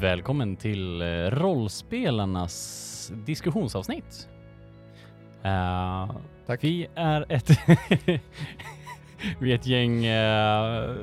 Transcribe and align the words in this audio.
Välkommen 0.00 0.56
till 0.56 1.02
eh, 1.02 1.06
rollspelarnas 1.30 3.12
diskussionsavsnitt. 3.14 4.28
Eh, 5.42 6.10
Tack. 6.46 6.64
Vi 6.64 6.86
är 6.94 7.26
ett, 7.28 7.50
vi 9.40 9.50
är 9.50 9.54
ett 9.54 9.66
gäng 9.66 10.06
uh, 10.06 10.96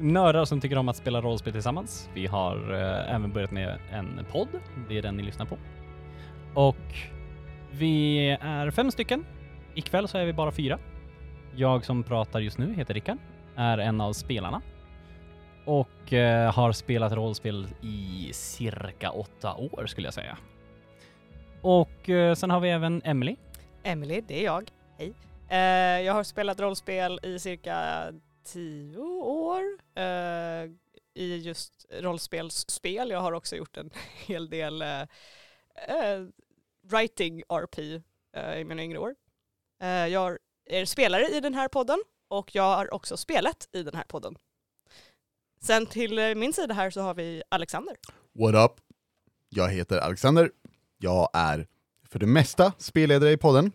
nördar 0.00 0.44
som 0.44 0.60
tycker 0.60 0.78
om 0.78 0.88
att 0.88 0.96
spela 0.96 1.20
rollspel 1.20 1.52
tillsammans. 1.52 2.10
Vi 2.14 2.26
har 2.26 2.56
eh, 2.72 3.14
även 3.14 3.32
börjat 3.32 3.50
med 3.50 3.78
en 3.92 4.26
podd, 4.30 4.48
det 4.88 4.98
är 4.98 5.02
den 5.02 5.16
ni 5.16 5.22
lyssnar 5.22 5.46
på. 5.46 5.58
Och 6.54 6.94
vi 7.70 8.28
är 8.40 8.70
fem 8.70 8.90
stycken. 8.90 9.24
Ikväll 9.74 10.08
så 10.08 10.18
är 10.18 10.26
vi 10.26 10.32
bara 10.32 10.52
fyra. 10.52 10.78
Jag 11.54 11.84
som 11.84 12.02
pratar 12.02 12.40
just 12.40 12.58
nu 12.58 12.74
heter 12.74 12.94
Rickard, 12.94 13.18
är 13.56 13.78
en 13.78 14.00
av 14.00 14.12
spelarna 14.12 14.62
och 15.66 16.12
eh, 16.12 16.52
har 16.52 16.72
spelat 16.72 17.12
rollspel 17.12 17.68
i 17.82 18.30
cirka 18.32 19.10
åtta 19.10 19.54
år 19.54 19.86
skulle 19.86 20.06
jag 20.06 20.14
säga. 20.14 20.38
Och 21.62 22.08
eh, 22.08 22.34
sen 22.34 22.50
har 22.50 22.60
vi 22.60 22.70
även 22.70 23.02
Emily. 23.04 23.36
Emily, 23.82 24.20
det 24.20 24.40
är 24.40 24.44
jag. 24.44 24.70
Hej. 24.98 25.12
Eh, 25.48 26.06
jag 26.06 26.12
har 26.12 26.22
spelat 26.22 26.60
rollspel 26.60 27.20
i 27.22 27.38
cirka 27.38 28.06
tio 28.44 28.98
år 29.22 29.62
eh, 29.94 30.70
i 31.14 31.36
just 31.36 31.86
rollspelsspel. 32.00 33.10
Jag 33.10 33.20
har 33.20 33.32
också 33.32 33.56
gjort 33.56 33.76
en 33.76 33.90
hel 34.26 34.50
del 34.50 34.82
eh, 34.82 35.00
eh, 35.88 36.26
writing 36.82 37.42
RP 37.48 37.78
i 38.58 38.64
mina 38.64 38.82
yngre 38.82 38.98
år. 38.98 39.14
Jag 40.10 40.38
är 40.66 40.84
spelare 40.84 41.28
i 41.28 41.40
den 41.40 41.54
här 41.54 41.68
podden 41.68 42.02
och 42.28 42.54
jag 42.54 42.76
har 42.76 42.94
också 42.94 43.16
spelat 43.16 43.68
i 43.72 43.82
den 43.82 43.94
här 43.94 44.04
podden. 44.04 44.36
Sen 45.66 45.86
till 45.86 46.18
eh, 46.18 46.34
min 46.34 46.52
sida 46.52 46.74
här 46.74 46.90
så 46.90 47.00
har 47.00 47.14
vi 47.14 47.42
Alexander. 47.48 47.94
What 48.38 48.54
up? 48.70 48.76
Jag 49.48 49.68
heter 49.68 49.98
Alexander. 49.98 50.50
Jag 50.98 51.28
är 51.32 51.66
för 52.08 52.18
det 52.18 52.26
mesta 52.26 52.72
spelledare 52.78 53.32
i 53.32 53.36
podden. 53.36 53.72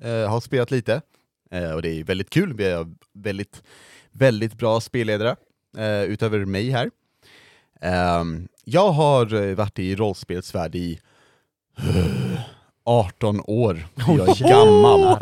Eh, 0.00 0.30
har 0.30 0.40
spelat 0.40 0.70
lite. 0.70 1.02
Eh, 1.50 1.72
och 1.72 1.82
det 1.82 2.00
är 2.00 2.04
väldigt 2.04 2.30
kul. 2.30 2.54
Vi 2.54 2.64
är 2.64 2.86
väldigt, 3.12 3.62
väldigt 4.10 4.54
bra 4.54 4.80
spelledare 4.80 5.36
eh, 5.78 6.02
utöver 6.02 6.44
mig 6.44 6.70
här. 6.70 6.90
Ehm, 7.80 8.48
jag 8.64 8.90
har 8.92 9.34
eh, 9.34 9.54
varit 9.54 9.78
i 9.78 9.96
rollspelsvärld 9.96 10.74
i 10.74 11.00
18 12.84 13.40
år. 13.46 13.86
Jag 13.94 14.28
är 14.28 14.48
gammal. 14.48 15.18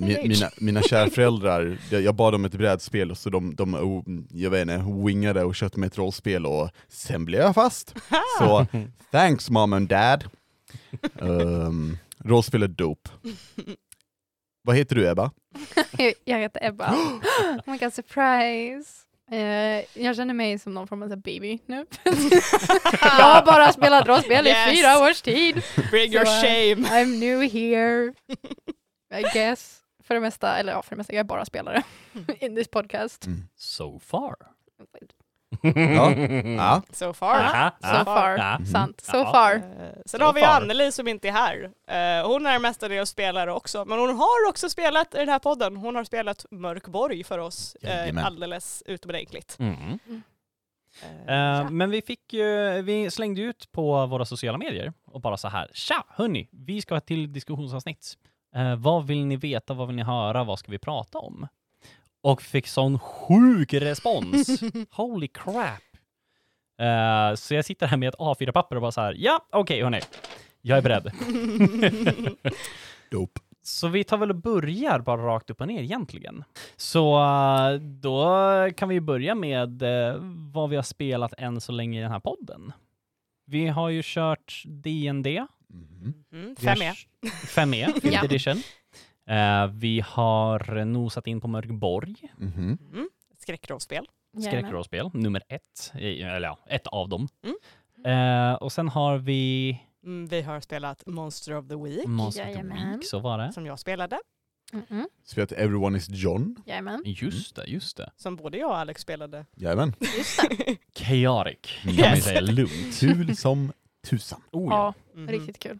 Mi- 0.00 0.28
mina, 0.28 0.50
mina 0.56 0.82
kära 0.82 1.10
föräldrar, 1.10 1.78
jag, 1.90 2.02
jag 2.02 2.14
bad 2.14 2.34
om 2.34 2.44
ett 2.44 2.52
brädspel 2.54 3.16
så 3.16 3.30
de, 3.30 3.54
de 3.54 3.74
oh, 3.74 4.02
jag 4.30 4.50
vet 4.50 4.62
inte, 4.62 4.84
wingade 5.06 5.44
och 5.44 5.54
köpte 5.56 5.78
mig 5.80 5.86
ett 5.86 5.98
rollspel 5.98 6.46
och 6.46 6.70
sen 6.88 7.24
blev 7.24 7.40
jag 7.40 7.54
fast. 7.54 7.94
Så 8.38 8.66
thanks 9.10 9.50
mom 9.50 9.72
and 9.72 9.88
dad. 9.88 10.24
Um, 11.14 11.98
rollspel 12.24 12.62
är 12.62 12.68
dope. 12.68 13.10
Vad 14.62 14.76
heter 14.76 14.96
du 14.96 15.08
Ebba? 15.08 15.30
jag 16.24 16.38
heter 16.38 16.66
Ebba. 16.66 16.94
Oh 17.66 17.72
my 17.72 17.78
god, 17.78 17.92
surprise! 17.92 18.90
Eh, 19.30 20.02
jag 20.02 20.16
känner 20.16 20.34
mig 20.34 20.58
som 20.58 20.74
någon 20.74 20.86
form 20.88 21.02
av 21.02 21.16
baby 21.22 21.58
nu. 21.66 21.86
jag 23.02 23.24
har 23.24 23.46
bara 23.46 23.72
spelat 23.72 24.06
rollspel 24.08 24.46
Yes. 24.46 24.72
i 24.72 24.76
fyra 24.76 24.98
års 24.98 25.22
tid. 25.22 25.62
Bring 25.90 26.12
your 26.12 26.24
Så, 26.24 26.32
eh, 26.32 26.40
shame! 26.40 26.88
I'm 26.88 27.18
new 27.18 27.42
here, 27.52 28.12
I 29.14 29.22
guess. 29.34 29.82
För 30.02 30.14
det 30.14 30.20
mesta, 30.20 30.56
eller 30.58 30.72
ja, 30.72 30.82
för 30.82 30.90
det 30.90 30.96
mesta, 30.96 31.12
jag 31.12 31.20
är 31.20 31.24
bara 31.24 31.44
spelare 31.44 31.82
in 32.40 32.56
this 32.56 32.68
podcast. 32.68 33.26
So 33.56 33.98
far. 33.98 34.34
Ja. 35.62 36.12
Ja. 36.56 36.82
So 36.92 37.12
far. 37.12 37.34
Aha, 37.40 37.70
So 37.80 38.04
far, 38.04 38.36
ja. 38.38 38.58
sant. 38.72 39.00
So 39.00 39.24
far. 39.24 39.54
Eh, 39.54 39.60
Sen 40.06 40.20
So 40.20 40.24
har 40.24 40.32
vi 40.32 40.40
far. 40.40 40.48
Anneli 40.60 40.92
som 40.92 41.08
inte 41.08 41.28
är 41.28 41.32
här. 41.32 41.62
Eh, 41.86 42.26
hon 42.28 42.46
är 42.46 42.58
mestadels 42.58 43.10
spelare 43.10 43.52
också, 43.52 43.84
men 43.84 43.98
hon 43.98 44.16
har 44.16 44.48
också 44.48 44.68
spelat 44.70 45.14
i 45.14 45.18
den 45.18 45.28
här 45.28 45.38
podden. 45.38 45.76
Hon 45.76 45.96
har 45.96 46.04
spelat 46.04 46.46
Mörkborg 46.50 47.24
för 47.24 47.38
oss 47.38 47.76
Jajamän. 47.80 48.24
alldeles 48.24 48.82
utomordentligt. 48.86 49.56
Mm. 49.58 49.98
Eh, 50.08 50.16
Eh, 51.02 51.34
ja. 51.34 51.70
Men 51.70 51.90
vi 51.90 52.02
fick 52.02 52.32
ju, 52.32 52.82
vi 52.82 53.10
slängde 53.10 53.40
ut 53.42 53.72
på 53.72 54.06
våra 54.06 54.24
sociala 54.24 54.58
medier 54.58 54.92
och 55.06 55.20
bara 55.20 55.36
så 55.36 55.48
här, 55.48 55.70
tja 55.72 56.04
hörni, 56.08 56.48
vi 56.52 56.80
ska 56.82 56.94
ha 56.94 56.98
ett 56.98 57.06
till 57.06 57.32
diskussionsavsnitt. 57.32 58.14
Eh, 58.56 58.76
vad 58.76 59.06
vill 59.06 59.26
ni 59.26 59.36
veta, 59.36 59.74
vad 59.74 59.86
vill 59.86 59.96
ni 59.96 60.02
höra, 60.02 60.44
vad 60.44 60.58
ska 60.58 60.72
vi 60.72 60.78
prata 60.78 61.18
om? 61.18 61.48
Och 62.22 62.42
fick 62.42 62.66
sån 62.66 62.98
sjuk 62.98 63.74
respons. 63.74 64.62
Holy 64.90 65.28
crap. 65.28 65.82
Eh, 66.80 67.34
så 67.34 67.54
jag 67.54 67.64
sitter 67.64 67.86
här 67.86 67.96
med 67.96 68.08
ett 68.08 68.18
A4-papper 68.18 68.76
och 68.76 68.82
bara 68.82 68.92
så 68.92 69.00
här, 69.00 69.14
ja 69.18 69.46
okej 69.52 69.82
hörni, 69.82 70.00
jag 70.62 70.78
är 70.78 70.82
beredd. 70.82 71.12
Dope. 73.10 73.40
Så 73.62 73.88
vi 73.88 74.04
tar 74.04 74.16
väl 74.16 74.30
och 74.30 74.36
börjar 74.36 74.98
bara 74.98 75.22
rakt 75.22 75.50
upp 75.50 75.60
och 75.60 75.68
ner 75.68 75.82
egentligen. 75.82 76.44
Så 76.76 77.22
eh, 77.24 77.72
då 77.80 78.26
kan 78.76 78.88
vi 78.88 79.00
börja 79.00 79.34
med 79.34 79.82
eh, 79.82 80.16
vad 80.52 80.70
vi 80.70 80.76
har 80.76 80.82
spelat 80.82 81.34
än 81.38 81.60
så 81.60 81.72
länge 81.72 81.98
i 81.98 82.02
den 82.02 82.12
här 82.12 82.20
podden. 82.20 82.72
Vi 83.46 83.66
har 83.66 83.88
ju 83.88 84.00
kört 84.04 84.62
D&D. 84.66 85.46
Mm, 85.70 86.14
Vi 86.32 86.66
har 86.66 86.74
fem 86.74 86.82
är. 86.82 86.94
kört- 86.94 87.32
Fem 87.48 87.74
E, 87.74 87.86
fifth 87.94 88.06
Ja. 88.14 88.24
edition. 88.24 88.56
Eh, 89.28 89.66
vi 89.66 90.00
har 90.06 90.84
nosat 90.84 91.26
in 91.26 91.40
på 91.40 91.48
Mörkborg, 91.48 92.14
Mhm. 92.36 92.78
Mm, 92.92 93.08
skräckrollspel. 93.38 94.06
Skräckrollspel, 94.42 95.10
nummer 95.14 95.42
ett, 95.48 95.92
eller 95.94 96.40
ja, 96.48 96.58
ett 96.68 96.86
av 96.86 97.08
dem. 97.08 97.28
Mm. 97.44 98.50
Eh, 98.52 98.54
och 98.54 98.72
sen 98.72 98.88
har 98.88 99.18
vi 99.18 99.78
Mm, 100.04 100.26
vi 100.26 100.42
har 100.42 100.60
spelat 100.60 101.06
Monster 101.06 101.54
of 101.56 101.68
the 101.68 101.74
Week, 101.76 102.06
Monster 102.06 102.48
of 102.48 102.54
the. 102.56 102.62
Week, 102.62 103.04
så 103.06 103.18
var 103.18 103.38
det. 103.38 103.52
som 103.52 103.66
jag 103.66 103.78
spelade. 103.78 104.18
Mm-mm. 104.72 105.06
Spelat 105.24 105.52
Everyone 105.52 105.98
is 105.98 106.08
John. 106.10 106.56
Jajamän, 106.66 107.02
Just 107.04 107.56
det, 107.56 107.64
just 107.66 107.96
det. 107.96 108.10
Som 108.16 108.36
både 108.36 108.58
jag 108.58 108.68
och 108.70 108.76
Alex 108.78 109.02
spelade. 109.02 109.46
Jajamän. 109.54 109.92
just 110.00 110.40
det. 110.48 110.76
Chaotic, 111.04 111.58
kan 111.62 111.86
man 111.86 111.94
ju 111.94 112.00
Yes. 112.00 112.24
säga 112.24 112.40
lugnt. 112.40 113.00
Kul 113.00 113.36
som 113.36 113.72
tusan. 114.08 114.40
Oh, 114.52 114.68
ja. 114.70 114.94
Ja, 115.14 115.20
Mhm. 115.20 115.28
riktigt 115.28 115.58
kul. 115.58 115.78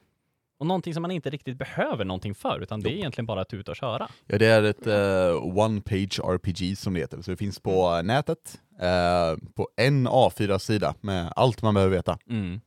Och 0.59 0.67
någonting 0.67 0.95
som 0.95 1.03
man 1.03 1.11
inte 1.11 1.31
riktigt 1.31 1.59
behöver 1.59 2.05
någonting 2.05 2.35
för, 2.35 2.61
utan 2.63 2.81
det 2.81 2.89
är 2.89 2.91
Jopp. 2.91 2.99
egentligen 2.99 3.27
bara 3.27 3.41
att 3.41 3.49
tuta 3.49 3.71
och 3.71 3.77
köra. 3.77 4.09
Ja, 4.27 4.39
det 4.39 4.47
är 4.47 4.63
ett 4.63 4.87
eh, 4.87 5.59
one 5.59 5.81
page 5.81 6.21
RPG 6.25 6.77
som 6.79 6.95
det 6.95 7.01
heter, 7.01 7.23
så 7.23 7.31
det 7.31 7.37
finns 7.37 7.61
på 7.61 7.87
Mm. 7.87 8.11
eh, 8.11 8.15
nätet, 8.17 8.61
eh, 8.81 9.53
på 9.55 9.69
en 9.77 10.09
A4-sida 10.09 10.95
med 11.01 11.33
allt 11.37 11.63
man 11.63 11.75
behöver 11.75 11.97
veta. 11.97 12.19
Mm. 12.31 12.61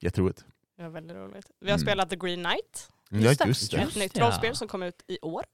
Jätteroligt. 0.00 0.44
Det 0.76 0.82
var 0.82 0.90
väldigt 0.90 1.16
roligt. 1.16 1.50
Vi 1.60 1.70
har 1.70 1.78
Mm. 1.78 1.86
spelat 1.86 2.10
The 2.10 2.16
Green 2.16 2.44
Knight, 2.44 2.88
Just 3.22 3.38
det. 3.40 3.46
just 3.48 3.70
det. 3.70 3.76
ett 3.76 3.96
nytt 3.96 4.16
ja. 4.16 4.24
rollspel 4.26 4.56
som 4.56 4.68
kom 4.68 4.82
ut 4.82 5.02
i 5.06 5.18
år. 5.22 5.44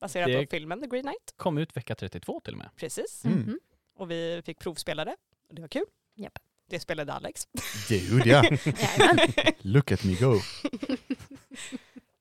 Baserat 0.00 0.26
Det- 0.26 0.46
på 0.46 0.50
filmen 0.50 0.80
The 0.80 0.86
Green 0.86 1.02
Knight. 1.02 1.34
Kom 1.36 1.58
ut 1.58 1.76
vecka 1.76 1.94
32 1.94 2.40
till 2.44 2.52
och 2.54 2.58
med. 2.58 2.70
Precis. 2.76 3.24
Mm. 3.24 3.38
Mhm. 3.38 3.58
Och 3.96 4.10
vi 4.10 4.42
fick 4.44 4.58
provspela 4.58 5.04
det. 5.04 5.16
Och 5.48 5.54
det 5.54 5.60
var 5.60 5.68
kul. 5.68 5.84
Japp. 6.16 6.38
Det 6.70 6.80
spelade 6.80 7.12
Alex. 7.12 7.48
Dude, 7.88 8.28
ja. 8.28 8.44
Jajamän. 8.64 9.18
Look 9.60 9.92
at 9.92 10.04
me 10.04 10.14
go. 10.14 10.34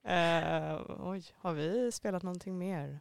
Eh, 0.04 0.82
oj, 1.00 1.24
har 1.38 1.54
vi 1.54 1.92
spelat 1.92 2.24
någonting 2.24 2.58
mer? 2.58 3.00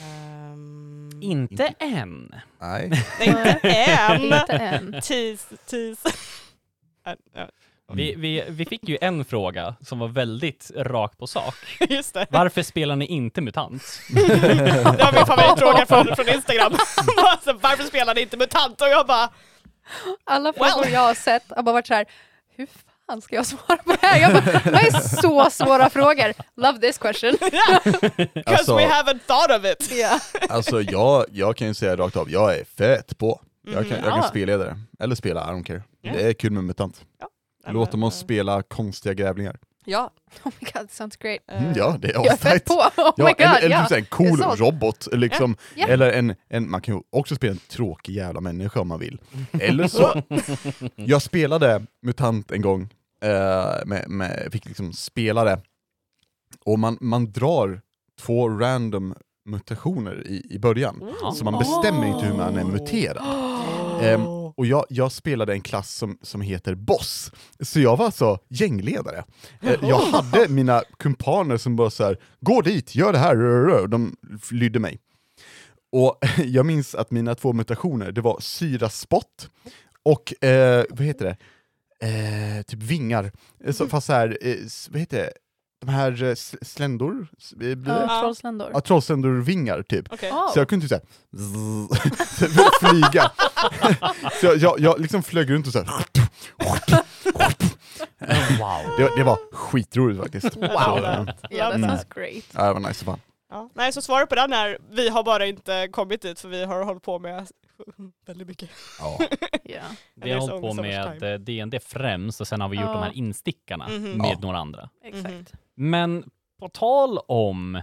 Ehm, 0.00 1.10
Inte 1.22 1.66
än. 1.78 2.34
Nej. 2.60 2.88
nej, 3.18 3.28
inte 3.28 3.68
än! 3.70 4.22
Inte 4.24 4.52
än. 4.52 4.92
Tease, 4.92 5.56
tease. 5.56 6.12
Ja, 7.34 7.48
Vi, 7.96 8.14
vi, 8.14 8.44
vi 8.48 8.64
fick 8.64 8.88
ju 8.88 8.98
en 9.00 9.24
fråga 9.24 9.74
som 9.80 9.98
var 9.98 10.08
väldigt 10.08 10.70
rak 10.76 11.18
på 11.18 11.26
sak. 11.26 11.54
Just 11.88 12.14
det. 12.14 12.26
Varför 12.30 12.62
spelar 12.62 12.96
ni 12.96 13.06
inte 13.06 13.40
MUTANT? 13.40 13.82
Det 14.14 14.20
var 15.04 15.12
min 15.16 15.26
favoritfråga 15.26 15.86
från, 15.86 16.16
från 16.16 16.28
Instagram. 16.28 16.72
alltså, 17.16 17.52
varför 17.52 17.84
spelar 17.84 18.14
ni 18.14 18.20
inte 18.20 18.36
MUTANT? 18.36 18.80
Och 18.80 18.88
jag 18.88 19.06
bara, 19.06 19.30
Alla 20.24 20.52
frågor 20.52 20.82
Well. 20.82 20.92
jag 20.92 21.00
har 21.00 21.14
sett 21.14 21.42
har 21.56 21.62
bara 21.62 21.72
varit 21.72 21.86
så 21.86 21.94
här, 21.94 22.06
hur 22.56 22.66
fan 23.06 23.22
ska 23.22 23.36
jag 23.36 23.46
svara 23.46 23.76
på 23.76 23.92
det 24.00 24.06
här? 24.06 24.20
Jag 24.20 24.32
bara, 24.32 24.44
det 24.44 24.76
här 24.76 24.86
är 24.86 24.90
så 25.20 25.50
svåra 25.50 25.90
frågor. 25.90 26.32
Love 26.60 26.78
this 26.78 26.98
question. 26.98 27.30
yeah, 27.52 27.82
because 28.16 28.42
Alltså- 28.46 28.76
we 28.76 28.82
haven't 28.86 29.20
thought 29.26 29.58
of 29.58 29.64
it. 29.64 29.92
Ja. 29.98 30.20
Alltså 30.48 30.82
jag, 30.82 31.24
jag 31.32 31.56
kan 31.56 31.68
ju 31.68 31.74
säga 31.74 31.96
rakt 31.96 32.16
av, 32.16 32.30
jag 32.30 32.54
är 32.58 32.64
fett 32.64 33.18
på. 33.18 33.40
Jag 33.66 33.74
kan, 33.74 33.82
Mhm. 33.82 33.90
jag 34.04 34.12
kan 34.12 34.22
Ja. 34.22 34.28
spela 34.28 34.56
det. 34.56 34.76
Eller 35.00 35.14
spela, 35.14 35.40
I 35.40 35.46
don't 35.54 35.64
care. 35.64 35.82
Ja. 36.02 36.12
Det 36.12 36.22
är 36.28 36.32
kul 36.32 36.50
med 36.52 36.64
MUTANT. 36.64 37.00
Låt 37.20 37.30
dem 37.90 38.02
oss 38.02 38.14
Eh, 38.22 38.24
spela 38.24 38.62
konstiga 38.62 39.14
grävlingar. 39.14 39.58
Ja. 39.84 40.10
Oh 40.44 40.52
my 40.60 40.68
god, 40.74 40.90
sounds 40.90 41.16
great. 41.16 41.40
Mm, 41.48 41.70
eh, 41.70 41.76
ja, 41.78 41.96
det 42.00 42.08
är 42.08 42.14
Jag 42.14 42.26
är 42.32 42.36
fett 42.36 42.64
på. 42.64 42.72
Oh 42.96 43.12
Ja, 43.16 43.24
my 43.24 43.24
god, 43.24 43.40
eller, 43.40 43.58
eller 43.58 43.70
ja. 43.76 43.82
typ 43.82 43.90
här 43.90 43.98
en 43.98 44.04
cool 44.04 44.40
robot, 44.40 45.08
liksom. 45.12 45.56
Ja. 45.74 45.86
eller 45.86 46.12
en, 46.12 46.34
en, 46.48 46.70
man 46.70 46.80
kan 46.80 46.94
ju 46.94 47.00
också 47.10 47.34
spela 47.34 47.52
en 47.52 47.58
tråkig 47.58 48.12
jävla 48.14 48.40
människa 48.40 48.80
om 48.80 48.88
man 48.88 48.98
vill. 49.00 49.20
Eller 49.60 49.88
så, 49.88 50.22
jag 50.96 51.22
spelade 51.22 51.86
MUTANT 52.02 52.50
en 52.50 52.62
gång, 52.62 52.82
eh, 53.24 53.86
med, 53.86 54.04
med, 54.08 54.48
fick 54.52 54.64
liksom 54.66 54.92
spela 54.92 55.44
det, 55.44 55.60
och 56.64 56.78
man, 56.78 56.98
man 57.00 57.32
drar 57.32 57.80
två 58.20 58.48
random 58.48 59.14
mutationer 59.44 60.26
i, 60.26 60.46
i 60.50 60.58
början, 60.58 61.02
Oh. 61.02 61.32
så 61.34 61.44
man 61.44 61.58
bestämmer 61.58 62.06
inte 62.06 62.26
hur 62.26 62.34
man 62.36 62.56
är 62.58 62.64
muterad. 62.64 63.22
Ehm, 64.02 64.26
och 64.26 64.41
och 64.62 64.66
jag, 64.66 64.84
jag 64.88 65.12
spelade 65.12 65.52
en 65.52 65.60
klass 65.60 65.94
som, 65.94 66.18
som 66.22 66.40
heter 66.40 66.74
Boss, 66.74 67.32
så 67.60 67.80
jag 67.80 67.96
var 67.96 68.04
alltså 68.04 68.38
gängledare. 68.48 69.24
Eh, 69.60 69.74
Jag 69.82 69.98
hade 70.00 70.48
mina 70.48 70.82
kumpaner 70.98 71.56
som 71.56 71.76
bara 71.76 71.90
så 71.90 72.04
här, 72.04 72.18
gå 72.40 72.60
dit, 72.60 72.94
gör 72.94 73.12
det 73.12 73.18
här, 73.18 73.86
de 73.86 74.16
lydde 74.50 74.78
mig. 74.78 74.98
Och 75.92 76.18
jag 76.44 76.66
minns 76.66 76.94
att 76.94 77.10
mina 77.10 77.34
två 77.34 77.52
mutationer, 77.52 78.12
det 78.12 78.20
var 78.20 78.40
syraspott 78.40 79.50
och, 80.02 80.44
eh, 80.44 80.84
vad 80.90 81.06
heter 81.06 81.24
det, 81.24 81.36
eh, 82.08 82.62
typ 82.62 82.82
vingar. 82.82 83.32
Eh, 83.64 83.72
Så, 83.72 83.88
fast 83.88 84.06
så 84.06 84.12
här, 84.12 84.38
eh, 84.40 84.56
vad 84.90 85.00
heter 85.00 85.16
det, 85.18 85.32
de 85.82 85.88
här 85.92 86.22
eh, 86.22 86.34
sländor? 86.62 87.26
Eh, 87.52 87.56
blir 87.58 87.76
det? 87.76 87.90
Ja, 88.08 88.20
trollsländor. 88.20 88.70
Ja, 88.74 88.80
trollsländorvingar 88.80 89.82
typ. 89.82 90.12
Oh. 90.12 90.52
Så 90.52 90.58
jag 90.58 90.68
kunde 90.68 90.88
typ 90.88 91.02
såhär 91.02 91.06
flyga. 92.90 93.30
så 94.40 94.46
jag, 94.46 94.56
jag, 94.56 94.80
jag 94.80 95.00
liksom 95.00 95.22
flög 95.22 95.50
runt 95.50 95.66
och 95.66 95.72
såhär 95.72 95.88
Wow. 98.58 98.96
det, 98.98 99.16
det 99.16 99.22
var 99.24 99.38
skitroligt 99.52 100.20
faktiskt. 100.22 100.56
Wow. 100.56 100.68
Ja, 101.50 101.70
that 101.70 101.74
Mm. 101.74 101.88
sounds 101.90 102.04
great. 102.14 102.44
ja, 102.52 102.66
det 102.66 102.72
var 102.72 102.80
nice 102.88 103.04
fan. 103.04 103.20
Ja. 103.50 103.70
Nej, 103.74 103.92
så 103.92 104.02
svaret 104.02 104.28
på 104.28 104.34
den 104.34 104.52
är 104.52 104.78
vi 104.90 105.08
har 105.08 105.22
bara 105.24 105.46
inte 105.46 105.88
kommit 105.88 106.22
dit 106.22 106.40
för 106.40 106.48
vi 106.48 106.64
har 106.64 106.84
hållit 106.84 107.02
på 107.02 107.18
med 107.18 107.46
väldigt 108.26 108.48
mycket. 108.48 108.70
Ja. 108.98 109.18
Ja. 109.64 109.80
Vi 110.14 110.30
har 110.32 110.40
hållit 110.40 110.60
på 110.62 110.72
med 110.82 111.40
D&D 111.40 111.80
främst 111.86 112.40
och 112.40 112.48
sen 112.48 112.60
har 112.60 112.68
vi 112.68 112.76
gjort 112.76 112.86
Ja. 112.86 112.92
de 112.92 113.02
här 113.02 113.12
instickarna 113.16 113.88
Mhm. 113.88 114.02
med 114.12 114.30
Ja. 114.32 114.38
några 114.40 114.58
andra. 114.58 114.88
Exakt. 115.04 115.28
Mhm. 115.34 115.44
Men 115.74 116.24
på 116.60 116.68
tal 116.68 117.18
om 117.28 117.82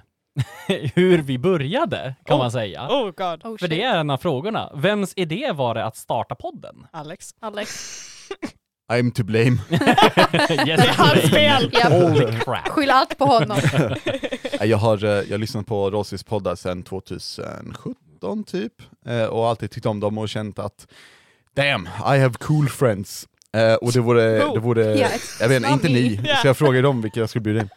hur 0.95 1.17
vi 1.21 1.37
började 1.37 2.15
kan 2.25 2.35
Oh. 2.35 2.39
man 2.39 2.51
säga. 2.51 2.87
Oh 2.89 3.03
god. 3.11 3.45
Oh, 3.45 3.57
För 3.57 3.67
det 3.67 3.83
är 3.83 3.97
en 3.97 4.09
av 4.09 4.17
frågorna. 4.17 4.71
Vems 4.75 5.13
idé 5.15 5.51
var 5.51 5.75
det 5.75 5.85
att 5.85 5.97
starta 5.97 6.35
podden? 6.35 6.87
Alex. 6.91 7.29
Alex. 7.39 7.99
I'm 8.91 9.11
to 9.11 9.23
blame. 9.23 9.57
yes, 9.71 9.79
Det 10.65 10.71
är 10.71 10.93
hans 10.97 11.21
fel! 11.31 11.71
Holy 11.91 12.39
crap. 12.39 12.67
Skyll 12.67 12.89
allt 12.91 13.17
på 13.17 13.25
honom. 13.25 13.57
Jag 14.61 14.77
har, 14.77 15.03
eh, 15.03 15.09
jag 15.11 15.31
har 15.31 15.37
lyssnat 15.37 15.67
på 15.67 15.89
rollspelspoddar 15.91 16.55
sedan 16.55 16.83
2017 16.83 17.95
typ, 18.47 18.73
eh, 19.05 19.23
och 19.25 19.47
alltid 19.47 19.71
tyckt 19.71 19.85
om 19.85 19.99
dem 19.99 20.17
och 20.17 20.29
känt 20.29 20.59
att 20.59 20.87
damn, 21.55 21.85
I 21.85 22.19
have 22.19 22.33
cool 22.39 22.69
friends. 22.69 23.27
Eh, 23.53 23.73
och 23.73 23.91
det 23.91 23.99
vore, 23.99 24.39
Who? 24.45 24.53
det 24.53 24.59
vore 24.59 24.95
it's 24.95 25.37
jag 25.41 25.49
vet 25.49 25.57
inte, 25.57 25.69
inte 25.73 25.87
ni, 25.87 26.19
Ja. 26.23 26.35
så 26.35 26.47
jag 26.47 26.57
frågade 26.57 26.81
dem 26.81 27.01
vilka 27.01 27.19
jag 27.19 27.29
skulle 27.29 27.43
bjuda 27.43 27.61
in. 27.61 27.69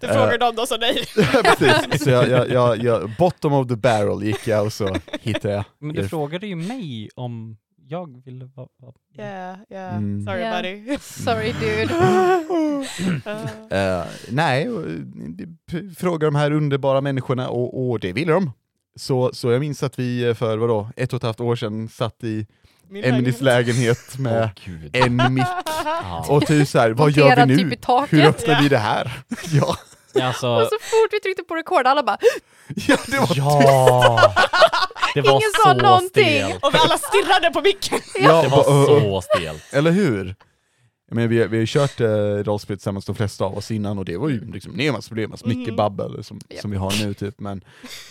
Du 0.00 0.06
frågade 0.08 0.38
dem, 0.38 0.54
de 0.56 0.66
sa 0.66 0.76
nej. 0.80 1.04
Precis, 1.58 2.04
så 2.04 2.10
jag, 2.10 2.28
jag, 2.28 2.50
jag, 2.50 2.78
jag, 2.84 3.10
bottom 3.18 3.52
of 3.52 3.68
the 3.68 3.76
barrel 3.76 4.22
gick 4.22 4.46
jag 4.46 4.64
och 4.66 4.72
så 4.72 4.96
hittade 5.20 5.54
jag 5.54 5.64
Men 5.78 5.94
du 5.94 6.00
er. 6.02 6.08
frågade 6.08 6.46
ju 6.46 6.56
mig 6.56 7.08
om 7.14 7.56
jag 7.88 8.22
ville 8.24 8.44
vara... 8.54 8.68
Yeah, 9.18 9.56
yeah. 9.70 9.96
Mm. 9.96 10.24
Sorry 10.26 10.40
Yeah. 10.40 10.56
buddy. 10.62 10.98
Sorry 11.00 11.52
dude. 11.52 11.94
Uh, 13.76 14.04
nej, 14.30 14.68
fråga 15.96 16.26
de 16.26 16.34
här 16.34 16.50
underbara 16.52 17.00
människorna 17.00 17.48
och, 17.48 17.90
och 17.90 18.00
det 18.00 18.12
ville 18.12 18.32
de. 18.32 18.52
Så, 18.98 19.30
så 19.34 19.50
jag 19.50 19.60
minns 19.60 19.82
att 19.82 19.98
vi 19.98 20.24
eh, 20.24 20.34
för 20.34 20.56
vadå, 20.56 20.88
ett 20.96 21.12
och 21.12 21.16
ett 21.16 21.22
halvt 21.22 21.40
år 21.40 21.56
sedan 21.56 21.88
satt 21.88 22.24
i 22.24 22.46
min 22.88 23.04
Emelies 23.04 23.40
lägenhet 23.40 24.18
med 24.18 24.50
gud. 24.64 24.96
en 24.96 25.34
mick 25.34 25.44
och 26.28 26.46
typ 26.46 26.68
såhär, 26.68 26.90
vad 26.90 27.10
gör 27.10 27.36
vi 27.46 27.46
nu? 27.46 27.70
typ. 27.70 27.88
Hur 28.08 28.24
öppnar 28.26 28.54
Ja. 28.54 28.58
vi 28.62 28.68
det 28.68 28.78
här? 28.78 29.12
ja, 29.52 29.76
Alltså, 30.22 30.48
Och 30.48 30.62
så 30.62 30.76
fort 30.80 31.08
vi 31.12 31.20
tryckte 31.20 31.42
på 31.42 31.54
rekord, 31.54 31.86
alla 31.86 32.02
bara 32.02 32.18
ja, 32.88 32.96
det 33.06 33.18
var 33.18 33.28
ja! 33.36 34.34
Det 35.14 35.20
var 35.20 35.30
Ingen 35.30 35.50
sa 35.64 35.74
så 35.74 35.82
någonting. 35.82 36.10
stelt. 36.24 36.64
Och 36.64 36.74
vi 36.74 36.78
alla 36.78 36.98
stirrade 36.98 37.50
på 37.50 37.60
micken. 37.60 37.98
ja, 38.14 38.42
Det 38.42 38.48
va- 38.48 38.56
var 38.56 39.22
så 39.22 39.22
stelt. 39.22 39.62
Eller 39.72 39.90
hur? 39.90 40.34
Jag 41.10 41.16
menar, 41.16 41.28
vi, 41.28 41.40
har- 41.40 41.46
vi 41.48 41.56
har 41.56 41.60
ju 41.60 41.66
kört 41.66 42.00
eh, 42.00 42.06
rollspel 42.44 42.76
tillsammans 42.76 43.04
de 43.04 43.14
flesta 43.14 43.44
av 43.44 43.56
oss 43.58 43.70
innan 43.70 43.98
och 43.98 44.04
det 44.04 44.16
var 44.16 44.28
ju 44.28 44.52
liksom 44.52 44.72
Nemas 44.72 45.08
problem, 45.08 45.32
alltså 45.32 45.48
mycket 45.48 45.66
Mhm. 45.68 45.76
babbel 45.76 46.24
som, 46.24 46.40
Ja. 46.48 46.60
som 46.60 46.70
vi 46.70 46.76
har 46.76 47.04
nu 47.06 47.14
typ, 47.14 47.40
men... 47.40 47.64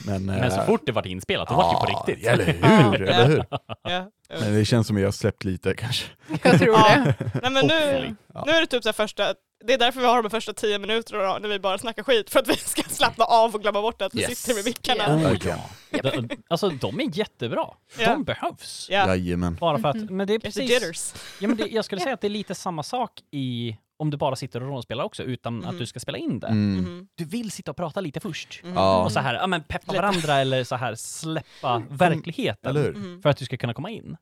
Men, 0.05 0.25
Men 0.25 0.51
så 0.51 0.59
eh, 0.59 0.65
fort 0.65 0.81
det 0.85 0.91
var 0.91 1.07
inspelat, 1.07 1.47
då 1.49 1.55
var 1.55 1.63
det 1.63 1.89
ju 1.91 1.93
på 1.95 1.99
riktigt. 2.11 2.27
Eller 2.27 2.45
hur, 2.45 3.01
eller 3.01 3.27
hur? 3.27 3.43
Ja. 3.83 4.11
Men 4.41 4.53
det 4.53 4.65
känns 4.65 4.87
som 4.87 4.95
att 4.95 5.01
jag 5.01 5.07
har 5.07 5.11
släppt 5.11 5.43
lite 5.43 5.73
kanske. 5.73 6.05
Jag 6.43 6.59
tror 6.59 6.75
Ja. 6.75 6.95
det. 7.19 7.31
Nej 7.41 7.51
men 7.51 7.65
nu, 7.67 8.15
nu 8.45 8.51
är 8.51 8.61
det 8.61 8.67
typ 8.67 8.83
så 8.83 8.89
här 8.89 8.93
första, 8.93 9.33
det 9.65 9.73
är 9.73 9.77
därför 9.77 9.99
vi 10.01 10.05
har 10.07 10.23
de 10.23 10.29
första 10.29 10.53
tio 10.53 10.79
minuterna 10.79 11.23
då, 11.33 11.37
när 11.41 11.49
vi 11.49 11.59
bara 11.59 11.77
snackar 11.77 12.03
skit, 12.03 12.29
för 12.29 12.39
att 12.39 12.47
vi 12.47 12.55
ska 12.55 12.81
slappna 12.89 13.25
av 13.25 13.55
och 13.55 13.61
glömma 13.61 13.81
bort 13.81 14.01
att 14.01 14.13
vi 14.15 14.21
Yes. 14.21 14.39
sitter 14.39 14.55
med 14.55 14.65
mickarna. 14.65 15.21
Ja. 15.43 15.55
Oh. 15.91 16.01
De, 16.01 16.29
alltså 16.47 16.69
de 16.69 16.99
är 16.99 17.17
jättebra. 17.17 17.67
Ja. 17.99 18.09
De 18.09 18.23
behövs. 18.23 18.87
Ja. 18.91 19.07
Jajamän. 19.07 19.55
Bara 19.55 19.79
för 19.79 19.89
att, 19.89 19.95
Mhm. 19.95 20.17
men 20.17 20.27
det 20.27 20.33
är 20.33 20.39
precis... 20.39 21.13
Ja, 21.39 21.47
men 21.47 21.57
det, 21.57 21.67
jag 21.67 21.85
skulle 21.85 22.01
säga 22.05 22.13
att 22.13 22.21
det 22.21 22.27
är 22.27 22.29
lite 22.29 22.55
samma 22.55 22.83
sak 22.83 23.11
i 23.31 23.77
om 24.01 24.09
du 24.09 24.17
bara 24.17 24.35
sitter 24.35 24.63
och 24.63 24.69
rollspelar 24.69 25.03
också 25.03 25.23
utan 25.23 25.57
Mhm. 25.57 25.69
att 25.69 25.77
du 25.77 25.85
ska 25.85 25.99
spela 25.99 26.17
in 26.17 26.39
det. 26.39 26.47
Mm. 26.47 26.77
Mhm. 26.79 27.07
Du 27.15 27.25
vill 27.25 27.51
sitta 27.51 27.71
och 27.71 27.77
prata 27.77 28.01
lite 28.01 28.19
först. 28.19 28.61
Mhm. 28.63 28.73
Ja. 28.73 29.03
Och 29.03 29.11
så 29.11 29.19
här, 29.19 29.33
ja 29.35 29.47
men 29.47 29.63
peppa 29.63 29.93
varandra 29.93 30.35
eller 30.37 30.63
så 30.63 30.75
här 30.75 30.95
släppa 30.95 31.83
verkligheten. 31.89 32.75
Hur? 32.75 32.93
Mhm. 32.93 33.21
För 33.21 33.29
att 33.29 33.37
du 33.37 33.45
ska 33.45 33.57
kunna 33.57 33.73
komma 33.73 33.89
in. 33.89 34.17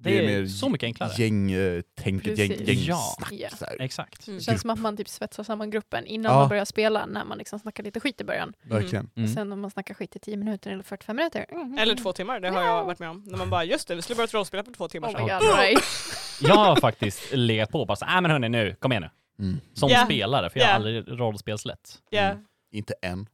Det 0.00 0.34
är, 0.34 0.46
så 0.46 0.68
mycket 0.68 0.86
enklare. 0.86 1.10
Gängtänket, 1.16 2.38
gäng, 2.38 2.48
Precis. 2.48 2.68
gängsnack. 2.68 3.32
Ja. 3.32 3.48
så 3.58 3.64
här. 3.64 3.76
Exakt. 3.80 4.26
Mm. 4.26 4.38
Det 4.38 4.44
känns 4.44 4.60
som 4.60 4.70
att 4.70 4.78
man 4.80 4.96
typ 4.96 5.08
svetsar 5.08 5.42
samman 5.44 5.70
gruppen 5.70 6.06
innan 6.06 6.32
Ja. 6.32 6.38
man 6.38 6.48
börjar 6.48 6.64
spela, 6.64 7.06
när 7.06 7.24
man 7.24 7.38
liksom 7.38 7.58
snackar 7.58 7.82
lite 7.84 8.00
skit 8.00 8.20
i 8.20 8.24
början. 8.24 8.52
Verkligen. 8.62 9.10
Mm. 9.16 9.28
Sen 9.34 9.52
om 9.52 9.60
man 9.60 9.70
snackar 9.70 9.94
skit 9.94 10.16
i 10.16 10.18
10 10.18 10.36
minuter 10.36 10.70
eller 10.70 10.82
45 10.82 11.16
minuter. 11.16 11.46
mm. 11.50 11.78
Eller 11.78 11.94
två 11.94 12.12
timmar, 12.12 12.40
det 12.40 12.48
har 12.50 12.62
jag 12.62 12.84
varit 12.84 12.98
med 12.98 13.10
om. 13.10 13.22
När 13.26 13.38
man 13.38 13.50
bara, 13.50 13.64
just 13.64 13.88
det, 13.88 13.94
vi 13.94 14.02
skulle 14.02 14.16
börja 14.16 14.26
rollspela 14.26 14.62
på 14.62 14.72
två 14.72 14.88
timmar 14.88 15.08
Oh 15.08 15.20
god, 15.20 15.58
right. 15.58 15.84
Jag 16.40 16.54
har 16.54 16.76
faktiskt 16.76 17.32
legat 17.32 17.70
på 17.70 17.80
och 17.80 17.86
bara 17.86 17.96
så, 17.96 18.06
nej 18.06 18.20
men 18.22 18.30
hörni 18.30 18.48
nu, 18.48 18.74
kom 18.80 18.92
igen 18.92 19.02
nu. 19.38 19.44
Mm. 19.44 19.60
Som 19.74 19.88
Ja. 19.88 20.04
spelare, 20.04 20.50
för 20.50 20.58
jag 20.60 20.66
har 20.66 20.70
Ja. 20.72 20.76
aldrig 20.76 21.20
rollspelslätt. 21.20 21.98
Ja, 22.10 22.20
Mm. 22.20 22.44
Inte 22.72 22.94
än. 23.02 23.26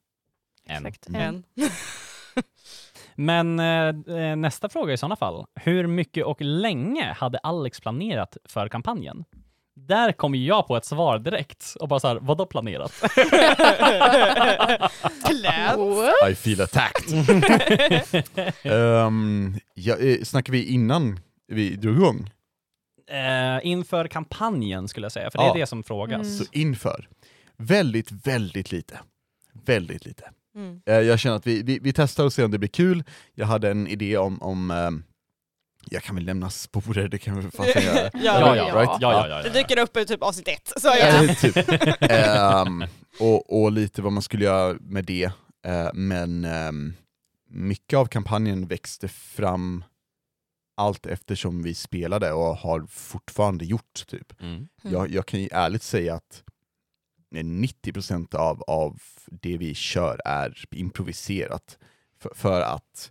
Än. 0.69 0.87
Exakt. 0.87 1.09
Mm. 1.09 1.43
En. 3.17 3.29
en. 3.29 3.57
Men 3.57 4.07
eh, 4.09 4.17
eh, 4.31 4.37
nästa 4.37 4.69
fråga 4.69 4.93
i 4.93 4.97
sådana 4.97 5.17
fall. 5.17 5.47
Hur 5.55 5.87
mycket 5.87 6.25
och 6.25 6.41
länge 6.41 7.13
hade 7.13 7.39
Alex 7.39 7.81
planerat 7.81 8.37
för 8.49 8.69
kampanjen? 8.69 9.25
Där 9.77 10.13
kom 10.13 10.35
ju 10.35 10.47
jag 10.47 10.67
på 10.67 10.77
ett 10.77 10.85
svar 10.85 11.19
direkt 11.19 11.75
och 11.81 11.89
bara 11.89 12.01
så 12.01 12.09
här, 12.09 12.19
vadå 12.21 12.47
planerat? 12.47 12.93
I 16.31 16.35
feel 16.35 16.61
attacked. 16.61 17.13
um, 18.73 19.59
ja, 19.75 19.97
eh, 19.97 20.23
snackar 20.23 20.53
vi 20.53 20.65
innan 20.65 21.21
vi 21.49 21.77
drog 21.77 21.97
igång? 21.97 22.31
Eh, 23.11 23.67
inför 23.67 24.09
kampanjen 24.09 24.89
skulle 24.89 25.05
jag 25.05 25.13
säga, 25.13 25.31
för 25.31 25.39
det 25.39 25.45
är 25.45 25.49
Ja. 25.49 25.55
det 25.55 25.67
som 25.67 25.83
frågas. 25.83 26.21
Mm. 26.27 26.33
Så 26.39 26.45
inför? 26.53 27.09
Väldigt, 27.57 28.11
väldigt 28.27 28.73
lite. 28.73 29.01
Väldigt 29.67 30.05
lite. 30.05 30.31
Mm. 30.55 30.81
Eh, 30.87 30.95
Jag 30.95 31.19
känner 31.19 31.37
att 31.37 31.47
vi, 31.47 31.63
vi, 31.63 31.79
vi 31.79 31.93
testar 31.93 32.25
och 32.25 32.33
ser 32.33 32.45
om 32.45 32.51
det 32.51 32.59
blir 32.59 32.69
kul. 32.69 33.05
Jag 33.35 33.47
hade 33.47 33.71
en 33.71 33.87
idé 33.89 34.17
om, 34.17 34.43
om 34.43 34.71
ehm, 34.71 35.03
jag 35.91 36.03
kan 36.03 36.15
väl 36.17 36.25
lämna 36.25 36.51
sporer, 36.51 37.09
det 37.09 37.19
kan 37.19 37.41
vi 37.41 37.51
fasen 37.51 37.83
göra. 37.83 38.11
Ja, 38.15 38.21
Ja, 38.23 38.57
ja, 38.57 38.65
right? 38.65 38.75
ja, 38.75 38.99
ja, 39.01 39.29
ja, 39.29 39.43
Det 39.43 39.51
dyker 39.51 39.79
upp 39.79 39.97
i 39.97 40.05
typ 40.07 40.23
avsnitt 40.23 40.49
ett. 40.49 40.73
Så 40.77 40.89
Ja. 40.89 40.97
ja. 40.99 41.25
Eh, 41.25 41.35
typ. 41.35 41.57
Ehm, 42.01 42.85
och, 43.21 43.63
och 43.63 43.73
lite 43.73 44.03
vad 44.03 44.13
man 44.13 44.23
skulle 44.23 44.45
göra 44.45 44.77
med 44.81 45.05
det. 45.05 45.25
Eh, 45.67 45.89
men 45.95 46.45
ehm, 46.45 46.95
mycket 47.51 47.97
av 47.97 48.07
kampanjen 48.07 48.67
växte 48.67 49.09
fram 49.09 49.85
allt 50.77 51.07
eftersom 51.07 51.63
vi 51.63 51.75
spelade 51.75 52.33
och 52.33 52.57
har 52.57 52.87
fortfarande 52.91 53.65
gjort. 53.65 54.07
typ. 54.07 54.41
Mm. 54.43 54.69
Jag, 54.83 55.11
jag 55.11 55.27
kan 55.27 55.41
ju 55.41 55.49
ärligt 55.53 55.83
säga 55.83 56.15
att 56.15 56.43
90% 57.43 58.35
av, 58.35 58.63
av 58.63 58.99
det 59.27 59.57
vi 59.57 59.75
kör 59.75 60.21
är 60.25 60.65
improviserat. 60.71 61.79
För, 62.21 62.33
för 62.35 62.61
att 62.61 63.11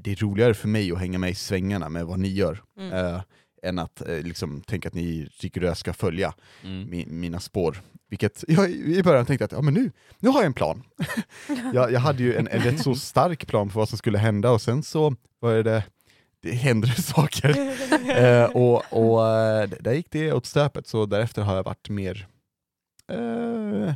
det 0.00 0.10
är 0.12 0.16
roligare 0.16 0.54
för 0.54 0.68
mig 0.68 0.92
att 0.92 0.98
hänga 0.98 1.18
med 1.18 1.30
i 1.30 1.34
svängarna 1.34 1.88
med 1.88 2.06
vad 2.06 2.18
ni 2.18 2.28
gör, 2.28 2.62
Mm. 2.78 2.92
eh, 2.92 3.20
än 3.62 3.78
att 3.78 4.08
eh, 4.08 4.20
liksom, 4.22 4.60
tänka 4.60 4.88
att 4.88 4.94
ni 4.94 5.28
rigoröst 5.40 5.80
ska 5.80 5.92
följa 5.92 6.34
Mm. 6.64 6.90
mi, 6.90 7.06
mina 7.06 7.40
spår. 7.40 7.80
Vilket 8.08 8.44
jag 8.48 8.70
i 8.70 9.02
början 9.02 9.26
tänkte 9.26 9.44
att 9.44 9.52
ja, 9.52 9.60
men 9.60 9.74
nu, 9.74 9.90
nu 10.18 10.28
har 10.28 10.38
jag 10.40 10.46
en 10.46 10.52
plan. 10.54 10.82
jag, 11.74 11.92
jag 11.92 12.00
hade 12.00 12.22
ju 12.22 12.36
en, 12.36 12.48
en 12.48 12.60
rätt 12.62 12.82
så 12.82 12.94
stark 12.94 13.46
plan 13.46 13.70
för 13.70 13.80
vad 13.80 13.88
som 13.88 13.98
skulle 13.98 14.18
hända 14.18 14.50
och 14.50 14.62
sen 14.62 14.82
så 14.82 15.16
var 15.40 15.62
det, 15.62 15.82
det 16.42 16.50
hände 16.52 16.86
det 16.96 17.02
saker. 17.02 17.56
eh, 18.24 18.44
och 18.44 18.82
och 18.92 19.28
eh, 19.28 19.68
där 19.80 19.92
gick 19.92 20.10
det 20.10 20.32
åt 20.32 20.46
stöpet, 20.46 20.86
så 20.86 21.06
därefter 21.06 21.42
har 21.42 21.56
jag 21.56 21.62
varit 21.64 21.88
mer 21.88 22.26
eh, 23.10 23.94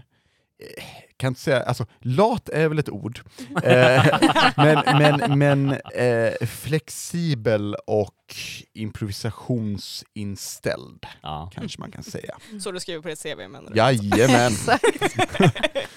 kan 1.16 1.28
inte 1.28 1.40
säga, 1.40 1.62
alltså 1.62 1.86
lat 2.00 2.48
är 2.48 2.68
väl 2.68 2.78
ett 2.78 2.88
ord, 2.88 3.20
eh, 3.64 4.06
men, 4.56 4.82
men, 4.98 5.38
men 5.38 5.70
eh, 5.94 6.32
flexibel 6.46 7.76
och 7.86 8.34
improvisationsinställd 8.74 11.06
Ja. 11.22 11.50
kanske 11.54 11.80
man 11.80 11.90
kan 11.90 12.02
säga. 12.02 12.38
Så 12.62 12.70
du 12.72 12.80
skriver 12.80 13.02
på 13.02 13.08
ditt 13.08 13.22
CV 13.22 13.36
menar 13.48 13.70
du? 13.70 13.76
Jajamän! 13.76 14.52
Exakt. 14.52 15.40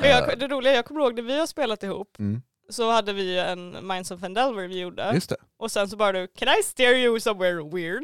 Och 0.00 0.06
jag, 0.06 0.38
det 0.38 0.48
roliga, 0.48 0.74
jag 0.74 0.84
kommer 0.84 1.00
ihåg 1.00 1.14
när 1.14 1.22
vi 1.22 1.38
har 1.38 1.46
spelat 1.46 1.82
ihop, 1.82 2.16
Mm. 2.18 2.42
Så 2.68 2.90
hade 2.90 3.12
vi 3.12 3.38
en 3.38 3.86
Minds 3.86 4.10
of 4.10 4.20
Fendelver 4.20 4.68
vi 4.68 4.78
gjorde. 4.80 5.10
Just 5.14 5.28
det. 5.30 5.36
Och 5.58 5.70
sen 5.70 5.88
så 5.88 5.96
bara 5.96 6.12
du, 6.12 6.26
can 6.26 6.48
I 6.60 6.62
steer 6.62 6.94
you 6.94 7.20
somewhere 7.20 7.62
weird? 7.70 8.02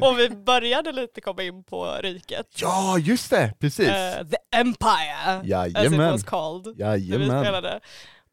och 0.00 0.18
vi 0.18 0.30
började 0.30 0.92
lite 0.92 1.20
komma 1.20 1.42
in 1.42 1.64
på 1.64 1.98
riket. 2.02 2.46
Ja, 2.60 2.98
just 2.98 3.30
det! 3.30 3.54
Precis. 3.60 3.88
Eh, 3.88 4.26
the 4.26 4.36
Empire, 4.56 5.14
as 5.38 5.44
it 5.44 5.48
Jajamän. 5.50 6.12
was 6.12 6.24
called. 6.24 6.66
När 6.66 6.96
vi 6.96 7.08
Jajamän. 7.10 7.44
spelade. 7.44 7.80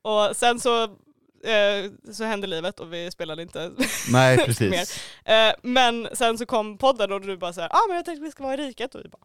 Och 0.01 0.35
sen 0.35 0.59
så, 0.59 0.83
eh, 0.83 2.11
så 2.13 2.23
hände 2.23 2.47
livet 2.47 2.79
och 2.79 2.93
vi 2.93 3.11
spelade 3.11 3.41
inte 3.41 3.71
Nej, 4.11 4.37
mer. 4.37 4.45
precis. 4.45 4.99
Eh, 5.25 5.53
men 5.63 6.07
sen 6.13 6.37
så 6.37 6.45
kom 6.45 6.77
podden 6.77 7.11
och 7.11 7.21
du 7.21 7.37
bara 7.37 7.53
såhär, 7.53 7.69
ja 7.71 7.77
ah, 7.77 7.87
men 7.87 7.95
jag 7.95 8.05
tänkte 8.05 8.23
vi 8.23 8.31
ska 8.31 8.43
vara 8.43 8.53
i 8.53 8.57
riket 8.57 8.95
och 8.95 9.01
vi 9.05 9.09
bara 9.09 9.21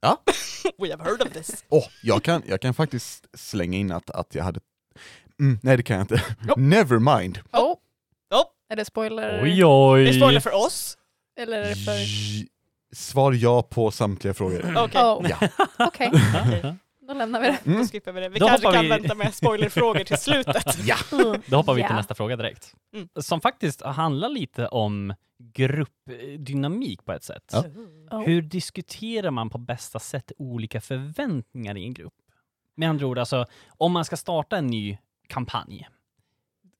Ja. 0.00 0.22
We 0.78 0.90
have 0.90 1.04
heard 1.04 1.22
of 1.22 1.32
this. 1.32 1.64
Åh, 1.68 1.84
jag, 2.02 2.22
kan, 2.22 2.42
jag 2.46 2.60
kan 2.60 2.74
faktiskt 2.74 3.26
slänga 3.34 3.78
in 3.78 3.92
att, 3.92 4.10
att 4.10 4.34
jag 4.34 4.44
hade... 4.44 4.60
Mm, 5.40 5.58
nej, 5.62 5.76
det 5.76 5.82
kan 5.82 5.96
jag 5.96 6.04
inte. 6.04 6.22
Nope. 6.46 6.60
Never 6.60 7.18
mind. 7.18 7.38
Oh, 7.52 7.74
Oh, 8.30 8.44
är 8.68 8.76
det 8.76 8.84
spoiler? 8.84 9.40
Oj 9.42 9.64
oj! 9.64 10.04
det 10.04 10.10
är 10.10 10.12
spoiler 10.12 10.40
för 10.40 10.54
oss. 10.54 10.98
Eller 11.40 11.58
är 11.62 11.68
det 11.68 11.76
för... 11.76 11.92
J- 11.92 12.46
Svar 12.92 13.32
ja 13.32 13.62
på 13.62 13.90
samtliga 13.90 14.34
frågor. 14.34 14.74
Okej, 14.84 15.02
Oh, 15.04 15.26
Ja. 15.30 15.48
okej. 15.86 16.10
Då 17.08 17.14
lämnar 17.14 17.40
vi 17.40 17.46
det. 17.46 17.58
då 17.64 17.70
Mm. 17.72 17.86
skippar 17.88 18.12
vi 18.12 18.20
det. 18.20 18.28
Vi 18.28 18.38
Då 18.38 18.48
kanske 18.48 18.72
kan 18.72 18.82
vi- 18.82 18.88
vänta 18.88 19.14
med 19.14 19.34
spoilerfrågor 19.34 20.04
till 20.04 20.18
slutet. 20.20 20.78
Ja. 20.86 20.96
Då 21.46 21.56
hoppar 21.56 21.74
vi 21.74 21.82
till 21.82 21.90
Ja. 21.90 21.96
nästa 21.96 22.14
fråga 22.14 22.36
direkt. 22.36 22.74
Mm. 22.94 23.08
Som 23.20 23.40
faktiskt 23.40 23.82
handlar 23.82 24.28
lite 24.28 24.68
om 24.68 25.14
gruppdynamik 26.06 27.04
på 27.04 27.12
ett 27.12 27.24
sätt. 27.24 27.44
Ja. 27.52 27.64
Oh. 28.10 28.22
Hur 28.24 28.42
diskuterar 28.42 29.30
man 29.30 29.50
på 29.50 29.58
bästa 29.58 29.98
sätt 29.98 30.32
olika 30.38 30.80
förväntningar 30.80 31.76
i 31.76 31.84
en 31.84 31.94
grupp? 31.94 32.14
Med 32.76 32.88
andra 32.88 33.06
ord, 33.06 33.18
alltså, 33.18 33.46
om 33.68 33.92
man 33.92 34.04
ska 34.04 34.16
starta 34.16 34.56
en 34.56 34.66
ny 34.66 34.98
kampanj, 35.28 35.88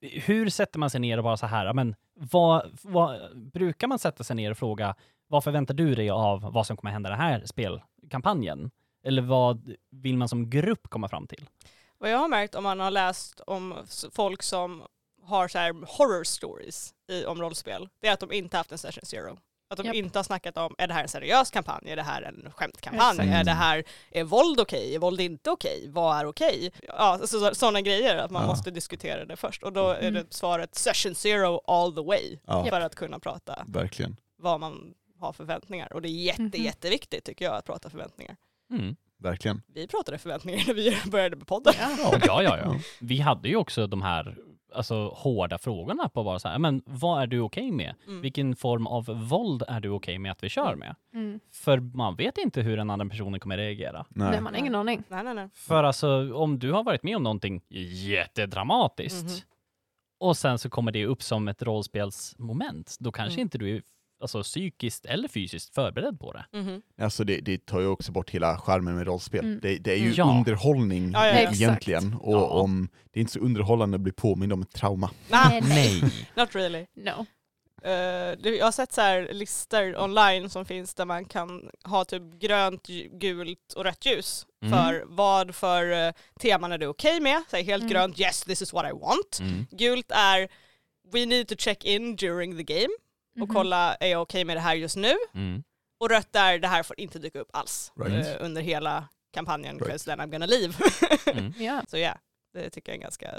hur 0.01 0.51
sätter 0.51 0.79
man 0.79 0.91
sig 0.91 1.01
ner 1.01 1.19
och 1.19 1.25
bara 1.25 1.37
så 1.37 1.47
här, 1.47 1.73
men 1.73 1.97
vad, 2.15 2.79
vad, 2.83 3.39
brukar 3.53 3.87
man 3.87 3.99
sätta 3.99 4.25
sig 4.25 4.37
ner 4.37 4.51
och 4.51 4.59
fråga, 4.59 4.95
vad 5.29 5.45
förväntar 5.45 5.75
du 5.75 5.95
dig 5.95 6.11
av 6.11 6.41
vad 6.41 6.67
som 6.67 6.77
kommer 6.77 6.93
hända 6.93 7.09
i 7.09 7.13
den 7.13 7.21
här 7.21 7.43
spelkampanjen? 7.47 8.71
Eller 9.05 9.23
vad 9.23 9.75
vill 9.91 10.17
man 10.17 10.29
som 10.29 10.51
grupp 10.51 10.89
komma 10.89 11.09
fram 11.09 11.27
till? 11.27 11.49
Vad 11.99 12.11
jag 12.11 12.19
har 12.19 12.29
märkt 12.29 12.55
om 12.55 12.63
man 12.65 12.81
har 12.81 12.91
läst 12.91 13.41
om 13.41 13.75
folk 14.13 14.43
som 14.43 14.83
har 15.23 15.49
så 15.49 15.59
här 15.59 15.73
horror 15.73 16.25
stories 16.25 16.95
i, 17.09 17.25
om 17.25 17.41
rollspel, 17.41 17.89
det 18.01 18.09
är 18.09 18.13
att 18.13 18.21
de 18.21 18.33
inte 18.33 18.57
haft 18.57 18.73
en 18.73 18.79
session 18.79 19.05
zero. 19.05 19.39
Att 19.69 19.77
de 19.77 19.87
Japp. 19.87 19.95
inte 19.95 20.19
har 20.19 20.25
snackat 20.25 20.57
om, 20.57 20.75
är 20.79 20.87
det 20.89 20.95
här 20.95 21.03
en 21.03 21.09
seriös 21.09 21.51
kampanj? 21.51 21.91
Är 21.91 21.97
det 21.97 22.03
här 22.03 22.23
en 22.23 22.51
skämtkampanj? 22.53 23.11
Exakt. 23.11 23.29
Är 23.29 23.45
det 23.45 23.51
här, 23.51 23.85
är 24.11 24.25
våld 24.25 24.61
okej? 24.61 24.95
Är 24.95 24.99
våld 24.99 25.21
inte 25.21 25.51
okej? 25.51 25.87
Vad 25.91 26.19
är 26.19 26.27
okej? 26.27 26.73
Ja, 26.89 27.19
så, 27.21 27.27
så, 27.27 27.55
sådana 27.55 27.81
grejer, 27.81 28.17
att 28.17 28.31
man 28.31 28.43
Ja. 28.43 28.49
måste 28.49 28.71
diskutera 28.71 29.25
det 29.25 29.37
först. 29.37 29.63
Och 29.63 29.73
då 29.73 29.89
är 29.91 30.01
det 30.01 30.07
Mm. 30.21 30.27
svaret 30.31 30.75
session 30.75 31.15
zero 31.15 31.61
all 31.67 31.95
the 31.95 32.03
way, 32.03 32.39
Ja, 32.47 32.65
för 32.65 32.81
att 32.81 32.95
kunna 32.95 33.19
prata 33.19 33.65
verkligen. 33.67 34.17
vad 34.39 34.61
man 34.61 34.95
har 35.21 35.33
förväntningar. 35.33 35.93
Och 35.93 36.03
det 36.03 36.09
är 36.09 36.11
jätte, 36.11 36.43
Mhm. 36.43 36.63
jätteviktigt 36.63 37.25
tycker 37.25 37.45
jag 37.45 37.55
att 37.55 37.65
prata 37.65 37.91
förväntningar. 37.91 38.37
Mm. 38.71 38.97
Verkligen. 39.19 39.63
Vi 39.75 39.89
pratade 39.89 40.19
förväntningar 40.19 40.65
när 40.67 40.75
vi 40.75 40.97
började 41.11 41.37
med 41.37 41.47
podden. 41.47 41.75
Ja, 42.27 42.43
ja, 42.43 42.59
ja. 42.59 42.75
Vi 43.01 43.21
hade 43.21 43.49
ju 43.49 43.57
också 43.57 43.87
de 43.87 44.03
här 44.03 44.37
alltså, 44.75 45.09
hårda 45.09 45.59
frågorna 45.59 46.09
på 46.09 46.25
bara 46.25 46.39
så 46.39 46.49
här, 46.49 46.59
men 46.59 46.83
vad 46.87 47.23
är 47.23 47.27
du 47.27 47.41
okej 47.41 47.71
med? 47.73 47.95
Mm. 48.07 48.21
Vilken 48.21 48.57
form 48.57 48.87
av 48.87 49.05
våld 49.05 49.63
är 49.69 49.81
du 49.81 49.89
okej 49.89 50.19
med 50.19 50.33
att 50.33 50.43
vi 50.45 50.49
kör 50.49 50.75
med? 50.75 50.97
Mm. 51.15 51.41
För 51.53 51.79
man 51.79 52.17
vet 52.17 52.39
inte 52.39 52.61
hur 52.63 52.77
den 52.77 52.91
andra 52.91 53.07
personen 53.09 53.41
kommer 53.41 53.57
reagera. 53.57 54.07
Nej. 54.09 54.31
Nej, 54.31 54.41
man 54.41 54.53
har 54.55 54.61
ingen 54.61 54.75
aning. 54.75 55.03
Nej, 55.09 55.25
nej, 55.25 55.35
nej. 55.35 55.49
För 55.55 55.85
alltså, 55.85 56.35
om 56.35 56.59
du 56.59 56.73
har 56.73 56.85
varit 56.85 57.03
med 57.03 57.17
om 57.17 57.23
någonting 57.23 57.63
jättedramatiskt 57.69 59.25
Mhm. 59.31 59.41
och 60.21 60.37
sen 60.37 60.59
så 60.59 60.71
kommer 60.71 60.93
det 60.93 61.07
upp 61.07 61.23
som 61.23 61.49
ett 61.49 61.63
rollspelsmoment, 61.63 62.97
då 63.01 63.13
kanske 63.13 63.35
Mm. 63.35 63.43
inte 63.43 63.59
du 63.59 63.77
är 63.77 63.83
alltså, 64.21 64.43
psykiskt 64.43 65.05
eller 65.07 65.29
fysiskt 65.29 65.75
förberedd 65.75 66.21
på 66.21 66.33
det. 66.33 66.45
Mhm. 66.59 66.83
Alltså 67.01 67.25
det, 67.25 67.41
det 67.41 67.67
tar 67.67 67.81
ju 67.81 67.87
också 67.87 68.13
bort 68.13 68.31
hela 68.31 68.59
charmen 68.59 68.95
med 68.97 69.07
rollspel. 69.07 69.45
Mm. 69.45 69.59
Det, 69.63 69.79
det 69.79 69.93
är 69.93 69.97
ju 69.97 70.13
Ja. 70.13 70.25
underhållning 70.39 71.11
Ja, 71.13 71.27
ja, 71.27 71.41
ja. 71.41 71.51
egentligen. 71.53 72.15
Och 72.15 72.35
Ja. 72.35 72.45
om 72.47 72.89
det 73.13 73.19
är 73.19 73.21
inte 73.21 73.33
så 73.33 73.39
underhållande 73.39 73.95
att 73.95 74.01
bli 74.01 74.13
påmind 74.13 74.53
om 74.53 74.63
ett 74.63 74.73
trauma. 74.73 75.11
Ah, 75.31 75.49
Nej. 75.63 76.03
not 76.37 76.55
really. 76.55 76.87
No. 76.97 77.27
Det- 78.39 78.57
jag 78.59 78.65
har 78.65 78.73
sett 78.73 78.93
så 78.93 79.01
här 79.01 79.29
listor 79.33 79.97
online 80.03 80.51
som 80.51 80.65
finns 80.65 80.95
där 80.95 81.05
man 81.05 81.25
kan 81.25 81.71
ha 81.85 82.05
typ 82.05 82.23
grönt, 82.41 82.87
gult 83.21 83.73
och 83.77 83.85
rött 83.85 84.07
ljus 84.07 84.47
Mm. 84.63 84.73
för 84.79 85.05
vad 85.07 85.55
för 85.55 86.07
uh, 86.09 86.13
teman 86.41 86.73
är 86.73 86.79
du 86.79 86.87
okej 86.87 87.21
med. 87.21 87.43
Så 87.51 87.57
här, 87.57 87.63
helt 87.65 87.83
Mm. 87.83 87.93
grönt, 87.93 88.21
yes 88.21 88.43
this 88.43 88.63
is 88.63 88.73
what 88.73 88.87
I 88.91 88.93
want. 88.93 89.39
Mm. 89.41 89.67
Gult 89.71 90.11
är 90.11 90.49
we 91.13 91.27
need 91.27 91.49
to 91.49 91.55
check 91.59 91.85
in 91.85 92.17
during 92.17 92.57
the 92.57 92.63
game 92.75 92.89
och 93.41 93.49
Mhm. 93.49 93.55
kolla 93.55 93.95
är 93.95 94.07
jag 94.09 94.23
okej 94.23 94.45
med 94.45 94.57
det 94.57 94.61
här 94.61 94.75
just 94.75 94.97
nu. 94.97 95.13
Mm. 95.35 95.63
Och 95.99 96.11
rött 96.11 96.37
är 96.37 96.59
det 96.59 96.69
här 96.69 96.83
får 96.83 97.01
inte 97.01 97.19
dyka 97.19 97.41
upp 97.41 97.51
alls 97.53 97.93
Right. 97.97 98.27
eh, 98.27 98.45
under 98.45 98.63
hela 98.63 99.09
kampanjen 99.33 99.75
Right. 99.75 99.85
because 99.87 100.05
then 100.11 100.21
I'm 100.21 100.31
gonna 100.31 100.47
leave. 100.47 100.75
Mm. 101.33 101.53
Ja. 101.59 101.83
Så 101.89 101.99
ja, 101.99 102.19
det 102.55 102.71
tycker 102.71 102.93
jag 102.93 102.97
är 102.99 103.03
ganska 103.03 103.39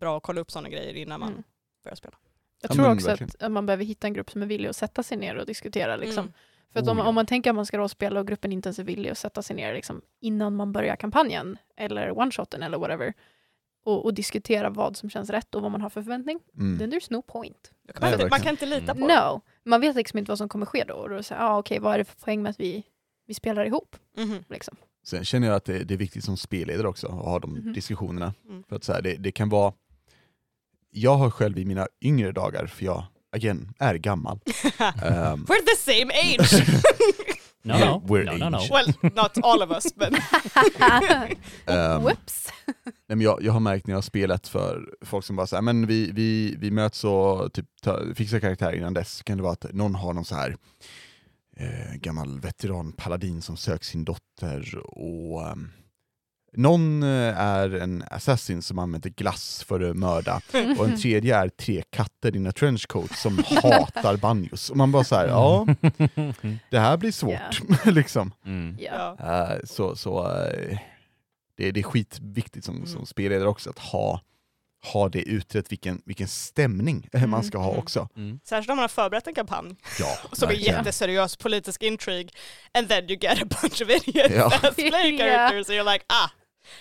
bra 0.00 0.16
att 0.16 0.22
kolla 0.22 0.40
upp 0.40 0.50
sådana 0.50 0.68
grejer 0.68 0.94
innan 0.94 1.20
man 1.20 1.28
Mm. 1.32 1.42
börjar 1.84 1.96
spela. 1.96 2.16
Jag 2.62 2.70
Ja, 2.70 2.74
tror 2.74 2.92
också 2.92 3.10
att 3.40 3.52
man 3.52 3.66
behöver 3.66 3.84
hitta 3.84 4.06
en 4.06 4.12
grupp 4.12 4.30
som 4.30 4.42
är 4.42 4.46
villig 4.46 4.68
att 4.68 4.76
sätta 4.76 5.02
sig 5.02 5.16
ner 5.18 5.34
och 5.36 5.46
diskutera. 5.46 5.96
Liksom. 5.96 6.18
Mm. 6.24 6.32
För 6.72 6.80
att 6.80 6.88
om, 6.88 7.00
Oh, 7.00 7.08
om 7.08 7.14
man 7.14 7.26
tänker 7.26 7.50
att 7.50 7.56
man 7.56 7.66
ska 7.66 7.78
rollspela 7.78 8.20
och 8.20 8.26
gruppen 8.26 8.52
inte 8.52 8.68
ens 8.68 8.78
är 8.78 8.84
villig 8.84 9.10
att 9.10 9.18
sätta 9.18 9.42
sig 9.42 9.56
ner 9.56 9.74
liksom, 9.74 10.02
innan 10.20 10.56
man 10.56 10.72
börjar 10.72 10.96
kampanjen 10.96 11.58
eller 11.76 12.10
one-shoten 12.18 12.62
eller 12.62 12.78
whatever 12.78 13.14
och, 13.86 14.04
och 14.04 14.14
diskutera 14.14 14.70
vad 14.70 14.96
som 14.96 15.10
känns 15.10 15.30
rätt 15.30 15.54
och 15.54 15.62
vad 15.62 15.70
man 15.72 15.80
har 15.80 15.90
för 15.90 16.02
förväntning, 16.02 16.38
Mm. 16.58 16.78
then 16.78 16.92
there's 16.92 17.06
no 17.12 17.22
point. 17.22 17.70
Man 18.00 18.12
inte, 18.12 18.28
man 18.28 18.40
kan 18.40 18.50
inte 18.50 18.66
lita 18.66 18.94
på 18.94 19.00
det. 19.08 19.14
No, 19.14 19.40
man 19.64 19.80
vet 19.80 19.96
liksom 19.96 20.18
inte 20.18 20.30
vad 20.30 20.38
som 20.38 20.48
kommer 20.48 20.66
ske 20.66 20.84
då. 20.88 20.94
Och 20.94 21.08
då 21.10 21.22
säger 21.22 21.42
ah, 21.42 21.58
okej, 21.58 21.78
vad 21.78 21.94
är 21.94 21.98
det 21.98 22.04
för 22.04 22.16
poäng 22.20 22.42
med 22.42 22.50
att 22.50 22.60
vi, 22.60 22.82
vi 23.26 23.34
spelar 23.34 23.64
ihop? 23.64 23.96
Mhm. 24.16 24.44
Liksom. 24.48 24.76
Sen 25.06 25.24
känner 25.24 25.46
jag 25.46 25.56
att 25.56 25.64
det, 25.64 25.78
det 25.84 25.94
är 25.94 25.98
viktigt 25.98 26.24
som 26.24 26.36
spelledare 26.36 26.88
också 26.88 27.06
att 27.06 27.12
ha 27.12 27.38
de 27.38 27.52
Mhm. 27.54 27.72
diskussionerna. 27.72 28.34
Mm. 28.48 28.62
För 28.68 28.76
att 28.76 28.84
så 28.84 28.92
här, 28.92 29.02
det, 29.02 29.14
det 29.16 29.32
kan 29.32 29.48
vara... 29.48 29.72
Jag 30.90 31.14
har 31.16 31.30
själv 31.30 31.58
i 31.58 31.64
mina 31.64 31.86
yngre 32.02 32.32
dagar, 32.32 32.66
för 32.66 32.84
jag, 32.84 33.04
again, 33.32 33.72
är 33.78 33.94
gammal. 33.94 34.38
ehm, 34.78 35.44
We're 35.44 35.64
the 35.66 35.76
same 35.76 36.12
age! 36.14 36.66
No, 37.66 37.74
Yeah, 37.74 37.90
no. 37.90 38.02
we're 38.06 38.24
no, 38.24 38.36
no, 38.36 38.48
no. 38.48 38.58
well, 38.70 38.86
not 39.14 39.38
all 39.42 39.62
of 39.62 39.70
us, 39.70 39.92
but 39.96 40.12
ehm, 41.66 42.02
Whoops! 42.02 42.48
Nej, 43.08 43.16
men 43.16 43.20
jag, 43.20 43.42
jag 43.42 43.52
har 43.52 43.60
märkt 43.60 43.86
när 43.86 43.92
jag 43.92 43.96
har 43.96 44.02
spelat 44.02 44.48
för 44.48 44.94
folk 45.02 45.24
som 45.24 45.36
bara 45.36 45.46
säger 45.46 45.62
men 45.62 45.86
vi, 45.86 46.10
vi, 46.12 46.56
vi 46.58 46.70
möts 46.70 47.04
och 47.04 47.52
typ, 47.52 47.66
ta, 47.82 48.00
fixar 48.14 48.40
karaktär 48.40 48.72
innan 48.72 48.94
dess, 48.94 49.12
så 49.12 49.24
kan 49.24 49.36
det 49.36 49.42
vara 49.42 49.52
att 49.52 49.72
någon 49.72 49.94
har 49.94 50.12
någon 50.12 50.24
så 50.24 50.34
här 50.34 50.56
eh, 51.56 51.94
gammal 51.94 52.40
veteran 52.40 52.92
paladin 52.92 53.42
som 53.42 53.56
söker 53.56 53.84
sin 53.84 54.04
dotter 54.04 54.78
och 54.98 55.46
ehm, 55.48 55.70
någon 56.52 57.02
eh, 57.02 57.40
är 57.40 57.74
en 57.74 58.04
assassin 58.10 58.62
som 58.62 58.78
använder 58.78 59.10
glass 59.10 59.64
för 59.68 59.90
att 59.90 59.96
mörda 59.96 60.40
och 60.78 60.84
en 60.84 60.96
tredje 60.96 61.36
är 61.36 61.48
tre 61.48 61.82
katter 61.90 62.28
i 62.28 62.32
dina 62.32 62.52
trenchcoats 62.52 63.22
som 63.22 63.38
hatar 63.62 64.16
banjos. 64.16 64.70
Och 64.70 64.76
man 64.76 64.92
bara 64.92 65.04
så 65.04 65.14
här, 65.14 65.28
ja, 65.28 65.66
det 66.70 66.78
här 66.78 66.96
blir 66.96 67.12
svårt. 67.12 67.62
liksom. 67.84 68.32
Mm. 68.46 68.76
Ja. 68.80 69.16
Eh, 69.20 69.64
så 69.64 69.96
så 69.96 70.24
eh, 70.26 70.78
det, 71.56 71.70
det 71.70 71.80
är 71.80 71.84
skitviktigt 71.84 72.64
som, 72.64 72.86
som 72.86 73.06
spelledare 73.06 73.48
också 73.48 73.70
att 73.70 73.78
ha, 73.78 74.20
ha 74.92 75.08
det 75.08 75.22
utrett 75.22 75.72
vilken, 75.72 76.02
vilken 76.04 76.28
stämning 76.28 77.08
eh, 77.12 77.20
man 77.20 77.28
Mm. 77.40 77.42
ska 77.42 77.58
ha 77.58 77.68
Mm. 77.70 77.78
också. 77.78 78.08
Mm. 78.16 78.40
Särskilt 78.44 78.70
om 78.70 78.76
man 78.76 78.82
har 78.82 78.88
förberett 78.88 79.26
en 79.26 79.34
kampanj 79.34 79.76
Ja, 80.00 80.18
som 80.32 80.48
är 80.48 80.52
verkligen. 80.52 80.76
jätteseriös 80.76 81.36
politisk 81.36 81.82
intrigue 81.82 82.28
and 82.78 82.88
then 82.88 83.04
you 83.10 83.18
get 83.20 83.42
a 83.42 83.46
bunch 83.62 83.82
of 83.82 83.90
idiots 83.90 84.34
Ja. 84.34 84.46
as 84.62 84.74
play 84.74 85.10
Ja. 85.16 85.18
characters 85.18 85.68
and 85.68 85.78
you're 85.78 85.92
like 85.92 86.04
ah, 86.08 86.30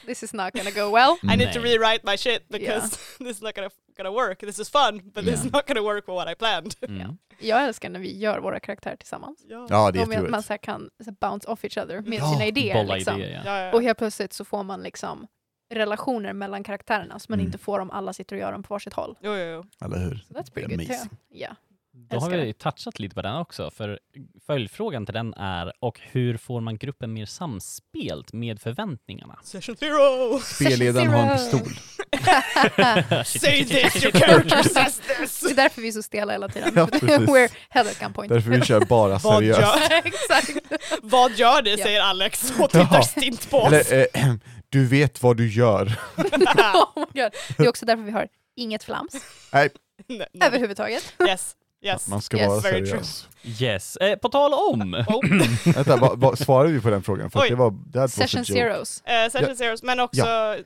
This 0.06 0.24
is 0.24 0.34
not 0.34 0.54
gonna 0.54 0.72
go 0.72 0.96
well. 0.96 1.16
I 1.34 1.38
need 1.38 1.54
to 1.54 1.60
Nej. 1.60 1.74
rewrite 1.78 2.00
my 2.12 2.18
shit 2.18 2.48
because 2.50 2.90
this 3.18 3.28
is 3.38 3.42
not 3.42 3.56
gonna, 3.56 3.70
gonna 3.98 4.12
work. 4.12 4.40
This 4.40 4.60
is 4.60 4.70
fun 4.70 5.02
but 5.14 5.26
this 5.26 5.40
is 5.46 5.52
not 5.54 5.68
gonna 5.68 5.82
work 5.82 6.06
for 6.06 6.14
what 6.16 6.32
I 6.32 6.36
planned. 6.36 6.74
Mm. 6.88 7.18
Jag 7.40 7.64
älskar 7.66 7.90
när 7.90 8.00
vi 8.00 8.18
gör 8.18 8.40
våra 8.40 8.60
karaktärer 8.60 8.96
tillsammans. 8.96 9.40
Ja. 9.50 9.68
Ja, 9.70 9.92
det 9.92 10.00
är 10.00 10.02
att 10.04 10.08
man 10.10 10.18
jätteroligt. 10.18 10.48
så 10.48 10.54
här 10.54 10.58
kan 10.58 10.90
så 11.06 11.12
bounce 11.12 11.48
off 11.48 11.64
each 11.64 11.78
other 11.78 12.02
med 12.02 12.20
Ja, 12.20 12.32
sina 12.34 12.46
idéer. 12.46 12.84
Liksom. 12.96 13.22
idéer, 13.22 13.42
ja. 13.46 13.52
Ja, 13.60 13.66
ja, 13.66 13.74
Och 13.74 13.82
helt 13.84 13.98
plötsligt 13.98 14.34
så 14.34 14.46
får 14.46 14.64
man 14.64 14.84
liksom 14.84 15.28
relationer 15.74 16.34
mellan 16.34 16.64
karaktärerna 16.64 17.20
som 17.20 17.32
man 17.34 17.40
Mm. 17.40 17.46
inte 17.46 17.58
får 17.58 17.80
om 17.80 17.92
alla 17.92 18.14
sitter 18.14 18.36
och 18.36 18.40
gör 18.40 18.52
dem 18.52 18.64
på 18.64 18.74
varsitt 18.74 18.94
håll. 18.94 19.16
Jo, 19.22 19.36
jo, 19.36 19.44
jo. 19.46 19.86
Eller 19.86 19.98
hur? 19.98 20.16
So 20.28 20.34
that's 20.34 20.34
Det 20.34 20.40
är 20.40 20.44
pretty 20.68 20.76
good 20.76 20.88
too. 20.88 20.94
amazing. 20.96 21.18
Ja. 21.30 21.56
Då 21.98 22.18
har 22.20 22.28
Älskar 22.28 22.46
vi 22.46 22.54
touchat 22.54 23.00
lite 23.00 23.16
på 23.16 23.22
den 23.22 23.36
också, 23.36 23.72
för 23.72 24.00
följdfrågan 24.48 25.06
till 25.06 25.14
den 25.14 25.34
är, 25.34 25.74
och 25.80 26.00
hur 26.04 26.38
får 26.38 26.62
man 26.62 26.78
gruppen 26.78 27.14
mer 27.14 27.26
samspelt 27.26 28.34
med 28.34 28.62
förväntningarna? 28.62 29.40
Session 29.44 29.76
zero! 29.78 30.40
Spelledaren 30.40 31.08
har 31.08 31.20
en 31.24 31.38
pistol. 31.38 31.62
Say 33.26 33.66
this, 33.66 34.04
your 34.04 34.12
character 34.12 34.64
says 34.64 35.00
this! 35.00 35.40
Det 35.40 35.52
är 35.52 35.56
därför 35.56 35.82
vi 35.82 35.88
är 35.88 35.92
så 35.92 36.04
stela 36.04 36.32
hela 36.32 36.48
tiden. 36.50 36.72
Ja, 36.76 36.88
precis. 36.88 37.10
We're 37.10 37.52
held 37.70 37.90
at 37.90 38.00
gunpoint. 38.00 38.30
Därför 38.30 38.50
vi 38.50 38.62
kör 38.62 38.82
bara 38.86 39.10
Vad 39.18 39.22
seriöst. 39.22 39.60
gör, 39.62 40.02
Exakt. 40.06 40.58
vad 41.02 41.32
gör 41.32 41.62
det, 41.62 41.70
Ja. 41.72 41.78
säger 41.86 42.02
Alex 42.02 42.54
och 42.60 42.70
tittar 42.70 42.88
Ja. 42.92 43.02
stint 43.04 43.50
på 43.50 43.58
oss. 43.58 43.74
Eller, 43.92 44.08
eh, 44.14 44.34
Du 44.76 44.86
vet 44.86 45.24
vad 45.24 45.38
du 45.38 45.50
gör. 45.50 45.86
oh 46.18 46.90
my 46.96 47.22
God. 47.22 47.32
Det 47.58 47.64
är 47.64 47.70
också 47.70 47.86
därför 47.86 48.04
vi 48.04 48.12
har 48.12 48.28
inget 48.56 48.84
flams 48.84 49.16
Nej, 49.54 49.70
nej. 50.08 50.28
överhuvudtaget. 50.44 51.14
Yes, 51.28 51.56
yes. 51.82 52.08
Man 52.08 52.22
ska 52.22 52.38
Yes. 52.38 52.48
vara 52.48 52.60
Very 52.60 52.86
seriös. 52.86 53.30
Yes. 53.60 53.98
Eh, 53.98 54.18
på 54.18 54.30
tal 54.30 54.54
om. 54.54 54.94
Oh. 54.94 55.26
Vänta, 55.76 55.98
vad, 55.98 56.20
vad, 56.20 56.40
svarade 56.40 56.74
vi 56.74 56.82
på 56.82 56.90
den 56.90 57.04
frågan? 57.04 57.32
För 57.32 57.50
det 57.50 57.56
var, 57.56 57.74
det 57.88 58.10
Session 58.10 58.46
zeros. 58.46 59.02
Eh, 59.02 59.30
session 59.30 59.56
zeros, 59.56 59.84
men 59.84 60.00
också 60.00 60.22
eh, 60.22 60.64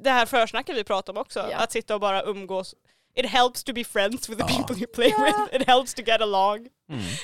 det 0.00 0.10
här 0.10 0.26
försnacket 0.26 0.76
vi 0.76 0.84
pratade 0.84 1.18
om 1.18 1.22
också. 1.22 1.46
Ja. 1.50 1.56
Att 1.56 1.72
sitta 1.72 1.94
och 1.94 2.00
bara 2.00 2.22
umgås. 2.22 2.74
It 3.14 3.26
helps 3.26 3.64
to 3.64 3.72
be 3.72 3.84
friends 3.84 4.28
with 4.28 4.46
the 4.46 4.52
Ja. 4.52 4.58
people 4.58 4.76
you 4.76 4.86
play 4.86 5.08
Ja. 5.18 5.24
with. 5.24 5.60
It 5.62 5.68
helps 5.68 5.94
to 5.94 6.02
get 6.06 6.20
along. 6.20 6.56
Mm. 6.58 6.68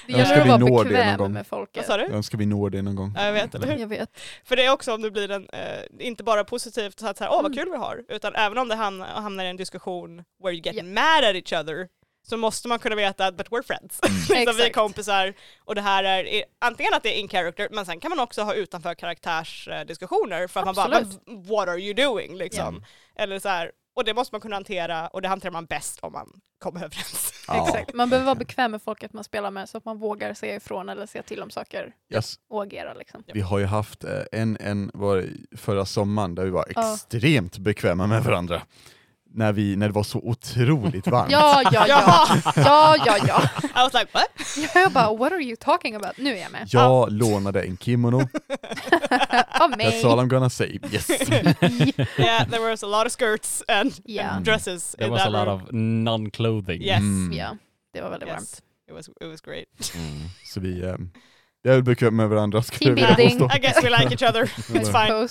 Det 0.07 0.13
Jag 0.13 0.21
önskar 0.21 0.37
gäller 0.37 0.55
att 0.55 0.61
vi 0.61 0.65
vara 0.65 0.71
når 0.71 0.85
det 0.85 0.91
någon 0.91 0.93
bekväm 0.93 1.19
gång. 1.19 1.33
med 1.33 1.47
Vad 1.51 1.59
folket. 1.59 1.87
sa 1.87 1.97
du? 1.97 2.03
Jag 2.03 2.13
önskar 2.13 2.39
vi 2.39 2.47
når 2.47 2.71
det 2.71 2.83
någon 2.83 2.95
gång. 2.97 3.13
Ja, 3.17 3.25
jag 3.25 3.33
vet, 3.33 3.55
eller 3.55 3.67
hur? 3.67 3.79
Jag 3.79 3.87
vet. 3.89 4.21
För 4.45 4.57
det 4.57 4.65
är 4.65 4.71
också 4.73 4.95
om 4.95 5.03
det 5.03 5.11
blir 5.11 5.31
en, 5.31 5.49
eh, 5.53 5.61
inte 6.07 6.25
bara 6.25 6.45
positivt 6.45 7.01
så 7.01 7.07
att 7.07 7.19
så 7.19 7.25
här, 7.25 7.31
åh 7.31 7.43
vad 7.43 7.53
Mm. 7.53 7.59
kul 7.65 7.71
vi 7.71 7.77
har, 7.77 8.05
utan 8.09 8.35
även 8.35 8.59
om 8.59 8.69
det 8.69 8.75
hamnar, 8.75 9.07
hamnar 9.07 9.45
i 9.45 9.49
en 9.49 9.57
diskussion 9.57 10.25
where 10.43 10.53
you 10.55 10.63
get 10.65 10.75
Ja. 10.75 10.83
mad 10.83 11.25
at 11.25 11.35
each 11.35 11.53
other, 11.53 11.89
så 12.29 12.37
måste 12.37 12.69
man 12.69 12.79
kunna 12.79 12.97
veta 12.97 13.27
att 13.27 13.37
but 13.37 13.49
we're 13.49 13.63
friends. 13.63 14.01
Mm. 14.03 14.17
liksom, 14.39 14.57
vi 14.57 14.63
är 14.63 14.67
Exakt. 14.67 14.75
kompisar 14.75 15.35
och 15.65 15.75
det 15.75 15.81
här 15.81 16.05
är 16.05 16.45
antingen 16.59 16.95
att 16.95 17.03
det 17.03 17.17
är 17.17 17.21
in 17.21 17.29
character, 17.29 17.69
men 17.71 17.87
sen 17.87 18.01
kan 18.01 18.09
man 18.09 18.21
också 18.21 18.43
ha 18.43 18.55
utanför 18.55 18.95
karaktärsdiskussioner 18.95 20.47
för 20.47 20.61
att 20.61 20.67
man 20.67 20.75
bara, 20.75 20.87
Absolut. 20.97 21.25
"But 21.27 21.47
what 21.51 21.69
are 21.69 21.79
you 21.81 21.95
doing? 21.95 22.37
Liksom. 22.37 22.85
Eller 23.19 23.39
så 23.39 23.49
här, 23.49 23.73
och 23.97 24.05
det 24.05 24.15
måste 24.15 24.35
man 24.35 24.41
kunna 24.41 24.57
hantera 24.57 25.09
och 25.09 25.23
det 25.23 25.29
hanterar 25.29 25.53
man 25.53 25.65
bäst 25.67 25.99
om 26.03 26.13
man 26.13 26.29
kommer 26.59 26.81
överens. 26.85 27.33
Ja. 27.49 27.67
Exakt. 27.69 27.95
Man 27.95 28.11
behöver 28.11 28.27
vara 28.27 28.35
bekväm 28.35 28.71
med 28.71 28.83
folket 28.83 29.13
man 29.13 29.25
spelar 29.25 29.51
med 29.51 29.69
så 29.69 29.79
att 29.79 29.85
man 29.85 29.99
vågar 29.99 30.35
säga 30.35 30.57
ifrån 30.57 30.89
eller 30.89 31.07
säga 31.07 31.23
till 31.23 31.43
om 31.43 31.51
saker 31.51 31.93
Yes. 32.15 32.35
och 32.51 32.63
agera. 32.63 32.95
Liksom. 32.95 33.23
Vi 33.35 33.41
har 33.41 33.59
ju 33.59 33.65
haft 33.65 34.05
eh, 34.05 34.11
en, 34.33 34.57
en 34.61 34.91
var 34.95 35.25
förra 35.57 35.85
sommaren 35.85 36.35
där 36.35 36.45
vi 36.45 36.51
var 36.51 36.67
Ja. 36.75 36.93
extremt 36.95 37.59
bekväma 37.59 38.07
med 38.07 38.25
varandra. 38.25 38.63
När, 39.37 39.53
vi, 39.53 39.77
när 39.77 39.87
det 39.89 39.93
var 39.95 40.03
så 40.03 40.19
otroligt 40.19 41.07
varmt. 41.07 41.31
Ja, 41.33 41.63
ja, 41.73 41.87
ja. 41.89 42.27
Ja, 42.57 42.97
ja, 43.07 43.17
ja. 43.29 43.43
I 43.63 43.73
was 43.75 43.93
like 43.93 44.07
what? 44.13 44.29
Jag 44.75 44.93
bara, 44.93 45.15
what 45.17 45.33
are 45.33 45.43
you 45.43 45.57
talking 45.57 45.95
about? 45.95 46.17
Nu 46.19 46.37
är 46.37 46.43
jag 46.43 46.53
med. 46.53 46.69
Jag 46.71 47.13
lånade 47.13 47.63
en 47.63 47.77
kimono, 47.77 48.17
Av 49.61 49.71
mig. 49.71 49.87
that's 49.87 50.05
all 50.13 50.19
I'm 50.21 50.29
gonna 50.29 50.51
say. 50.51 50.79
Yes. 50.93 51.11
yeah, 52.19 52.49
there 52.51 52.71
was 52.71 52.83
a 52.83 52.87
lot 52.87 53.07
of 53.07 53.13
skirts 53.13 53.63
and, 53.69 53.93
Ja. 54.05 54.23
and 54.23 54.45
dresses 54.45 54.93
There 54.99 55.07
in 55.07 55.13
was 55.13 55.21
a 55.23 55.29
lot 55.29 55.47
room. 55.47 55.63
of 55.63 55.69
non-clothing. 55.73 56.83
Yes. 56.83 56.99
Mm. 56.99 57.33
Ja, 57.33 57.57
det 57.95 58.01
var 58.01 58.11
väldigt 58.11 58.29
varmt. 58.29 58.41
Yes. 58.41 58.63
It 58.89 58.95
was, 58.95 59.09
it 59.09 59.27
was 59.31 59.41
great. 59.41 59.93
Så 60.45 60.61
vi, 60.61 60.81
eh, 60.83 60.95
vi 61.63 61.71
är 61.71 61.83
bekväma 61.83 62.17
med 62.17 62.29
varandra 62.29 62.63
Team 62.63 62.97
jag 62.99 63.17
building. 63.17 63.51
I 63.57 63.59
guess 63.59 63.85
we 63.85 63.91
like 63.91 64.15
each 64.15 64.31
other. 64.31 64.43
It's 64.45 65.07
fine. 65.07 65.29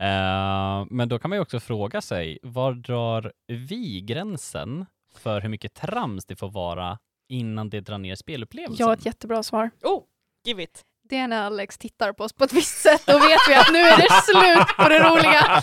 Eh, 0.00 0.86
men 0.90 1.08
då 1.08 1.18
kan 1.18 1.28
man 1.30 1.36
ju 1.36 1.42
också 1.42 1.60
fråga 1.60 2.00
sig, 2.00 2.38
var 2.42 2.72
drar 2.72 3.32
vi 3.46 4.00
gränsen 4.00 4.86
för 5.18 5.40
hur 5.40 5.48
mycket 5.48 5.74
trams 5.74 6.24
det 6.26 6.36
får 6.36 6.50
vara 6.50 6.98
innan 7.28 7.70
det 7.70 7.80
drar 7.80 7.98
ner 7.98 8.14
spelupplevelsen? 8.14 8.76
Jag 8.84 8.86
har 8.86 8.94
ett 8.94 9.06
jättebra 9.06 9.42
svar. 9.42 9.70
Oh, 9.82 10.02
give 10.46 10.62
it. 10.62 10.82
Det 11.08 11.16
är 11.16 11.28
när 11.28 11.42
Alex 11.46 11.78
tittar 11.78 12.12
på 12.12 12.24
oss 12.24 12.32
på 12.32 12.44
ett 12.44 12.52
visst 12.52 12.78
sätt, 12.82 13.02
då 13.06 13.18
vet 13.18 13.40
vi 13.48 13.54
att 13.54 13.72
nu 13.72 13.78
är 13.78 13.96
det 13.96 14.22
slut 14.22 14.76
på 14.76 14.88
det 14.88 14.98
roliga. 14.98 15.62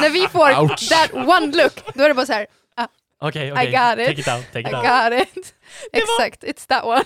när 0.00 0.10
vi 0.10 0.28
får 0.28 0.62
Ouch. 0.62 0.88
that 0.88 1.12
one 1.14 1.46
look, 1.62 1.94
då 1.94 2.02
är 2.02 2.08
det 2.08 2.14
bara 2.14 2.26
så 2.26 2.32
här, 2.32 2.46
Okej, 3.20 3.48
I 3.48 3.52
okej. 3.52 3.66
got 3.72 3.98
it. 3.98 4.06
Take 4.06 4.20
it 4.20 4.28
out, 4.28 4.52
take 4.52 4.58
I 4.58 4.70
it 4.70 4.74
out. 4.74 4.84
got 4.84 5.12
it. 5.22 5.54
Exakt, 5.92 6.44
it's 6.44 6.66
that 6.68 6.84
one. 6.84 7.04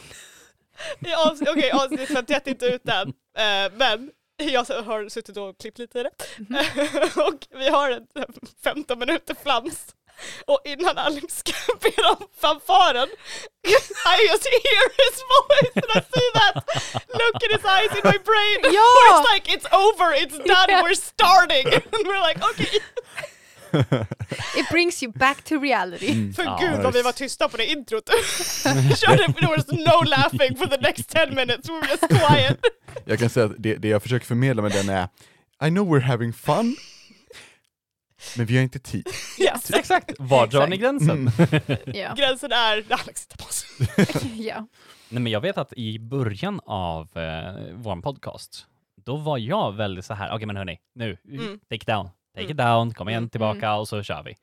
I 1.01 1.15
Okej, 1.51 1.71
avsnitt 1.71 2.09
51 2.09 2.47
är 2.47 2.51
inte 2.51 2.67
ut 2.67 2.89
än. 2.89 3.09
Eh, 3.09 3.73
men 3.77 4.11
jag 4.53 4.65
har 4.65 5.09
suttit 5.09 5.37
och 5.37 5.59
klippt 5.59 5.79
lite 5.79 5.99
i 5.99 6.03
det. 6.03 6.11
Mhm. 6.39 6.59
och 7.27 7.47
vi 7.51 7.69
har 7.69 7.91
en 7.91 8.07
15 8.65 8.99
minuter 8.99 9.37
flams. 9.43 9.87
Och 10.47 10.61
innan 10.65 10.99
Alex 10.99 11.39
ska 11.39 11.53
be 11.81 12.03
om 12.03 12.27
fanfaren, 12.41 13.09
I 13.65 13.71
just 14.31 14.47
hear 14.47 14.85
his 15.03 15.17
voice 15.35 15.77
and 15.77 15.91
I 15.95 16.01
see 16.15 16.29
that 16.35 16.55
look 17.09 17.43
in 17.45 17.51
his 17.57 17.65
eyes 17.65 17.91
in 17.93 18.03
my 18.05 18.19
brain. 18.19 18.75
Ja! 18.75 18.83
Where 18.97 19.11
it's 19.13 19.33
like 19.35 19.49
it's 19.55 19.67
over, 19.73 20.13
it's 20.15 20.39
done, 20.39 20.69
Ja. 20.69 20.83
we're 20.83 20.95
starting. 20.95 21.67
And 21.75 22.07
we're 22.07 22.21
like 22.29 22.39
okay. 22.51 22.79
It 24.57 24.69
brings 24.71 25.03
you 25.03 25.13
back 25.13 25.43
to 25.45 25.61
reality. 25.61 26.33
För 26.33 26.45
Ja, 26.45 26.59
gud 26.63 26.83
vad 26.83 26.95
vi 26.95 27.03
var 27.03 27.13
tysta 27.13 27.49
på 27.49 27.57
det 27.57 27.67
introt. 27.67 28.09
Körde, 28.97 29.33
there 29.33 29.57
was 29.57 29.67
no 29.69 30.03
laughing 30.05 30.57
for 30.57 30.67
the 30.67 30.77
next 30.81 31.09
10 31.09 31.27
minutes, 31.31 31.69
we 31.69 31.73
were 31.75 31.89
just 31.91 32.09
quiet. 32.09 32.59
Jag 33.05 33.19
kan 33.19 33.31
säga 33.31 33.47
att 33.47 33.53
det, 33.59 33.75
det 33.77 33.89
jag 33.89 34.03
försöker 34.03 34.27
förmedla 34.27 34.63
med 34.63 34.73
den 34.73 34.89
är 34.89 35.09
I 35.67 35.71
know 35.71 35.89
we're 35.97 36.01
having 36.01 36.33
fun, 36.33 36.77
men 38.37 38.47
vi 38.47 38.57
har 38.57 38.63
inte 38.63 38.79
tid. 38.79 39.09
Yes. 39.39 39.71
Exakt, 39.71 40.13
var 40.19 40.47
drar 40.47 40.67
ni 40.67 40.77
gränsen? 40.77 41.31
Ja. 41.87 42.15
Gränsen 42.17 42.53
är 42.53 42.85
Alex 42.91 43.27
tittar 43.27 43.45
på 43.45 44.27
ja. 44.43 44.67
Nej, 45.09 45.23
men 45.23 45.33
jag 45.33 45.41
vet 45.41 45.59
att 45.59 45.73
i 45.73 45.99
början 45.99 46.61
av 46.67 47.09
eh, 47.19 47.73
vår 47.75 48.03
podcast, 48.03 48.67
då 49.05 49.17
var 49.17 49.39
jag 49.39 49.73
väldigt 49.77 50.05
så 50.05 50.15
här, 50.15 50.35
okej 50.35 50.47
men 50.47 50.57
hörni, 50.57 50.79
nu, 50.95 51.17
Mm. 51.29 51.59
take 51.71 51.93
down, 51.93 52.09
take 52.35 52.45
Mm. 52.45 52.51
it 52.51 52.57
down, 52.57 52.95
kom 52.95 53.09
igen 53.09 53.19
Mm. 53.19 53.31
tillbaka 53.31 53.75
och 53.75 53.89
så 53.89 54.03
kör 54.03 54.23
vi. 54.23 54.35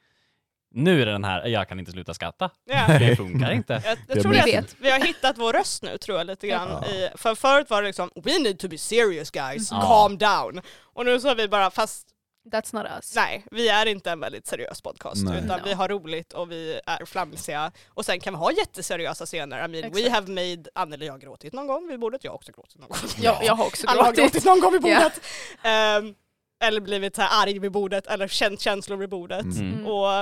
Nu 0.72 1.02
är 1.02 1.06
det 1.06 1.12
den 1.12 1.24
här, 1.24 1.46
jag 1.48 1.68
kan 1.70 1.80
inte 1.80 1.92
sluta 1.92 2.14
skratta, 2.14 2.50
Ja. 2.66 2.86
det 3.00 3.16
funkar 3.16 3.52
inte. 3.52 3.82
Jag, 3.86 3.98
jag 4.08 4.22
tror 4.22 4.32
blir- 4.32 4.40
att 4.42 4.48
Vi 4.48 4.52
vet. 4.52 4.76
vi 4.80 4.92
har 4.92 5.00
hittat 5.00 5.38
vår 5.38 5.54
röst 5.54 5.84
nu 5.84 5.98
tror 5.98 6.18
jag 6.18 6.28
lite 6.28 6.48
grann. 6.48 6.70
Ja. 6.72 6.88
I, 6.88 7.10
för 7.16 7.36
förut 7.36 7.70
var 7.70 7.82
det 7.82 7.88
liksom 7.88 8.12
We 8.16 8.40
need 8.40 8.60
to 8.60 8.68
be 8.68 8.78
serious 8.78 9.32
guys, 9.32 9.72
Ja. 9.72 9.82
calm 9.82 10.18
down. 10.18 10.62
Och 10.82 11.06
nu 11.06 11.20
så 11.20 11.28
har 11.28 11.36
vi 11.36 11.48
bara, 11.48 11.72
fast 11.72 12.08
That's 12.52 12.76
not 12.76 12.86
us. 12.98 13.16
nej, 13.16 13.46
vi 13.52 13.70
är 13.70 13.86
inte 13.86 14.12
en 14.12 14.20
väldigt 14.20 14.48
seriös 14.48 14.82
podcast 14.82 15.24
Nej. 15.26 15.42
utan 15.46 15.60
No. 15.60 15.66
vi 15.66 15.74
har 15.74 15.88
roligt 15.90 16.34
och 16.34 16.52
vi 16.52 16.80
är 16.86 17.06
flamsiga. 17.06 17.72
Och 17.88 18.06
sen 18.06 18.20
kan 18.20 18.34
vi 18.34 18.38
ha 18.38 18.52
jätteseriösa 18.52 19.26
scener. 19.26 19.58
I 19.66 19.68
mean, 19.68 19.72
we 19.94 20.00
Exakt. 20.00 20.10
have 20.16 20.28
made, 20.28 20.64
Anneli 20.76 21.08
har 21.08 21.18
gråtit 21.18 21.54
någon 21.54 21.68
gång 21.68 21.88
vid 21.88 22.00
bordet, 22.00 22.24
jag 22.24 22.32
har 22.32 22.36
också 22.36 22.52
gråtit 22.52 22.78
någon 22.80 22.88
gång. 22.90 22.98
Jag, 23.22 23.44
jag 23.44 23.56
har 23.56 23.66
också 23.66 23.88
Alla 23.88 24.04
har 24.04 24.14
gråtit. 24.14 24.32
gråtit 24.34 24.46
någon 24.46 24.60
gång 24.60 24.72
vid 24.74 24.82
Ja. 24.86 24.98
bordet. 25.00 25.22
Ehm, 25.64 26.16
eller 26.60 26.82
blivit 26.82 27.16
så 27.16 27.22
här 27.22 27.44
arg 27.44 27.60
vid 27.60 27.72
bordet 27.72 28.08
eller 28.08 28.28
känt 28.28 28.60
känslor 28.62 28.98
vid 28.98 29.10
bordet. 29.10 29.44
Mm. 29.46 29.74
Mm. 29.74 29.86
Och 29.86 30.14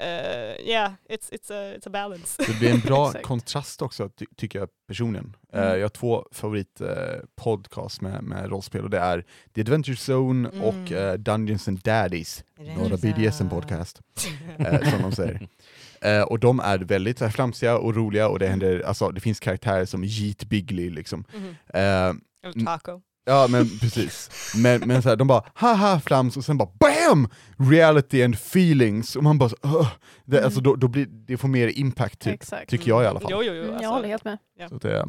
eh, 0.00 0.60
yeah, 0.68 0.92
it's, 1.08 1.32
it's, 1.32 1.52
a, 1.52 1.74
it's 1.76 1.86
a 1.86 1.90
balance. 1.90 2.42
Det 2.46 2.58
blir 2.58 2.70
en 2.70 2.80
bra 2.80 3.12
kontrast 3.22 3.82
också, 3.82 4.08
ty 4.08 4.26
tycker 4.36 4.58
jag 4.58 4.68
personligen. 4.88 5.36
Mm. 5.52 5.68
Eh, 5.68 5.74
jag 5.74 5.84
har 5.84 5.88
två 5.88 6.26
favorit 6.32 6.80
uh, 6.80 6.88
podcast 7.36 8.00
med, 8.00 8.22
med 8.24 8.50
rollspel 8.50 8.84
och 8.84 8.90
det 8.90 8.98
är 8.98 9.24
The 9.54 9.60
Adventure 9.60 9.96
Zone 10.12 10.48
Mm. 10.48 10.62
och 10.62 10.92
eh, 10.92 11.14
Dungeons 11.14 11.68
and 11.68 11.78
Daddies, 11.78 12.44
några 12.76 12.96
BDSM 12.96 13.48
podcast, 13.48 14.00
eh, 14.58 14.90
som 14.90 15.02
de 15.02 15.12
säger. 15.12 15.48
Eh, 16.00 16.22
och 16.22 16.38
de 16.38 16.60
är 16.60 16.78
väldigt 16.78 17.18
så 17.18 17.24
här, 17.24 17.32
flamsiga 17.32 17.78
och 17.78 17.94
roliga 17.96 18.28
och 18.28 18.38
det 18.38 18.48
händer, 18.48 18.80
alltså 18.80 19.10
det 19.10 19.20
finns 19.20 19.40
karaktärer 19.40 19.84
som 19.84 20.04
Jeet 20.04 20.44
Bigley 20.44 20.90
liksom. 20.90 21.24
Eh, 21.66 21.80
Eller 21.80 22.64
taco. 22.66 23.00
Ja 23.24 23.46
men 23.50 23.78
precis. 23.78 24.30
Men, 24.56 24.80
men 24.80 25.02
så 25.02 25.08
här, 25.08 25.16
de 25.16 25.26
bara 25.28 25.44
haha 25.54 26.00
flams 26.00 26.36
och 26.36 26.44
sen 26.44 26.58
bara 26.58 26.68
BAM! 26.80 27.28
Reality 27.70 28.22
and 28.24 28.34
feelings. 28.34 29.16
Och 29.16 29.22
man 29.22 29.38
bara 29.38 29.48
så, 29.48 29.56
"Ugh." 29.62 29.88
det, 30.24 30.36
Mm. 30.36 30.44
alltså, 30.46 30.60
då, 30.60 30.76
då 30.76 30.88
blir, 30.88 31.06
det 31.06 31.36
får 31.36 31.48
mer 31.48 31.78
impact 31.78 32.20
typ, 32.20 32.34
Exakt. 32.34 32.70
tycker 32.70 32.88
jag 32.88 33.02
i 33.02 33.06
alla 33.06 33.20
fall. 33.20 33.30
Jo, 33.32 33.42
jo, 33.42 33.52
jo. 33.52 33.62
Mm, 33.62 33.70
Alltså, 33.70 33.82
jag 33.84 33.90
håller 33.90 34.08
helt 34.08 34.24
med. 34.24 34.38
Så 34.68 34.74
att 34.76 34.82
det, 34.82 35.06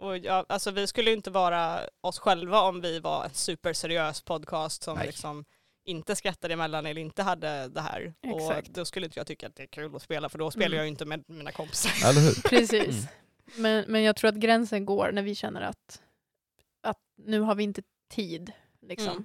och 0.00 0.18
ja, 0.18 0.44
alltså, 0.48 0.70
vi 0.70 0.86
skulle 0.86 1.10
ju 1.10 1.16
inte 1.16 1.30
vara 1.30 1.80
oss 2.00 2.18
själva 2.18 2.60
om 2.60 2.80
vi 2.80 3.00
var 3.00 3.24
en 3.24 3.30
superseriös 3.32 4.22
podcast 4.22 4.82
som 4.82 4.96
Nej. 4.98 5.06
liksom 5.06 5.44
inte 5.84 6.16
skrattade 6.16 6.54
emellan 6.54 6.86
eller 6.86 7.00
inte 7.00 7.22
hade 7.22 7.68
det 7.68 7.80
här. 7.80 8.14
Exakt. 8.22 8.68
Och 8.68 8.74
då 8.74 8.84
skulle 8.84 9.06
inte 9.06 9.18
jag 9.18 9.26
tycka 9.26 9.46
att 9.46 9.56
det 9.56 9.62
är 9.62 9.66
kul 9.66 9.96
att 9.96 10.02
spela 10.02 10.28
för 10.28 10.38
då 10.38 10.50
spelar 10.50 10.66
Mm. 10.66 10.76
jag 10.76 10.84
ju 10.84 10.90
inte 10.90 11.04
med 11.04 11.24
mina 11.26 11.52
kompisar. 11.52 12.08
eller 12.08 12.20
hur? 12.20 12.42
Precis. 12.48 12.88
Mm. 12.88 13.06
Men, 13.56 13.84
men 13.88 14.02
jag 14.02 14.16
tror 14.16 14.28
att 14.28 14.34
gränsen 14.36 14.86
går 14.86 15.10
när 15.12 15.22
vi 15.22 15.34
känner 15.34 15.60
att, 15.60 16.00
att 16.82 16.98
nu 17.26 17.40
har 17.40 17.54
vi 17.54 17.62
inte 17.62 17.82
tid. 18.10 18.52
Liksom. 18.82 19.10
Mm. 19.10 19.24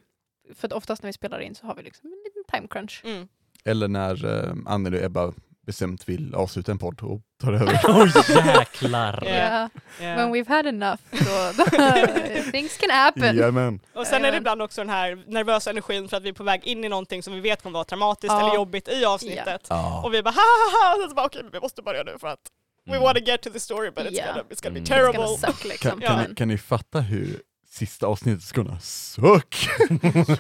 För 0.56 0.68
att 0.68 0.74
oftast 0.74 1.04
när 1.04 1.08
vi 1.08 1.14
spelar 1.14 1.40
in 1.40 1.56
så 1.56 1.66
har 1.68 1.76
vi 1.76 1.84
liksom 1.84 2.10
en 2.12 2.18
liten 2.26 2.44
time 2.54 2.68
crunch. 2.68 3.02
Mm. 3.06 3.28
Eller 3.66 3.88
när 3.88 4.26
uh, 4.26 4.54
Anneli 4.66 4.98
och 5.00 5.04
Ebba 5.04 5.34
bestämt 5.66 6.10
vill 6.10 6.36
avsluta 6.36 6.72
en 6.72 6.78
podd 6.78 7.02
och 7.04 7.22
tar 7.42 7.54
över. 7.62 7.80
Oj 7.88 8.12
jäklar! 8.46 9.20
Ja. 9.26 9.30
Yeah. 9.30 9.70
Yeah. 10.02 10.18
When 10.18 10.34
we've 10.36 10.48
had 10.48 10.66
enough, 10.66 11.02
då, 11.12 11.64
things 12.52 12.78
can 12.78 12.90
happen. 12.90 13.36
Jajamän. 13.36 13.80
Och 13.94 14.08
sen 14.08 14.26
är 14.26 14.32
det 14.32 14.38
ibland 14.38 14.62
också 14.62 14.82
den 14.82 14.90
här 14.90 15.24
nervösa 15.28 15.70
energin 15.70 16.08
för 16.10 16.18
att 16.18 16.24
vi 16.24 16.30
är 16.30 16.34
på 16.34 16.44
väg 16.44 16.64
in 16.68 16.84
i 16.84 16.90
någonting 16.90 17.24
som 17.24 17.34
vi 17.34 17.40
vet 17.40 17.62
kommer 17.62 17.74
vara 17.74 17.84
traumatiskt 17.86 18.34
Ja. 18.34 18.40
eller 18.46 18.56
jobbigt 18.56 18.88
i 18.88 19.06
avsnittet. 19.06 19.68
Ja. 19.70 20.02
Och 20.06 20.14
vi 20.14 20.24
bara 20.24 20.32
ha 20.32 20.42
ha 20.42 20.88
ha, 20.88 20.96
och 20.96 21.02
sen 21.02 21.10
så 21.10 21.16
bara 21.16 21.26
okej, 21.26 21.44
men 21.44 21.52
vi 21.52 21.60
måste 21.60 21.82
börja 21.82 22.04
nu 22.04 22.18
för 22.20 22.28
att 22.28 22.40
we 22.86 22.92
Mm. 22.92 23.04
want 23.04 23.18
to 23.18 23.24
get 23.24 23.42
to 23.42 23.50
the 23.50 23.60
story 23.60 23.92
but 23.92 24.06
it's, 24.06 24.18
Ja. 24.18 24.26
gonna, 24.28 24.44
it's 24.50 24.64
gonna 24.64 24.74
be 24.74 24.80
Mm. 24.80 24.84
It's 24.84 24.88
terrible. 24.88 25.18
gonna 25.26 25.38
suck 25.38 25.64
liksom. 25.72 25.92
Kan, 25.92 26.02
kan, 26.18 26.30
ni, 26.30 26.36
kan 26.36 26.48
ni 26.48 26.58
fatta 26.58 27.00
hur 27.02 27.42
sista 27.70 28.08
avsnittet 28.08 28.44
ska 28.44 28.64
kunna 28.64 28.80
suck? 28.80 29.56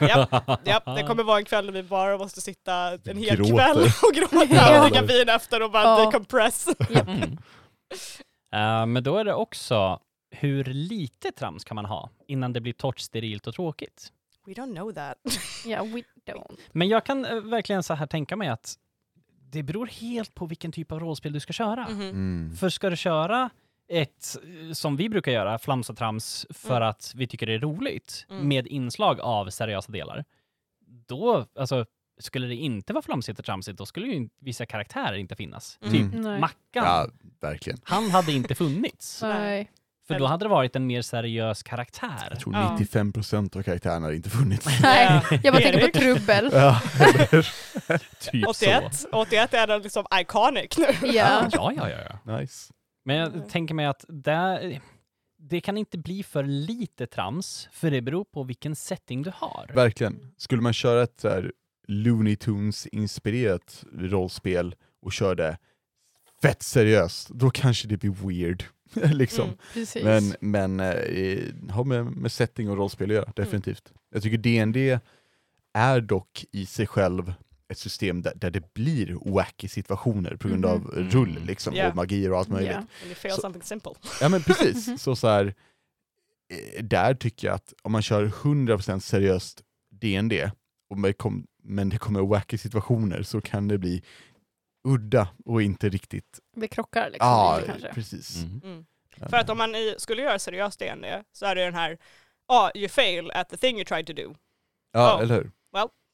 Japp, 0.01 0.31
japp, 0.67 0.85
det 0.95 1.03
kommer 1.07 1.23
vara 1.23 1.37
en 1.37 1.45
kväll 1.45 1.65
när 1.65 1.71
vi 1.73 1.83
bara 1.83 2.17
måste 2.17 2.41
sitta 2.41 2.73
en 3.05 3.17
hel 3.17 3.37
Gråter. 3.37 3.53
kväll 3.53 3.77
och 4.03 4.13
gråta 4.15 4.75
och 4.83 4.89
dricka 4.89 5.01
vin 5.01 5.29
efter 5.29 5.61
och 5.63 5.71
bara 5.71 5.83
Ja. 5.83 6.05
decompress. 6.05 6.67
Mm. 6.89 7.37
Eh, 8.53 8.85
men 8.85 9.03
då 9.03 9.17
är 9.17 9.25
det 9.25 9.33
också 9.33 9.99
hur 10.31 10.63
lite 10.63 11.31
trams 11.31 11.63
kan 11.63 11.75
man 11.75 11.85
ha 11.85 12.09
innan 12.27 12.53
det 12.53 12.61
blir 12.61 12.73
torrt, 12.73 12.99
sterilt 12.99 13.47
och 13.47 13.53
tråkigt? 13.55 14.11
We 14.45 14.53
don't 14.53 14.75
know 14.75 14.91
that. 14.93 15.17
Yeah, 15.65 15.85
we 15.85 16.03
don't. 16.27 16.57
Men 16.71 16.87
jag 16.87 17.05
kan 17.05 17.25
eh, 17.25 17.35
verkligen 17.35 17.83
så 17.83 17.93
här 17.93 18.07
tänka 18.07 18.35
mig 18.35 18.47
att 18.49 18.75
det 19.53 19.63
beror 19.63 19.85
helt 19.87 20.35
på 20.35 20.45
vilken 20.45 20.71
typ 20.71 20.91
av 20.91 20.99
rollspel 20.99 21.33
du 21.33 21.39
ska 21.39 21.53
köra. 21.53 21.89
Mhm. 21.89 22.01
Mm. 22.01 22.55
För 22.55 22.69
ska 22.69 22.89
du 22.89 22.97
köra 22.97 23.49
ett, 23.89 24.37
eh, 24.67 24.73
som 24.73 24.95
vi 24.97 25.09
brukar 25.09 25.31
göra, 25.31 25.59
flams 25.59 25.89
och 25.89 25.97
trams 25.97 26.45
för 26.49 26.75
Mm. 26.77 26.89
att 26.89 27.13
vi 27.15 27.27
tycker 27.27 27.45
det 27.45 27.53
är 27.53 27.59
roligt, 27.59 28.25
Mm. 28.29 28.47
med 28.47 28.67
inslag 28.67 29.19
av 29.19 29.49
seriösa 29.49 29.91
delar, 29.91 30.25
då, 31.07 31.45
alltså, 31.59 31.85
skulle 32.19 32.47
det 32.47 32.55
inte 32.55 32.93
vara 32.93 33.01
flamsigt 33.01 33.39
och 33.39 33.45
tramsigt, 33.45 33.77
då 33.77 33.85
skulle 33.85 34.07
ju 34.07 34.29
vissa 34.39 34.65
karaktärer 34.65 35.15
inte 35.17 35.35
finnas. 35.35 35.79
Mm. 35.81 35.93
Typ 35.93 36.21
Nej. 36.23 36.39
Mackan, 36.39 36.55
Ja, 36.85 37.07
verkligen. 37.41 37.79
han 37.83 38.11
hade 38.11 38.31
inte 38.31 38.55
funnits. 38.55 39.21
Nej. 39.21 39.71
För 40.07 40.19
då 40.19 40.25
hade 40.25 40.45
det 40.45 40.49
varit 40.49 40.75
en 40.75 40.87
mer 40.87 41.01
seriös 41.01 41.63
karaktär. 41.63 42.27
Jag 42.29 42.39
tror 42.39 42.55
Ja. 42.55 42.77
95% 42.79 43.57
av 43.57 43.63
karaktärerna 43.63 44.05
har 44.05 44.13
inte 44.13 44.29
funnits. 44.29 44.65
Nej, 44.81 45.21
jag 45.43 45.53
bara 45.53 45.61
tänker 45.63 45.87
på 45.91 45.99
trubbel. 45.99 46.49
ja? 46.53 46.81
Typ 48.19 48.47
81, 48.47 48.95
så. 48.95 49.07
81 49.11 49.53
är 49.53 49.67
den 49.67 49.81
liksom 49.81 50.05
iconic 50.21 50.77
nu. 50.77 51.07
Ja. 51.07 51.49
Ja, 51.51 51.73
ja, 51.77 51.89
ja. 52.25 52.37
Nice. 52.37 52.73
Men 53.05 53.15
jag 53.15 53.27
Mm. 53.33 53.47
tänker 53.49 53.73
mig 53.73 53.85
att 53.85 54.05
det, 54.07 54.79
det 55.37 55.61
kan 55.61 55.77
inte 55.77 55.97
bli 55.97 56.23
för 56.23 56.43
lite 56.43 57.07
trams, 57.07 57.69
för 57.71 57.91
det 57.91 58.01
beror 58.01 58.23
på 58.23 58.43
vilken 58.43 58.75
setting 58.75 59.21
du 59.23 59.31
har. 59.35 59.69
Verkligen. 59.73 60.33
Skulle 60.37 60.61
man 60.61 60.73
köra 60.73 61.03
ett 61.03 61.19
så 61.19 61.43
Looney 61.87 62.35
Tunes-inspirerat 62.35 63.83
rollspel 63.97 64.75
och 65.01 65.13
körde 65.13 65.57
fett 66.41 66.61
seriöst, 66.63 67.29
då 67.29 67.49
kanske 67.49 67.87
det 67.87 67.97
blir 67.97 68.11
weird. 68.27 68.63
liksom. 69.13 69.49
Mm. 69.75 70.03
Men, 70.03 70.35
men 70.39 70.79
eh, 70.79 71.39
har 71.69 71.83
med, 71.83 72.05
med 72.05 72.31
setting 72.31 72.69
och 72.69 72.77
rollspel 72.77 73.09
att 73.11 73.15
göra, 73.15 73.31
definitivt. 73.35 73.93
Jag 74.09 74.23
tycker 74.23 74.37
D&D 74.37 74.99
är 75.73 76.01
dock 76.01 76.45
i 76.51 76.65
sig 76.65 76.87
själv 76.87 77.33
ett 77.67 77.77
system 77.77 78.21
där, 78.21 78.33
där 78.35 78.51
det 78.51 78.73
blir 78.73 79.17
wacky 79.33 79.67
situationer 79.67 80.35
på 80.35 80.47
grund 80.47 80.65
Mhm. 80.65 80.71
av 80.73 80.85
rull 80.87 81.39
liksom, 81.45 81.75
Ja. 81.75 81.89
och 81.89 81.95
magier 81.95 82.31
och 82.31 82.37
allt 82.37 82.49
möjligt. 82.49 82.71
Ja. 82.71 82.77
And 82.77 82.87
you 83.05 83.15
fail 83.15 83.33
Så- 83.33 83.41
something 83.41 83.63
simple. 83.63 83.91
Ja 84.21 84.29
men 84.29 84.41
precis, 84.43 85.01
så, 85.01 85.15
så 85.15 85.27
här, 85.27 85.53
eh, 86.75 86.83
där 86.83 87.13
tycker 87.15 87.47
jag 87.47 87.55
att 87.55 87.73
om 87.81 87.91
man 87.91 88.01
kör 88.01 88.25
100% 88.27 88.99
seriöst 88.99 89.61
D&D 89.91 90.51
och 90.89 90.97
man 90.97 91.13
kom, 91.13 91.47
men 91.63 91.89
det 91.89 91.97
kommer 91.97 92.21
wacky 92.21 92.57
situationer 92.57 93.23
så 93.23 93.41
kan 93.41 93.67
det 93.67 93.77
bli 93.77 94.03
udda 94.83 95.27
och 95.45 95.61
inte 95.61 95.89
riktigt... 95.89 96.39
Det 96.55 96.67
krockar 96.67 97.09
liksom 97.09 97.27
Ja, 97.27 97.55
lite 97.59 97.67
kanske. 97.71 97.93
precis. 97.93 98.43
Mm. 98.43 98.61
Mm. 98.63 98.85
För 99.29 99.37
att 99.37 99.49
om 99.49 99.57
man 99.57 99.75
skulle 99.97 100.21
göra 100.21 100.39
seriöst 100.39 100.79
D&D 100.79 101.23
så 101.31 101.45
är 101.45 101.55
det 101.55 101.65
den 101.65 101.73
här, 101.75 101.97
ja, 102.47 102.71
you 102.75 102.89
fail 102.89 103.31
at 103.31 103.49
the 103.49 103.57
thing 103.57 103.75
you 103.75 103.85
tried 103.85 104.07
to 104.07 104.13
do. 104.13 104.21
Ja, 104.21 104.99
Ja. 104.99 105.21
eller 105.21 105.35
hur? 105.35 105.51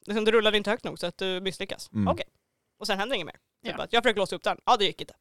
Liksom, 0.06 0.26
du 0.26 0.32
rullade 0.32 0.58
inte 0.58 0.70
högt 0.70 0.84
nog 0.84 1.00
så 1.00 1.08
att 1.08 1.18
du 1.18 1.42
misslyckas. 1.42 1.90
Mm. 1.94 2.08
Okej. 2.08 2.26
Och 2.80 2.88
sen 2.88 3.00
händer 3.00 3.16
inget 3.16 3.26
mer. 3.26 3.36
Typ 3.66 3.76
Ja. 3.78 3.84
att 3.84 3.94
jag 3.94 4.04
försökte 4.04 4.20
låsa 4.20 4.36
upp 4.36 4.44
den, 4.44 4.58
ja 4.66 4.78
det 4.78 4.86
gick 4.86 5.02
inte. 5.02 5.14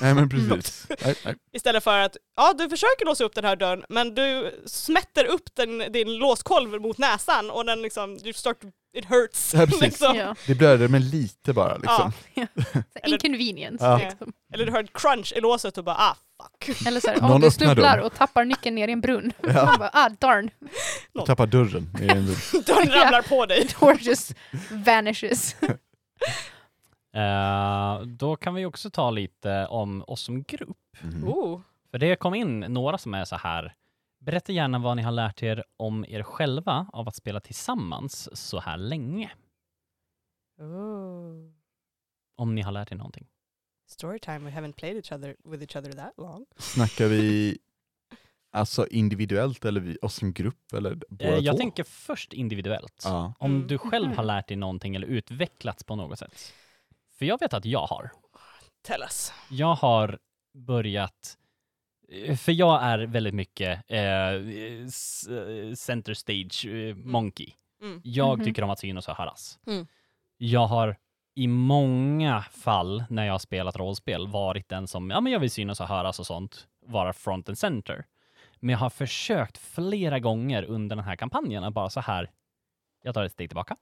Nej 0.00 0.14
men 0.14 0.28
precis. 0.28 0.86
Nej, 1.04 1.14
nej. 1.24 1.34
Istället 1.52 1.84
för 1.84 1.98
att, 1.98 2.16
ja 2.36 2.54
du 2.58 2.68
försöker 2.68 3.04
låsa 3.06 3.24
upp 3.24 3.34
den 3.34 3.44
här 3.44 3.56
dörren 3.56 3.84
men 3.88 4.14
du 4.14 4.60
smätter 4.66 5.24
upp 5.24 5.54
den, 5.54 5.78
din 5.92 6.14
låskolv 6.18 6.80
mot 6.80 6.98
näsan 6.98 7.50
och 7.50 7.64
den 7.66 7.82
liksom, 7.82 8.10
you 8.24 8.32
start, 8.32 8.56
it 8.98 9.04
hurts. 9.04 9.54
Ja, 9.54 9.60
precis. 9.66 9.80
liksom. 9.80 10.16
Ja. 10.16 10.34
Det 10.46 10.54
blöder 10.54 10.88
men 10.88 11.08
lite 11.10 11.52
bara 11.52 11.76
liksom. 11.76 12.12
Eller- 13.02 13.14
Inconvenience. 13.26 13.84
Ja. 13.84 13.98
Liksom. 13.98 14.32
Eller 14.54 14.66
du 14.66 14.72
hör 14.72 14.84
ett 14.84 14.92
crunch 14.92 15.32
i 15.36 15.40
låset 15.40 15.78
och 15.78 15.84
bara 15.84 15.96
ah 15.96 16.16
fuck. 16.42 16.86
Eller 16.86 17.00
så 17.00 17.10
här, 17.10 17.16
Någon 17.20 17.30
om 17.30 17.40
du 17.40 17.50
snubblar 17.50 17.98
och 17.98 18.14
tappar 18.14 18.44
nyckeln 18.44 18.74
ner 18.74 18.88
i 18.88 18.92
en 18.92 19.00
brunn. 19.00 19.32
Ja. 19.42 19.64
Man 19.64 19.78
bara, 19.78 19.90
ah 19.92 20.08
darn, 20.18 20.50
Du 21.12 21.20
tappar 21.26 21.46
dörren. 21.46 21.96
i 22.00 22.08
en 22.08 22.26
rum. 22.26 22.62
Dörren 22.66 22.88
Ja. 22.90 23.04
ramlar 23.04 23.22
på 23.22 23.46
dig. 23.46 23.68
door 23.80 23.98
just 24.00 24.32
vanishes. 24.70 25.56
Eh, 27.12 28.00
då 28.06 28.36
kan 28.36 28.54
vi 28.54 28.66
också 28.66 28.90
ta 28.90 29.10
lite 29.10 29.66
om 29.66 30.04
oss 30.06 30.20
som 30.20 30.42
grupp. 30.42 30.96
Mhm. 31.02 31.28
Oh. 31.28 31.60
För 31.90 31.98
det 31.98 32.16
kom 32.16 32.34
in 32.34 32.60
några 32.60 32.98
som 32.98 33.14
är 33.14 33.24
så 33.24 33.36
här. 33.36 33.74
Berätta 34.20 34.52
gärna 34.52 34.78
vad 34.78 34.96
ni 34.96 35.02
har 35.02 35.12
lärt 35.12 35.42
er 35.42 35.64
om 35.76 36.04
er 36.08 36.22
själva 36.22 36.86
av 36.92 37.08
att 37.08 37.16
spela 37.16 37.40
tillsammans 37.40 38.28
så 38.48 38.60
här 38.60 38.76
länge. 38.76 39.30
oh. 40.60 41.50
Om 42.36 42.54
ni 42.54 42.62
har 42.62 42.72
lärt 42.72 42.92
er 42.92 42.96
någonting. 42.96 43.26
Storytime, 43.88 44.38
we 44.38 44.50
haven't 44.50 44.72
played 44.72 44.96
each 44.96 45.12
other 45.12 45.36
with 45.44 45.62
each 45.62 45.76
other 45.76 45.92
that 45.92 46.12
long. 46.18 46.46
Snackar 46.56 47.06
vi 47.06 47.58
alltså 48.52 48.86
individuellt 48.86 49.64
eller 49.64 49.80
vi, 49.80 49.98
oss 50.02 50.14
som 50.14 50.32
grupp 50.32 50.72
eller 50.72 50.94
båda 51.08 51.24
Eh, 51.24 51.38
jag 51.38 51.54
två? 51.54 51.58
tänker 51.58 51.84
först 51.84 52.32
individuellt. 52.32 53.02
Ja. 53.04 53.32
Om 53.38 53.54
Mm. 53.54 53.66
du 53.66 53.78
själv 53.78 54.16
har 54.16 54.24
lärt 54.24 54.48
dig 54.48 54.56
någonting 54.56 54.96
eller 54.96 55.06
utvecklats 55.06 55.84
på 55.84 55.96
något 55.96 56.18
sätt. 56.18 56.54
För 57.20 57.26
jag 57.26 57.40
vet 57.40 57.54
att 57.54 57.64
jag 57.64 57.86
har. 57.86 58.10
Tell 58.82 59.02
us. 59.02 59.32
Jag 59.50 59.74
har 59.74 60.18
börjat, 60.58 61.38
eh, 62.08 62.36
för 62.36 62.52
jag 62.52 62.82
är 62.82 62.98
väldigt 62.98 63.34
mycket 63.34 63.84
eh, 63.88 64.00
eh, 64.28 64.86
center 65.74 66.14
stage 66.14 66.66
eh, 66.66 66.94
monkey. 66.96 67.52
Mm. 67.82 68.00
Jag 68.04 68.38
Mhm. 68.38 68.44
tycker 68.46 68.62
om 68.64 68.70
att 68.70 68.78
synas 68.78 69.08
och 69.08 69.16
höras. 69.16 69.58
Mm. 69.66 69.86
Jag 70.36 70.66
har 70.66 70.96
i 71.34 71.46
många 71.46 72.42
fall 72.42 73.04
när 73.10 73.24
jag 73.26 73.32
har 73.34 73.38
spelat 73.38 73.76
rollspel 73.76 74.28
varit 74.28 74.68
den 74.68 74.86
som, 74.86 75.10
ja 75.10 75.20
men 75.20 75.32
jag 75.32 75.40
vill 75.40 75.50
synas 75.50 75.80
och 75.80 75.88
höras 75.88 76.18
och 76.20 76.26
sånt, 76.26 76.68
vara 76.86 77.12
front 77.12 77.48
and 77.48 77.58
center. 77.58 78.04
Men 78.60 78.70
jag 78.72 78.78
har 78.78 78.90
försökt 78.90 79.58
flera 79.58 80.18
gånger 80.18 80.62
under 80.62 80.96
den 80.96 81.04
här 81.04 81.16
kampanjen 81.16 81.64
att 81.64 81.74
bara 81.74 81.90
så 81.90 82.00
här, 82.00 82.30
jag 83.02 83.14
tar 83.14 83.24
ett 83.24 83.32
steg 83.32 83.48
tillbaka 83.50 83.76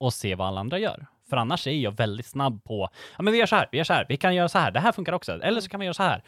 och 0.00 0.14
ser 0.14 0.36
vad 0.36 0.48
alla 0.48 0.60
andra 0.60 0.78
gör. 0.78 1.06
För 1.30 1.36
annars 1.36 1.66
är 1.66 1.70
jag 1.72 1.92
väldigt 1.96 2.26
snabb 2.26 2.64
på, 2.64 2.88
ja 3.16 3.22
men 3.22 3.32
vi 3.32 3.38
gör 3.38 3.46
så 3.46 3.56
här, 3.56 3.68
vi 3.72 3.78
gör 3.78 3.84
så 3.84 3.92
här, 3.92 4.06
vi 4.08 4.16
kan 4.16 4.34
göra 4.34 4.48
så 4.48 4.58
här, 4.58 4.70
det 4.70 4.80
här 4.80 4.92
funkar 4.92 5.12
också, 5.12 5.32
eller 5.32 5.60
så 5.60 5.68
kan 5.68 5.80
vi 5.80 5.86
göra 5.86 5.94
så 5.94 6.02
här. 6.02 6.22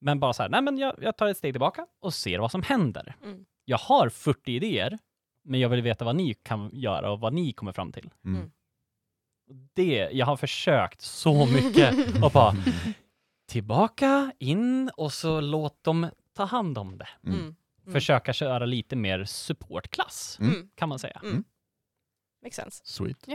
Men 0.00 0.20
bara 0.20 0.32
så 0.32 0.42
här, 0.42 0.50
nej 0.50 0.62
men 0.62 0.78
jag, 0.78 0.94
jag 1.02 1.16
tar 1.16 1.26
ett 1.26 1.36
steg 1.36 1.52
tillbaka 1.54 1.86
och 2.00 2.14
ser 2.14 2.38
vad 2.38 2.50
som 2.50 2.62
händer. 2.62 3.16
Mm. 3.24 3.44
Jag 3.64 3.78
har 3.78 4.08
40 4.08 4.52
idéer, 4.52 4.98
men 5.44 5.60
jag 5.60 5.68
vill 5.68 5.82
veta 5.82 6.04
vad 6.04 6.16
ni 6.16 6.34
kan 6.34 6.70
göra 6.72 7.10
och 7.10 7.20
vad 7.20 7.32
ni 7.32 7.52
kommer 7.52 7.72
fram 7.72 7.92
till. 7.92 8.10
Mm. 8.24 8.50
Det, 9.74 10.08
jag 10.12 10.26
har 10.26 10.36
försökt 10.36 11.00
så 11.00 11.46
mycket 11.46 11.94
och 12.24 12.30
bara 12.30 12.54
tillbaka, 13.48 14.32
in 14.38 14.90
och 14.96 15.12
så 15.12 15.40
låt 15.40 15.84
dem 15.84 16.06
ta 16.36 16.44
hand 16.44 16.78
om 16.78 16.98
det. 16.98 17.08
Mm. 17.26 17.38
Mm. 17.38 17.54
Mm. 17.86 17.92
Försöka 17.92 18.32
köra 18.32 18.64
lite 18.66 18.96
mer 18.96 19.24
supportklass, 19.24 20.38
Mm. 20.40 20.54
Mm. 20.54 20.70
kan 20.74 20.88
man 20.88 20.98
säga. 20.98 21.20
Mm. 21.22 21.44
Makes 22.42 22.56
sense. 22.56 22.80
Sweet. 22.84 23.26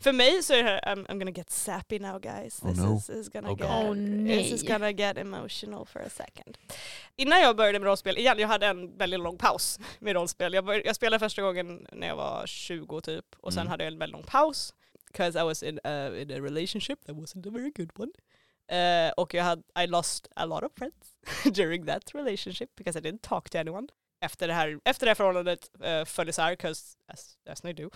För 0.00 0.12
mig 0.12 0.42
så 0.42 0.52
är 0.54 0.62
det 0.64 0.70
här, 0.70 0.80
I'm, 0.80 1.06
I'm 1.06 1.18
gonna 1.18 1.30
get 1.30 1.50
sappy 1.50 1.98
now 1.98 2.18
guys. 2.18 2.62
Oh, 2.62 2.68
This 2.68 2.78
no. 2.78 2.96
is, 2.96 3.08
is 3.10 3.28
gonna 3.28 3.50
Oh, 3.50 3.58
get. 3.58 3.70
Åh, 3.70 3.94
this 4.26 4.52
is 4.52 4.62
gonna 4.62 4.90
get 4.92 5.18
emotional 5.18 5.86
for 5.86 6.00
a 6.00 6.08
second. 6.10 6.58
Innan 7.16 7.40
jag 7.40 7.56
började 7.56 7.78
med 7.78 7.86
rollspel, 7.86 8.18
igen 8.18 8.38
jag 8.38 8.48
hade 8.48 8.66
en 8.66 8.96
väldigt 8.96 9.20
lång 9.20 9.38
paus 9.38 9.78
med 9.98 10.14
rollspel. 10.14 10.54
Jag, 10.54 10.64
bör, 10.64 10.82
jag 10.86 10.96
spelade 10.96 11.18
första 11.18 11.42
gången 11.42 11.86
när 11.92 12.06
jag 12.06 12.16
var 12.16 12.46
20 12.46 13.00
typ 13.00 13.24
och 13.40 13.52
sen 13.52 13.60
Mm. 13.60 13.70
hade 13.70 13.84
jag 13.84 13.92
en 13.92 13.98
väldigt 13.98 14.12
lång 14.12 14.24
paus. 14.26 14.74
Because 15.06 15.40
I 15.40 15.42
was 15.42 15.62
in, 15.62 15.78
uh, 15.86 16.22
in 16.22 16.30
a 16.30 16.40
relationship 16.40 17.04
that 17.06 17.16
wasn't 17.16 17.48
a 17.48 17.50
very 17.50 17.70
good 17.76 17.90
one. 17.96 18.10
Eh, 18.78 19.12
och 19.16 19.34
jag 19.34 19.44
hade, 19.44 19.62
I 19.84 19.86
lost 19.86 20.28
a 20.36 20.46
lot 20.46 20.62
of 20.62 20.72
friends 20.76 21.14
during 21.56 21.86
that 21.86 22.14
relationship 22.14 22.70
because 22.76 22.98
I 22.98 23.02
didn't 23.02 23.22
talk 23.22 23.50
to 23.50 23.58
anyone. 23.58 23.88
Efter 24.22 24.48
det 24.48 24.54
här, 24.54 24.80
efter 24.84 25.06
det 25.06 25.10
här 25.10 25.14
förhållandet 25.14 25.70
eh, 25.80 25.98
uh, 25.98 26.04
föll 26.04 26.28
isär, 26.28 26.56
'cause 26.56 26.96
as, 27.06 27.38
as 27.50 27.60
they 27.60 27.72
do, 27.72 27.90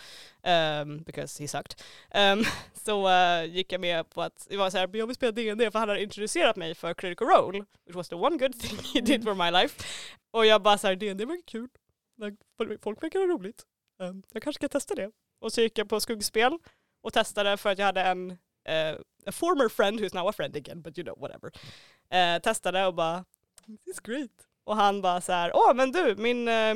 um, 0.51 1.03
because 1.03 1.43
he 1.43 1.49
sucked. 1.49 1.75
Um, 2.15 2.45
så 2.75 3.09
uh, 3.09 3.45
gick 3.45 3.73
jag 3.73 3.81
med 3.81 4.11
på 4.11 4.23
att 4.23 4.47
det 4.49 4.57
var 4.57 4.71
så 4.71 4.79
här, 4.79 4.97
jag 4.97 5.07
vill 5.07 5.17
spela 5.17 5.33
D&D 5.33 5.71
för 5.71 5.79
han 5.79 5.89
hade 5.89 6.03
introducerat 6.03 6.57
mig 6.57 6.75
för 6.75 6.95
Critical 6.95 7.29
Role, 7.29 7.65
which 7.87 7.97
was 7.97 8.09
the 8.09 8.15
one 8.15 8.37
good 8.37 8.61
thing 8.61 8.79
he 8.95 9.01
did 9.01 9.25
for 9.25 9.35
my 9.35 9.51
life. 9.51 9.83
Och 10.31 10.47
jag 10.47 10.63
bara 10.63 10.79
så 10.79 10.87
här, 10.87 10.97
D&D 10.97 11.25
verkar 11.25 11.47
kul, 11.47 11.69
folk 12.83 13.03
verkar 13.03 13.19
ha 13.19 13.27
roligt, 13.27 13.63
um, 13.99 14.23
jag 14.33 14.43
kanske 14.43 14.61
ska 14.61 14.69
testa 14.69 14.95
det. 14.95 15.11
Och 15.41 15.53
så 15.53 15.61
gick 15.61 15.79
jag 15.79 15.89
på 15.89 16.01
skuggspel 16.01 16.59
och 17.03 17.13
testade 17.13 17.57
för 17.57 17.71
att 17.71 17.79
jag 17.79 17.87
hade 17.87 18.03
en 18.03 18.31
uh, 18.31 19.01
a 19.27 19.33
former 19.33 19.69
friend 19.69 20.01
who's 20.01 20.15
now 20.15 20.29
a 20.29 20.33
friend 20.33 20.57
again, 20.57 20.83
but 20.83 20.99
you 20.99 21.05
know 21.05 21.19
whatever. 21.21 21.51
Uh, 22.15 22.43
testade 22.43 22.87
och 22.87 22.95
bara, 22.95 23.25
this 23.67 23.87
is 23.87 24.01
great. 24.01 24.31
Och 24.65 24.77
han 24.77 25.03
bara 25.03 25.21
så 25.21 25.33
här, 25.33 25.51
åh 25.55 25.75
men 25.75 25.93
du, 25.93 26.15
min, 26.17 26.49
eh, 26.49 26.75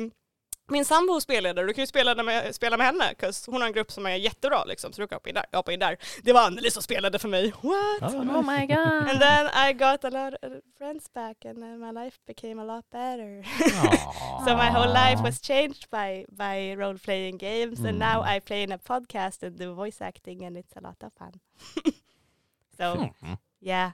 min 0.71 0.85
sambo 0.85 1.21
spelledare, 1.21 1.65
du 1.67 1.73
kan 1.73 1.81
ju 1.81 1.87
spela 1.87 2.23
med, 2.23 2.55
spela 2.55 2.77
med 2.77 2.85
henne, 2.85 3.13
'cause 3.17 3.51
hon 3.51 3.61
har 3.61 3.67
en 3.67 3.73
grupp 3.73 3.91
som 3.91 4.05
är 4.05 4.15
jättebra 4.15 4.63
liksom, 4.65 4.93
så 4.93 5.01
du 5.01 5.07
kan 5.07 5.15
hoppa 5.15 5.29
in 5.29 5.35
där. 5.35 5.45
Jag 5.51 5.57
hoppade 5.59 5.73
in 5.73 5.79
där. 5.79 5.97
Det 6.23 6.33
var 6.33 6.41
Anneli 6.45 6.71
som 6.71 6.83
spelade 6.83 7.19
för 7.19 7.27
mig. 7.27 7.51
What? 7.51 8.01
Ja, 8.01 8.07
Oh 8.07 8.41
my 8.57 8.65
god. 8.67 9.09
And 9.09 9.19
then 9.21 9.47
I 9.69 9.73
got 9.73 10.03
a 10.05 10.09
lot 10.09 10.33
of 10.43 10.51
friends 10.77 11.13
back 11.13 11.45
and 11.45 11.57
then 11.61 11.79
my 11.79 11.91
life 12.03 12.17
became 12.27 12.61
a 12.61 12.65
lot 12.65 12.89
better. 12.89 13.43
So 14.45 14.55
my 14.55 14.69
whole 14.69 14.93
life 14.93 15.23
was 15.23 15.41
changed 15.41 15.89
by, 15.89 16.25
by 16.29 16.75
role-playing 16.75 17.37
games 17.37 17.79
and 17.79 17.99
now 17.99 18.21
Mm. 18.23 18.35
I 18.37 18.39
play 18.39 18.63
in 18.63 18.71
a 18.71 18.77
podcast 18.77 19.43
and 19.43 19.57
do 19.59 19.73
voice 19.73 20.01
acting 20.05 20.45
and 20.45 20.57
it's 20.57 20.75
a 20.77 20.81
lot 20.81 21.03
of 21.03 21.11
fun. 21.13 21.33
so 22.77 22.83
Mm. 22.95 23.37
yeah, 23.59 23.91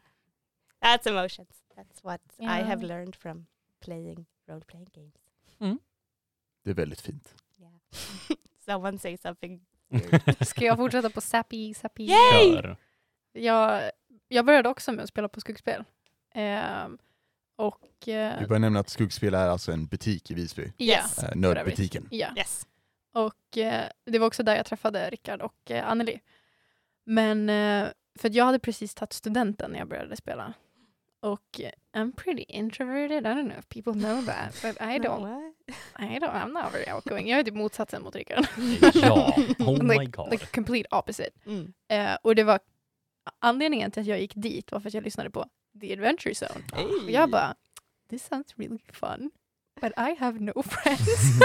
that's 0.82 1.08
emotions. 1.08 1.50
That's 1.76 2.04
what 2.04 2.22
I 2.40 2.62
have 2.64 2.82
Yeah. 2.84 2.90
learned 2.90 3.16
from 3.16 3.48
playing 3.86 4.26
role 4.48 4.62
playing 4.66 4.90
games. 4.94 5.14
Det 6.64 6.70
är 6.70 6.74
väldigt 6.76 7.02
fint. 7.02 7.36
Yeah. 7.60 7.74
Someone 8.66 9.00
say 9.00 9.18
something. 9.18 9.66
Ska 10.46 10.66
jag 10.66 10.78
fortsätta 10.78 11.10
på 11.10 11.22
Sappy 11.22 11.74
Sappy? 11.74 12.04
Yay! 12.04 12.76
Jag, 13.34 13.92
jag 14.28 14.46
började 14.46 14.70
också 14.70 14.92
med 14.92 15.04
att 15.04 15.10
spela 15.10 15.30
på 15.30 15.40
skuggspel. 15.42 15.84
Ehm, 16.34 16.98
och... 17.56 18.08
eh, 18.08 18.40
Vi 18.40 18.48
bör 18.48 18.60
nämna 18.60 18.80
att 18.80 18.90
Skuggspel 18.90 19.34
är 19.34 19.48
alltså 19.50 19.72
en 19.72 19.86
butik 19.86 20.32
i 20.32 20.34
Visby. 20.34 20.72
Yes. 20.78 21.24
Eh, 21.24 21.36
Nördbutiken. 21.36 22.08
ja. 22.12 22.28
Yes. 22.38 22.68
Och 23.14 23.58
eh, 23.58 23.86
det 24.06 24.20
var 24.20 24.28
också 24.28 24.44
där 24.44 24.56
jag 24.56 24.66
träffade 24.66 25.10
Rickard 25.10 25.42
och 25.42 25.72
eh, 25.72 25.88
Anneli. 25.88 26.20
Men 27.04 27.50
eh, 27.50 27.88
för 28.20 28.30
att 28.30 28.36
jag 28.36 28.46
hade 28.46 28.60
precis 28.60 28.96
tagit 28.96 29.14
studenten 29.14 29.72
när 29.72 29.80
jag 29.80 29.88
började 29.88 30.16
spela. 30.16 30.54
Och 31.26 31.62
I'm 31.94 32.12
pretty 32.12 32.44
introverted, 32.48 33.26
I 33.26 33.34
don't 33.34 33.48
know 33.50 33.58
if 33.60 33.70
people 33.70 33.94
know 33.94 34.26
that. 34.26 34.54
But 34.62 34.82
I 34.82 35.00
don't, 35.06 35.22
No, 35.22 35.54
I 36.00 36.20
don't, 36.20 36.34
I'm 36.34 36.52
not 36.54 36.72
very 36.72 36.86
outgoing. 36.90 37.28
Jag 37.30 37.40
är 37.40 37.44
typ 37.44 37.54
motsatsen 37.54 38.02
mot 38.04 38.16
Rickard. 38.16 38.48
Ja, 38.94 39.34
oh 39.60 39.84
my 39.84 39.98
like, 40.00 40.12
god. 40.12 40.32
like 40.32 40.46
complete 40.46 40.88
opposite. 40.92 41.32
mm. 41.46 41.74
Eh, 41.88 42.18
och 42.22 42.36
det 42.36 42.44
var 42.44 42.60
anledningen 43.40 43.92
till 43.92 44.02
att 44.02 44.08
jag 44.08 44.20
gick 44.20 44.36
dit 44.36 44.72
var 44.72 44.80
för 44.80 44.88
att 44.88 44.94
jag 44.94 45.04
lyssnade 45.04 45.30
på 45.30 45.46
The 45.82 45.94
Adventure 45.94 46.34
Zone. 46.46 46.84
Och 47.04 47.12
jag 47.12 47.30
bara, 47.30 47.56
this 48.10 48.26
sounds 48.28 48.54
really 48.58 48.80
fun. 48.94 49.32
But 49.82 49.92
I 49.98 50.16
have 50.20 50.40
no 50.40 50.64
friends 50.64 51.40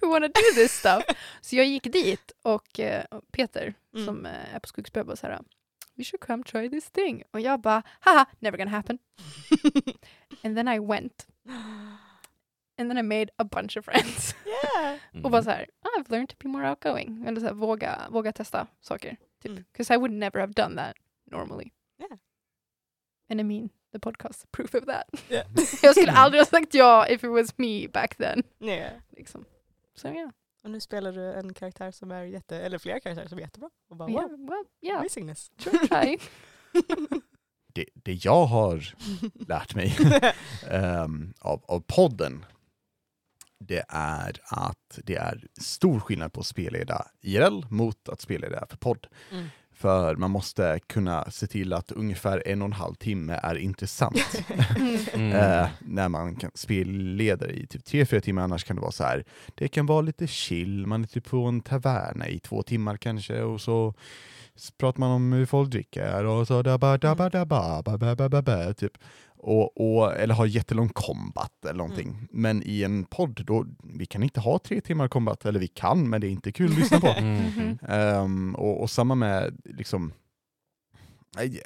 who 0.00 0.08
wanna 0.10 0.28
do 0.28 0.40
this 0.54 0.72
stuff. 0.72 1.04
Så 1.40 1.56
jag 1.56 1.66
gick 1.66 1.92
dit 1.92 2.32
och 2.42 2.80
och 3.10 3.32
Peter 3.32 3.74
Mm. 3.94 4.06
som 4.06 4.26
eh, 4.26 4.54
är 4.54 4.58
på 4.58 4.68
Skogsberg 4.68 5.04
bara 5.04 5.16
såhär, 5.16 5.40
we 5.96 6.04
should 6.04 6.20
come 6.20 6.42
try 6.42 6.68
this 6.68 6.90
thing. 6.90 7.22
Och 7.30 7.40
jag 7.40 7.60
bara, 7.60 7.82
haha, 8.00 8.26
never 8.40 8.58
gonna 8.58 8.70
happen. 8.70 8.98
And 10.44 10.56
then 10.56 10.68
I 10.68 10.78
went. 10.78 11.26
And 12.78 12.90
then 12.90 12.98
I 12.98 13.02
made 13.02 13.30
a 13.38 13.44
bunch 13.44 13.76
of 13.76 13.84
friends. 13.84 14.34
yeah. 14.46 14.98
Mm. 15.12 15.24
Och 15.24 15.30
bara 15.30 15.42
så 15.42 15.50
här, 15.50 15.66
"Ah, 15.82 16.00
I've 16.00 16.10
learned 16.10 16.28
to 16.28 16.36
be 16.38 16.48
more 16.48 16.70
outgoing. 16.70 17.24
Eller 17.26 17.40
så 17.40 17.46
här, 17.46 17.54
våga, 17.54 18.06
våga 18.10 18.32
testa 18.32 18.66
saker. 18.80 19.16
Typ. 19.42 19.50
Mm. 19.52 19.64
Because 19.72 19.94
I 19.94 19.96
would 19.96 20.12
never 20.12 20.40
have 20.40 20.52
done 20.52 20.76
that 20.76 20.96
normally. 21.30 21.72
Yeah. 21.98 22.18
And 23.30 23.40
I 23.40 23.44
mean, 23.44 23.70
the 23.92 23.98
podcast 23.98 24.30
is 24.38 24.46
proof 24.50 24.74
of 24.74 24.84
that. 24.86 25.06
Yeah. 25.28 25.46
jag 25.82 25.94
skulle 25.96 26.12
aldrig 26.12 26.40
ha 26.40 26.46
sagt 26.46 26.74
ja 26.74 27.06
if 27.08 27.24
it 27.24 27.30
was 27.30 27.58
me 27.58 27.88
back 27.88 28.16
then. 28.16 28.42
yeah. 28.60 28.92
Liksom. 29.16 29.44
Så 29.94 30.08
ja. 30.08 30.32
Och 30.64 30.70
nu 30.70 30.80
spelar 30.80 31.12
du 31.12 31.32
en 31.32 31.54
karaktär 31.54 31.90
som 31.90 32.10
är 32.10 32.24
jätte, 32.24 32.58
eller 32.58 32.78
flera 32.78 33.00
karaktärer 33.00 33.28
som 33.28 33.38
är 33.38 33.42
jättebra. 33.42 33.70
Och 33.88 33.96
bara 33.96 34.10
Yeah, 34.10 34.30
wow, 34.30 34.48
well, 34.48 34.64
yeah, 34.82 34.98
amazingness. 35.00 35.50
sure 35.58 35.78
try. 35.78 36.18
Det, 37.74 37.86
det 37.94 38.24
jag 38.24 38.46
har 38.46 38.94
lärt 39.48 39.74
mig 39.74 39.96
ehm, 40.70 41.34
av, 41.40 41.64
av 41.68 41.80
podden, 41.80 42.44
det 43.58 43.84
är 43.88 44.40
att 44.44 44.98
det 45.04 45.16
är 45.16 45.46
stor 45.60 46.00
skillnad 46.00 46.32
på 46.32 46.40
att 46.40 46.46
spelleda 46.46 47.06
IRL 47.20 47.64
mot 47.70 48.08
att 48.08 48.20
spelleda 48.20 48.66
för 48.66 48.76
podd. 48.76 49.06
Mm. 49.30 49.46
För 49.74 50.16
man 50.16 50.30
måste 50.30 50.80
kunna 50.86 51.30
se 51.30 51.46
till 51.46 51.72
att 51.72 51.92
ungefär 51.92 52.42
en 52.46 52.62
och 52.62 52.66
en 52.66 52.72
halv 52.72 52.94
timme 52.94 53.40
är 53.42 53.56
intressant. 53.56 54.16
Mm. 55.14 55.32
Eh, 55.32 55.68
när 55.80 56.08
man 56.08 56.36
kan 56.36 56.50
spelleder 56.54 57.52
i 57.52 57.66
typ 57.66 57.84
tre, 57.84 58.06
fyra 58.06 58.20
timmar, 58.20 58.42
annars 58.42 58.64
kan 58.64 58.76
det 58.76 58.82
vara 58.82 58.92
så 58.92 59.04
här. 59.04 59.24
Det 59.54 59.68
kan 59.68 59.86
vara 59.86 60.00
lite 60.00 60.26
chill, 60.26 60.86
man 60.86 61.02
är 61.02 61.06
typ 61.06 61.24
på 61.24 61.44
en 61.44 61.60
taverna 61.60 62.28
i 62.28 62.38
två 62.38 62.62
timmar 62.62 62.96
kanske 62.96 63.42
och 63.42 63.60
så 63.60 63.94
pratar 64.78 65.00
man 65.00 65.10
om 65.10 65.32
hur 65.32 65.46
folk 65.46 65.70
dricker 65.70 66.24
och 66.24 66.46
så 66.46 66.62
dabba 66.62 66.98
dabba 66.98 67.30
dabba 67.30 67.82
ba, 67.82 67.98
ba, 67.98 68.14
ba, 68.16 68.28
ba, 68.28 68.42
ba, 68.42 68.74
typ. 68.74 68.98
Och, 69.46 69.96
och, 69.96 70.12
eller 70.16 70.34
ha 70.34 70.46
jättelång 70.46 70.88
combat 70.88 71.64
eller 71.64 71.78
någonting. 71.78 72.28
Men 72.30 72.62
i 72.62 72.82
en 72.82 73.04
podd, 73.04 73.44
då, 73.46 73.66
vi 73.82 74.06
kan 74.06 74.22
inte 74.22 74.40
ha 74.40 74.58
tre 74.58 74.80
timmar 74.80 75.08
combat, 75.08 75.44
eller 75.44 75.60
vi 75.60 75.68
kan, 75.68 76.10
men 76.10 76.20
det 76.20 76.26
är 76.26 76.30
inte 76.30 76.52
kul 76.52 76.72
att 76.72 76.78
lyssna 76.78 77.00
på. 77.00 77.06
Ehm, 77.88 78.54
och, 78.54 78.80
och 78.82 78.90
samma 78.90 79.14
med 79.14 79.60
liksom, 79.64 80.12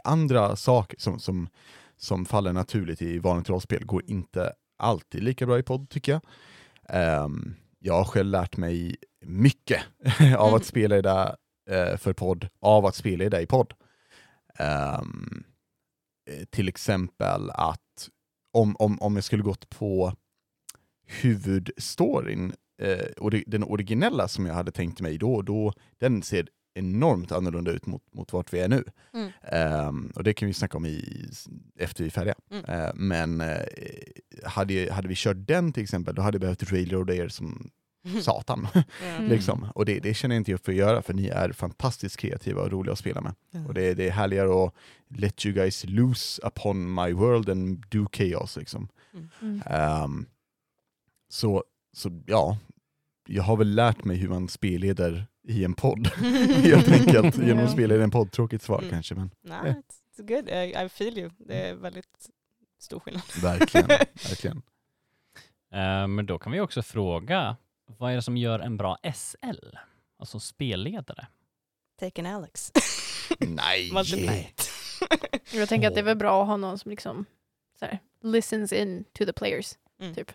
andra 0.05 0.57
saker 0.57 0.99
som, 1.01 1.19
som, 1.19 1.49
som 1.97 2.25
faller 2.25 2.53
naturligt 2.53 3.03
i 3.03 3.19
vanligt 3.19 3.49
rollspel 3.49 3.85
går 3.85 4.03
inte 4.07 4.53
alltid 4.79 5.23
lika 5.23 5.47
bra 5.47 5.59
i 5.59 5.63
podd 5.63 5.89
tycker 5.91 6.13
jag. 6.13 6.21
Ehm, 6.89 7.55
jag 7.79 7.95
har 7.95 8.05
själv 8.05 8.31
lärt 8.31 8.57
mig 8.57 8.97
mycket 9.25 9.83
av 10.39 10.49
Mm. 10.49 10.55
att 10.55 10.65
spela 10.65 11.03
det 11.03 11.37
uh, 11.71 11.97
för 11.97 12.13
podd, 12.13 12.49
av 12.61 12.87
att 12.87 12.95
spela 12.95 13.29
det 13.29 13.41
i 13.41 13.47
podd. 13.47 13.75
Eh, 14.59 15.03
till 16.51 16.69
exempel 16.69 17.51
att 17.51 18.09
om, 18.53 18.77
om, 18.79 18.99
om 19.01 19.15
jag 19.15 19.25
skulle 19.25 19.43
gått 19.43 19.71
på 19.71 20.13
huvudstoryn, 21.07 22.53
eh, 22.83 23.07
och 23.19 23.31
det, 23.31 23.45
den 23.47 23.65
originella 23.65 24.29
som 24.29 24.47
jag 24.47 24.55
hade 24.55 24.71
tänkt 24.71 25.01
mig 25.01 25.19
då, 25.19 25.43
då 25.43 25.73
den 25.99 26.23
ser 26.23 26.49
enormt 26.75 27.33
annorlunda 27.33 27.71
ut 27.71 27.87
mot, 27.87 28.15
mot 28.15 28.33
vart 28.33 28.53
vi 28.53 28.61
är 28.61 28.69
nu. 28.69 28.85
Mm. 29.15 29.31
Ehm, 29.43 30.13
och 30.15 30.25
det 30.25 30.35
kan 30.35 30.49
vi 30.49 30.55
snacka 30.55 30.77
om 30.77 30.87
i, 30.87 31.29
efter 31.79 32.05
vi 32.05 32.09
är 32.09 32.11
färdiga. 32.11 32.35
Mm. 32.51 32.65
Eh, 32.65 32.91
men 32.95 33.41
eh, 33.41 33.67
hade, 34.45 34.93
hade 34.93 35.09
vi 35.09 35.15
kört 35.17 35.37
den 35.39 35.73
till 35.73 35.83
exempel, 35.83 36.15
då 36.15 36.23
hade 36.23 36.35
jag 36.35 36.41
behövt 36.41 36.73
railroada 36.73 37.15
er 37.15 37.29
som 37.29 37.71
satan. 38.23 38.69
Mm. 39.05 39.29
liksom. 39.29 39.67
Och 39.75 39.85
det, 39.85 39.99
det 40.01 40.15
känner 40.15 40.35
jag 40.35 40.41
inte 40.41 40.51
jag 40.51 40.61
för 40.61 40.73
att 40.73 40.79
göra, 40.79 41.03
för 41.03 41.15
ni 41.15 41.27
är 41.29 41.53
fantastiskt 41.53 42.17
kreativa 42.17 42.63
och 42.63 42.71
roliga 42.73 42.93
att 42.93 42.99
spela 42.99 43.21
med. 43.21 43.35
Och 43.69 43.75
det, 43.75 43.95
det 43.95 44.07
är 44.09 44.11
härligare 44.11 44.65
att 44.65 44.75
let 45.09 45.47
you 45.47 45.55
guys 45.55 45.85
loose 45.89 46.43
upon 46.47 46.95
my 46.95 47.13
world 47.13 47.49
and 47.51 47.85
do 47.91 48.07
chaos. 48.13 48.57
Liksom. 48.57 48.89
Mm. 49.43 49.63
Ehm, 49.67 50.27
så, 51.29 51.65
så 51.93 52.23
ja, 52.27 52.59
jag 53.29 53.43
har 53.43 53.57
väl 53.57 53.75
lärt 53.75 54.05
mig 54.05 54.17
hur 54.17 54.29
man 54.29 54.49
spelleder 54.49 55.27
i 55.49 55.65
en 55.65 55.75
podd, 55.75 56.07
helt 56.63 56.89
enkelt, 56.89 57.39
genom 57.39 57.65
att 57.65 57.73
spela 57.73 57.95
i 57.95 58.03
en 58.03 58.11
podd. 58.11 58.33
Tråkigt 58.33 58.63
svar 58.63 58.79
Mm. 58.79 58.91
kanske, 58.91 59.15
men 59.15 59.31
Nej, 59.43 59.59
it's, 59.59 60.23
it's 60.23 60.27
good. 60.37 60.49
I, 60.49 60.85
I 60.85 60.89
feel 60.89 61.19
you. 61.19 61.31
Det 61.39 61.69
är 61.69 61.75
väldigt 61.75 62.29
stor 62.81 63.01
skillnad. 63.01 63.23
verkligen. 63.43 63.89
verkligen. 63.89 64.63
Eh, 65.73 66.07
Men 66.07 66.27
då 66.27 66.39
kan 66.39 66.53
vi 66.53 66.61
också 66.61 66.83
fråga, 66.83 67.57
vad 67.99 68.13
är 68.13 68.17
det 68.17 68.23
som 68.23 68.37
gör 68.37 68.59
en 68.61 68.77
bra 68.77 68.99
SL? 69.15 69.77
Alltså 70.19 70.41
spelledare? 70.41 71.27
Take 72.01 72.21
an 72.23 72.27
Alex. 72.27 72.73
Nej! 73.39 73.91
Jag 75.53 75.69
tänker 75.69 75.89
att 75.89 75.95
det 75.95 76.01
är 76.01 76.05
väl 76.05 76.17
bra 76.17 76.43
att 76.43 76.49
ha 76.49 76.57
någon 76.57 76.79
som 76.79 76.91
liksom 76.91 77.25
så 77.79 77.85
här, 77.85 77.99
listens 78.23 78.73
in 78.73 79.05
to 79.13 79.25
the 79.25 79.33
players. 79.33 79.73
Mm. 80.01 80.15
Typ. 80.15 80.33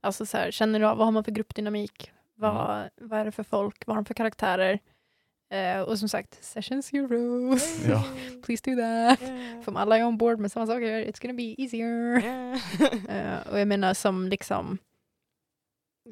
Alltså 0.00 0.26
så 0.26 0.36
här, 0.36 0.50
känner 0.50 0.80
du 0.80 0.86
av 0.86 0.96
vad 0.96 1.06
har 1.06 1.12
man 1.12 1.24
för 1.24 1.32
gruppdynamik? 1.32 2.10
Vad, 2.34 2.76
Mm. 2.78 2.88
vad 3.00 3.20
är 3.20 3.24
det 3.24 3.32
för 3.32 3.42
folk? 3.42 3.86
Vad 3.86 3.96
har 3.96 4.02
de 4.02 4.06
för 4.06 4.14
karaktärer? 4.14 4.78
Eh, 5.50 5.80
och 5.80 5.98
som 5.98 6.08
sagt, 6.08 6.44
session 6.44 6.82
zero. 6.82 7.56
Ja. 7.88 8.04
Please 8.46 8.70
do 8.70 8.76
that. 8.76 9.22
Yeah. 9.22 9.62
För 9.62 9.68
om 9.72 9.76
alla 9.76 9.98
är 9.98 10.04
on 10.04 10.18
board 10.18 10.38
med 10.38 10.52
samma 10.52 10.66
saker, 10.66 11.04
it's 11.04 11.22
gonna 11.22 11.34
be 11.34 11.54
easier. 11.62 12.24
Yeah. 12.24 12.58
Eh, 13.08 13.46
och 13.48 13.60
jag 13.60 13.68
menar 13.68 13.94
som 13.94 14.28
liksom 14.28 14.78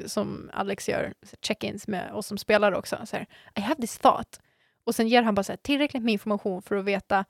som 0.06 0.50
Alex 0.52 0.88
gör 0.88 1.14
så 1.22 1.36
check-ins 1.40 1.88
med 1.88 2.12
oss 2.12 2.26
som 2.26 2.38
spelare 2.38 2.76
också. 2.76 2.98
Så 3.06 3.16
här, 3.16 3.26
I 3.54 3.60
have 3.60 3.80
this 3.80 3.98
thought. 3.98 4.40
Och 4.84 4.94
sen 4.94 5.08
ger 5.08 5.22
han 5.22 5.34
bara 5.34 5.42
så 5.42 5.52
här, 5.52 5.56
tillräckligt 5.56 6.02
med 6.02 6.12
information 6.12 6.62
för 6.62 6.76
att 6.76 6.84
veta 6.84 7.24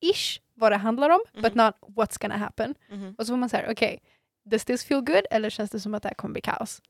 ish 0.00 0.40
vad 0.54 0.72
det 0.72 0.76
handlar 0.76 1.10
om, 1.10 1.20
but 1.32 1.54
Mhm. 1.54 1.64
not 1.66 1.74
what's 1.96 2.20
gonna 2.22 2.36
happen. 2.36 2.74
Mhm. 2.90 3.14
Och 3.18 3.26
så 3.26 3.32
får 3.32 3.36
man 3.36 3.48
säga, 3.48 3.72
okej, 3.72 4.02
does 4.44 4.64
this 4.64 4.84
feel 4.84 5.00
good 5.00 5.26
eller 5.30 5.50
känns 5.50 5.70
det 5.70 5.80
som 5.80 5.94
att 5.94 6.02
det 6.02 6.08
här 6.08 6.14
kommer 6.14 6.32
bli 6.32 6.40
kaos? 6.42 6.82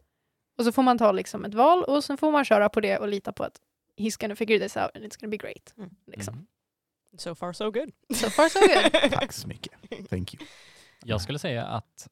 Och 0.59 0.64
så 0.64 0.72
får 0.72 0.83
man 0.83 0.98
ta 0.98 1.12
liksom 1.12 1.44
ett 1.44 1.55
val 1.55 1.85
och 1.85 2.05
sen 2.05 2.16
får 2.16 2.33
man 2.33 2.44
köra 2.44 2.68
på 2.68 2.81
det 2.81 2.98
och 2.98 3.09
lita 3.09 3.33
på 3.33 3.44
att 3.44 3.61
he's 3.96 4.20
gonna 4.20 4.37
figure 4.37 4.59
this 4.59 4.76
out 4.76 4.90
and 4.96 5.05
it's 5.05 5.20
gonna 5.20 5.31
be 5.31 5.37
great. 5.37 5.74
Mm. 5.78 5.90
Liksom. 6.07 6.35
Mhm. 6.35 6.46
So 7.18 7.35
far 7.35 7.52
so 7.52 7.70
good. 7.70 7.92
So 8.14 8.31
far 8.31 8.48
so 8.48 8.59
good. 8.61 9.12
Tack 9.20 9.33
så 9.33 9.48
mycket. 9.48 9.72
Thank 10.11 10.35
you. 10.35 10.46
Jag 11.05 11.20
skulle 11.20 11.38
säga 11.38 11.64
att 11.66 12.09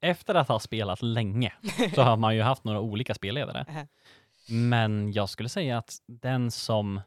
efter 0.00 0.34
att 0.34 0.48
ha 0.48 0.58
spelat 0.58 1.02
länge 1.02 1.52
så 1.94 2.02
har 2.02 2.16
man 2.16 2.36
ju 2.36 2.42
haft 2.42 2.64
några 2.64 2.80
olika 2.80 3.14
spelledare. 3.14 3.86
Men 4.50 5.12
jag 5.12 5.28
skulle 5.28 5.48
säga 5.48 5.78
att 5.78 5.98
den 6.06 6.50
som 6.50 7.00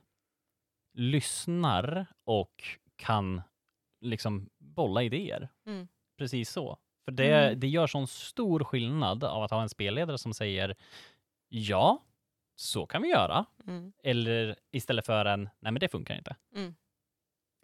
lyssnar 0.93 2.05
och 2.25 2.63
kan 2.95 3.41
liksom 4.01 4.49
bolla 4.59 5.03
idéer, 5.03 5.49
Mm. 5.65 5.87
precis 6.17 6.49
så. 6.49 6.77
För 7.05 7.11
det, 7.11 7.45
Mm. 7.47 7.59
det 7.59 7.67
gör 7.67 7.87
sån 7.87 8.07
stor 8.07 8.63
skillnad 8.63 9.23
av 9.23 9.43
att 9.43 9.51
ha 9.51 9.61
en 9.61 9.69
spelledare 9.69 10.17
som 10.17 10.33
säger 10.33 10.75
ja, 11.49 12.03
så 12.55 12.85
kan 12.85 13.01
vi 13.01 13.09
göra. 13.09 13.45
Mm. 13.67 13.93
Eller 14.03 14.55
istället 14.71 15.05
för 15.05 15.25
en, 15.25 15.43
nej 15.43 15.71
men 15.71 15.79
det 15.79 15.89
funkar 15.89 16.15
inte. 16.15 16.35
Mm. 16.55 16.75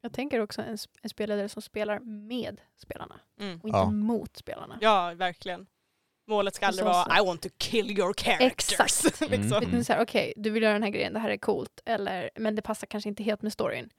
Jag 0.02 0.14
tänker 0.14 0.40
också 0.40 0.62
en, 0.62 0.76
sp- 0.76 0.98
en 1.02 1.10
spelledare 1.10 1.50
som 1.50 1.62
spelar 1.62 2.00
med 2.00 2.62
spelarna 2.78 3.20
Mm. 3.40 3.60
och 3.60 3.66
inte 3.70 3.78
Ja. 3.78 3.92
mot 3.92 4.38
spelarna. 4.38 4.78
Ja, 4.82 5.14
verkligen. 5.16 5.66
Målet 6.28 6.56
ska 6.56 6.68
aldrig 6.68 6.86
vara 6.86 7.04
så. 7.06 7.24
I 7.24 7.26
want 7.26 7.42
to 7.42 7.50
kill 7.58 7.92
your 8.00 8.14
characters. 8.14 8.80
Exakt. 8.80 9.22
liksom. 9.32 9.64
Mm. 9.64 9.84
Okej, 10.02 10.34
du 10.38 10.50
vill 10.50 10.64
göra 10.64 10.74
den 10.74 10.84
här 10.84 10.90
grejen, 10.90 11.14
det 11.14 11.20
här 11.20 11.30
är 11.30 11.38
coolt, 11.38 11.82
eller, 11.86 12.30
men 12.36 12.56
det 12.56 12.62
passar 12.62 12.88
kanske 12.88 13.10
inte 13.10 13.24
helt 13.24 13.42
med 13.42 13.54
storyn. 13.54 13.90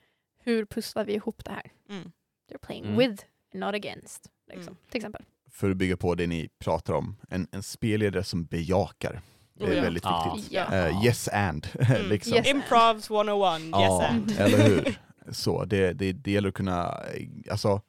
Hur 0.43 0.65
pusslar 0.65 1.05
vi 1.05 1.15
ihop 1.15 1.45
det 1.45 1.51
här? 1.51 1.73
Mm. 1.89 2.13
They're 2.51 2.59
playing 2.67 2.85
Mm. 2.85 2.97
with, 2.99 3.25
not 3.55 3.75
against. 3.75 4.31
Liksom, 4.47 4.63
Mm. 4.73 4.77
Till 4.91 4.99
exempel. 4.99 5.23
för 5.51 5.71
att 5.71 5.77
bygga 5.77 5.97
på 5.97 6.15
det 6.15 6.27
ni 6.27 6.49
pratar 6.59 6.95
om, 6.95 7.17
en, 7.29 7.49
en 7.53 7.63
spelledare 7.63 8.25
som 8.25 8.45
bejakar. 8.45 9.21
Det 9.55 9.65
är 9.65 9.71
Oh 9.71 9.75
ja. 9.77 9.83
väldigt 9.83 10.05
Ja. 10.05 10.33
viktigt. 10.37 10.53
Ja. 10.53 10.75
Eh, 10.89 11.05
yes 11.05 11.29
and, 11.29 11.67
Mm. 11.81 12.09
liksom. 12.09 12.35
Yes. 12.37 12.47
Improvs 12.47 13.11
101, 13.11 13.61
yes 13.63 14.11
and. 14.11 14.31
eller 14.39 14.69
hur? 14.69 14.99
Så 15.31 15.65
det, 15.65 15.93
det, 15.93 16.13
det 16.13 16.31
gäller 16.31 16.49
att 16.49 16.55
kunna 16.55 17.03
eh, 17.15 17.29
alltså, 17.51 17.81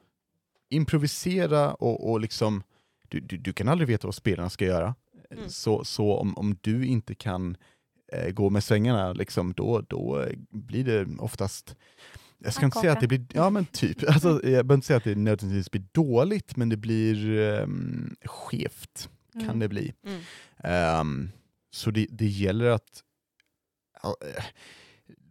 improvisera 0.70 1.74
och, 1.74 2.12
och 2.12 2.20
liksom, 2.20 2.64
du, 3.08 3.20
du, 3.20 3.38
du 3.38 3.54
kan 3.54 3.68
aldrig 3.68 3.88
veta 3.88 4.08
vad 4.08 4.16
spelarna 4.16 4.50
ska 4.50 4.66
göra. 4.66 4.96
Mm. 5.32 5.50
Så, 5.50 5.84
så 5.84 6.18
om, 6.18 6.38
om 6.38 6.58
du 6.62 6.86
inte 6.86 7.16
kan 7.16 7.58
eh, 8.14 8.30
gå 8.32 8.50
med 8.50 8.64
svängarna, 8.64 9.14
liksom, 9.14 9.54
då, 9.54 9.82
då 9.82 10.22
eh, 10.22 10.38
blir 10.50 10.84
det 10.84 11.08
oftast 11.20 11.76
jag 12.44 12.54
ska 12.54 12.66
inte 12.66 12.80
säga 12.80 12.92
att 12.92 13.00
det 13.00 13.08
blir, 13.08 13.26
ja 13.34 13.50
men 13.50 13.66
typ, 13.66 14.10
alltså, 14.10 14.30
jag 14.30 14.42
behöver 14.42 14.74
inte 14.74 14.88
säga 14.88 14.98
att 14.98 15.04
det 15.04 15.16
nödvändigtvis 15.16 15.72
blir 15.72 15.84
dåligt, 15.92 16.56
men 16.56 16.70
det 16.70 16.78
blir 16.78 17.30
um, 17.40 18.16
skevt, 18.26 19.10
kan 19.34 19.44
Mm. 19.44 19.60
det 19.60 19.68
bli. 19.68 19.94
Mm. 20.06 20.22
Ehm, 20.64 21.32
så 21.72 21.92
det, 21.92 22.08
det 22.10 22.26
gäller 22.26 22.66
att 22.66 23.04
eh, 24.04 24.44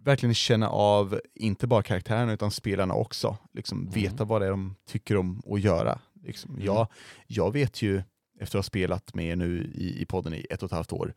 verkligen 0.04 0.34
känna 0.34 0.68
av, 0.68 1.20
inte 1.34 1.66
bara 1.66 1.82
karaktärerna 1.82 2.32
utan 2.32 2.50
spelarna 2.50 2.94
också. 2.94 3.38
Liksom 3.52 3.80
Mm. 3.80 3.90
Veta 3.92 4.24
vad 4.24 4.40
det 4.42 4.46
är 4.46 4.50
de 4.50 4.76
tycker 4.86 5.16
om 5.16 5.42
att 5.50 5.60
göra. 5.60 6.00
Liksom, 6.22 6.50
Mm. 6.54 6.64
jag, 6.66 6.86
jag 7.26 7.52
vet 7.52 7.82
ju, 7.82 8.02
efter 8.40 8.58
att 8.58 8.64
ha 8.64 8.68
spelat 8.68 9.14
med 9.14 9.26
er 9.26 9.36
nu 9.36 9.72
i, 9.74 10.02
i 10.02 10.06
podden 10.06 10.34
i 10.34 10.46
ett 10.50 10.62
och 10.62 10.66
ett 10.66 10.72
halvt 10.72 10.92
år, 10.92 11.14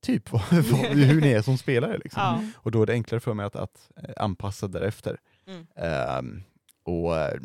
typ 0.00 0.32
vad, 0.32 0.42
vad, 0.52 0.80
hur 0.80 1.20
ni 1.20 1.28
är 1.32 1.42
som 1.42 1.58
spelare. 1.58 1.98
Liksom. 1.98 2.22
Ja. 2.22 2.42
Och 2.56 2.70
då 2.70 2.82
är 2.82 2.86
det 2.86 2.92
enklare 2.92 3.20
för 3.20 3.34
mig 3.34 3.46
att, 3.46 3.56
att 3.56 3.90
eh, 3.96 4.10
anpassa 4.16 4.68
därefter. 4.68 5.20
Mm. 5.46 5.66
Ehm, 5.76 6.42
och 6.84 7.16
eh, 7.18 7.40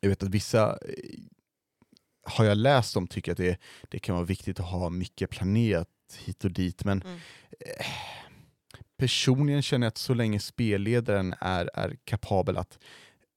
jag 0.00 0.08
vet 0.08 0.22
att 0.22 0.28
vissa 0.28 0.70
eh, 0.70 1.20
har 2.24 2.44
jag 2.44 2.56
läst 2.56 2.96
om 2.96 3.06
tycker 3.06 3.32
att 3.32 3.38
det, 3.38 3.60
det 3.88 3.98
kan 3.98 4.14
vara 4.14 4.24
viktigt 4.24 4.60
att 4.60 4.66
ha 4.66 4.90
mycket 4.90 5.30
planerat 5.30 5.88
hit 6.18 6.44
och 6.44 6.50
dit, 6.52 6.84
men 6.84 7.02
Mm. 7.02 7.16
eh, 7.60 7.86
personligen 9.00 9.62
känner 9.62 9.84
jag 9.86 9.88
att 9.90 9.98
så 9.98 10.14
länge 10.14 10.40
spelledaren 10.40 11.34
är, 11.40 11.70
är 11.74 11.96
kapabel 12.04 12.56
att 12.56 12.78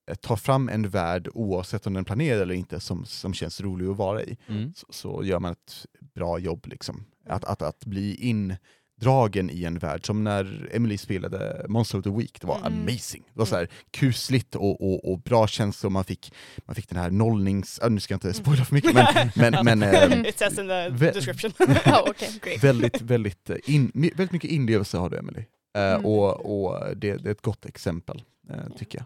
eh, 0.09 0.15
ta 0.15 0.37
fram 0.37 0.69
en 0.69 0.89
värld 0.89 1.27
oavsett 1.33 1.87
om 1.87 1.93
den 1.93 2.01
är 2.01 2.05
planerad 2.05 2.41
eller 2.41 2.55
inte 2.55 2.79
som, 2.79 3.05
som 3.05 3.33
känns 3.33 3.61
rolig 3.61 3.87
att 3.87 3.97
vara 3.97 4.23
i, 4.23 4.37
Mm. 4.47 4.73
så, 4.75 4.87
så 4.89 5.23
gör 5.23 5.39
man 5.39 5.51
ett 5.51 5.85
bra 6.15 6.39
jobb. 6.39 6.65
Liksom. 6.67 7.05
Att, 7.29 7.43
att, 7.45 7.61
att 7.61 7.85
bli 7.85 8.15
indragen 8.15 9.49
i 9.49 9.63
en 9.63 9.77
värld, 9.79 10.05
som 10.05 10.23
när 10.23 10.69
Emily 10.73 10.97
spelade 10.97 11.65
Monster 11.69 11.97
of 11.97 12.03
the 12.03 12.09
Week, 12.09 12.41
det 12.41 12.47
var 12.47 12.57
Mm. 12.57 12.73
amazing. 12.81 13.23
Det 13.33 13.39
var 13.39 13.45
så 13.45 13.55
här 13.55 13.67
kusligt 13.91 14.55
och, 14.55 14.81
och, 14.81 15.11
och 15.11 15.19
bra 15.19 15.47
känslor, 15.47 15.89
man 15.89 16.03
fick, 16.03 16.33
man 16.65 16.75
fick 16.75 16.89
den 16.89 16.97
här 16.99 17.11
nollnings... 17.11 17.79
äh, 17.79 17.89
nu 17.89 17.99
ska 17.99 18.13
jag 18.13 18.17
inte 18.17 18.33
spoila 18.33 18.65
för 18.65 18.75
mycket, 18.75 18.93
men, 18.93 19.31
men, 19.51 19.65
men 19.65 19.83
ehm, 19.83 20.25
It 20.25 20.37
says 20.39 20.59
in 20.59 20.67
the 20.67 20.89
description. 21.11 21.51
Oh, 21.85 22.09
okay, 22.09 22.29
great. 22.41 22.63
väldigt, 22.63 23.01
väldigt, 23.01 23.49
eh, 23.49 23.55
in, 23.65 23.91
väldigt 23.93 24.31
mycket 24.31 24.49
inlevelse 24.51 24.97
har 24.97 25.09
du 25.09 25.17
Emily. 25.17 25.43
Eh, 25.75 25.93
Mm. 25.93 26.05
och 26.05 26.65
och 26.65 26.97
det, 26.97 27.13
det 27.17 27.29
är 27.29 27.31
ett 27.31 27.41
gott 27.41 27.65
exempel, 27.65 28.23
eh, 28.49 28.75
tycker 28.77 28.97
jag. 28.99 29.05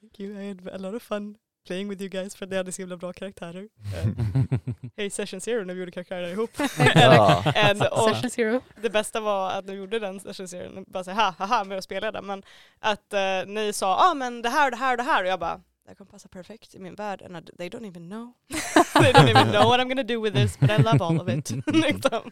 Thank 0.00 0.20
you, 0.20 0.42
I 0.42 0.48
had 0.48 0.68
a 0.68 0.78
lot 0.78 0.94
of 0.94 1.02
fun 1.02 1.36
playing 1.66 1.88
with 1.88 2.02
you 2.02 2.08
guys 2.08 2.36
för 2.36 2.46
ni 2.46 2.56
hade 2.56 2.72
så 2.72 2.82
himla 2.82 2.96
bra 2.96 3.12
karaktärer. 3.12 3.68
Eh, 3.94 4.08
Hej 4.96 5.10
Session 5.10 5.40
Zero 5.40 5.64
när 5.64 5.74
vi 5.74 5.80
gjorde 5.80 5.92
karaktärerna 5.92 6.28
ihop. 6.28 6.50
And, 7.56 7.82
och 7.82 8.08
Session 8.16 8.30
zero. 8.30 8.60
det 8.82 8.90
bästa 8.90 9.20
var 9.20 9.50
att 9.50 9.64
när 9.64 9.72
vi 9.72 9.78
gjorde 9.78 9.98
den 9.98 10.20
Session 10.20 10.48
Zero, 10.48 10.84
bara 10.86 11.04
såhär 11.04 11.24
ha, 11.24 11.34
haha 11.46 11.64
med 11.64 11.78
att 11.78 11.84
spela 11.84 12.12
den, 12.12 12.26
men 12.26 12.42
att 12.78 13.12
eh, 13.12 13.46
ni 13.46 13.72
sa 13.72 13.86
ja 13.90 14.10
ah, 14.10 14.14
men 14.14 14.42
det 14.42 14.48
här 14.48 14.64
och 14.66 14.70
det 14.70 14.76
här 14.76 14.90
och 14.92 14.96
det 14.96 15.02
här 15.02 15.22
och 15.22 15.28
jag 15.28 15.40
bara 15.40 15.56
det 15.56 15.90
här 15.90 15.94
kommer 15.94 16.10
passa 16.10 16.28
perfekt 16.28 16.74
i 16.74 16.78
min 16.78 16.94
värld 16.94 17.22
and 17.22 17.36
I, 17.36 17.56
they 17.56 17.68
don't 17.68 17.88
even 17.88 18.10
know. 18.10 18.32
they 19.02 19.12
don't 19.12 19.28
even 19.30 19.50
know 19.52 19.64
what 19.68 19.80
I'm 19.80 19.88
gonna 19.88 20.02
do 20.02 20.20
with 20.22 20.36
this 20.36 20.58
but 20.58 20.70
I 20.70 20.82
love 20.82 21.04
all 21.04 21.20
of 21.20 21.28
it. 21.28 21.50
liksom. 21.66 22.30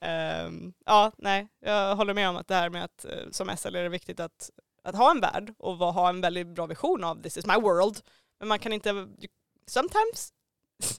Ehm, 0.00 0.72
ja, 0.86 1.12
nej, 1.18 1.48
jag 1.60 1.96
håller 1.96 2.14
med 2.14 2.28
om 2.28 2.36
att 2.36 2.48
det 2.48 2.54
här 2.54 2.70
med 2.70 2.84
att 2.84 3.04
eh, 3.04 3.10
som 3.30 3.56
SL 3.56 3.76
är 3.76 3.82
det 3.82 3.88
viktigt 3.88 4.20
att, 4.20 4.50
att 4.84 4.94
ha 4.94 5.10
en 5.10 5.20
värld 5.20 5.54
och 5.58 5.76
ha 5.76 6.08
en 6.08 6.20
väldigt 6.20 6.46
bra 6.46 6.66
vision 6.66 7.04
av 7.04 7.22
this 7.22 7.36
is 7.36 7.46
my 7.46 7.54
world. 7.54 8.00
Men 8.38 8.48
man 8.48 8.58
kan 8.58 8.72
inte, 8.72 8.88
you, 8.90 9.08
sometimes 9.66 10.32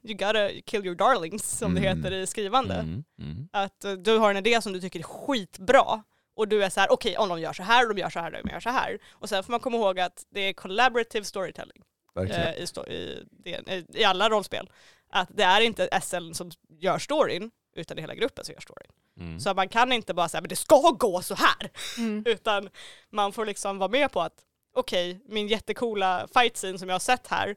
you 0.03 0.13
gotta 0.17 0.49
kill 0.65 0.85
your 0.85 0.95
darlings 0.95 1.57
som 1.57 1.75
det 1.75 1.81
Mm. 1.87 1.97
heter 1.97 2.11
i 2.17 2.27
skrivande. 2.27 2.73
Mm. 2.75 3.03
Mm. 3.21 3.49
Att 3.53 3.85
eh, 3.85 3.91
du 3.93 4.17
har 4.17 4.31
en 4.31 4.37
idé 4.37 4.61
som 4.61 4.73
du 4.73 4.81
tycker 4.81 4.99
är 4.99 5.03
skitbra 5.03 6.03
och 6.35 6.47
du 6.47 6.63
är 6.63 6.69
så 6.69 6.79
här: 6.79 6.91
okej 6.91 7.17
om 7.17 7.29
de 7.29 7.39
gör 7.41 7.53
så 7.53 7.63
här, 7.63 7.87
de 7.93 7.97
gör 7.97 8.09
så 8.09 8.19
här, 8.19 8.31
de 8.43 8.49
gör 8.49 8.59
så 8.59 8.69
här. 8.69 8.99
Och 9.09 9.29
sen 9.29 9.43
får 9.43 9.51
man 9.51 9.59
komma 9.59 9.77
ihåg 9.77 9.99
att 9.99 10.25
det 10.29 10.39
är 10.41 10.53
collaborative 10.53 11.25
storytelling 11.25 11.83
eh, 12.31 12.53
i, 12.57 12.65
sto- 12.65 12.89
i, 12.89 13.23
det, 13.31 13.49
i, 13.71 13.85
i 14.01 14.03
alla 14.03 14.29
rollspel. 14.29 14.69
Att 15.11 15.29
det 15.33 15.43
är 15.43 15.61
inte 15.61 15.99
SL 16.01 16.31
som 16.33 16.51
gör 16.79 16.99
storyn, 16.99 17.51
utan 17.81 17.95
det 17.95 17.99
är 17.99 18.03
hela 18.03 18.15
gruppen 18.15 18.45
som 18.45 18.53
gör 18.53 18.61
storyn. 18.61 18.91
Mm. 19.19 19.39
Så 19.39 19.53
man 19.53 19.69
kan 19.69 19.91
inte 19.91 20.13
bara 20.13 20.29
säga 20.29 20.41
men 20.41 20.49
det 20.49 20.55
ska 20.55 20.95
gå 20.99 21.21
så 21.21 21.35
här, 21.35 21.69
Mm. 21.97 22.23
utan 22.27 22.69
man 23.11 23.31
får 23.33 23.45
liksom 23.45 23.77
vara 23.77 23.89
med 23.91 24.11
på 24.11 24.21
att 24.21 24.33
okej, 24.75 25.21
min 25.25 25.47
jättekola 25.47 26.27
fight 26.33 26.55
scene 26.55 26.79
som 26.79 26.89
jag 26.89 26.93
har 26.93 26.99
sett 26.99 27.27
här 27.27 27.55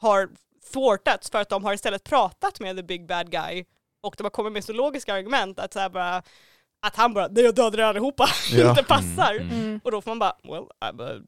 har 0.00 0.28
thwartats 0.72 1.30
för 1.30 1.38
att 1.40 1.48
de 1.48 1.64
har 1.64 1.74
istället 1.74 2.04
pratat 2.04 2.60
med 2.60 2.76
the 2.76 2.82
big 2.82 3.06
bad 3.06 3.30
guy 3.30 3.64
och 4.02 4.14
de 4.18 4.22
har 4.24 4.30
kommit 4.30 4.52
med 4.52 4.64
så 4.64 4.72
logiska 4.72 5.14
argument 5.14 5.58
att, 5.58 5.72
så 5.72 5.78
här 5.78 5.88
bara, 5.88 6.22
att 6.82 6.96
han 6.96 7.14
bara, 7.14 7.28
nej 7.28 7.44
jag 7.44 7.54
dödade 7.54 7.82
er 7.82 7.86
allihopa, 7.86 8.28
Ja. 8.52 8.70
inte 8.70 8.82
passar. 8.84 9.34
Mm, 9.34 9.50
mm. 9.50 9.80
Och 9.84 9.90
då 9.90 10.00
får 10.02 10.10
man 10.10 10.18
bara, 10.18 10.36
well, 10.42 10.64
I'm 10.80 11.26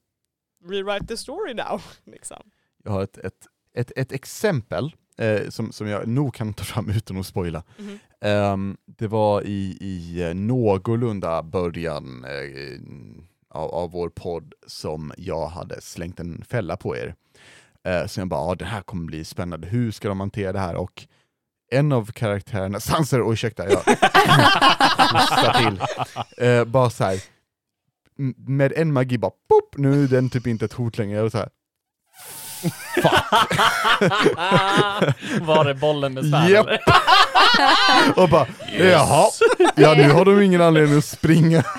rewrite 0.64 1.06
the 1.06 1.16
story 1.16 1.54
now. 1.54 1.82
Liksom. 2.04 2.50
Jag 2.84 2.90
har 2.92 3.02
ett, 3.02 3.18
ett, 3.18 3.46
ett, 3.74 3.92
ett 3.96 4.12
exempel 4.12 4.92
eh, 5.18 5.48
som, 5.48 5.72
som 5.72 5.88
jag 5.88 6.08
nog 6.08 6.34
kan 6.34 6.54
ta 6.54 6.64
fram 6.64 6.90
utan 6.90 7.16
att 7.16 7.26
spoila. 7.26 7.62
Mhm. 7.78 7.98
Ehm, 8.20 8.76
det 8.86 9.06
var 9.06 9.42
i, 9.42 9.76
i 9.80 10.22
eh, 10.22 10.34
någorlunda 10.34 11.42
början 11.42 12.24
eh, 12.24 12.80
av, 13.50 13.70
av 13.70 13.90
vår 13.90 14.08
podd 14.08 14.54
som 14.66 15.12
jag 15.16 15.46
hade 15.46 15.80
slängt 15.80 16.20
en 16.20 16.44
fälla 16.48 16.76
på 16.76 16.96
er. 16.96 17.14
Eh, 17.84 18.06
så 18.06 18.20
jag 18.20 18.28
bara, 18.28 18.40
ah, 18.40 18.54
det 18.54 18.64
här 18.64 18.82
kommer 18.82 19.04
bli 19.06 19.24
spännande, 19.24 19.66
hur 19.68 19.90
ska 19.90 20.08
de 20.08 20.20
hantera 20.20 20.52
det 20.52 20.58
här? 20.58 20.74
Och 20.74 21.06
en 21.70 21.92
av 21.92 22.12
karaktärerna, 22.12 22.80
Sanser, 22.80 23.22
oh, 23.22 23.32
ursäkta, 23.32 23.70
jag 23.70 23.76
hostar 25.12 25.58
till, 25.58 25.80
eh, 26.46 26.64
bara 26.64 26.90
så 26.90 27.04
här, 27.04 27.22
med 28.36 28.72
en 28.76 28.92
magi 28.92 29.18
bara, 29.18 29.30
pop, 29.30 29.76
nu 29.76 30.04
är 30.04 30.08
den 30.08 30.30
typ 30.30 30.46
inte 30.46 30.64
ett 30.64 30.72
hot 30.72 30.98
längre. 30.98 31.22
Var 31.22 31.30
så 31.30 31.38
här, 31.38 31.48
Var 35.40 35.64
det 35.64 35.74
bollen 35.74 36.14
med 36.14 36.24
svärd 36.26 36.50
eller? 36.50 36.78
och 38.22 38.28
bara, 38.28 38.46
jaha, 38.78 39.26
ja 39.76 39.94
nu 39.96 40.10
har 40.10 40.24
de 40.24 40.42
ingen 40.42 40.60
anledning 40.60 40.98
att 40.98 41.04
springa. 41.04 41.64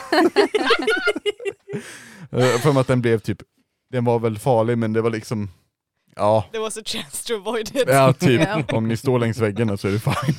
Eh, 2.31 2.59
För 2.59 2.79
att 2.79 2.87
den 2.87 3.01
blev 3.01 3.19
typ, 3.19 3.37
den 3.91 4.05
var 4.05 4.19
väl 4.19 4.39
farlig 4.39 4.77
men 4.77 4.93
det 4.93 5.01
var 5.01 5.09
liksom, 5.09 5.49
ja, 6.17 6.45
There 6.51 6.63
was 6.63 6.77
a 6.77 6.81
chance 6.85 7.27
to 7.27 7.33
avoid 7.35 7.75
it. 7.75 7.83
ja 7.87 8.13
typ, 8.13 8.41
Ja. 8.41 8.63
om 8.77 8.87
ni 8.87 8.97
står 8.97 9.19
längs 9.19 9.37
väggarna 9.37 9.77
så 9.77 9.87
är 9.87 9.91
det 9.91 9.99
fine. 9.99 10.37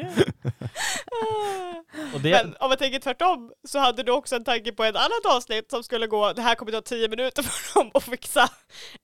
Och 2.14 2.20
det, 2.20 2.30
Men 2.30 2.56
om 2.60 2.68
man 2.68 2.78
tänker 2.78 2.98
tvärtom 2.98 3.52
så 3.68 3.78
hade 3.78 4.02
du 4.02 4.12
också 4.12 4.36
en 4.36 4.44
tanke 4.44 4.72
på 4.72 4.84
ett 4.84 4.96
annat 4.96 5.26
avsnitt 5.36 5.70
som 5.70 5.82
skulle 5.82 6.06
gå, 6.06 6.32
det 6.32 6.42
här 6.42 6.54
kommer 6.54 6.72
ta 6.72 6.80
tio 6.80 7.08
minuter 7.08 7.42
för 7.42 7.80
dem 7.80 7.90
att 7.94 8.02
fixa. 8.04 8.48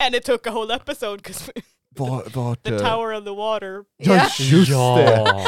And 0.05 0.15
it 0.15 0.25
took 0.25 0.47
a 0.47 0.51
whole 0.51 0.75
episode 0.75 1.23
'cause 1.23 1.53
Var, 1.99 2.23
vart, 2.35 2.63
the 2.65 2.79
tower 2.79 3.13
and 3.13 3.27
the 3.27 3.33
water. 3.35 3.85
ja 3.99 4.15
Ja. 4.15 4.23
just 4.39 4.71
det! 4.71 4.75
ja. 4.75 5.45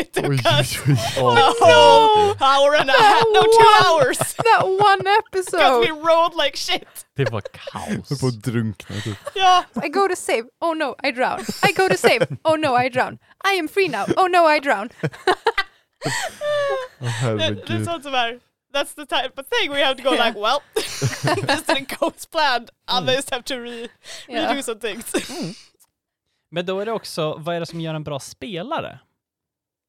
It 0.00 0.12
took 0.12 0.24
Oj, 0.26 0.60
us 0.60 0.78
oj, 0.78 0.92
oj. 0.92 1.22
Åh, 1.22 1.38
a 1.38 1.52
whole 1.60 2.34
hour 2.40 2.74
and 2.76 2.90
a 2.90 2.92
half, 2.92 3.24
no 3.34 3.42
two 3.42 3.68
hours! 3.84 4.18
That 4.44 4.64
one 4.66 4.98
Because 5.32 5.52
we 5.52 5.58
episode! 5.88 6.04
rolled 6.06 6.34
like 6.44 6.56
shit. 6.56 7.06
Det 7.16 7.30
var 7.30 7.42
Jag 7.72 7.80
höll 7.80 7.96
kaos. 8.02 8.20
på 8.20 8.26
att 8.26 8.42
drunkna 8.42 8.96
typ. 9.00 9.16
Ja, 9.34 9.64
I 9.84 9.88
go 9.88 10.08
to 10.08 10.16
save. 10.16 10.44
Oh 10.60 10.74
no, 10.74 10.94
I 11.08 11.12
drown. 11.12 11.40
I 11.68 11.72
go 11.72 11.88
to 11.88 11.96
save. 11.96 12.26
Oh 12.44 12.56
no, 12.56 12.76
I 12.84 12.88
drown. 12.88 13.18
I 13.44 13.58
am 13.58 13.68
free 13.68 13.88
now. 13.88 14.04
Oh 14.16 14.28
no, 14.28 14.46
I 14.56 14.60
drown. 14.60 14.88
Åh, 16.04 16.10
det, 17.00 17.00
det 17.00 17.06
är 17.06 17.38
herregud. 17.38 17.84
sånt 17.84 18.02
som 18.02 18.14
är, 18.14 18.40
that's 18.74 18.94
the 18.94 19.06
type 19.06 19.32
of 19.40 19.46
thing 19.48 19.70
we 19.72 19.84
have 19.84 19.96
to 19.96 20.02
go 20.02 20.14
Yeah. 20.14 20.26
like, 20.26 20.38
well, 20.40 20.60
this 20.74 21.62
didn't 21.66 21.98
go 22.00 22.12
as 22.16 22.26
planned. 22.26 22.70
Mm. 22.88 23.08
I 23.08 23.14
just 23.16 23.30
have 23.30 23.42
to 23.44 23.54
re, 23.60 23.88
redo 24.28 24.62
some 24.62 24.78
things. 24.80 25.04
Mm. 25.12 25.54
Men 26.50 26.66
då 26.66 26.80
är 26.80 26.86
det 26.86 26.92
också, 26.92 27.34
vad 27.38 27.54
är 27.56 27.60
det 27.60 27.66
som 27.66 27.80
gör 27.80 27.94
en 27.94 28.04
bra 28.04 28.20
spelare? 28.20 28.98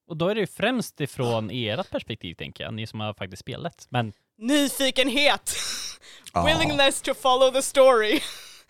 Och 0.08 0.18
då 0.18 0.28
är 0.28 0.36
det 0.36 0.42
ju 0.42 0.48
främst 0.48 1.02
ifrån 1.02 1.50
ert 1.54 1.90
perspektiv 1.90 2.34
tänker 2.36 2.64
jag, 2.64 2.74
ni 2.74 2.88
som 2.88 3.00
har 3.00 3.14
faktiskt 3.14 3.40
spelat. 3.40 3.88
Men 3.90 4.14
Nyfikenhet, 4.38 5.56
Ja, 6.34 6.46
willingness 6.46 7.02
to 7.02 7.14
follow 7.14 7.52
the 7.54 7.62
story. 7.62 8.20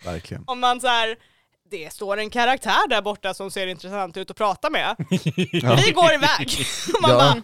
verkligen. 0.04 0.44
Om 0.46 0.60
man 0.60 0.80
så 0.80 0.86
här, 0.86 1.16
det 1.70 1.92
står 1.92 2.16
en 2.16 2.30
karaktär 2.30 2.88
där 2.88 3.02
borta 3.02 3.34
som 3.34 3.50
ser 3.50 3.66
intressant 3.66 4.16
ut 4.16 4.30
att 4.30 4.36
prata 4.36 4.70
med. 4.70 4.96
Ja. 5.52 5.78
Vi 5.86 5.92
går 5.92 6.12
iväg! 6.14 6.50
Man 7.00 7.10
Ja. 7.10 7.16
bara, 7.18 7.42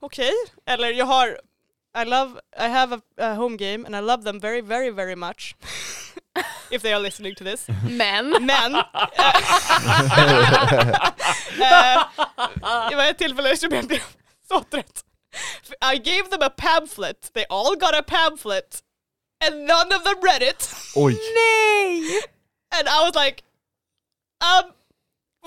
okej. 0.00 0.32
Eller 0.66 0.88
jag 0.92 1.06
har, 1.06 1.28
I 2.02 2.04
love, 2.04 2.40
I 2.60 2.68
have 2.68 2.96
a, 2.96 3.00
a 3.20 3.34
home 3.34 3.56
game 3.56 3.86
and 3.86 3.96
I 3.96 4.00
love 4.00 4.22
them 4.24 4.40
very, 4.40 4.60
very, 4.60 4.90
very 4.90 5.16
much. 5.16 5.54
if 6.70 6.82
they 6.82 6.92
are 6.92 7.00
listening 7.02 7.34
to 7.34 7.44
this. 7.44 7.66
Men, 7.82 8.46
Men, 8.46 8.74
eh, 8.74 8.82
det 12.90 12.96
var 12.96 13.04
ett 13.04 13.18
tillfälle 13.18 13.56
som 13.56 13.74
jag 13.74 13.86
blev 13.86 14.02
så 14.48 14.60
trött. 14.60 15.04
I 15.94 15.98
gave 15.98 16.30
them 16.30 16.42
a 16.42 16.50
pamphlet, 16.50 17.32
they 17.34 17.44
all 17.48 17.76
got 17.76 17.94
a 17.94 18.02
pamphlet, 18.02 18.82
and 19.44 19.66
none 19.66 19.94
of 19.96 20.04
them 20.04 20.20
read 20.22 20.42
it. 20.42 20.74
Oj! 20.96 21.12
nej! 21.34 22.22
And 22.78 22.88
I 22.88 23.04
was 23.04 23.14
like, 23.24 23.42
um, 24.44 24.72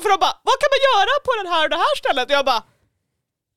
för 0.03 0.09
de 0.09 0.17
bara, 0.19 0.37
vad 0.43 0.59
kan 0.59 0.69
man 0.73 0.81
göra 0.89 1.13
på 1.23 1.31
den 1.43 1.47
här 1.53 1.63
och 1.63 1.69
det 1.69 1.75
här 1.75 1.95
stället? 1.95 2.25
Och 2.25 2.31
jag 2.31 2.45
bara, 2.45 2.63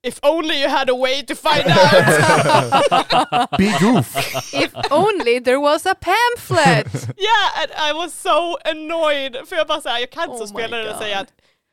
if 0.05 0.19
only 0.23 0.61
you 0.61 0.69
had 0.69 0.91
a 0.91 0.95
way 0.95 1.23
to 1.23 1.35
find 1.35 1.65
out. 1.71 3.49
Big 3.59 3.79
goof! 3.81 4.17
If 4.55 4.73
only 4.91 5.41
there 5.41 5.61
was 5.61 5.87
a 5.87 5.95
pamphlet! 5.95 6.87
yeah, 7.17 7.63
and 7.63 7.71
I 7.73 7.93
was 7.93 8.13
so 8.13 8.57
annoyed. 8.65 9.37
För 9.49 9.57
jag 9.57 9.67
bara 9.67 9.81
såhär, 9.81 9.99
jag 9.99 10.11
kan 10.11 10.23
inte 10.25 10.35
Oh 10.35 10.39
som 10.39 10.49
spelare 10.49 10.85
my 10.93 10.99
säga 10.99 11.19
att 11.21 11.33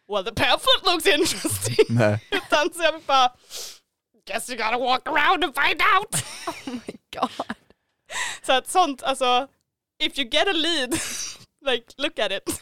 well 0.10 0.24
the 0.24 0.32
pamphlet 0.32 0.84
looks 0.86 1.08
interesting. 1.08 1.86
Nej. 1.90 2.20
Utan 2.32 2.74
så 2.74 2.84
jag 2.84 3.02
bara, 3.02 3.32
guess 4.28 4.50
you 4.50 4.58
gotta 4.58 4.78
walk 4.78 5.08
around 5.08 5.44
and 5.44 5.56
find 5.56 5.82
out. 5.82 6.16
Oh 6.48 6.74
my 6.74 6.96
god. 7.20 7.56
så 8.44 8.54
att 8.54 8.70
sånt, 8.70 9.04
alltså, 9.04 9.48
if 10.04 10.18
you 10.20 10.28
get 10.32 10.48
a 10.48 10.54
lead, 10.54 10.92
like 11.66 11.86
look 11.98 12.20
at 12.20 12.32
it. 12.32 12.62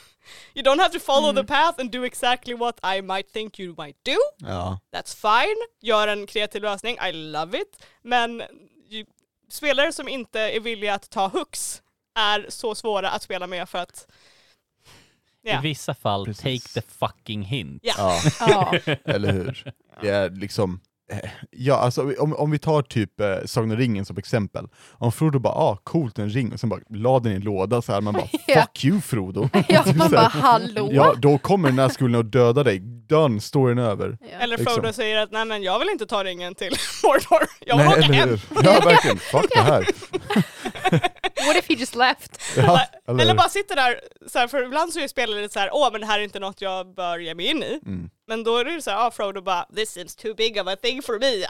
You 0.59 0.63
don't 0.65 0.79
have 0.81 0.91
to 0.93 0.99
follow 0.99 1.33
the 1.33 1.43
path 1.43 1.79
and 1.79 1.91
do 1.91 2.03
exactly 2.05 2.53
what 2.53 2.79
I 2.97 3.01
might 3.01 3.31
think 3.33 3.59
you 3.59 3.75
might 3.77 3.95
do. 4.03 4.17
Ja. 4.37 4.79
That's 4.93 5.15
fine, 5.15 5.55
gör 5.81 6.07
en 6.07 6.27
kreativ 6.27 6.61
lösning, 6.61 6.97
I 7.09 7.11
love 7.11 7.57
it. 7.61 7.83
Men 8.01 8.43
ju, 8.89 9.05
spelare 9.49 9.93
som 9.93 10.07
inte 10.07 10.39
är 10.39 10.59
villiga 10.59 10.93
att 10.93 11.09
ta 11.09 11.27
hooks 11.27 11.81
är 12.15 12.45
så 12.49 12.75
svåra 12.75 13.09
att 13.09 13.23
spela 13.23 13.47
med 13.47 13.69
för 13.69 13.79
att 13.79 14.07
I 15.43 15.49
Ja. 15.51 15.59
vissa 15.61 15.93
fall, 15.93 16.25
Precis. 16.25 16.63
take 16.63 16.81
the 16.81 16.87
fucking 16.99 17.43
hint. 17.43 17.81
Ja. 17.85 18.19
ja, 18.39 18.73
eller 19.05 19.31
hur? 19.31 19.73
Det 20.01 20.09
är 20.09 20.29
liksom, 20.29 20.79
ja 21.51 21.75
alltså 21.75 22.13
om, 22.19 22.33
om 22.35 22.51
vi 22.51 22.59
tar 22.59 22.81
typ 22.81 23.19
eh, 23.19 23.27
Sagan 23.45 23.71
om 23.71 23.77
ringen 23.77 24.05
som 24.05 24.17
exempel. 24.17 24.65
Om 24.91 25.11
Frodo 25.11 25.39
bara 25.39 25.53
ah 25.53 25.77
coolt 25.83 26.19
en 26.19 26.29
ring 26.29 26.53
och 26.53 26.59
sen 26.59 26.69
bara 26.69 26.79
la 26.89 27.19
den 27.19 27.31
i 27.31 27.35
en 27.35 27.41
låda 27.41 27.81
så 27.81 27.91
här 27.91 28.01
man 28.01 28.13
bara 28.13 28.27
Ja. 28.47 28.61
fuck 28.61 28.85
you 28.85 29.01
Frodo. 29.01 29.49
Ja, 29.67 29.83
Typ 29.89 29.95
man 29.95 30.11
bara 30.11 30.21
hallå? 30.27 30.89
Ja, 30.91 31.13
då 31.17 31.37
kommer 31.37 31.69
den 31.69 31.79
här 31.79 31.89
skulden 31.89 32.19
att 32.21 32.31
döda 32.31 32.63
dig. 32.63 32.79
Done, 33.09 33.41
storyn 33.41 33.77
över. 33.77 34.17
Ja. 34.21 34.27
Eller 34.39 34.57
Liksom. 34.57 34.75
Frodo 34.75 34.93
säger 34.93 35.17
att 35.17 35.31
nej 35.31 35.45
men 35.45 35.63
jag 35.63 35.79
vill 35.79 35.89
inte 35.89 36.05
ta 36.05 36.23
ringen 36.23 36.55
till 36.55 36.71
Mordor, 37.03 37.47
jag 37.65 37.77
vill 37.77 37.85
Nej, 37.85 37.99
åka 37.99 38.13
hem. 38.13 38.37
Ja, 38.63 38.81
verkligen. 38.85 39.17
Fuck 39.17 39.45
det 39.55 39.61
här. 39.61 39.85
What 41.49 41.57
if 41.57 41.69
he 41.69 41.75
just 41.75 41.95
left? 41.95 42.41
Ja, 42.57 42.81
eller 43.07 43.23
Eller 43.23 43.35
bara 43.35 43.49
sitter 43.49 43.75
där, 43.75 44.01
så 44.27 44.39
här, 44.39 44.47
för 44.47 44.63
ibland 44.65 44.93
så 44.93 44.99
är 44.99 45.07
spelare 45.07 45.41
lite 45.41 45.53
så 45.53 45.59
här, 45.59 45.69
åh 45.73 45.91
men 45.91 46.01
det 46.01 46.07
här 46.07 46.19
är 46.19 46.23
inte 46.23 46.39
något 46.39 46.61
jag 46.61 46.93
bör 46.95 47.19
ge 47.19 47.35
mig 47.35 47.45
in 47.45 47.63
i. 47.63 47.79
Mm. 47.85 48.09
Men 48.27 48.43
då 48.43 48.57
är 48.57 48.65
det 48.65 48.81
så 48.81 48.91
här, 48.91 49.07
ah, 49.07 49.11
Frodo 49.11 49.41
bara, 49.41 49.65
this 49.75 49.89
seems 49.91 50.15
too 50.15 50.33
big 50.35 50.61
of 50.61 50.67
a 50.67 50.75
thing 50.75 51.01
for 51.01 51.19
me. 51.19 51.45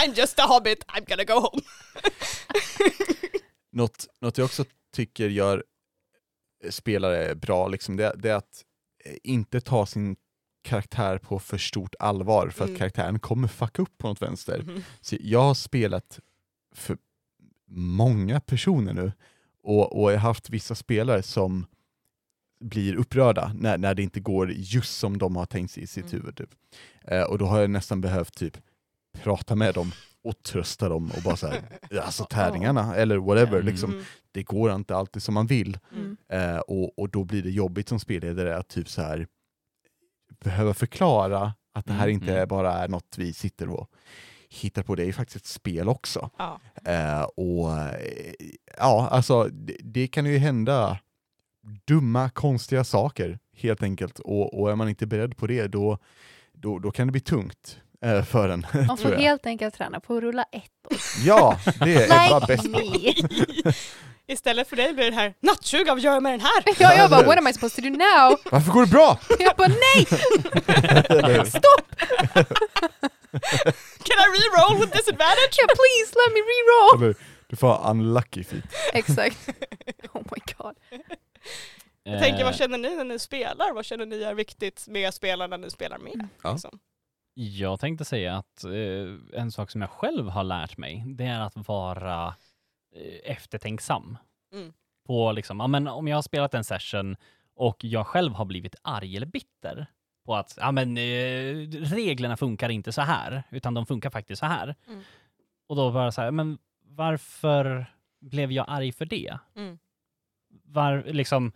I'm 0.04 0.14
just 0.18 0.38
a 0.38 0.42
hobbit, 0.42 0.84
I'm 0.86 1.04
gonna 1.08 1.24
go 1.24 1.40
home. 1.40 1.62
Något, 3.72 4.06
något 4.20 4.38
jag 4.38 4.44
också 4.44 4.64
tycker 4.94 5.28
gör 5.28 5.64
spelare 6.70 7.34
bra, 7.34 7.68
liksom, 7.68 7.96
det, 7.96 8.14
det 8.16 8.30
är 8.30 8.34
att 8.34 8.64
eh, 9.04 9.14
inte 9.22 9.60
ta 9.60 9.86
sin 9.86 10.16
karaktär 10.64 11.18
på 11.18 11.38
för 11.38 11.58
stort 11.58 11.94
allvar 11.98 12.48
för 12.48 12.64
Mm. 12.64 12.74
att 12.74 12.78
karaktären 12.78 13.18
kommer 13.18 13.48
fucka 13.48 13.82
upp 13.82 13.98
på 13.98 14.08
något 14.08 14.22
vänster. 14.22 14.62
Mhm. 14.62 14.84
Så 15.00 15.16
jag 15.20 15.40
har 15.42 15.54
spelat 15.54 16.20
för 16.74 16.96
många 17.68 18.40
personer 18.40 18.92
nu 18.92 19.12
och, 19.62 20.02
och 20.02 20.12
jag 20.12 20.18
har 20.18 20.28
haft 20.28 20.50
vissa 20.50 20.74
spelare 20.74 21.22
som 21.22 21.66
blir 22.60 22.94
upprörda 22.96 23.52
när, 23.54 23.78
när 23.78 23.94
det 23.94 24.02
inte 24.02 24.20
går 24.20 24.50
just 24.52 24.98
som 24.98 25.18
de 25.18 25.36
har 25.36 25.46
tänkt 25.46 25.70
sig 25.70 25.82
i 25.82 25.86
sitt 25.86 26.04
Mm. 26.12 26.16
huvud. 26.20 26.36
Typ. 26.36 26.50
Eh, 27.04 27.22
och 27.22 27.38
då 27.38 27.46
har 27.46 27.60
jag 27.60 27.70
nästan 27.70 28.00
behövt 28.00 28.34
typ 28.36 28.56
prata 29.22 29.54
med 29.56 29.74
dem 29.74 29.92
och 30.24 30.42
trösta 30.42 30.88
dem 30.88 31.10
och 31.16 31.22
bara 31.22 31.36
såhär, 31.36 31.62
alltså 32.02 32.24
tärningarna 32.24 32.94
eller 32.96 33.16
whatever, 33.16 33.54
Mm. 33.54 33.66
liksom, 33.66 34.04
det 34.32 34.42
går 34.42 34.74
inte 34.74 34.96
alltid 34.96 35.22
som 35.22 35.34
man 35.34 35.46
vill. 35.46 35.78
Mm. 35.92 36.16
Eh, 36.28 36.58
och, 36.58 36.98
och 36.98 37.08
då 37.10 37.24
blir 37.24 37.42
det 37.42 37.50
jobbigt 37.50 37.88
som 37.88 38.00
spelledare 38.00 38.56
att 38.56 38.68
typ 38.68 38.88
så 38.88 39.02
här 39.02 39.26
behöva 40.44 40.74
förklara 40.74 41.54
att 41.72 41.86
det 41.86 41.92
här 41.92 42.08
Mm, 42.08 42.14
inte 42.14 42.34
mm. 42.36 42.48
bara 42.48 42.72
är 42.72 42.88
något 42.88 43.14
vi 43.18 43.32
sitter 43.32 43.68
och 43.68 43.90
hittar 44.50 44.82
på, 44.82 44.94
det 44.94 45.02
är 45.02 45.06
ju 45.06 45.12
faktiskt 45.12 45.36
ett 45.36 45.46
spel 45.46 45.88
också. 45.88 46.30
Ja. 46.38 46.60
Eh, 46.84 47.22
och 47.22 47.72
eh, 47.72 47.94
ja, 48.78 49.08
alltså 49.10 49.44
det, 49.44 49.76
det 49.80 50.06
kan 50.06 50.26
ju 50.26 50.38
hända 50.38 50.98
dumma, 51.86 52.30
konstiga 52.30 52.84
saker 52.84 53.38
helt 53.56 53.82
enkelt. 53.82 54.18
Och, 54.18 54.60
och 54.60 54.70
är 54.70 54.76
man 54.76 54.88
inte 54.88 55.06
beredd 55.06 55.36
på 55.36 55.46
det, 55.46 55.66
då, 55.66 55.98
då, 56.52 56.78
då 56.78 56.90
kan 56.90 57.06
det 57.06 57.12
bli 57.12 57.20
tungt 57.20 57.78
eh, 58.04 58.22
för 58.24 58.48
en, 58.48 58.66
Man 58.86 58.96
får 58.96 59.12
helt 59.12 59.46
enkelt 59.46 59.74
träna 59.74 60.00
på 60.00 60.16
att 60.16 60.22
rulla 60.22 60.44
ett. 60.52 61.00
Ja, 61.24 61.58
det 61.80 61.94
är 61.94 62.30
bara 62.30 62.46
bäst. 62.46 62.68
me. 62.68 63.14
Istället 64.26 64.68
för 64.68 64.76
dig 64.76 64.92
blir 64.94 65.10
det 65.10 65.16
här, 65.16 65.34
nattsuga, 65.40 65.94
vad 65.94 66.02
gör 66.02 66.12
jag 66.12 66.22
med 66.22 66.32
den 66.32 66.40
här? 66.40 66.62
Ja, 66.78 66.94
jag 66.94 67.10
bara, 67.10 67.22
what 67.22 67.38
am 67.38 67.46
I 67.46 67.52
supposed 67.52 67.84
to 67.84 67.90
do 67.90 67.96
now? 67.96 68.38
Varför 68.50 68.72
går 68.72 68.84
det 68.84 68.90
bra? 68.90 69.18
Jag 69.38 69.56
bara, 69.56 69.68
nej! 69.68 70.06
Stopp! 71.46 71.94
Can 74.06 74.18
I 74.24 74.26
re-roll 74.36 74.80
with 74.80 74.92
disadvantage? 74.96 75.54
Yeah, 75.58 75.68
please 75.80 76.08
let 76.20 76.30
me 76.34 76.40
reroll! 76.52 77.02
Eller, 77.02 77.14
du 77.48 77.56
får 77.56 77.68
ha 77.68 77.90
unlucky 77.90 78.44
feat. 78.44 78.64
Exakt. 78.92 79.48
Oh 80.12 80.22
my 80.30 80.54
god. 80.58 80.76
Jag 82.02 82.22
tänker, 82.22 82.44
vad 82.44 82.52
Eh, 82.52 82.58
känner 82.58 82.78
ni 82.78 82.96
när 82.96 83.04
ni 83.04 83.18
spelar? 83.18 83.72
Vad 83.72 83.84
känner 83.84 84.06
ni 84.06 84.22
är 84.22 84.34
viktigt 84.34 84.84
med 84.88 85.14
spelarna 85.14 85.56
när 85.56 85.64
ni 85.64 85.70
spelar 85.70 85.98
med? 85.98 86.28
Ja. 86.42 86.52
Liksom? 86.52 86.78
Jag 87.34 87.80
tänkte 87.80 88.04
säga 88.04 88.36
att 88.36 88.64
eh, 88.64 89.40
en 89.40 89.52
sak 89.52 89.70
som 89.70 89.80
jag 89.80 89.90
själv 89.90 90.28
har 90.28 90.44
lärt 90.44 90.76
mig, 90.76 91.04
det 91.06 91.24
är 91.24 91.40
att 91.40 91.68
vara 91.68 92.34
eh, 92.96 93.30
eftertänksam. 93.32 94.18
Mm. 94.52 94.72
På 95.06 95.32
liksom, 95.32 95.60
ja, 95.60 95.66
men 95.66 95.88
om 95.88 96.08
jag 96.08 96.16
har 96.16 96.22
spelat 96.22 96.54
en 96.54 96.64
session 96.64 97.16
och 97.56 97.76
jag 97.84 98.06
själv 98.06 98.32
har 98.32 98.44
blivit 98.44 98.74
arg 98.82 99.16
eller 99.16 99.26
bitter 99.26 99.86
på 100.24 100.34
att 100.36 100.54
ja, 100.60 100.72
men, 100.72 100.96
eh, 100.98 101.68
reglerna 101.94 102.36
funkar 102.36 102.68
inte 102.68 102.92
så 102.92 103.02
här, 103.02 103.42
utan 103.50 103.74
de 103.74 103.86
funkar 103.86 104.10
faktiskt 104.10 104.40
så 104.40 104.46
här. 104.46 104.74
Mm. 104.88 105.00
Och 105.66 105.76
då 105.76 105.92
bara 105.92 106.12
så 106.12 106.20
här, 106.22 106.30
men 106.30 106.58
varför 106.82 107.86
blev 108.20 108.52
jag 108.52 108.64
arg 108.68 108.92
för 108.92 109.04
det? 109.04 109.38
Mm. 109.56 109.78
Var, 110.64 111.04
liksom, 111.06 111.52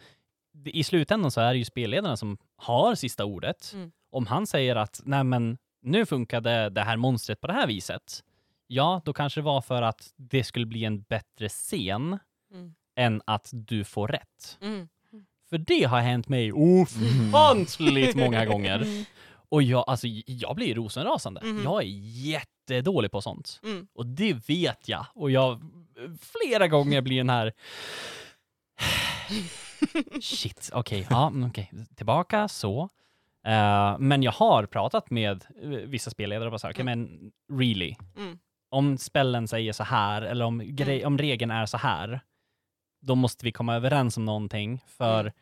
I 0.64 0.85
slutändan 0.85 1.31
så 1.31 1.41
är 1.41 1.53
det 1.53 1.59
ju 1.59 1.64
spelledarna 1.64 2.16
som 2.16 2.39
har 2.57 2.95
sista 2.95 3.25
ordet. 3.25 3.71
Mm. 3.75 3.93
Om 4.11 4.27
han 4.27 4.47
säger 4.47 4.77
att 4.77 5.01
nej 5.05 5.25
men 5.25 5.59
nu 5.83 6.07
funkade 6.07 6.71
det 6.71 6.83
här 6.83 6.97
monstret 6.97 7.41
på 7.41 7.47
det 7.47 7.53
här 7.53 7.66
viset, 7.66 8.25
ja 8.66 9.03
då 9.05 9.12
kanske 9.12 9.41
det 9.41 9.45
var 9.45 9.61
för 9.61 9.83
att 9.83 10.12
det 10.16 10.45
skulle 10.45 10.66
bli 10.66 10.85
en 10.85 11.03
bättre 11.03 11.49
scen 11.49 12.19
Mm. 12.53 12.75
än 12.97 13.23
att 13.27 13.51
du 13.53 13.85
får 13.85 14.09
rätt. 14.09 14.59
Mm. 15.53 15.65
För 15.67 15.75
det 15.77 15.85
har 15.85 16.01
hänt 16.01 16.29
mig 16.29 16.53
ofantligt 16.53 18.17
många 18.17 18.45
gånger. 18.53 19.05
Och 19.51 19.63
jag, 19.63 19.85
alltså, 19.87 20.07
jag 20.27 20.57
blir 20.57 20.75
rosenrasande. 20.75 21.41
Mhm. 21.45 21.63
Jag 21.65 21.83
är 21.83 21.87
jättedålig 22.27 23.11
på 23.11 23.21
sånt. 23.21 23.61
Mm. 23.65 23.87
Och 23.95 24.07
det 24.07 24.49
vet 24.49 24.89
jag. 24.89 25.07
Och 25.15 25.31
jag 25.31 25.61
flera 26.21 26.69
gånger 26.69 27.01
blir 27.01 27.17
den 27.19 27.31
här... 27.31 27.53
Shit, 30.21 30.71
okej, 30.73 31.07
ja, 31.11 31.27
mm, 31.27 31.49
okej, 31.49 31.71
tillbaka 31.97 32.49
så. 32.49 32.89
Eh, 33.47 33.99
men 33.99 34.23
jag 34.23 34.33
har 34.33 34.67
pratat 34.67 35.11
med 35.11 35.45
eh, 35.63 35.69
vissa 35.69 36.11
spelledare 36.11 36.45
och 36.47 36.53
bara 36.53 36.59
så 36.59 36.67
här, 36.67 36.75
okej 36.75 36.85
men 36.85 37.31
really, 37.53 37.97
Mm. 38.17 38.39
om 38.71 38.99
spellen 38.99 39.49
säger 39.49 39.73
så 39.73 39.85
här, 39.85 40.23
eller 40.23 40.45
om, 40.45 40.63
grej, 40.65 40.97
Mm. 41.01 41.07
om 41.07 41.19
regeln 41.19 41.51
är 41.51 41.67
så 41.67 41.77
här, 41.77 42.21
då 43.01 43.15
måste 43.15 43.45
vi 43.45 43.53
komma 43.53 43.75
överens 43.77 44.17
om 44.17 44.25
någonting, 44.25 44.81
för 44.87 45.21
Mm. 45.21 45.33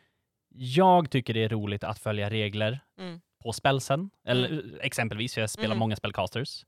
jag 0.49 1.11
tycker 1.11 1.33
det 1.33 1.43
är 1.43 1.49
roligt 1.49 1.83
att 1.83 1.99
följa 1.99 2.29
regler 2.29 2.79
Mm. 2.99 3.21
på 3.43 3.53
spelsen, 3.53 4.09
eller 4.23 4.79
exempelvis, 4.81 5.33
för 5.33 5.41
jag 5.41 5.49
spelar 5.49 5.67
Mm. 5.67 5.79
många 5.79 5.95
spellcasters. 5.95 6.65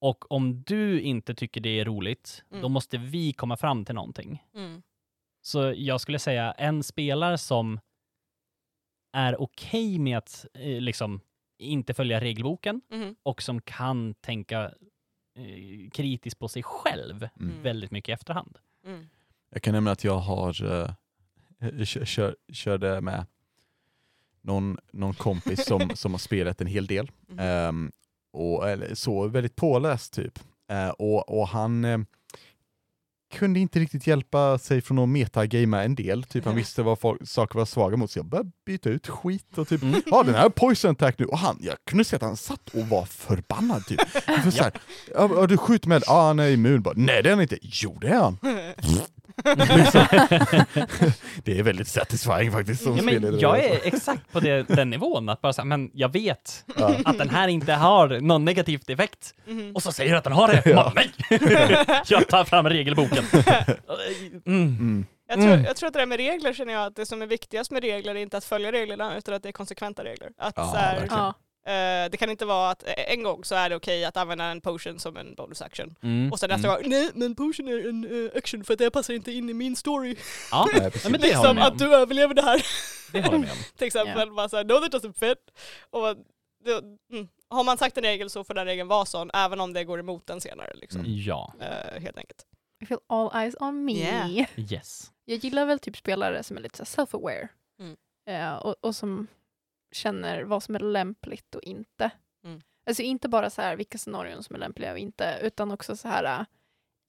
Och 0.00 0.32
om 0.32 0.62
du 0.62 1.00
inte 1.00 1.34
tycker 1.34 1.60
det 1.60 1.80
är 1.80 1.84
roligt, 1.84 2.44
Mm. 2.50 2.62
då 2.62 2.68
måste 2.68 2.98
vi 2.98 3.32
komma 3.32 3.56
fram 3.56 3.84
till 3.84 3.94
någonting. 3.94 4.42
Mm. 4.54 4.82
Så 5.42 5.74
jag 5.76 6.00
skulle 6.00 6.18
säga 6.18 6.52
en 6.52 6.82
spelare 6.82 7.38
som 7.38 7.80
är 9.12 9.40
okej 9.40 9.98
med 9.98 10.18
att 10.18 10.46
eh, 10.54 10.80
liksom 10.80 11.20
inte 11.58 11.94
följa 11.94 12.20
regelboken 12.20 12.80
Mm. 12.92 13.16
och 13.22 13.42
som 13.42 13.60
kan 13.62 14.14
tänka 14.14 14.72
eh, 15.38 15.90
kritiskt 15.92 16.38
på 16.38 16.48
sig 16.48 16.62
själv 16.62 17.28
Mm. 17.40 17.62
väldigt 17.62 17.90
mycket 17.90 18.08
i 18.08 18.12
efterhand. 18.12 18.58
Mm. 18.84 19.08
Jag 19.50 19.62
kan 19.62 19.74
nämna 19.74 19.90
att 19.90 20.04
jag 20.04 20.18
har 20.18 20.64
uh, 20.64 21.84
kör, 21.84 22.36
körde 22.52 23.00
med 23.00 23.26
någon, 24.42 24.78
någon 24.92 25.14
kompis 25.14 25.64
som, 25.66 25.90
som 25.94 26.12
har 26.12 26.18
spelat 26.18 26.60
en 26.60 26.66
hel 26.66 26.86
del. 26.86 27.10
Mm. 27.30 27.38
Ehm, 27.46 27.92
och, 28.32 28.68
eller, 28.68 28.94
så 28.94 29.28
väldigt 29.28 29.56
påläst 29.56 30.12
typ. 30.12 30.38
Eh, 30.70 30.88
och, 30.88 31.40
och 31.40 31.48
han 31.48 31.84
eh, 31.84 31.98
kunde 33.34 33.60
inte 33.60 33.78
riktigt 33.78 34.06
hjälpa 34.06 34.58
sig 34.58 34.80
från 34.80 34.98
att 34.98 35.08
metagamea 35.08 35.82
en 35.82 35.94
del. 35.94 36.24
Typ 36.24 36.44
han 36.44 36.56
visste 36.56 36.82
vad 36.82 36.98
folk, 36.98 37.28
saker 37.28 37.58
var 37.58 37.66
svaga 37.66 37.96
mot, 37.96 38.10
så 38.10 38.18
jag 38.18 38.26
började 38.26 38.50
byta 38.66 38.90
ut 38.90 39.08
skit 39.08 39.58
och 39.58 39.68
typ, 39.68 39.80
ja 39.82 40.20
Mm. 40.20 40.26
den 40.26 40.34
här 40.34 40.48
poison 40.48 40.90
attack 40.90 41.18
nu, 41.18 41.24
och 41.24 41.38
han, 41.38 41.58
jag 41.60 41.76
kunde 41.86 42.04
se 42.04 42.16
att 42.16 42.22
han 42.22 42.36
satt 42.36 42.68
och 42.68 42.88
var 42.88 43.04
förbannad 43.04 43.86
typ. 43.86 44.00
För 44.44 44.50
så 44.50 44.62
här, 44.62 44.72
ja, 45.14 45.46
du 45.46 45.56
skjuter 45.56 45.88
med, 45.88 46.02
ja 46.06 46.26
han 46.26 46.38
är 46.38 46.50
immun, 46.50 46.82
bara, 46.82 46.94
nej 46.96 47.22
det 47.22 47.28
är 47.28 47.32
han 47.32 47.42
inte, 47.42 47.58
jo 47.62 47.98
det 48.00 48.08
är 48.08 48.20
han. 48.20 48.38
det 51.44 51.58
är 51.58 51.62
väldigt 51.62 51.88
satisfying 51.88 52.52
faktiskt 52.52 52.82
som 52.82 52.96
Ja, 52.96 53.02
men 53.02 53.38
jag 53.38 53.64
är 53.64 53.80
exakt 53.84 54.32
på 54.32 54.40
det, 54.40 54.62
den 54.68 54.90
nivån, 54.90 55.28
att 55.28 55.40
bara 55.40 55.52
säga, 55.52 55.64
men 55.64 55.90
jag 55.94 56.12
vet 56.12 56.64
Ja. 56.78 56.94
att 57.04 57.18
den 57.18 57.30
här 57.30 57.48
inte 57.48 57.72
har 57.72 58.20
någon 58.20 58.44
negativt 58.44 58.90
effekt. 58.90 59.34
Mhm. 59.46 59.72
Och 59.74 59.82
så 59.82 59.92
säger 59.92 60.10
du 60.12 60.18
att 60.18 60.24
den 60.24 60.32
har 60.32 60.48
det. 60.48 60.62
Ja. 60.64 60.70
Ja. 60.70 60.92
Nej! 60.94 61.10
jag 62.08 62.28
tar 62.28 62.44
fram 62.44 62.68
regelboken. 62.68 63.24
Mm. 64.46 64.62
Mm. 64.68 65.06
Jag 65.28 65.38
tror, 65.38 65.46
Mm. 65.52 65.64
jag 65.64 65.76
tror 65.76 65.86
att 65.86 65.92
det 65.92 65.98
där 66.00 66.06
med 66.06 66.16
regler 66.16 66.52
känner 66.52 66.72
jag 66.72 66.86
att 66.86 66.96
det 66.96 67.06
som 67.06 67.22
är 67.22 67.26
viktigast 67.26 67.70
med 67.70 67.82
regler 67.82 68.14
är 68.14 68.18
inte 68.18 68.36
att 68.36 68.44
följa 68.44 68.72
reglerna 68.72 69.16
utan 69.18 69.34
att 69.34 69.42
det 69.42 69.48
är 69.48 69.52
konsekventa 69.52 70.04
regler. 70.04 70.28
Att 70.38 70.54
Ja, 70.56 70.64
så 70.72 70.76
här, 70.76 71.08
eh, 71.66 72.10
det 72.10 72.16
kan 72.18 72.30
inte 72.30 72.44
vara 72.46 72.70
att 72.70 72.82
eh, 72.86 73.12
en 73.12 73.22
gång 73.22 73.44
så 73.44 73.54
är 73.54 73.70
det 73.70 73.76
okej 73.76 74.04
att 74.04 74.16
använda 74.16 74.44
en 74.44 74.60
potion 74.60 74.98
som 74.98 75.16
en 75.16 75.34
bonus 75.34 75.62
action. 75.62 75.94
Mm. 76.02 76.32
Och 76.32 76.40
sen 76.40 76.50
nästa 76.50 76.68
gång, 76.68 76.88
nej 76.88 77.10
men 77.14 77.34
potion 77.34 77.68
är 77.68 77.88
en 77.88 78.24
eh, 78.26 78.38
action 78.38 78.64
för 78.64 78.72
att 78.72 78.78
det 78.78 78.90
passar 78.90 79.14
inte 79.14 79.32
in 79.32 79.50
i 79.50 79.54
min 79.54 79.76
story. 79.76 80.16
Ja, 80.50 80.68
Nej, 80.74 80.90
precis. 80.90 81.04
ja, 81.04 81.10
men 81.10 81.20
det 81.20 81.36
håller 81.36 81.54
liksom 81.54 81.56
jag 81.58 81.66
att 81.66 81.78
med 81.78 81.86
om. 81.86 81.90
du 81.90 81.96
överlever 81.96 82.34
det 82.34 82.42
här. 82.42 82.66
Det 83.12 83.20
håller 83.22 83.32
jag 83.32 83.40
med 83.40 83.50
om. 83.50 83.56
Till 83.76 83.86
exempel, 83.86 84.32
bara 84.32 84.48
såhär, 84.48 84.64
no 84.64 84.80
that 84.88 84.92
doesn't 85.04 85.18
fit. 85.18 85.38
Och 85.90 86.00
man, 86.00 86.16
det, 86.64 86.72
mm, 87.12 87.28
har 87.50 87.64
man 87.64 87.78
sagt 87.78 87.96
en 87.98 88.04
regel 88.04 88.30
så 88.30 88.44
får 88.44 88.54
den 88.54 88.64
regeln 88.66 88.88
vara 88.88 89.04
sån, 89.04 89.30
även 89.34 89.60
om 89.60 89.72
det 89.72 89.84
går 89.84 89.98
emot 90.00 90.26
den 90.26 90.40
senare. 90.40 90.72
Liksom. 90.74 91.00
Mm. 91.00 91.12
Ja, 91.16 91.52
Eh, 91.60 92.02
helt 92.02 92.18
enkelt. 92.18 92.46
I 92.82 92.86
feel 92.86 93.00
all 93.06 93.30
eyes 93.42 93.54
on 93.60 93.84
me. 93.84 93.92
Yeah. 93.92 94.48
yes. 94.56 95.12
Jag 95.24 95.38
gillar 95.38 95.66
väl 95.66 95.78
typ 95.78 95.96
spelare 95.96 96.42
som 96.42 96.56
är 96.56 96.60
lite 96.60 96.84
self-aware. 96.84 97.48
Mm. 97.80 98.58
Och, 98.58 98.74
och 98.80 98.96
som 98.96 99.26
känner 99.92 100.42
vad 100.42 100.62
som 100.62 100.74
är 100.74 100.80
lämpligt 100.80 101.54
och 101.54 101.62
inte. 101.62 102.10
Mm. 102.44 102.60
Alltså 102.86 103.02
inte 103.02 103.28
bara 103.28 103.50
så 103.50 103.62
här 103.62 103.76
vilka 103.76 103.98
scenarion 103.98 104.42
som 104.42 104.56
är 104.56 104.60
lämpliga 104.60 104.92
och 104.92 104.98
inte, 104.98 105.38
utan 105.42 105.70
också 105.72 105.96
så 105.96 106.08
här 106.08 106.40
äh, 106.40 106.46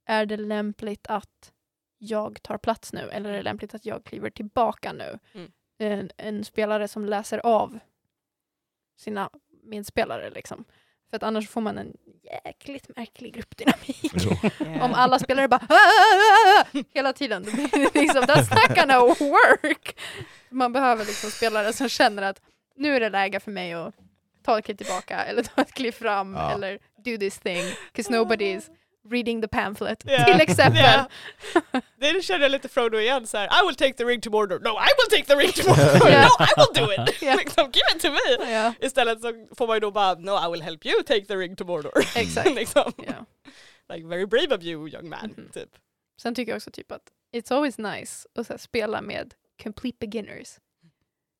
är 0.05 0.25
det 0.25 0.37
lämpligt 0.37 1.07
att 1.07 1.53
jag 1.97 2.43
tar 2.43 2.57
plats 2.57 2.93
nu 2.93 3.09
eller 3.09 3.29
är 3.29 3.33
det 3.33 3.43
lämpligt 3.43 3.73
att 3.73 3.85
jag 3.85 4.03
kliver 4.03 4.29
tillbaka 4.29 4.93
nu? 4.93 5.19
Mm. 5.33 5.51
En, 5.79 6.11
en 6.17 6.45
spelare 6.45 6.87
som 6.87 7.05
läser 7.05 7.45
av 7.45 7.79
sina 8.97 9.29
medspelare 9.63 10.29
liksom. 10.29 10.65
För 11.09 11.17
att 11.17 11.23
annars 11.23 11.49
får 11.49 11.61
man 11.61 11.77
en 11.77 11.97
jäkligt 12.23 12.95
märklig 12.95 13.33
gruppdynamik. 13.33 14.13
Om 14.83 14.93
alla 14.93 15.19
spelare 15.19 15.47
bara 15.47 15.65
"Ah, 15.69 15.73
ah, 15.73 16.79
ah", 16.79 16.83
hela 16.93 17.13
tiden, 17.13 17.43
då 17.43 17.51
blir 17.51 17.67
det 17.93 17.99
liksom, 18.01 18.23
that's 18.23 18.55
not 18.55 18.77
gonna 18.77 18.99
work. 18.99 19.99
Man 20.49 20.73
behöver 20.73 21.05
liksom 21.05 21.29
spelare 21.29 21.73
som 21.73 21.89
känner 21.89 22.23
att 22.23 22.41
nu 22.77 22.95
är 22.95 22.99
det 22.99 23.09
läge 23.09 23.39
för 23.39 23.51
mig 23.51 23.73
att 23.73 23.95
ta 24.43 24.59
ett 24.59 24.65
kliv 24.65 24.75
tillbaka 24.75 25.23
eller 25.25 25.43
ta 25.43 25.61
ett 25.61 25.73
kliv 25.73 25.91
fram 25.91 26.33
Ja. 26.35 26.51
eller 26.53 26.79
do 26.97 27.17
this 27.17 27.39
thing, 27.39 27.63
because 27.93 28.11
nobody 28.13 28.45
is 28.45 28.69
reading 29.09 29.41
the 29.41 29.47
pamphlet. 29.47 30.03
Ja. 30.05 30.23
Till 30.25 30.41
exempel. 30.41 30.81
Ja. 30.83 31.07
Det 31.97 32.25
känner 32.25 32.41
jag 32.41 32.51
lite 32.51 32.69
Frodo 32.69 32.97
igen, 32.99 33.27
så 33.27 33.37
här, 33.37 33.45
I 33.63 33.67
will 33.67 33.75
take 33.75 33.93
the 33.93 34.03
ring 34.03 34.21
to 34.21 34.29
Mordor. 34.29 34.59
No, 34.59 34.69
I 34.69 34.89
will 34.97 35.09
take 35.19 35.23
the 35.25 35.35
ring 35.35 35.51
to 35.51 35.69
Mordor. 35.69 36.09
Ja. 36.11 36.29
No, 36.39 36.45
I 36.45 36.53
will 36.57 36.85
do 36.85 37.03
it. 37.03 37.21
Ja. 37.21 37.35
liksom, 37.35 37.63
give 37.71 37.85
it 37.95 38.01
to 38.01 38.11
me. 38.11 38.51
Ja, 38.51 38.73
Istället 38.79 39.21
så 39.21 39.47
får 39.55 39.67
man 39.67 39.75
ju 39.75 39.79
då 39.79 39.91
bara, 39.91 40.13
no, 40.15 40.47
I 40.47 40.51
will 40.51 40.61
help 40.61 40.85
you 40.85 41.03
take 41.03 41.25
the 41.25 41.35
ring 41.35 41.55
to 41.55 41.65
Mordor. 41.65 41.91
exakt. 42.15 42.55
liksom. 42.55 42.91
Ja. 42.97 43.25
Like, 43.95 44.07
very 44.07 44.25
brave 44.25 44.55
of 44.55 44.63
you, 44.63 44.89
young 44.89 45.09
man. 45.09 45.33
Mhm. 45.37 45.49
Typ. 45.53 45.69
Sen 46.21 46.35
tycker 46.35 46.51
jag 46.51 46.57
också 46.57 46.71
typ 46.71 46.91
att 46.91 47.01
it's 47.35 47.53
always 47.55 47.77
nice 47.77 48.27
att 48.35 48.47
så 48.47 48.53
här, 48.53 48.57
spela 48.57 49.01
med 49.01 49.33
complete 49.63 49.97
beginners. 49.99 50.47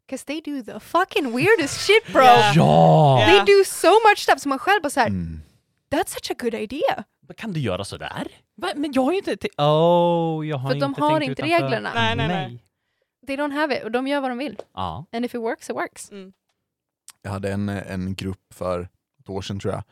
Because 0.07 0.25
they 0.25 0.41
do 0.41 0.63
the 0.73 0.79
fucking 0.79 1.35
weirdest 1.35 1.81
shit 1.81 2.13
bro. 2.13 2.23
Ja. 2.55 3.23
They 3.27 3.39
do 3.39 3.63
so 3.65 3.87
much 4.09 4.17
stuff 4.17 4.39
som 4.41 4.49
man 4.49 4.59
själv 4.59 4.81
bara 4.83 4.89
såhär, 4.89 5.07
Mm. 5.07 5.41
that's 5.91 6.07
such 6.13 6.31
a 6.31 6.35
good 6.39 6.53
idea. 6.53 7.03
Kan 7.37 7.53
du 7.53 7.59
göra 7.59 7.85
sådär? 7.85 8.27
Va? 8.55 8.71
Men 8.75 8.91
jag 8.93 9.01
har 9.01 9.11
ju 9.11 9.17
inte... 9.17 9.31
Oh, 9.57 10.47
jag 10.47 10.57
har 10.57 10.69
För 10.69 10.75
inte 10.75 10.85
de 10.85 10.93
har 11.01 11.19
tänkt 11.19 11.29
inte 11.29 11.41
utanför. 11.41 11.63
reglerna. 11.65 11.91
Nej, 11.93 12.15
nej, 12.15 12.27
nej. 12.27 12.63
They 13.27 13.35
don't 13.37 13.53
have 13.53 13.77
it 13.77 13.83
och 13.83 13.91
de 13.91 14.07
gör 14.07 14.21
vad 14.21 14.31
de 14.31 14.37
vill. 14.37 14.61
Ja. 14.73 15.05
And 15.11 15.25
if 15.25 15.35
it 15.35 15.41
works, 15.41 15.69
it 15.69 15.75
works. 15.75 16.11
Mm. 16.11 16.33
Jag 17.21 17.31
hade 17.31 17.51
en, 17.51 17.69
en 17.69 18.15
grupp 18.15 18.53
för 18.53 18.87
ett 19.19 19.29
år 19.29 19.41
sedan 19.41 19.59
tror 19.59 19.73
jag, 19.73 19.83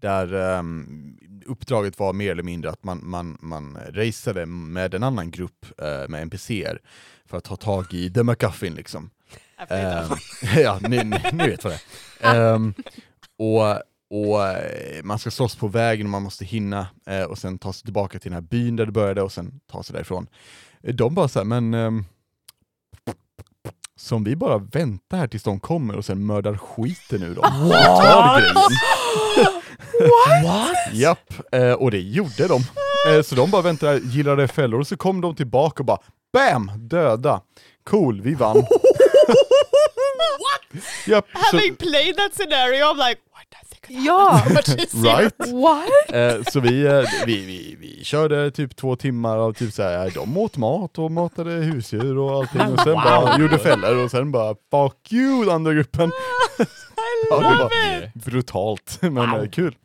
där 0.00 0.34
ehm, 0.34 1.18
uppdraget 1.46 1.98
var 1.98 2.12
mer 2.12 2.30
eller 2.30 2.42
mindre 2.42 2.70
att 2.70 2.84
man, 2.84 3.00
man, 3.02 3.38
man 3.40 3.78
raceade 3.88 4.46
med 4.46 4.94
en 4.94 5.02
annan 5.02 5.30
grupp 5.30 5.66
eh, 5.82 6.08
med 6.08 6.22
NPCer 6.22 6.78
för 7.24 7.38
att 7.38 7.44
ta 7.44 7.56
tag 7.56 7.94
i 7.94 8.10
The 8.12 8.22
McGuffin 8.22 8.74
liksom. 8.74 9.10
Ehm, 9.68 10.16
ja, 10.62 10.78
ni, 10.80 11.04
ni, 11.04 11.20
ni 11.32 11.48
vet 11.48 11.64
vad 11.64 11.72
det 11.72 11.80
är. 12.20 12.54
Ehm, 12.54 12.74
och, 13.38 13.62
och 14.10 14.46
eh, 14.46 15.02
man 15.02 15.18
ska 15.18 15.30
slåss 15.30 15.56
på 15.56 15.68
vägen 15.68 16.06
och 16.06 16.10
man 16.10 16.22
måste 16.22 16.44
hinna 16.44 16.86
eh, 17.06 17.22
och 17.22 17.38
sen 17.38 17.58
ta 17.58 17.72
sig 17.72 17.84
tillbaka 17.84 18.18
till 18.18 18.30
den 18.30 18.42
här 18.42 18.48
byn 18.48 18.76
där 18.76 18.86
det 18.86 18.92
började 18.92 19.22
och 19.22 19.32
sen 19.32 19.60
ta 19.72 19.82
sig 19.82 19.94
därifrån. 19.94 20.26
De 20.82 21.14
bara 21.14 21.28
såhär, 21.28 21.44
men 21.44 21.74
ehm, 21.74 22.04
som 23.96 24.24
vi 24.24 24.36
bara 24.36 24.58
väntar 24.58 25.18
här 25.18 25.26
tills 25.26 25.42
de 25.42 25.60
kommer 25.60 25.96
och 25.96 26.04
sen 26.04 26.26
mördar 26.26 26.56
skiten 26.56 27.22
ur 27.22 27.34
dem. 27.34 27.44
Tar 27.70 28.40
grejen. 28.40 28.54
What? 30.44 30.76
Japp, 30.92 31.32
eh, 31.52 31.72
och 31.72 31.90
det 31.90 32.00
gjorde 32.00 32.48
de. 32.48 32.62
Eh, 33.08 33.22
så 33.22 33.34
de 33.34 33.50
bara 33.50 33.62
väntade, 33.62 33.98
gillade 33.98 34.48
fällor 34.48 34.80
och 34.80 34.86
så 34.86 34.96
kom 34.96 35.20
de 35.20 35.34
tillbaka 35.34 35.82
och 35.82 35.86
bara 35.86 35.98
BAM! 36.32 36.70
Döda. 36.76 37.40
Cool, 37.84 38.20
vi 38.20 38.34
vann. 38.34 38.56
Japp, 41.06 41.26
så, 41.50 41.56
Having 41.56 41.76
played 41.76 42.16
that 42.16 42.34
scenario, 42.34 42.84
I'm 42.86 43.08
like, 43.08 43.20
what? 43.32 43.44
Ja! 43.88 44.42
What 44.54 44.68
right? 44.94 45.34
What? 45.52 46.12
Eh, 46.14 46.42
så 46.52 46.60
vi, 46.60 46.86
eh, 46.86 47.02
vi, 47.26 47.44
vi, 47.46 47.76
vi 47.80 48.04
körde 48.04 48.50
typ 48.50 48.76
två 48.76 48.96
timmar 48.96 49.38
av 49.38 49.52
typ 49.52 49.72
såhär, 49.74 50.10
de 50.10 50.36
åt 50.36 50.56
mat 50.56 50.98
och 50.98 51.10
matade 51.10 51.50
husdjur 51.50 52.18
och 52.18 52.30
allting 52.34 52.60
och 52.60 52.80
sen 52.80 52.92
Wow. 52.92 53.02
bara 53.04 53.38
gjorde 53.38 53.58
fällor 53.58 54.04
och 54.04 54.10
sen 54.10 54.32
bara 54.32 54.54
fuck 54.70 55.12
you 55.12 55.50
andra 55.50 55.72
gruppen. 55.74 56.08
I 56.08 56.12
Ja, 57.30 57.36
det 57.36 57.42
love 57.50 57.62
var 57.64 58.02
it! 58.04 58.14
brutalt, 58.14 58.98
men 59.00 59.14
Wow. 59.30 59.42
eh, 59.42 59.48
kul. 59.50 59.76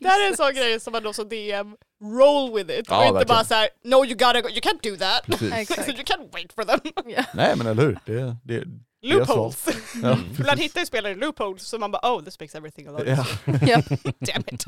Det 0.00 0.08
här 0.08 0.24
är 0.24 0.28
en 0.30 0.36
sån 0.36 0.54
grej 0.54 0.80
som 0.80 0.92
man 0.92 1.02
då 1.02 1.12
som 1.12 1.28
DM 1.28 1.76
roll 2.02 2.54
with 2.54 2.70
it 2.78 2.84
Ja, 2.88 2.98
och 2.98 3.04
inte 3.04 3.14
verkligen. 3.14 3.26
bara 3.36 3.44
såhär 3.44 3.68
no 3.84 3.94
you 4.04 4.14
gotta 4.14 4.40
go, 4.40 4.48
you 4.48 4.60
can't 4.60 4.82
do 4.90 4.96
that. 4.96 5.24
So 5.84 5.90
you 5.90 6.04
can't 6.04 6.32
wait 6.32 6.52
for 6.52 6.64
them. 6.64 6.80
Ja. 7.16 7.24
Nej 7.34 7.56
men 7.56 7.66
eller 7.66 7.82
hur, 7.82 7.98
det, 8.04 8.36
det, 8.44 8.64
Loopholes. 9.02 9.66
ja, 10.02 10.18
Ibland 10.38 10.60
hittar 10.60 10.80
ju 10.80 10.86
spelare 10.86 11.14
loopholes 11.14 11.62
så 11.62 11.78
man 11.78 11.90
bara 11.90 12.12
oh 12.16 12.24
this 12.24 12.40
makes 12.40 12.54
everything 12.54 12.86
a 12.86 12.90
lot. 12.90 13.02
Ja. 13.06 13.24
damn 14.18 14.44
it. 14.52 14.64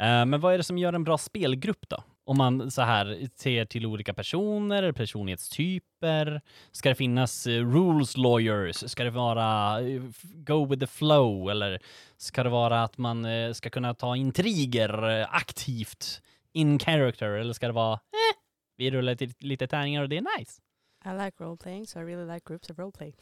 Eh, 0.00 0.26
men 0.26 0.40
vad 0.40 0.54
är 0.54 0.58
det 0.58 0.64
som 0.64 0.78
gör 0.78 0.92
en 0.92 1.04
bra 1.04 1.18
spelgrupp 1.18 1.88
då? 1.88 2.02
Om 2.26 2.38
man 2.38 2.70
så 2.70 2.82
här 2.82 3.28
ser 3.34 3.64
till 3.64 3.86
olika 3.86 4.14
personer, 4.14 4.92
personlighetstyper. 4.92 6.40
Ska 6.72 6.88
det 6.88 6.94
finnas 6.94 7.46
eh, 7.46 7.66
rules 7.70 8.16
lawyers? 8.16 8.90
Ska 8.90 9.04
det 9.04 9.10
vara 9.10 9.80
eh, 9.80 10.02
go 10.34 10.66
with 10.66 10.80
the 10.80 10.86
flow? 10.86 11.50
Eller 11.50 11.82
ska 12.16 12.42
det 12.42 12.50
vara 12.50 12.82
att 12.82 12.98
man 12.98 13.24
eh, 13.24 13.52
ska 13.52 13.70
kunna 13.70 13.94
ta 13.94 14.16
intriger 14.16 15.26
aktivt 15.30 16.22
in 16.52 16.78
character? 16.78 17.30
Eller 17.30 17.52
ska 17.52 17.66
det 17.66 17.72
vara 17.72 17.92
eh, 17.92 18.38
vi 18.76 18.90
rullar 18.90 19.44
lite 19.44 19.66
tärningar 19.66 20.02
och 20.02 20.08
det 20.08 20.16
är 20.16 20.38
nice? 20.38 20.60
I 21.06 21.24
like 21.24 21.44
role 21.44 21.56
playing 21.56 21.86
so 21.86 21.98
I 21.98 22.02
really 22.02 22.24
like 22.34 22.40
groups 22.44 22.70
of 22.70 22.78
role 22.78 22.92
play. 22.92 23.14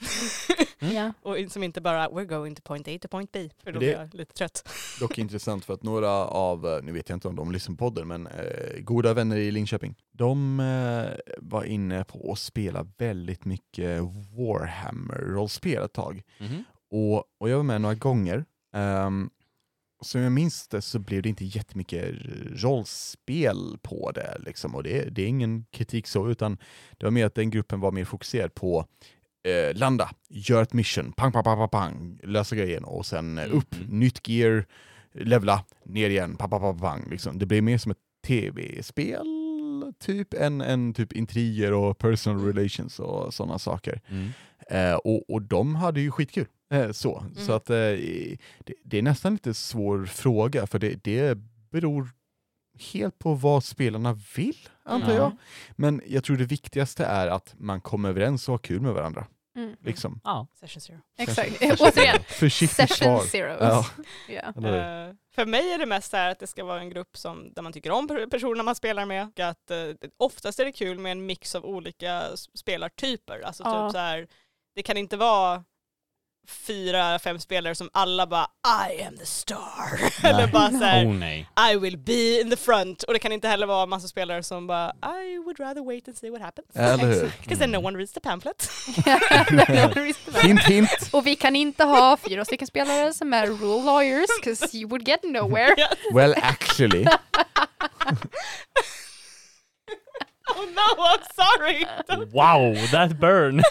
Ja. 0.95 1.13
och 1.23 1.39
in- 1.39 1.51
som 1.51 1.63
inte 1.63 1.81
bara 1.81 2.09
we're 2.09 2.25
going 2.25 2.55
to 2.55 2.63
point 2.63 2.89
A 2.89 2.99
to 3.03 3.09
point 3.09 3.33
B 3.33 3.51
för 3.65 3.73
då 3.73 3.79
blir 3.79 3.93
jag 3.93 4.15
lite 4.15 4.35
trött. 4.35 4.69
Dock 5.01 5.19
intressant 5.19 5.65
för 5.65 5.75
att 5.75 5.83
några 5.83 6.09
av, 6.27 6.67
eh, 6.67 6.83
nu 6.83 6.93
vet 6.93 7.09
jag 7.09 7.17
inte 7.17 7.29
om 7.29 7.37
de 7.37 7.53
lyssnar 7.53 7.75
på 7.77 7.79
podden, 7.85 8.09
men 8.09 8.27
eh, 8.27 8.81
goda 8.81 9.15
vänner 9.15 9.37
i 9.37 9.51
Linköping, 9.51 9.95
de 10.13 10.61
eh, 10.61 11.35
var 11.39 11.65
inne 11.65 12.05
på 12.05 12.33
att 12.33 12.39
spela 12.39 12.87
väldigt 12.99 13.45
mycket 13.45 14.01
Warhammer-rollspel 14.37 15.83
ett 15.85 15.93
tag. 15.93 16.23
Och, 16.91 17.17
och 17.39 17.49
jag 17.49 17.57
var 17.57 17.65
med 17.65 17.81
några 17.81 17.95
gånger. 17.95 18.45
Um, 18.73 19.31
som 20.03 20.21
jag 20.21 20.33
minns 20.33 20.69
det 20.69 20.83
så 20.83 20.99
blev 20.99 21.23
det 21.23 21.29
inte 21.29 21.45
jättemycket 21.45 22.15
rollspel 22.57 23.79
på 23.83 24.11
det. 24.15 24.37
Liksom. 24.47 24.75
Och 24.75 24.83
det, 24.83 25.09
det 25.11 25.23
är 25.23 25.27
ingen 25.27 25.65
kritik 25.71 26.07
så, 26.07 26.31
utan 26.31 26.59
det 26.99 27.07
var 27.07 27.11
mer 27.11 27.27
att 27.27 27.35
den 27.35 27.51
gruppen 27.51 27.81
var 27.81 27.93
mer 27.93 28.05
fokuserad 28.05 28.55
på 28.55 28.87
eh, 29.49 29.77
landa, 29.79 30.11
gör 30.29 30.63
ett 30.63 30.73
mission, 30.73 31.13
pang, 31.13 31.33
pang, 31.33 31.45
pang, 31.45 31.57
pang, 31.59 31.69
pang 31.69 32.19
lösa 32.23 32.57
grejen 32.57 32.85
och 32.85 33.07
sen 33.07 33.39
eh, 33.39 33.55
upp, 33.57 33.75
Mhm. 33.81 33.99
nytt 34.01 34.29
gear, 34.29 34.65
levla, 35.15 35.65
ner 35.85 36.11
igen, 36.11 36.37
pang, 36.37 36.51
pang, 36.51 36.61
pang, 36.61 36.79
pang. 36.79 37.11
Liksom. 37.11 37.39
Det 37.39 37.47
blev 37.47 37.63
mer 37.63 37.79
som 37.79 37.93
ett 37.93 37.99
tv-spel 38.27 39.27
typ, 39.99 40.35
än, 40.35 40.61
än 40.61 40.95
typ 40.95 41.13
intriger 41.13 41.73
och 41.73 41.99
personal 41.99 42.45
relations 42.55 42.99
och 43.01 43.35
sådana 43.35 43.59
saker. 43.59 44.01
Eh, 44.71 44.95
och, 44.95 45.31
och 45.31 45.43
de 45.43 45.75
hade 45.75 46.01
ju 46.01 46.11
skitkul. 46.11 46.47
Eh, 46.73 46.93
så 46.93 47.25
så 47.37 47.43
Mm. 47.43 47.57
att, 47.57 47.71
eh, 47.71 47.77
det, 47.77 48.75
det 48.85 48.99
är 48.99 49.03
nästan 49.03 49.33
lite 49.33 49.55
svår 49.55 50.07
fråga, 50.07 50.67
för 50.67 50.79
det, 50.79 51.05
det 51.05 51.39
beror 51.71 52.11
helt 52.93 53.19
på 53.19 53.35
vad 53.35 53.65
spelarna 53.65 54.19
vill, 54.37 54.69
antar 54.85 55.07
Mm. 55.11 55.17
jag. 55.23 55.33
Men 55.77 56.03
jag 56.07 56.25
tror 56.25 56.37
det 56.37 56.45
viktigaste 56.45 57.05
är 57.05 57.27
att 57.29 57.55
man 57.59 57.81
kommer 57.81 58.09
överens 58.09 58.49
och 58.49 58.53
har 58.53 58.59
kul 58.59 58.81
med 58.81 58.93
varandra. 58.95 59.27
Mm. 59.57 59.77
Liksom. 59.81 60.21
Ja. 60.25 60.47
Session 60.61 60.81
zero. 60.81 60.99
Exakt. 61.19 61.51
Återigen, 61.81 62.23
session 62.51 62.69
svar. 62.89 63.21
zeros. 63.25 63.59
Ja, 64.29 64.53
hur? 64.57 64.67
Eh, 64.67 65.15
för 65.35 65.47
mig 65.47 65.73
är 65.73 65.79
det 65.79 65.87
mest 65.87 66.11
så 66.11 66.17
här 66.17 66.31
att 66.31 66.39
det 66.39 66.47
ska 66.47 66.65
vara 66.65 66.81
en 66.81 66.91
grupp 66.91 67.17
som, 67.17 67.53
där 67.53 67.63
man 67.63 67.73
tycker 67.73 67.91
om 67.91 68.09
per- 68.09 68.27
personerna 68.27 68.63
man 68.63 68.75
spelar 68.75 69.07
med. 69.07 69.27
Och 69.27 69.41
att, 69.41 69.71
eh, 69.71 69.79
oftast 70.17 70.61
är 70.61 70.65
det 70.65 70.73
kul 70.73 70.99
med 70.99 71.13
en 71.13 71.27
mix 71.27 71.55
av 71.55 71.65
olika 71.65 72.23
spelartyper. 72.55 73.41
Alltså 73.41 73.63
Ja. 73.63 73.89
typ 73.89 73.93
så 73.93 73.99
här, 73.99 74.27
det 74.75 74.83
kan 74.83 74.97
inte 74.97 75.17
vara 75.17 75.65
fyra, 76.49 77.19
fem 77.19 77.39
spelare 77.39 77.75
som 77.75 77.91
alla 77.93 78.27
bara 78.27 78.47
I 78.89 79.03
am 79.03 79.17
the 79.17 79.27
star. 79.27 80.01
Eller 80.27 80.47
bara 80.47 80.71
så 80.71 80.77
här, 80.85 81.07
Oh 81.07 81.15
nej. 81.15 81.49
I 81.73 81.77
will 81.77 81.99
be 81.99 82.41
in 82.41 82.51
the 82.51 82.57
front. 82.57 83.03
Och 83.03 83.13
det 83.13 83.19
kan 83.19 83.33
inte 83.33 83.49
heller 83.49 83.67
vara 83.67 83.87
massa 83.87 84.09
spelare 84.09 84.43
som 84.43 84.67
bara 84.67 84.93
I 85.23 85.39
would 85.39 85.61
rather 85.61 85.85
wait 85.85 86.09
and 86.09 86.17
see 86.17 86.31
what 86.31 86.41
happens. 86.43 86.69
Eller 86.77 87.05
hur? 87.05 87.33
Because 87.43 87.59
then 87.59 87.71
no 87.73 87.87
one 87.87 87.99
reads 87.99 88.13
the 88.13 88.21
pamphlet. 88.21 88.71
Hint 90.43 90.65
hint! 90.65 91.11
Och 91.13 91.27
vi 91.27 91.37
kan 91.37 91.57
inte 91.57 91.85
ha 91.85 92.17
fyra 92.17 92.45
stycken 92.45 92.67
spelare 92.67 93.13
som 93.13 93.33
är 93.33 93.47
rule 93.47 93.85
lawyers, 93.85 94.27
because 94.41 94.77
you 94.77 94.89
would 94.89 95.09
get 95.09 95.21
nowhere. 95.25 95.75
Well 96.13 96.35
actually, 96.43 97.07
oh 100.49 100.67
no, 100.75 100.97
I'm 100.99 101.23
sorry. 101.35 101.87
Wow, 102.33 102.75
that 102.91 103.21
burn! 103.21 103.63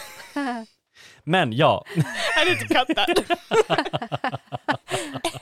Men 1.24 1.52
ja, 1.52 1.84
I 2.42 2.44
need 2.44 2.58
to 2.60 2.74
cut 2.74 2.96
that. 2.96 3.08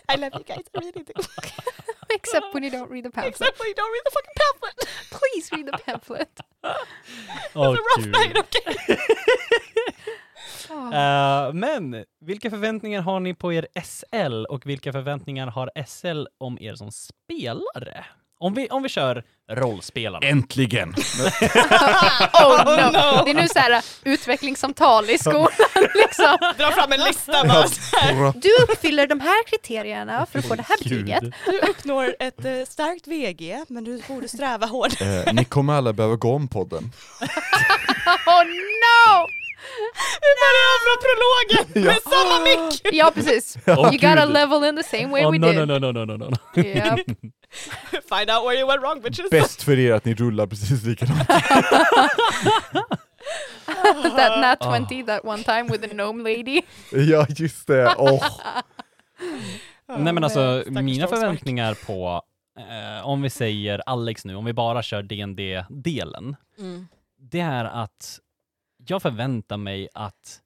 I 0.08 0.16
love 0.16 0.32
you 0.34 0.44
guys, 0.44 0.64
I 0.74 0.78
really 0.78 1.04
do. 1.04 1.12
Except 2.14 2.54
when 2.54 2.64
you 2.64 2.70
don't 2.70 2.90
read 2.90 3.04
the 3.04 3.10
pamphlet. 3.10 3.34
Except 3.34 3.58
when 3.60 3.68
you 3.68 3.74
don't 3.74 3.92
read 3.92 4.04
the 4.04 4.10
fucking 4.10 4.36
pamphlet. 4.42 4.76
Please 5.10 5.52
read 5.52 5.66
the 5.66 5.78
pamphlet. 5.86 6.40
åh 7.54 7.72
It's 7.72 7.80
a 7.80 7.84
rough 7.90 8.06
night, 8.06 8.38
okay? 8.38 8.96
Oh. 8.96 8.96
Eh, 10.70 11.52
men 11.52 12.04
vilka 12.20 12.50
förväntningar 12.50 13.02
har 13.02 13.20
ni 13.20 13.34
på 13.34 13.52
er 13.52 13.66
SL 13.84 14.44
och 14.44 14.66
vilka 14.66 14.92
förväntningar 14.92 15.46
har 15.46 15.70
SL 15.86 16.26
om 16.38 16.58
er 16.60 16.74
som 16.74 16.90
spelare? 16.92 18.04
Om 18.41 18.55
vi, 18.55 18.68
om 18.68 18.82
vi 18.82 18.88
kör 18.88 19.22
rollspelarna. 19.51 20.26
äntligen! 20.26 20.88
oh 22.32 22.64
no. 22.64 22.91
no. 22.93 23.24
Det 23.24 23.30
är 23.30 23.34
nu 23.34 23.49
så 23.49 23.59
här 23.59 23.84
utvecklingssamtal 24.05 25.11
i 25.11 25.18
skolan 25.18 25.49
liksom. 25.95 26.38
Dra 26.59 26.70
fram 26.70 26.93
en 26.93 27.01
lista 27.01 27.45
bara. 27.45 28.32
Du 28.36 28.49
uppfyller 28.62 29.07
de 29.07 29.20
här 29.20 29.45
kriterierna 29.47 30.26
för 30.32 30.38
att 30.38 30.45
få 30.49 30.55
det 30.55 30.64
här 30.68 30.78
betyget. 30.78 31.24
Du 31.47 31.59
uppnår 31.59 32.16
ett 32.18 32.45
eh, 32.45 32.53
starkt 32.68 33.07
VG, 33.07 33.64
men 33.68 33.84
du 33.84 34.03
borde 34.09 34.28
sträva 34.28 34.66
hårt. 34.66 35.01
Eh, 35.01 35.32
ni 35.32 35.45
kommer 35.45 35.72
alla 35.74 35.93
behöva 35.93 36.16
gå 36.16 36.34
om 36.34 36.49
podden. 36.49 36.93
Oh 38.26 38.45
no! 38.45 39.26
Vi 40.20 40.30
börjar 40.43 40.66
om 40.72 40.80
från 40.86 40.99
prologen 41.07 41.84
med 41.86 42.03
samma 42.03 42.45
mick! 42.45 42.80
Ja 42.95 43.11
precis. 43.14 43.57
You 43.66 43.91
gotta 43.93 44.24
level 44.24 44.64
in 44.64 44.76
the 44.76 44.82
same 44.82 45.07
way 45.07 45.24
Oh, 45.24 45.30
we 45.32 45.38
no, 45.38 45.47
did. 45.47 45.57
no, 45.57 45.64
no, 45.64 45.78
no, 45.78 45.93
no, 45.93 46.05
no, 46.05 46.16
no. 46.16 46.62
Yep. 46.62 47.01
Find 48.09 48.30
out 48.30 48.44
where 48.46 48.59
you 48.59 48.66
went 48.68 48.82
wrong 48.82 49.01
bitches. 49.01 49.30
Bäst 49.30 49.62
för 49.62 49.78
er 49.78 49.92
att 49.92 50.05
ni 50.05 50.14
rullar 50.14 50.46
precis 50.46 50.82
likadant. 50.84 51.28
that 54.16 54.40
nat 54.40 54.59
Ah. 54.61 54.86
20 54.88 55.05
that 55.07 55.24
one 55.24 55.42
time 55.44 55.62
with 55.68 55.80
the 55.80 55.88
gnome 55.94 56.22
lady. 56.22 56.62
ja, 56.92 57.26
just 57.28 57.66
det. 57.66 57.94
Åh. 57.98 58.24
Nej 59.98 60.12
men 60.12 60.24
alltså, 60.24 60.64
mina 60.66 61.07
förväntningar 61.07 61.74
på, 61.86 62.22
eh, 62.59 63.07
om 63.07 63.22
vi 63.22 63.30
säger 63.30 63.82
Alex 63.86 64.24
nu, 64.24 64.34
om 64.34 64.44
vi 64.44 64.53
bara 64.53 64.82
kör 64.82 65.03
dd 65.03 65.64
delen 65.68 66.36
Mm. 66.59 66.88
det 67.18 67.40
är 67.40 67.64
att 67.64 68.18
jag 68.86 69.03
förväntar 69.03 69.57
mig 69.57 69.88
att 69.94 70.40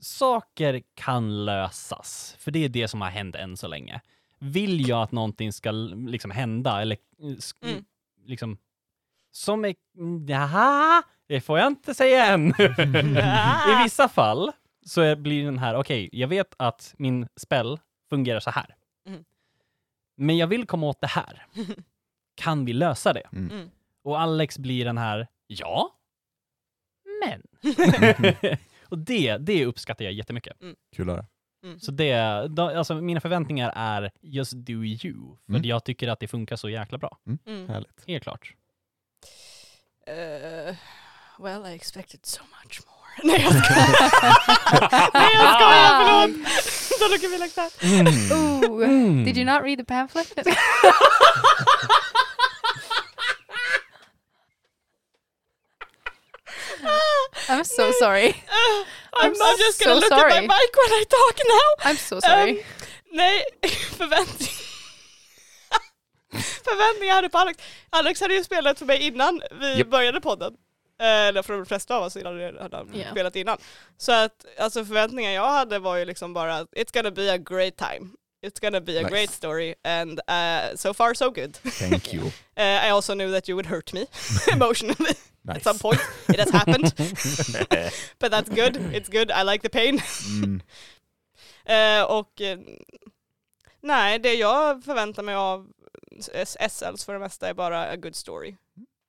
saker 0.00 0.82
kan 0.94 1.44
lösas, 1.44 2.36
för 2.38 2.50
det 2.50 2.64
är 2.64 2.68
det 2.68 2.88
som 2.88 3.00
har 3.00 3.10
hänt 3.10 3.36
än 3.36 3.56
så 3.56 3.68
länge. 3.68 4.00
Vill 4.44 4.88
jag 4.88 5.02
att 5.02 5.12
någonting 5.12 5.52
ska 5.52 5.70
liksom 6.08 6.30
hända, 6.30 6.82
eller 6.82 6.96
eh, 7.18 7.24
sk- 7.24 7.64
Mm. 7.70 7.84
liksom, 8.24 8.58
som 9.30 9.64
är, 9.64 9.74
jaha, 10.28 11.02
det 11.28 11.40
får 11.40 11.58
jag 11.58 11.66
inte 11.66 11.94
säga 11.94 12.26
än. 12.26 12.48
I 13.80 13.82
vissa 13.84 14.08
fall 14.08 14.52
så 14.86 15.00
är, 15.00 15.16
blir 15.16 15.44
den 15.44 15.58
här, 15.58 15.74
okej, 15.74 16.08
jag 16.12 16.28
vet 16.28 16.54
att 16.58 16.94
min 16.98 17.28
spell 17.36 17.78
fungerar 18.10 18.40
så 18.40 18.50
här. 18.50 18.76
Mm. 19.06 19.24
Men 20.16 20.36
jag 20.36 20.46
vill 20.46 20.66
komma 20.66 20.86
åt 20.86 21.00
det 21.00 21.06
här. 21.06 21.46
Kan 22.34 22.64
vi 22.64 22.72
lösa 22.72 23.12
det? 23.12 23.28
Mm. 23.32 23.70
Och 24.02 24.20
Alex 24.20 24.58
blir 24.58 24.84
den 24.84 24.98
här, 24.98 25.26
ja, 25.46 25.90
men. 27.26 27.42
och 28.88 28.98
det, 28.98 29.36
det 29.36 29.66
uppskattar 29.66 30.04
jag 30.04 30.12
jättemycket. 30.14 30.56
Kul 30.96 31.10
att 31.10 31.16
höra. 31.16 31.26
Mm. 31.64 31.80
Så 31.80 31.90
det, 31.92 32.46
då, 32.48 32.68
alltså 32.78 32.94
mina 32.94 33.20
förväntningar 33.20 33.72
är 33.76 34.10
just 34.22 34.52
do 34.52 34.72
you. 34.84 35.36
För 35.46 35.52
Mm. 35.54 35.62
jag 35.64 35.84
tycker 35.84 36.08
att 36.08 36.20
det 36.20 36.28
funkar 36.28 36.56
så 36.56 36.68
jäkla 36.68 36.98
bra. 36.98 37.18
Mm. 37.46 37.68
Härligt. 37.68 38.04
Helt 38.06 38.22
klart. 38.22 38.54
Uh, 40.08 40.74
well, 41.38 41.66
I 41.66 41.74
expected 41.74 42.26
so 42.26 42.42
much 42.62 42.80
more. 42.86 42.94
Nej 43.24 43.42
jag 43.42 43.64
skojar! 43.64 43.86
Nej 45.14 45.30
jag 45.34 45.54
skojar, 45.54 46.04
förlåt! 46.04 46.36
Don't 47.00 47.10
look 47.10 47.24
at 47.24 47.30
me 47.30 47.38
like 47.38 47.54
that. 47.54 47.82
Mm. 47.82 48.06
Ooh. 48.32 48.84
Mm. 48.84 49.24
Did 49.24 49.36
you 49.36 49.44
not 49.46 49.62
read 49.62 49.78
the 49.78 49.84
pamphlet? 49.84 50.32
I'm 57.48 57.64
so 57.64 57.92
sorry. 57.92 58.28
Uh, 58.28 58.84
I'm, 59.22 59.32
I'm 59.32 59.42
I'm 59.42 59.58
just 59.58 59.84
gonna 59.84 60.00
so 60.00 60.00
look 60.00 60.12
at 60.12 60.18
my 60.26 60.30
sorry. 60.30 60.40
mic 60.42 60.70
when 60.80 60.92
I 61.00 61.04
talk 61.08 61.36
now. 61.48 61.90
I'm 61.90 61.96
so 61.96 62.20
sorry. 62.20 62.50
Um, 62.50 62.58
nej, 63.12 63.44
förväntningar. 63.98 64.54
Förväntningar 66.64 67.06
jag 67.08 67.14
hade 67.14 67.28
på 67.28 67.38
Alex. 67.38 67.58
Alex 67.90 68.20
hade 68.20 68.34
ju 68.34 68.44
spelat 68.44 68.78
för 68.78 68.86
mig 68.86 69.06
innan 69.06 69.42
vi 69.60 69.78
Japp. 69.78 69.88
började 69.88 70.20
podden. 70.20 70.54
Eh, 71.00 71.06
Eller 71.06 71.42
för 71.42 71.52
de 71.52 71.66
flesta 71.66 71.96
av 71.96 72.02
oss 72.02 72.14
hade 72.14 72.76
han 72.76 72.90
Ja. 72.94 73.10
spelat 73.10 73.36
innan. 73.36 73.58
Så 73.98 74.12
att 74.12 74.44
alltså 74.58 74.84
förväntningar 74.84 75.30
jag 75.32 75.48
hade 75.48 75.78
var 75.78 75.96
ju 75.96 76.04
liksom 76.04 76.34
bara 76.34 76.56
att 76.56 76.68
it's 76.72 76.92
gonna 76.94 77.10
be 77.10 77.32
a 77.32 77.38
great 77.38 77.76
time. 77.76 78.10
It's 78.46 78.60
gonna 78.60 78.80
be 78.80 78.98
a 78.98 79.02
Nice. 79.02 79.10
great 79.10 79.30
story 79.30 79.74
and 79.84 80.20
uh, 80.28 80.76
so 80.76 80.92
far 80.92 81.14
so 81.14 81.30
good. 81.30 81.56
Thank 81.56 82.12
you. 82.12 82.32
Uh, 82.56 82.86
I 82.86 82.90
also 82.90 83.14
knew 83.14 83.30
that 83.32 83.48
you 83.48 83.56
would 83.56 83.66
hurt 83.66 83.92
me 83.92 84.06
emotionally 84.52 85.14
at 85.48 85.62
some 85.64 85.78
point. 85.78 86.00
It 86.28 86.38
has 86.38 86.50
happened. 86.50 86.94
But 88.20 88.30
that's 88.30 88.48
good. 88.48 88.76
It's 88.94 89.08
good. 89.08 89.30
I 89.32 89.42
like 89.42 89.62
the 89.62 89.68
pain. 89.70 89.98
Mm. 89.98 90.60
Eh, 91.66 92.02
och 92.04 92.40
eh, 92.40 92.58
nej, 93.80 94.18
det 94.18 94.34
jag 94.34 94.84
förväntar 94.84 95.22
mig 95.22 95.34
av 95.34 95.72
SLs 96.46 97.04
för 97.04 97.12
det 97.12 97.18
mesta 97.18 97.48
är 97.48 97.54
bara 97.54 97.90
a 97.90 97.96
good 97.96 98.14
story. 98.16 98.56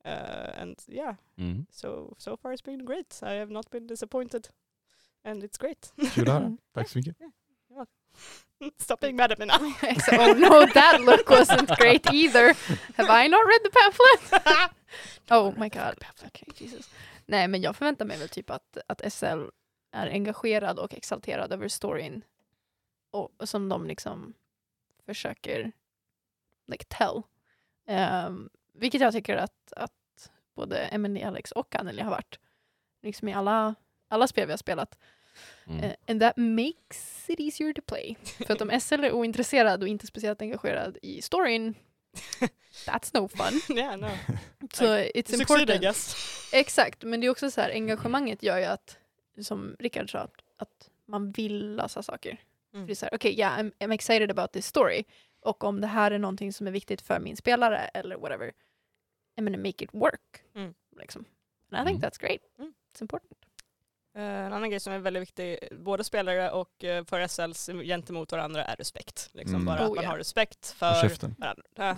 Eh, 0.05 0.61
and 0.61 0.81
yeah, 0.87 1.15
Mm. 1.37 1.65
so, 1.71 2.15
so 2.17 2.37
far 2.37 2.53
it's 2.53 2.65
been 2.65 2.85
great. 2.85 3.19
I 3.21 3.39
have 3.39 3.51
not 3.53 3.69
been 3.71 3.87
disappointed. 3.87 4.47
And 5.23 5.43
it's 5.43 5.57
great. 5.59 5.93
Kul 6.13 6.29
att 6.29 6.33
höra. 6.41 6.57
Tack 6.73 6.89
så 6.89 6.97
mycket. 6.97 7.15
Stop 8.79 9.01
being 9.01 9.15
mad 9.15 9.31
at 9.31 9.39
me 9.39 9.45
now. 9.45 9.59
Oh 10.11 10.33
no, 10.33 10.65
that 10.65 11.01
look 11.01 11.29
wasn't 11.29 11.77
great 11.77 12.13
either. 12.13 12.55
Have 12.95 13.09
I 13.09 13.27
not 13.27 13.45
read 13.45 13.61
the 13.63 13.69
pamphlet? 13.69 14.71
Oh 15.31 15.53
my 15.57 15.69
god. 15.69 15.95
Okay, 16.27 16.47
Jesus. 16.55 16.89
Nej, 17.25 17.47
men 17.47 17.61
jag 17.61 17.75
förväntar 17.75 18.05
mig 18.05 18.17
väl 18.17 18.29
typ 18.29 18.49
att, 18.49 18.77
att 18.87 19.13
SL 19.13 19.43
är 19.91 20.07
engagerad 20.07 20.79
och 20.79 20.93
exalterad 20.93 21.53
över 21.53 21.67
storyn 21.67 22.23
och, 23.11 23.31
som 23.43 23.69
de 23.69 23.87
liksom 23.87 24.33
försöker 25.05 25.71
like, 26.67 26.85
tell. 26.87 27.21
Ehm, 27.87 28.49
vilket 28.73 29.01
jag 29.01 29.13
tycker 29.13 29.37
att, 29.37 29.73
att 29.75 30.31
både 30.55 30.77
Emily, 30.77 31.21
Alex 31.21 31.51
och 31.51 31.75
Anneli 31.75 32.01
har 32.01 32.11
varit 32.11 32.39
liksom 33.01 33.27
i 33.27 33.33
alla, 33.33 33.75
alla 34.07 34.27
spel 34.27 34.47
vi 34.47 34.53
har 34.53 34.57
spelat. 34.57 34.97
Mm. 35.67 35.83
Eh, 35.83 35.95
and 36.07 36.19
that 36.21 36.37
makes 36.37 37.29
it 37.29 37.39
easier 37.39 37.73
to 37.73 37.81
play. 37.81 38.15
För 38.45 38.53
att 38.53 38.61
om 38.61 38.79
SL 38.79 39.03
är 39.03 39.11
ointresserad 39.11 39.81
och 39.81 39.87
inte 39.87 40.07
speciellt 40.07 40.41
engagerad 40.41 40.97
i 41.01 41.21
storyn, 41.21 41.75
that's 42.85 43.09
no 43.13 43.27
fun. 43.27 43.61
yeah, 43.77 43.97
no. 43.97 44.07
So 44.73 44.85
it's 44.85 45.15
Succeed 45.15 45.39
I 45.39 45.41
important. 45.41 45.81
guess. 45.81 46.15
Exakt, 46.53 47.03
men 47.03 47.19
det 47.21 47.27
är 47.27 47.31
också 47.31 47.51
så 47.51 47.61
här, 47.61 47.69
engagemanget 47.71 48.43
gör 48.43 48.57
ju 48.57 48.63
att, 48.65 48.97
som 49.41 49.75
Rickard 49.79 50.11
sa, 50.11 50.27
att, 50.57 50.89
man 51.07 51.31
vill 51.31 51.75
lösa 51.75 52.03
saker. 52.03 52.37
För 52.71 52.77
Mm. 52.77 52.87
det 52.87 52.93
är 52.93 52.95
så 52.95 53.05
här, 53.05 53.13
okej, 53.15 53.39
yeah, 53.39 53.59
I'm, 53.59 53.71
I'm 53.79 53.93
excited 53.93 54.31
about 54.31 54.51
this 54.51 54.65
story. 54.67 55.03
Och 55.41 55.63
om 55.63 55.81
det 55.81 55.87
här 55.87 56.11
är 56.11 56.19
någonting 56.19 56.53
som 56.53 56.67
är 56.67 56.71
viktigt 56.71 57.01
för 57.01 57.19
min 57.19 57.37
spelare 57.37 57.77
eller 57.77 58.17
whatever, 58.17 58.51
I'm 59.37 59.43
gonna 59.43 59.57
make 59.57 59.83
it 59.83 59.89
work. 59.93 60.43
Mm. 60.55 60.73
Liksom. 60.99 61.25
And 61.71 61.81
I 61.87 61.91
think 61.91 62.03
Mm. 62.03 62.09
that's 62.09 62.19
great. 62.21 62.41
Mm. 62.59 62.73
It's 62.93 63.01
important. 63.01 63.44
Eh, 64.17 64.23
En 64.45 64.53
annan 64.53 64.69
grej 64.69 64.79
som 64.79 64.93
är 64.93 64.99
väldigt 64.99 65.21
viktig, 65.21 65.57
både 65.71 66.03
spelare 66.03 66.51
och 66.51 66.83
eh, 66.83 67.05
för 67.05 67.27
SLs 67.27 67.69
gentemot 67.83 68.31
varandra 68.31 68.63
är 68.65 68.75
respekt. 68.75 69.29
Liksom 69.33 69.55
Mm. 69.55 69.65
bara 69.65 69.79
att 69.79 69.89
Oh, 69.89 69.95
man 69.95 70.03
ja. 70.03 70.09
har 70.09 70.17
respekt 70.17 70.75
för 70.77 71.09
varandra. 71.39 71.97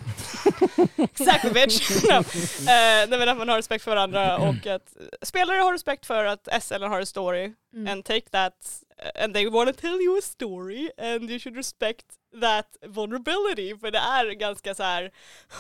Exactly 0.98 1.52
bitch! 1.52 2.04
no. 2.10 2.14
Eh, 2.18 2.24
nej, 2.68 3.08
men 3.10 3.30
att 3.30 3.38
man 3.38 3.50
har 3.50 3.56
respekt 3.58 3.84
för 3.84 3.92
varandra 3.92 4.38
och 4.38 4.68
att 4.68 4.94
spelare 5.22 5.58
har 5.58 5.74
respekt 5.74 6.06
för 6.06 6.26
att 6.26 6.48
SL 6.64 6.84
har 6.84 7.00
en 7.00 7.06
story 7.06 7.54
Mm. 7.74 7.94
and 7.94 8.06
take 8.06 8.30
that 8.30 8.84
and 9.16 9.34
they 9.34 9.48
want 9.48 9.70
to 9.76 9.82
tell 9.82 10.02
you 10.02 10.18
a 10.18 10.22
story 10.22 10.90
and 10.98 11.30
you 11.30 11.40
should 11.40 11.56
respect 11.56 12.06
that 12.42 12.66
vulnerability 12.88 13.78
för 13.78 13.92
det 13.92 13.98
är 13.98 14.32
ganska 14.32 14.76
så 14.76 14.84
här 14.84 15.12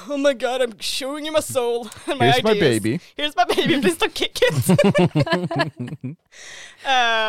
oh 0.09 0.17
my 0.17 0.33
god 0.33 0.61
I'm 0.61 0.75
showing 0.79 1.25
you 1.25 1.33
my 1.33 1.41
soul 1.41 1.87
and 2.05 2.19
my 2.19 2.25
Here's 2.25 2.43
my 2.43 2.51
ideas. 2.51 2.59
baby. 2.83 2.99
Here's 3.15 3.35
my 3.35 3.45
baby, 3.55 3.81
please 3.81 3.97
don't 3.97 4.13
kick 4.13 4.39
it. 4.41 4.69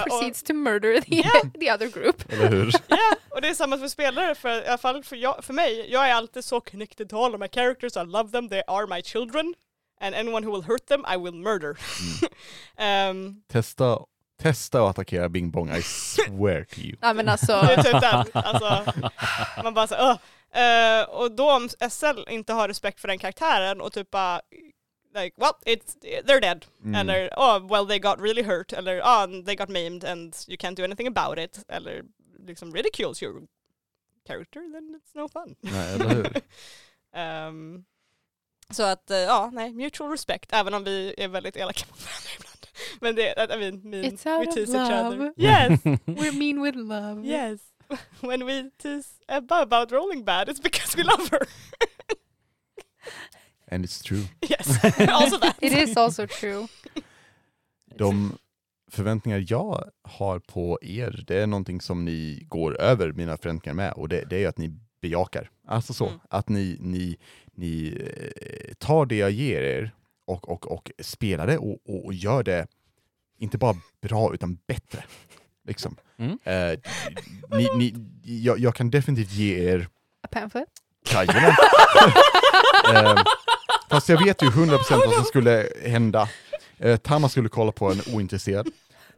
Och, 0.03 0.09
Proceeds 0.09 0.43
to 0.43 0.55
murder 0.55 1.01
the, 1.01 1.17
Ja. 1.17 1.41
the 1.61 1.71
other 1.71 1.89
group. 1.89 2.33
Eller 2.33 2.49
hur? 2.49 2.73
ja, 2.89 3.17
och 3.31 3.41
det 3.41 3.49
är 3.49 3.55
samma 3.55 3.79
för 3.79 3.89
spelare, 3.89 4.35
för, 4.35 4.63
i 4.65 4.67
alla 4.67 4.79
fall 4.79 5.03
för, 5.05 5.17
jag, 5.17 5.45
för 5.45 5.55
mig, 5.55 5.87
jag 5.91 6.09
är 6.09 6.15
alltid 6.15 6.45
så 6.45 6.61
connected 6.61 7.09
to 7.11 7.25
all 7.25 7.35
of 7.35 7.41
my 7.41 7.49
characters, 7.49 7.97
I 7.97 8.05
love 8.05 8.31
them, 8.31 8.49
they 8.49 8.63
are 8.67 8.87
my 8.87 9.03
children 9.03 9.55
and 10.01 10.15
anyone 10.15 10.47
who 10.47 10.53
will 10.53 10.63
hurt 10.63 10.87
them 10.87 11.05
I 11.15 11.17
will 11.17 11.35
murder. 11.35 11.77
Ehm, 12.77 13.43
Testa, 13.53 13.99
testa 14.39 14.83
att 14.83 14.91
attackera 14.91 15.29
Bing 15.29 15.51
Bong, 15.51 15.71
I 15.77 15.83
swear 15.83 16.65
to 16.65 16.81
you. 16.81 16.97
Ja 17.01 17.13
men 17.13 17.29
alltså, 17.29 17.53
Det 17.53 17.73
är 17.75 17.83
typ 17.83 18.01
den. 18.01 18.27
Alltså, 18.45 18.93
man 19.63 19.75
bara 19.75 19.87
såhär, 19.87 20.11
"Ugh." 20.11 20.19
Eh, 20.63 21.03
och 21.05 21.33
då 21.33 21.51
om 21.53 21.69
SL 21.91 22.31
inte 22.31 22.53
har 22.53 22.69
respekt 22.69 23.01
för 23.01 23.09
den 23.09 23.19
karaktären 23.19 23.81
och 23.81 23.93
typ 23.93 24.11
bara 24.11 24.41
like, 25.15 25.35
well, 25.37 25.53
it's, 25.67 25.97
they're 26.25 26.41
dead. 26.41 26.67
Mm. 26.85 26.95
Eller, 26.95 27.29
oh, 27.37 27.69
well 27.71 27.87
they 27.87 27.99
got 27.99 28.21
really 28.21 28.43
hurt. 28.43 28.73
Eller, 28.73 29.01
oh, 29.01 29.45
they 29.45 29.55
got 29.57 29.69
maimed 29.69 30.05
and 30.05 30.37
you 30.49 30.57
can't 30.57 30.77
do 30.77 30.85
anything 30.85 31.07
about 31.07 31.39
it. 31.39 31.65
Eller 31.69 32.03
liksom 32.47 32.75
ridicules 32.75 33.23
your 33.23 33.43
character, 34.27 34.61
then 34.73 35.01
it's 35.01 35.15
no 35.15 35.29
fun. 35.29 35.57
Nej, 35.61 35.95
eller 35.95 36.09
hur? 36.09 36.27
Ehm, 37.15 37.85
så 38.75 38.83
att, 38.83 39.11
eh, 39.11 39.17
ja, 39.19 39.51
nej, 39.53 39.73
mutual 39.73 40.11
respect, 40.11 40.53
även 40.53 40.75
om 40.75 40.85
vi 40.85 41.15
är 41.19 41.29
väldigt 41.29 41.57
elaka 41.57 41.85
mot 41.91 42.01
varandra 42.01 42.31
ibland. 42.39 42.67
Men 43.01 43.15
det, 43.15 43.55
I 43.55 43.59
mean, 43.59 43.91
mean 43.91 44.05
It's 44.05 44.37
out 44.37 44.47
we 44.47 44.49
of 44.49 44.55
tease 44.55 44.79
each 44.79 44.91
other. 45.07 45.17
love. 45.17 45.33
Yes! 45.37 45.81
we're 46.07 46.39
mean 46.39 46.63
with 46.63 46.77
love. 46.77 47.27
Yes. 47.27 47.61
When 48.21 48.47
we 48.47 48.71
tease 48.83 49.09
Ebba 49.29 49.63
about 49.63 49.93
rolling 49.93 50.25
bad, 50.25 50.49
it's 50.49 50.63
because 50.63 50.97
we 50.97 51.03
love 51.05 51.29
her. 51.31 51.41
And 53.71 53.85
it's 53.85 54.03
true. 54.03 54.23
yes, 54.41 54.85
also 55.09 55.39
that. 55.39 55.57
It 55.61 55.73
is 55.73 55.97
also 55.97 56.27
true. 56.27 56.67
De 57.97 58.39
förväntningar 58.91 59.45
jag 59.49 59.91
har 60.03 60.39
på 60.39 60.79
er, 60.83 61.25
det 61.27 61.43
är 61.43 61.47
någonting 61.47 61.81
som 61.81 62.05
ni 62.05 62.45
går 62.49 62.81
över 62.81 63.13
mina 63.13 63.37
förväntningar 63.37 63.75
med 63.75 63.93
och 63.93 64.09
det, 64.09 64.25
det 64.31 64.37
är 64.37 64.41
ju 64.41 64.47
att 64.47 64.59
ni 64.59 64.75
bejakar. 65.03 65.51
Alltså 65.67 65.95
så, 65.95 66.07
Mm. 66.07 66.21
att 66.31 66.49
ni, 66.49 66.77
ni, 66.81 67.17
ni 67.59 67.99
eh, 68.01 68.75
tar 68.75 69.07
det 69.07 69.17
jag 69.17 69.31
ger 69.31 69.63
er 69.63 69.91
och, 70.27 70.49
och, 70.49 70.73
och 70.73 70.91
spelar 70.99 71.47
det 71.47 71.59
och, 71.59 71.79
och, 71.89 72.05
och 72.07 72.15
gör 72.15 72.43
det 72.43 72.67
inte 73.39 73.59
bara 73.59 73.77
bra 74.01 74.35
utan 74.35 74.59
bättre. 74.67 75.05
Liksom. 75.65 75.97
Mm. 76.17 76.39
Eh, 76.45 76.79
ni, 77.51 77.69
ni, 77.77 77.95
jag, 78.23 78.59
jag 78.59 78.75
kan 78.75 78.91
definitivt 78.91 79.33
ge 79.33 79.71
er 79.71 79.89
A 80.23 80.29
pamphlet. 80.31 80.69
Jajamän. 81.13 81.53
Ehm, 82.95 83.17
fast 83.91 84.09
jag 84.09 84.25
vet 84.25 84.43
ju 84.43 84.47
100% 84.47 84.77
vad 84.91 85.15
som 85.15 85.25
skulle 85.25 85.69
hända. 85.85 86.29
Uh, 86.85 86.97
Tama 86.97 87.29
skulle 87.29 87.49
kolla 87.49 87.73
på 87.73 87.93
en 87.93 88.01
ointresserad. 88.15 88.69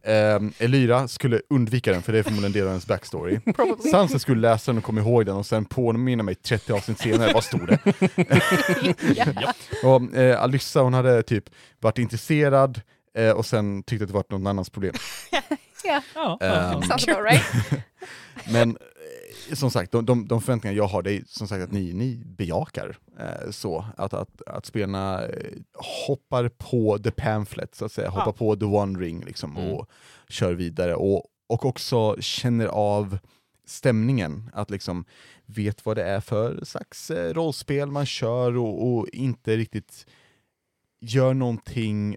Um, 0.05 0.53
Elyra 0.59 1.09
skulle 1.09 1.41
undvika 1.51 1.93
den 1.93 2.03
för 2.03 2.13
det 2.13 2.19
är 2.19 2.23
förmodligen 2.23 2.53
del 2.53 2.63
av 2.63 2.69
hennes 2.69 2.87
backstory. 2.87 3.41
Sansa 3.91 4.19
skulle 4.19 4.41
läsa 4.41 4.71
den 4.71 4.79
och 4.79 4.85
komma 4.85 5.01
ihåg 5.01 5.27
den 5.27 5.37
och 5.37 5.47
sen 5.47 5.65
påminna 5.65 6.23
mig 6.23 6.35
30 6.35 6.73
avsnitt 6.73 6.99
senare, 6.99 7.33
vad 7.33 7.45
stod 7.45 7.67
det? 7.67 7.79
ja. 9.17 9.55
Och 9.89 10.03
uh, 10.17 10.43
Alyssa 10.43 10.81
hon 10.81 10.95
hade 10.95 11.23
typ 11.23 11.45
varit 11.81 11.99
intresserad 11.99 12.81
eh, 13.17 13.31
och 13.31 13.47
sen 13.47 13.83
tyckte 13.83 14.05
att 14.05 14.09
det 14.09 14.15
var 14.15 14.25
någon 14.29 14.47
annans 14.47 14.71
problem. 14.71 14.95
ja. 15.85 16.39
Ehm, 16.41 16.77
about 16.77 17.09
right. 17.09 17.45
Men 18.53 18.77
som 19.57 19.71
sagt, 19.71 19.93
de, 19.93 20.07
de, 20.07 20.29
de 20.29 20.41
förväntningar 20.41 20.77
jag 20.77 20.87
har, 20.87 21.03
det 21.03 21.13
är 21.13 21.23
som 21.27 21.49
sagt 21.49 21.63
att 21.65 21.73
ni, 21.73 21.93
ni 21.93 22.23
bejakar 22.27 22.99
eh, 23.19 23.51
så. 23.51 23.85
Att, 23.97 24.15
att, 24.15 24.43
att 24.47 24.67
spelarna 24.67 25.23
eh, 25.27 25.53
hoppar 26.07 26.49
på 26.49 26.99
the 26.99 27.11
pamphlet, 27.11 27.75
så 27.75 27.85
att 27.85 27.93
säga. 27.93 28.09
Hoppar 28.11 28.27
Ja. 28.27 28.33
på 28.33 28.57
the 28.57 28.65
one 28.65 28.99
ring 28.99 29.25
liksom, 29.25 29.57
Mm. 29.57 29.73
och 29.73 29.91
kör 30.29 30.53
vidare. 30.55 30.95
Och, 30.95 31.25
och 31.49 31.65
också 31.67 32.17
känner 32.21 32.67
av 32.67 33.19
stämningen, 33.67 34.51
att 34.53 34.71
liksom 34.71 35.05
vet 35.47 35.87
vad 35.87 35.97
det 35.97 36.05
är 36.05 36.21
för 36.21 36.65
slags 36.65 37.11
eh, 37.11 37.35
rollspel 37.35 37.91
man 37.91 38.07
kör 38.07 38.57
och, 38.57 38.87
och 38.97 39.09
inte 39.13 39.57
riktigt 39.57 40.07
gör 41.01 41.35
någonting 41.35 42.17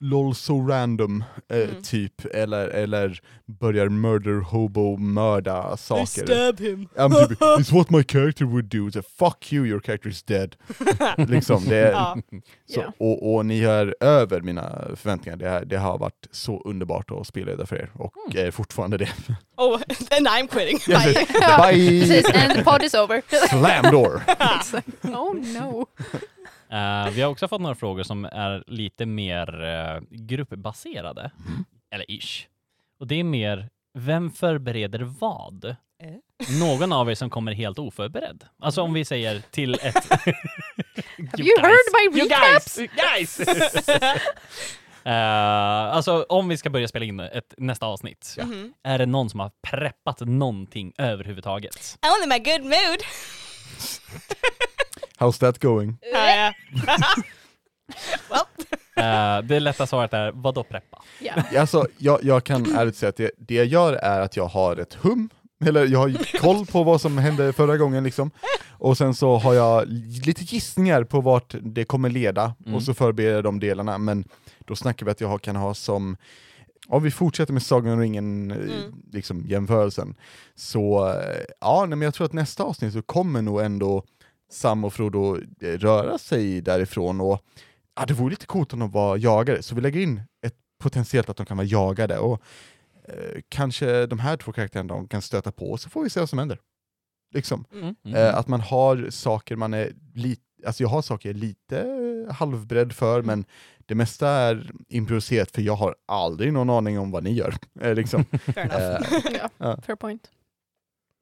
LOL 0.00 0.34
so 0.34 0.60
random, 0.68 1.24
eh, 1.50 1.56
Mm. 1.58 1.82
typ, 1.82 2.24
eller, 2.34 2.68
eller 2.68 3.20
börjar 3.46 3.88
murder 3.88 4.40
hobo 4.40 4.96
mörda 4.96 5.62
They 5.68 5.76
saker. 5.76 6.04
stab 6.26 6.60
him. 6.60 6.88
I'm 6.96 7.28
typ, 7.28 7.38
It's 7.40 7.72
what 7.72 7.90
my 7.90 8.02
character 8.04 8.44
would 8.44 8.64
do. 8.64 8.90
Så, 8.90 9.02
Fuck 9.18 9.52
you, 9.52 9.66
your 9.66 9.80
character 9.80 10.08
is 10.08 10.22
dead. 10.22 10.56
liksom, 11.28 11.64
det 11.68 11.76
är, 11.76 11.92
ja. 11.92 12.16
så, 12.74 12.80
Ja. 12.80 12.92
och, 12.98 13.34
och 13.34 13.46
ni 13.46 13.60
är 13.64 13.94
över 14.00 14.40
mina 14.40 14.82
förväntningar. 14.96 15.36
Det, 15.36 15.48
här, 15.48 15.64
det 15.64 15.76
har 15.76 15.98
varit 15.98 16.26
så 16.30 16.62
underbart 16.64 17.10
att 17.10 17.26
spela 17.26 17.66
för 17.66 17.76
er, 17.76 17.90
och 17.94 18.14
Mm. 18.34 18.46
är 18.46 18.50
fortfarande 18.50 18.96
det. 18.96 19.08
Oh, 19.56 19.74
and 20.18 20.26
I'm 20.28 20.46
quitting. 20.48 20.78
Bye. 20.86 21.14
Bye! 21.72 22.00
Precis, 22.00 22.26
and 22.34 22.54
the 22.54 22.64
pod 22.64 22.82
is 22.82 22.94
over. 22.94 23.22
Slam 23.48 23.90
door! 23.92 24.22
Oh 25.02 25.34
no. 25.34 25.86
Eh, 26.70 27.08
vi 27.10 27.22
har 27.22 27.30
också 27.30 27.48
fått 27.48 27.60
några 27.60 27.74
frågor 27.74 28.02
som 28.02 28.24
är 28.24 28.64
lite 28.66 29.06
mer 29.06 29.64
uh, 29.64 30.00
gruppbaserade. 30.10 31.30
Mm. 31.48 31.64
Eller 31.90 32.10
ish. 32.10 32.46
Och 33.00 33.06
det 33.06 33.14
är 33.20 33.24
mer, 33.24 33.68
vem 33.94 34.30
förbereder 34.30 34.98
vad? 35.20 35.64
Eh? 35.64 35.74
Någon 36.60 36.92
av 36.92 37.10
er 37.10 37.14
som 37.14 37.30
kommer 37.30 37.52
helt 37.52 37.78
oförberedd. 37.78 38.44
Alltså 38.62 38.82
om 38.82 38.92
vi 38.92 39.04
säger 39.04 39.42
till 39.50 39.74
ett... 39.74 39.94
Have 40.12 41.42
you 41.44 41.60
heard 41.60 42.12
my 42.12 42.18
You 42.20 42.28
recaps? 42.28 42.76
guys! 42.76 43.36
guys! 43.38 43.88
Eh, 45.04 45.14
alltså 45.94 46.26
om 46.28 46.48
vi 46.48 46.56
ska 46.56 46.70
börja 46.70 46.88
spela 46.88 47.04
in 47.04 47.20
ett, 47.20 47.54
nästa 47.58 47.86
avsnitt, 47.86 48.34
Mhm. 48.38 48.72
är 48.82 48.98
det 48.98 49.06
någon 49.06 49.30
som 49.30 49.40
har 49.40 49.50
preppat 49.70 50.20
någonting 50.20 50.92
överhuvudtaget? 50.98 51.98
In 52.22 52.28
my 52.28 52.38
good 52.38 52.62
mood. 52.64 52.98
How's 55.18 55.38
that 55.40 55.58
going? 55.58 55.98
Well, 58.30 58.40
Eh, 58.96 59.42
det 59.42 59.60
lätta 59.60 59.86
svaret 59.86 60.12
är, 60.14 60.32
vadå 60.34 60.64
preppa? 60.64 61.02
Ja. 61.52 61.60
Alltså, 61.60 61.86
jag, 61.98 62.24
jag 62.24 62.44
kan 62.44 62.74
ärligt 62.76 62.96
säga 62.96 63.08
att 63.10 63.16
det, 63.16 63.30
det 63.38 63.54
jag 63.54 63.66
gör 63.66 63.92
är 63.92 64.20
att 64.20 64.36
jag 64.36 64.46
har 64.46 64.76
ett 64.76 64.94
hum, 64.94 65.28
eller 65.64 65.86
jag 65.86 65.98
har 65.98 66.38
koll 66.40 66.66
på 66.66 66.82
vad 66.84 67.00
som 67.00 67.18
hände 67.18 67.52
förra 67.52 67.76
gången 67.76 68.04
liksom. 68.04 68.30
Och 68.70 68.98
sen 68.98 69.14
så 69.14 69.36
har 69.36 69.54
jag 69.54 69.88
lite 70.26 70.44
gissningar 70.44 71.04
på 71.04 71.20
vart 71.20 71.54
det 71.62 71.84
kommer 71.84 72.10
leda, 72.10 72.54
Mm. 72.64 72.74
och 72.74 72.82
så 72.82 72.94
förbereder 72.94 73.34
jag 73.34 73.44
de 73.44 73.60
delarna, 73.60 73.98
men 73.98 74.24
då 74.58 74.76
snackar 74.76 75.06
vi 75.06 75.12
att 75.12 75.20
jag 75.20 75.42
kan 75.42 75.56
ha 75.56 75.74
som 75.74 76.16
om 76.88 77.02
vi 77.02 77.10
fortsätter 77.10 77.52
med 77.52 77.62
Sagan 77.62 77.92
om 77.92 78.00
ringen, 78.00 78.50
eh, 78.50 78.56
Mm. 78.56 78.94
liksom 79.12 79.44
jämförelsen, 79.46 80.14
så 80.54 81.08
eh, 81.08 81.40
ja, 81.60 81.80
nej, 81.80 81.96
men 81.96 82.02
jag 82.02 82.14
tror 82.14 82.24
att 82.24 82.32
nästa 82.32 82.62
avsnitt 82.62 82.92
så 82.92 83.02
kommer 83.02 83.42
nog 83.42 83.60
ändå 83.60 84.04
Sam 84.50 84.84
och 84.84 84.94
Frodo 84.94 85.36
eh, 85.60 85.78
röra 85.78 86.18
sig 86.18 86.60
därifrån 86.60 87.20
och 87.20 87.44
ja, 87.94 88.06
det 88.06 88.14
vore 88.14 88.30
lite 88.30 88.46
coolt 88.46 88.72
om 88.72 88.78
de 88.78 88.90
var 88.90 89.16
jagare, 89.16 89.62
så 89.62 89.74
vi 89.74 89.80
lägger 89.80 90.00
in 90.00 90.22
ett 90.42 90.56
potentiellt 90.78 91.28
att 91.28 91.36
de 91.36 91.46
kan 91.46 91.56
vara 91.56 91.66
jagade 91.66 92.18
och 92.18 92.42
eh, 93.08 93.40
kanske 93.48 94.06
de 94.06 94.18
här 94.18 94.36
två 94.36 94.52
karaktärerna 94.52 94.94
de 94.94 95.08
kan 95.08 95.22
stöta 95.22 95.52
på, 95.52 95.76
så 95.76 95.90
får 95.90 96.02
vi 96.02 96.10
se 96.10 96.20
vad 96.20 96.28
som 96.28 96.38
händer. 96.38 96.58
Liksom. 97.34 97.64
mm. 97.72 97.96
Eh, 98.14 98.34
att 98.34 98.48
man 98.48 98.60
har 98.60 99.10
saker 99.10 99.56
man 99.56 99.74
är 99.74 99.92
lite, 100.14 100.42
alltså 100.66 100.82
jag 100.82 100.88
har 100.88 101.02
saker 101.02 101.28
jag 101.28 101.36
är 101.36 101.40
lite 101.40 101.86
halvberedd 102.30 102.92
för, 102.92 103.22
men 103.22 103.44
det 103.86 103.94
mesta 103.94 104.28
är 104.28 104.70
improviserat 104.88 105.50
för 105.50 105.62
jag 105.62 105.74
har 105.74 105.96
aldrig 106.06 106.52
någon 106.52 106.70
aning 106.70 106.98
om 106.98 107.10
vad 107.10 107.24
ni 107.24 107.32
gör. 107.32 107.54
Eh, 107.80 107.94
liksom. 107.94 108.24
fair 108.54 108.58
enough. 108.58 109.52
Eh, 109.58 109.80
fair 109.86 109.96
point. 109.96 110.30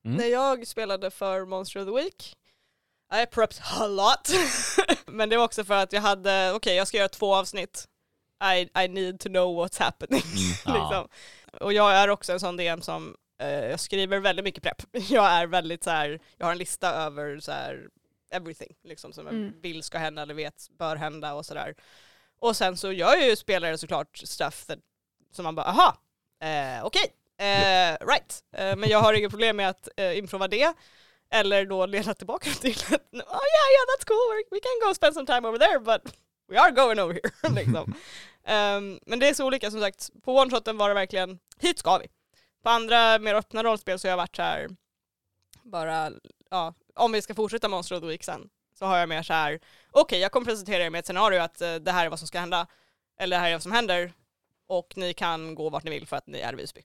Mm. 0.04 0.16
När 0.16 0.26
jag 0.26 0.66
spelade 0.66 1.10
för 1.10 1.44
Monster 1.44 1.80
of 1.80 1.86
the 1.86 2.04
Week, 2.04 2.36
I 3.14 3.26
prepped 3.26 3.58
a 3.80 3.86
lot. 3.86 4.30
Men 5.06 5.28
det 5.28 5.36
var 5.36 5.44
också 5.44 5.64
för 5.64 5.74
att 5.74 5.92
jag 5.92 6.00
hade, 6.02 6.52
okej 6.52 6.76
jag 6.76 6.88
ska 6.88 6.96
göra 6.96 7.08
två 7.08 7.34
avsnitt. 7.34 7.84
I, 8.54 8.68
I 8.84 8.88
need 8.88 9.20
to 9.20 9.28
know 9.28 9.64
what's 9.64 9.80
happening. 9.82 10.22
Ja. 10.66 10.72
liksom. 10.72 11.08
Och 11.60 11.72
jag 11.72 11.92
är 11.92 12.08
också 12.08 12.32
en 12.32 12.40
sån 12.40 12.56
DM 12.56 12.82
som, 12.82 13.16
eh, 13.40 13.48
jag 13.48 13.80
skriver 13.80 14.18
väldigt 14.18 14.44
mycket 14.44 14.62
prepp. 14.62 14.82
Jag 14.92 15.24
är 15.26 15.46
väldigt 15.46 15.84
så 15.84 15.90
här, 15.90 16.20
jag 16.36 16.46
har 16.46 16.52
en 16.52 16.58
lista 16.58 16.92
över 16.92 17.40
så 17.40 17.52
här 17.52 17.88
everything 18.30 18.74
liksom 18.84 19.12
som 19.12 19.26
jag 19.26 19.34
Mm. 19.34 19.52
vill 19.60 19.82
ska 19.82 19.98
hända 19.98 20.22
eller 20.22 20.34
vet 20.34 20.68
bör 20.78 20.96
hända 20.96 21.34
och 21.34 21.46
sådär. 21.46 21.74
Och 22.40 22.56
sen 22.56 22.76
så 22.76 22.92
gör 22.92 23.16
ju 23.16 23.36
spelare 23.36 23.78
såklart 23.78 24.16
stuff 24.24 24.66
that, 24.66 24.78
som 25.32 25.44
man 25.44 25.54
bara, 25.54 25.66
aha, 25.66 25.96
Eh, 26.42 26.84
Okej, 26.84 27.12
eh, 27.38 28.06
right. 28.06 28.42
Eh, 28.56 28.76
men 28.76 28.88
jag 28.88 28.98
har 29.00 29.14
inget 29.14 29.30
problem 29.30 29.56
med 29.56 29.68
att 29.68 29.88
eh, 29.96 30.18
improva 30.18 30.48
det. 30.48 30.72
Eller 31.30 31.66
då 31.66 31.86
leda 31.86 32.14
tillbaka 32.14 32.50
till 32.60 32.70
att, 32.70 33.02
oh 33.12 33.46
yeah, 33.52 33.68
yeah 33.74 33.86
that's 33.90 34.04
cool, 34.06 34.44
we, 34.50 34.60
can 34.60 34.88
go 34.88 34.94
spend 34.94 35.14
some 35.14 35.26
time 35.26 35.48
over 35.48 35.58
there 35.58 35.80
but 35.80 36.16
we 36.48 36.58
are 36.58 36.70
going 36.70 36.98
over 37.00 37.14
here. 37.14 37.54
liksom. 37.64 37.94
Ehm, 38.48 39.00
men 39.06 39.18
det 39.18 39.28
är 39.28 39.34
så 39.34 39.46
olika 39.46 39.70
som 39.70 39.80
sagt. 39.80 40.10
På 40.24 40.38
one-shoten 40.40 40.76
var 40.76 40.88
det 40.88 40.94
verkligen, 40.94 41.38
hit 41.58 41.78
ska 41.78 41.98
vi. 41.98 42.06
På 42.62 42.70
andra 42.70 43.18
mer 43.18 43.34
öppna 43.34 43.62
rollspel 43.62 43.98
så 43.98 44.08
har 44.08 44.10
jag 44.10 44.16
varit 44.16 44.36
så 44.36 44.42
här 44.42 44.68
bara, 45.62 46.12
ja, 46.50 46.74
om 46.94 47.12
vi 47.12 47.22
ska 47.22 47.34
fortsätta 47.34 47.68
Monster 47.68 47.96
of 47.96 48.00
the 48.00 48.06
Week 48.06 48.24
sen, 48.24 48.48
så 48.78 48.86
har 48.86 48.98
jag 48.98 49.08
mer 49.08 49.22
så 49.22 49.32
här, 49.32 49.60
okej 49.90 50.20
jag 50.20 50.32
kommer 50.32 50.46
presentera 50.46 50.84
er 50.84 50.90
med 50.90 50.98
ett 50.98 51.06
scenario 51.06 51.40
att 51.40 51.60
eh, 51.60 51.74
det 51.74 51.92
här 51.92 52.04
är 52.06 52.10
vad 52.10 52.18
som 52.18 52.28
ska 52.28 52.40
hända, 52.40 52.66
eller 53.18 53.36
det 53.36 53.40
här 53.40 53.48
är 53.48 53.52
vad 53.52 53.62
som 53.62 53.72
händer, 53.72 54.12
och 54.68 54.92
ni 54.96 55.14
kan 55.14 55.54
gå 55.54 55.70
vart 55.70 55.84
ni 55.84 55.90
vill 55.90 56.06
för 56.06 56.16
att 56.16 56.26
ni 56.26 56.38
är 56.38 56.54
Visby. 56.54 56.82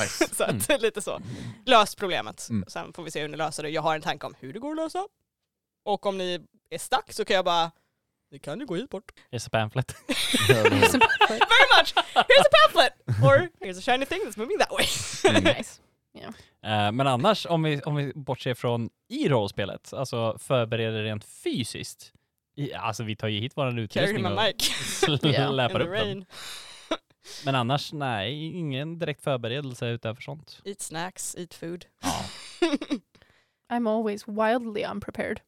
Nice. 0.00 0.34
så 0.34 0.44
att, 0.44 0.82
lite 0.82 1.02
så. 1.02 1.20
Lös 1.66 1.94
problemet. 1.94 2.48
Mm. 2.50 2.64
Sen 2.68 2.92
får 2.92 3.02
vi 3.02 3.10
se 3.10 3.20
hur 3.20 3.28
ni 3.28 3.36
löser 3.36 3.62
det. 3.62 3.70
Jag 3.70 3.82
har 3.82 3.94
en 3.94 4.02
tanke 4.02 4.26
om 4.26 4.34
hur 4.40 4.52
det 4.52 4.58
går 4.58 4.70
att 4.70 4.76
lösa. 4.76 5.08
Och 5.84 6.06
om 6.06 6.18
ni 6.18 6.46
är 6.70 6.78
stuck 6.78 7.12
så 7.12 7.24
kan 7.24 7.36
jag 7.36 7.44
bara, 7.44 7.70
ni 8.30 8.38
kan 8.38 8.60
ju 8.60 8.66
gå 8.66 8.74
hit 8.74 8.90
bort. 8.90 9.12
Here's 9.30 9.46
a 9.46 9.50
pamphlet. 9.52 9.96
Very 10.48 10.70
much! 10.70 11.94
Here's 12.14 12.46
a 12.46 12.54
pamphlet! 12.62 12.92
Or 13.24 13.50
here's 13.60 13.78
a 13.78 13.82
shiny 13.82 14.06
thing 14.06 14.20
that's 14.24 14.38
moving 14.38 14.58
that 14.58 14.70
way. 14.70 14.86
nice. 15.54 15.80
Eh, 16.64 16.92
men 16.92 17.06
annars, 17.06 17.46
om 17.46 17.62
vi, 17.62 17.80
om 17.80 17.96
vi 17.96 18.12
bortser 18.14 18.54
från 18.54 18.90
i 19.08 19.28
rollspelet, 19.28 19.92
alltså 19.92 20.38
förbereder 20.38 21.02
rent 21.02 21.24
fysiskt. 21.24 22.12
I, 22.56 22.74
alltså 22.74 23.02
vi 23.02 23.16
tar 23.16 23.28
ju 23.28 23.40
hit 23.40 23.56
våran 23.56 23.72
Carry 23.72 23.84
utrustning 23.84 24.26
och 24.26 25.52
släpar 25.52 25.80
upp 25.80 25.98
den. 25.98 26.24
Men 27.44 27.54
annars, 27.54 27.92
nej, 27.92 28.56
ingen 28.58 28.98
direkt 28.98 29.24
förberedelse 29.24 29.86
utöver 29.86 30.20
sånt. 30.20 30.60
Eat 30.64 30.80
snacks, 30.80 31.34
eat 31.38 31.54
food. 31.54 31.86
Ja. 32.02 32.24
I'm 33.76 33.88
always 33.96 34.28
wildly 34.28 34.84
unprepared. 34.84 35.40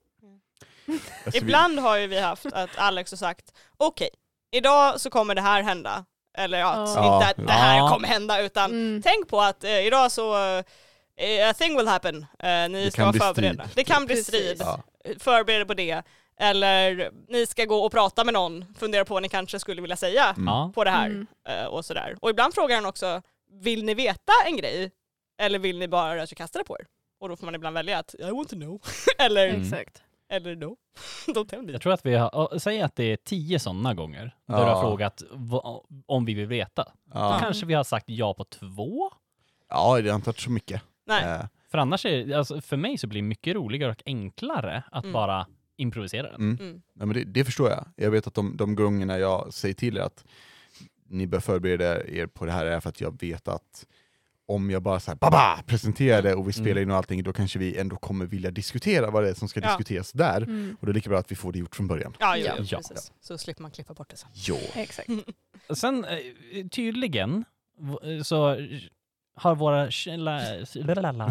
Alltså, 0.89 1.31
vi- 1.33 1.39
Ibland 1.39 1.79
har 1.79 1.97
ju 1.97 2.07
vi 2.07 2.21
haft 2.21 2.47
att 2.47 2.71
Alex 2.77 3.11
har 3.13 3.17
sagt 3.17 3.53
okej, 3.77 4.09
idag 4.51 5.01
så 5.01 5.11
kommer 5.11 5.35
det 5.35 5.41
här 5.41 5.63
hända. 5.63 6.05
Eller 6.39 6.59
ja, 6.59 6.85
Ja. 6.97 7.15
inte 7.17 7.27
att 7.43 7.47
det 7.47 7.53
här 7.53 7.77
Ja. 7.77 7.89
kommer 7.89 8.09
hända 8.09 8.41
utan 8.43 8.71
Mm. 8.71 9.03
tänk 9.03 9.29
på 9.29 9.41
att 9.41 9.65
eh, 9.65 9.87
idag 9.87 10.13
så 10.13 10.37
eh, 11.17 11.49
a 11.51 11.53
thing 11.55 11.77
will 11.77 11.89
happen. 11.89 12.27
Eh, 12.39 12.69
ni 12.69 12.85
Det 12.85 12.91
ska 12.91 12.97
kan 12.97 13.05
vara 13.05 13.13
bli 13.13 13.21
förberedda. 13.21 13.65
strid. 13.69 13.77
Det 13.77 13.85
kan 13.85 14.07
bli 14.07 14.15
Precis. 14.15 14.27
strid. 14.29 14.57
Ja. 14.61 14.83
Förbered 15.19 15.61
er 15.61 15.65
på 15.65 15.75
det. 15.75 16.03
Eller 16.41 17.11
ni 17.29 17.47
ska 17.47 17.65
gå 17.65 17.77
och 17.85 17.93
prata 17.93 18.25
med 18.25 18.35
någon, 18.35 18.65
fundera 18.79 19.05
på 19.05 19.15
vad 19.15 19.23
ni 19.23 19.29
kanske 19.29 19.59
skulle 19.59 19.81
vilja 19.83 19.97
säga 19.97 20.35
Mm. 20.39 20.73
På 20.73 20.85
det 20.85 20.91
här. 20.91 21.07
Mm. 21.07 21.27
eh, 21.49 21.65
Och 21.65 21.85
sådär. 21.85 22.17
Och 22.21 22.31
ibland 22.31 22.55
frågar 22.55 22.77
han 22.77 22.87
också, 22.87 23.23
vill 23.63 23.85
ni 23.85 23.95
veta 23.95 24.33
en 24.47 24.57
grej? 24.57 24.91
Eller 25.39 25.59
vill 25.59 25.79
ni 25.79 25.89
bara 25.89 26.13
att 26.13 26.19
jag 26.19 26.29
ska 26.29 26.35
kasta 26.37 26.59
det 26.59 26.65
på 26.65 26.77
er? 26.81 26.87
Och 27.21 27.29
då 27.29 27.37
får 27.37 27.45
man 27.45 27.55
ibland 27.55 27.75
välja 27.75 27.99
att 27.99 28.15
I 28.19 28.31
want 28.31 28.49
to 28.49 28.57
know. 28.57 28.81
eller, 29.19 29.49
Mm. 29.49 29.63
Exakt. 29.63 30.03
eller 30.31 30.57
no. 30.57 30.77
Don't 31.27 31.49
tell 31.49 31.63
me. 31.63 31.73
Jag 31.73 31.81
tror 31.83 31.93
att 31.93 32.07
vi 32.07 32.15
har, 32.15 32.53
äh, 32.55 32.59
säg 32.59 32.81
att 32.83 32.97
det 32.97 33.05
är 33.05 33.17
tio 33.17 33.59
sådana 33.59 33.95
gånger 33.95 34.35
där 34.47 34.57
du 34.59 34.63
har 34.71 34.81
frågat 34.83 35.23
om 36.07 36.25
vi 36.25 36.35
vill 36.35 36.47
veta. 36.47 36.85
Då 36.85 36.91
Ja, 37.19 37.39
kanske 37.41 37.67
vi 37.67 37.75
har 37.75 37.85
sagt 37.85 38.05
ja 38.09 38.35
på 38.35 38.45
två. 38.45 39.11
ja 39.69 40.01
det 40.01 40.09
har 40.11 40.17
inte 40.17 40.29
varit 40.29 40.41
så 40.41 40.51
mycket. 40.51 40.83
Nej. 41.07 41.25
Eh, 41.25 41.45
För 41.71 41.79
annars 41.79 42.07
är 42.07 42.37
alltså 42.37 42.61
för 42.61 42.77
mig 42.77 42.99
så 42.99 43.07
blir 43.07 43.23
det 43.23 43.29
mycket 43.29 43.55
roligare 43.55 43.91
och 43.93 44.03
enklare 44.07 44.83
att 44.93 45.05
Mm. 45.05 45.13
bara 45.13 45.47
improvisera 45.77 46.31
den. 46.31 46.41
Mm. 46.41 46.57
Mm. 46.61 46.83
Nej, 46.95 47.07
men 47.07 47.13
det, 47.17 47.25
det 47.25 47.45
förstår 47.45 47.71
jag. 47.71 47.87
Jag 47.97 48.11
vet 48.11 48.27
att 48.27 48.35
de, 48.35 48.57
de 48.57 48.75
gångerna 48.75 49.19
jag 49.19 49.55
säger 49.55 49.75
till 49.75 49.97
er 49.97 50.01
att 50.01 50.25
ni 51.09 51.27
bör 51.27 51.41
förbereda 51.41 52.07
er 52.07 52.27
på 52.27 52.47
det 52.47 52.53
här 52.53 52.67
är 52.67 52.81
för 52.81 52.89
att 52.89 53.01
jag 53.01 53.21
vet 53.21 53.49
att 53.49 53.87
om 54.49 54.71
jag 54.71 54.83
bara 54.83 55.01
så 55.01 55.11
här, 55.11 55.19
baba, 55.19 55.63
presenterar 55.67 56.23
det 56.23 56.35
och 56.35 56.49
vi 56.49 56.53
spelar 56.53 56.71
Mm. 56.71 56.83
in 56.83 56.91
och 56.91 56.97
allting, 56.97 57.23
då 57.23 57.33
kanske 57.33 57.59
vi 57.59 57.77
ändå 57.79 57.97
kommer 57.97 58.27
vilja 58.27 58.51
diskutera 58.51 59.11
vad 59.11 59.23
det 59.23 59.31
är 59.31 59.35
som 59.35 59.49
ska 59.49 59.61
Ja. 59.61 59.67
diskuteras 59.67 60.13
där. 60.13 60.43
Mm. 60.43 60.77
Och 60.81 60.87
det 60.87 60.93
är 60.93 60.95
lika 60.95 61.11
bra 61.11 61.19
att 61.19 61.31
vi 61.33 61.37
får 61.37 61.53
det 61.53 61.59
gjort 61.59 61.77
från 61.77 61.87
början. 61.87 62.15
Ja, 62.19 62.37
Ja. 62.37 62.55
Ja. 62.59 62.77
precis. 62.79 63.13
Så 63.21 63.39
slipper 63.39 63.63
man 63.63 63.71
klippa 63.71 63.95
bort 63.95 64.11
det 64.11 64.17
sen. 64.17 64.31
Jo. 64.35 64.57
Exakt. 64.75 65.09
Sen 65.75 66.05
eh, 66.05 66.67
tydligen 66.71 67.45
v- 67.79 68.25
så 68.25 68.67
har 69.35 69.55
våra, 69.55 69.91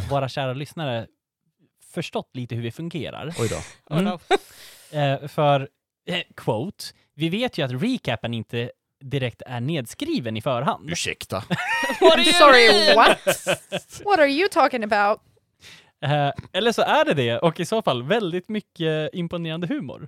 våra 0.10 0.30
kära 0.30 0.54
lyssnare 0.54 1.08
förstått 1.96 2.30
lite 2.34 2.56
hur 2.56 2.62
vi 2.62 2.72
fungerar. 2.72 3.34
Oj 3.40 3.50
då. 3.50 3.58
Mm. 3.96 4.18
Eh, 4.92 5.28
för, 5.28 5.70
eh, 6.10 6.22
quote, 6.36 6.84
vi 7.16 7.30
vet 7.30 7.58
ju 7.58 7.64
att 7.66 7.82
recapen 7.84 8.34
inte 8.34 8.72
direkt 9.04 9.42
är 9.46 9.60
nedskriven 9.60 10.38
i 10.38 10.42
förhand. 10.42 10.90
Ursäkta. 10.90 11.38
What 12.02 12.26
sorry, 12.26 12.96
what? 12.96 13.20
What 14.06 14.20
are 14.20 14.28
you 14.28 14.50
talking 14.50 14.84
about? 14.84 15.22
Eh, 16.04 16.32
eller 16.54 16.72
så 16.72 16.82
är 16.82 17.06
det 17.06 17.14
det, 17.14 17.38
och 17.38 17.60
i 17.60 17.66
så 17.66 17.82
fall 17.82 18.04
väldigt 18.04 18.50
mycket 18.50 19.10
imponerande 19.14 19.68
humor. 19.68 20.08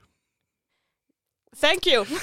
Thank 1.62 1.88
you. 1.88 2.06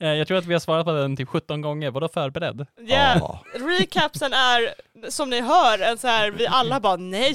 Eh, 0.00 0.08
jag 0.08 0.28
tror 0.28 0.38
att 0.38 0.46
vi 0.46 0.52
har 0.52 0.60
svarat 0.60 0.84
på 0.86 0.92
den 0.92 1.16
typ 1.16 1.28
17 1.28 1.60
gånger, 1.60 1.90
vadå 1.90 2.08
förberedd? 2.08 2.66
Yeah. 2.80 3.18
Ja. 3.18 3.42
Recapsen 3.54 4.32
är, 4.32 4.74
som 5.10 5.30
ni 5.30 5.40
hör, 5.40 5.78
en 5.78 5.98
så 5.98 6.06
här, 6.06 6.30
vi 6.30 6.46
alla 6.46 6.80
bara 6.80 6.96
nej, 6.96 7.34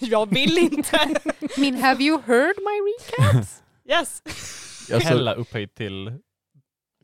jag 0.00 0.34
vill 0.34 0.58
inte. 0.58 0.98
Mean, 1.56 1.76
have 1.76 2.02
you 2.04 2.20
heard 2.26 2.54
my 2.58 2.80
recaps? 2.90 3.62
Yes. 3.88 4.22
Alltså, 4.94 5.08
Hella 5.08 5.34
upphöjt 5.34 5.74
till... 5.74 6.12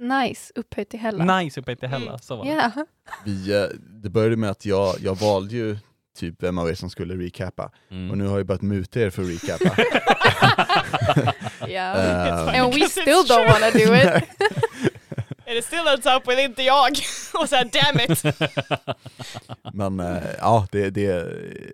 nice, 0.01 0.53
upphöjt 0.55 0.91
till 0.91 1.01
Hella. 1.01 1.39
Nice 1.39 1.61
upphöjt 1.61 1.81
till 1.81 1.89
Hella, 1.89 2.07
Mm. 2.07 2.19
så 2.19 2.37
var 2.37 2.45
det. 2.45 2.51
Yeah. 2.51 2.73
vi, 3.25 3.55
eh, 3.57 3.65
det 4.03 4.11
började 4.11 4.37
med 4.37 4.51
att 4.51 4.65
jag, 4.67 4.95
jag 5.01 5.15
valde 5.15 5.55
ju 5.55 5.77
typ 6.19 6.43
vem 6.43 6.59
av 6.59 6.69
er 6.71 6.75
som 6.75 6.91
skulle 6.91 7.15
recappa, 7.15 7.71
Mm. 7.91 8.11
och 8.11 8.19
nu 8.19 8.27
har 8.27 8.37
jag 8.39 8.47
börjat 8.47 8.63
muta 8.63 9.01
er 9.01 9.11
för 9.11 9.23
att 9.23 9.29
recappa. 9.29 9.77
Yeah. 11.69 12.55
Eh, 12.55 12.63
And 12.63 12.75
we 12.75 12.89
still 12.89 13.25
don't 13.25 13.27
true. 13.27 13.47
wanna 13.53 13.71
do 13.71 13.95
it. 13.95 14.07
And 14.07 14.23
it 15.59 15.65
still 15.65 15.89
ends 15.89 16.07
up 16.07 16.29
with 16.29 16.41
inte 16.41 16.63
jag. 16.63 16.91
Och 17.35 17.49
såhär 17.49 17.65
damn 17.65 18.01
it. 18.01 18.25
Men 19.73 20.01
eh, 20.01 20.23
ja, 20.39 20.67
det, 20.73 20.91
det, 20.91 21.27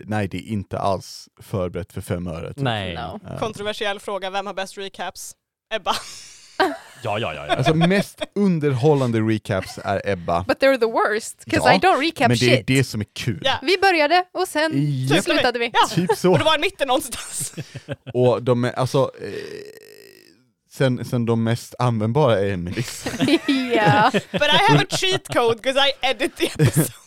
nej 0.05 0.29
det 0.29 0.37
är 0.39 0.49
inte 0.53 0.79
alls 0.79 1.29
förberett 1.43 1.93
för 1.93 2.01
fem 2.01 2.27
öre. 2.27 2.49
typ. 2.49 2.65
Nej. 2.65 2.95
No. 2.95 3.21
Eh, 3.31 3.39
Kontroversiell 3.39 4.01
fråga, 4.01 4.31
vem 4.31 4.47
har 4.47 4.55
bäst 4.55 4.79
recaps? 4.79 5.33
Ebba. 5.75 5.95
Ja, 7.05 7.19
ja, 7.19 7.35
ja. 7.35 7.47
ja. 7.47 7.55
Alltså 7.55 7.75
mest 7.75 8.23
underhållande 8.35 9.21
recaps 9.21 9.79
är 9.85 10.03
Ebba, 10.05 10.45
But 10.49 10.59
they're 10.63 10.79
the 10.79 10.87
worst, 10.87 11.45
because 11.45 11.69
Ja, 11.71 11.75
I 11.75 11.79
don't 11.79 12.01
recap 12.01 12.29
men 12.29 12.37
det 12.39 12.51
är 12.53 12.57
shit. 12.57 12.67
det 12.67 12.85
som 12.85 13.01
är 13.01 13.07
kul. 13.13 13.41
Ja. 13.45 13.55
Vi 13.63 13.77
började 13.81 14.25
och 14.33 14.49
sen 14.49 14.73
Japp. 15.07 15.25
slutade 15.25 15.59
vi. 15.59 15.71
Ja. 15.73 15.89
Typ 15.95 16.11
så. 16.17 16.33
Och 16.33 16.39
det 16.39 16.45
var 16.45 16.57
i 16.57 16.61
mitten 16.61 16.89
någonstans. 16.89 17.55
Och 18.15 18.43
de 18.43 18.65
är, 18.65 18.73
alltså, 18.73 19.11
eh, 19.21 19.29
sen, 20.73 21.05
sen 21.05 21.27
de 21.27 21.45
mest 21.45 21.75
användbara 21.79 22.41
är 22.41 22.53
Emelies. 22.53 23.07
yeah, 23.49 24.13
But 24.33 24.43
I 24.43 24.59
have 24.69 24.81
a 24.81 24.87
cheat 24.97 25.29
code 25.29 25.57
because 25.63 25.81
I 25.81 26.07
edit 26.11 26.37
the 26.37 26.47
episode. 26.47 26.89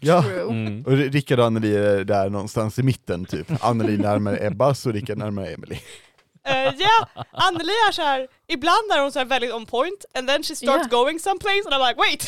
Ja. 0.00 0.22
true. 0.22 0.42
Mm. 0.42 0.82
Och 0.86 0.92
Rickard 0.92 1.38
och 1.40 1.46
Anneli 1.46 1.76
är 1.76 2.04
där 2.04 2.30
någonstans 2.30 2.78
i 2.78 2.82
mitten 2.82 3.24
typ. 3.24 3.64
Anneli 3.64 3.96
närmare 3.96 4.46
Ebbas 4.46 4.86
och 4.86 4.92
Rickard 4.92 5.18
närmare 5.18 5.56
Emily. 6.44 6.84
Eh, 6.84 6.88
Ja, 7.14 7.24
Anneli 7.32 7.72
är 7.72 7.92
såhär, 7.92 8.28
ibland 8.48 8.92
är 8.92 9.00
hon 9.02 9.12
så 9.12 9.18
här 9.18 9.26
väldigt 9.26 9.52
on 9.52 9.66
point 9.66 10.04
and 10.14 10.28
then 10.28 10.42
she 10.42 10.56
starts 10.56 10.86
Yeah. 10.88 10.88
going 10.88 11.18
someplace 11.20 11.62
and 11.66 11.74
I'm 11.74 11.88
like 11.88 12.00
wait, 12.00 12.24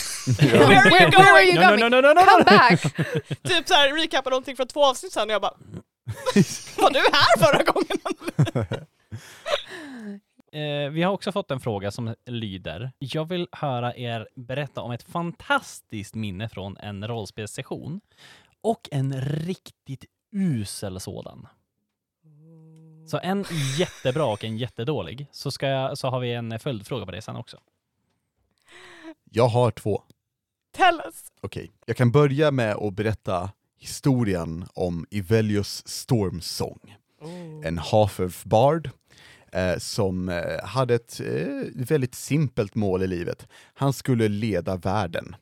Ja. 0.52 0.58
where 0.68 0.78
are 0.78 0.90
Where, 0.90 1.02
you 1.02 1.10
where 1.10 1.32
are 1.32 1.44
going? 1.44 1.56
you 1.56 1.60
No, 1.60 1.70
no, 1.70 1.76
going? 1.76 1.90
no, 1.90 2.00
no, 2.00 2.00
no, 2.00 2.14
no, 2.14 2.26
Come 2.30 2.44
back! 2.44 2.80
Typ 3.42 3.68
såhär 3.68 3.92
recapar 4.02 4.30
någonting 4.30 4.56
från 4.56 4.66
två 4.68 4.84
avsnitt 4.84 5.12
sedan 5.12 5.28
och 5.28 5.34
jag 5.34 5.42
bara 5.42 5.54
Var 6.76 6.90
du 6.90 6.98
här 7.12 7.38
förra 7.38 7.62
gången? 7.62 7.98
Eh, 10.52 10.90
vi 10.90 11.02
har 11.02 11.12
också 11.12 11.32
fått 11.32 11.50
en 11.50 11.60
fråga 11.60 11.90
som 11.90 12.14
lyder. 12.26 12.92
Jag 12.98 13.28
vill 13.28 13.48
höra 13.52 13.96
er 13.96 14.28
berätta 14.36 14.80
om 14.80 14.90
ett 14.90 15.02
fantastiskt 15.02 16.14
minne 16.14 16.48
från 16.48 16.76
en 16.76 17.08
rollspelssession 17.08 18.00
och 18.62 18.88
en 18.90 19.20
riktigt 19.22 20.04
usel 20.36 21.00
sådan. 21.00 21.48
Så 23.06 23.18
en 23.22 23.44
jättebra 23.78 24.24
och 24.24 24.44
en 24.44 24.56
jättedålig. 24.56 25.26
Så, 25.32 25.50
ska 25.50 25.66
jag, 25.66 25.98
så 25.98 26.08
har 26.08 26.20
vi 26.20 26.32
en 26.32 26.58
följdfråga 26.58 27.06
på 27.06 27.12
det 27.12 27.22
sen 27.22 27.36
också. 27.36 27.58
Jag 29.30 29.48
har 29.48 29.70
två. 29.70 30.02
Tell 30.72 31.02
us. 31.06 31.24
Okej, 31.40 31.70
jag 31.86 31.96
kan 31.96 32.10
börja 32.12 32.50
med 32.50 32.76
att 32.76 32.94
berätta 32.94 33.50
historien 33.78 34.66
om 34.74 35.06
Ivelius 35.10 35.88
Stormsong. 35.88 36.96
En 37.64 37.78
Half-Elf-bard 37.78 38.90
eh, 39.52 39.78
som 39.78 40.28
eh, 40.28 40.64
hade 40.64 40.94
ett 40.94 41.20
eh, 41.20 41.84
väldigt 41.88 42.14
simpelt 42.14 42.74
mål 42.74 43.02
i 43.02 43.06
livet. 43.06 43.48
Han 43.74 43.92
skulle 43.92 44.28
leda 44.28 44.76
världen. 44.76 45.36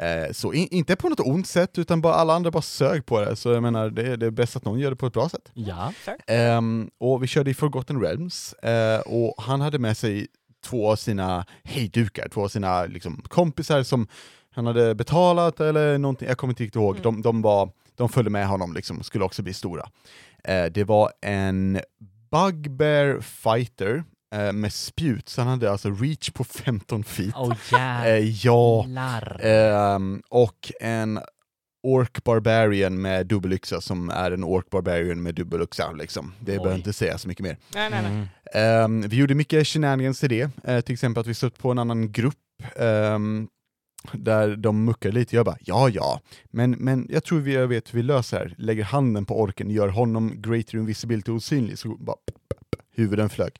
Eh, 0.00 0.32
så 0.32 0.52
in, 0.52 0.68
inte 0.70 0.96
på 0.96 1.08
något 1.08 1.20
ont 1.20 1.46
sätt, 1.46 1.78
utan 1.78 2.00
bara 2.00 2.14
alla 2.14 2.34
andra 2.34 2.50
bara 2.50 2.62
sög 2.62 3.06
på 3.06 3.20
det. 3.20 3.36
Så 3.36 3.52
jag 3.52 3.62
menar, 3.62 3.90
det, 3.90 4.16
det 4.16 4.26
är 4.26 4.30
bäst 4.30 4.56
att 4.56 4.64
någon 4.64 4.78
gör 4.78 4.90
det 4.90 4.96
på 4.96 5.06
ett 5.06 5.12
bra 5.12 5.28
sätt. 5.28 5.50
Ja. 5.54 5.92
Ehm, 6.26 6.90
och 6.98 7.22
vi 7.22 7.26
körde 7.26 7.50
i 7.50 7.54
Forgotten 7.54 8.00
Realms, 8.00 8.52
eh, 8.52 9.00
och 9.00 9.34
han 9.42 9.60
hade 9.60 9.78
med 9.78 9.96
sig 9.96 10.26
två 10.64 10.92
av 10.92 10.96
sina 10.96 11.44
hejdukar, 11.64 12.28
två 12.28 12.44
av 12.44 12.48
sina 12.48 12.84
liksom, 12.86 13.22
kompisar 13.28 13.82
som 13.82 14.08
han 14.50 14.66
hade 14.66 14.94
betalat 14.94 15.60
eller 15.60 15.98
någonting, 15.98 16.28
jag 16.28 16.38
kommer 16.38 16.52
inte 16.52 16.62
riktigt 16.62 16.76
ihåg. 16.76 16.96
Mm. 16.96 17.02
De, 17.02 17.22
de, 17.22 17.42
var, 17.42 17.70
de 17.94 18.08
följde 18.08 18.30
med 18.30 18.48
honom 18.48 18.72
liksom, 18.72 18.98
och 18.98 19.06
skulle 19.06 19.24
också 19.24 19.42
bli 19.42 19.54
stora. 19.54 19.88
Eh, 20.44 20.64
det 20.64 20.84
var 20.84 21.12
en 21.20 21.80
Bugbear 22.30 23.20
fighter 23.20 24.04
eh, 24.34 24.52
med 24.52 24.72
spjut, 24.72 25.28
så 25.28 25.40
han 25.40 25.50
hade 25.50 25.70
alltså 25.70 25.90
reach 25.90 26.30
på 26.30 26.44
15 26.44 27.04
feet. 27.04 27.34
Åh 27.36 27.54
Eh, 28.06 28.46
ja. 28.46 28.86
Ehm, 29.40 30.22
och 30.28 30.72
en 30.80 31.20
Ork 31.82 32.24
Barbarian 32.24 33.00
med 33.00 33.26
dubbelyxa 33.26 33.80
som 33.80 34.10
är 34.10 34.30
en 34.30 34.44
Ork 34.44 34.70
Barbarian 34.70 35.22
med 35.22 35.34
dubbelyxa. 35.34 35.92
Liksom. 35.92 36.32
Det 36.40 36.52
Oj. 36.52 36.58
behöver 36.58 36.76
inte 36.76 36.92
säga 36.92 37.18
så 37.18 37.28
mycket 37.28 37.42
mer. 37.42 37.56
Nej, 37.74 37.90
nej, 37.90 38.02
nej. 38.02 38.12
Mm. 38.12 38.26
Ehm, 38.54 39.08
vi 39.08 39.16
gjorde 39.16 39.34
mycket 39.34 39.66
shenanigans 39.66 40.24
i 40.24 40.28
det, 40.28 40.50
Eh, 40.64 40.80
till 40.80 40.92
exempel 40.92 41.20
att 41.20 41.26
vi 41.26 41.34
stött 41.34 41.58
på 41.58 41.70
en 41.70 41.78
annan 41.78 42.12
grupp 42.12 42.34
ehm, 42.76 43.48
där 44.12 44.56
de 44.56 44.84
muckar 44.84 45.12
lite. 45.12 45.36
Jag 45.36 45.46
bara, 45.46 45.56
ja 45.60 45.88
ja, 45.88 46.20
men, 46.50 46.70
men 46.70 47.06
jag 47.10 47.24
tror 47.24 47.40
vi 47.40 47.54
jag 47.54 47.68
vet 47.68 47.94
hur 47.94 47.96
vi 47.98 48.02
löser 48.02 48.38
det 48.38 48.44
här. 48.44 48.54
Lägger 48.58 48.84
handen 48.84 49.26
på 49.26 49.40
orken, 49.40 49.70
gör 49.70 49.88
honom 49.88 50.42
greater 50.42 50.78
invisibility 50.78 51.30
osynlig, 51.32 51.78
så 51.78 51.88
bara 51.88 52.16
huvuden 52.90 53.30
flög. 53.30 53.52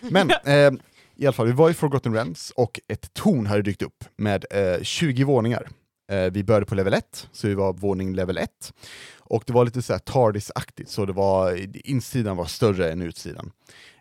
Men 0.00 0.30
eh, 0.44 0.72
i 1.16 1.26
alla 1.26 1.32
fall, 1.32 1.46
vi 1.46 1.52
var 1.52 1.70
i 1.70 1.74
Forgotten 1.74 2.14
Realms 2.14 2.50
och 2.50 2.80
ett 2.88 3.14
torn 3.14 3.46
hade 3.46 3.62
dykt 3.62 3.82
upp 3.82 4.04
med 4.16 4.44
eh, 4.50 4.82
20 4.82 5.24
våningar. 5.24 5.68
Eh, 6.10 6.30
vi 6.32 6.44
började 6.44 6.66
på 6.66 6.74
level 6.74 6.94
1, 6.94 7.28
så 7.32 7.48
vi 7.48 7.54
var 7.54 7.72
våning 7.72 8.14
level 8.14 8.38
1. 8.38 8.72
Och 9.18 9.42
det 9.46 9.52
var 9.52 9.64
lite 9.64 9.82
så 9.82 9.92
här 9.92 10.00
TARDIS-aktigt, 10.00 10.86
så 10.90 11.06
det 11.06 11.12
var, 11.12 11.66
insidan 11.88 12.36
var 12.36 12.44
större 12.46 12.92
än 12.92 13.02
utsidan. 13.02 13.52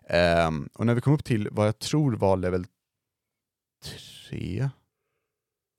Ehm, 0.09 0.69
och 0.73 0.86
när 0.86 0.93
vi 0.95 1.01
kom 1.01 1.13
upp 1.13 1.23
till 1.23 1.47
vad 1.51 1.67
jag 1.67 1.80
tror 1.80 2.13
var 2.15 2.38
level 2.38 2.65
3, 4.30 4.69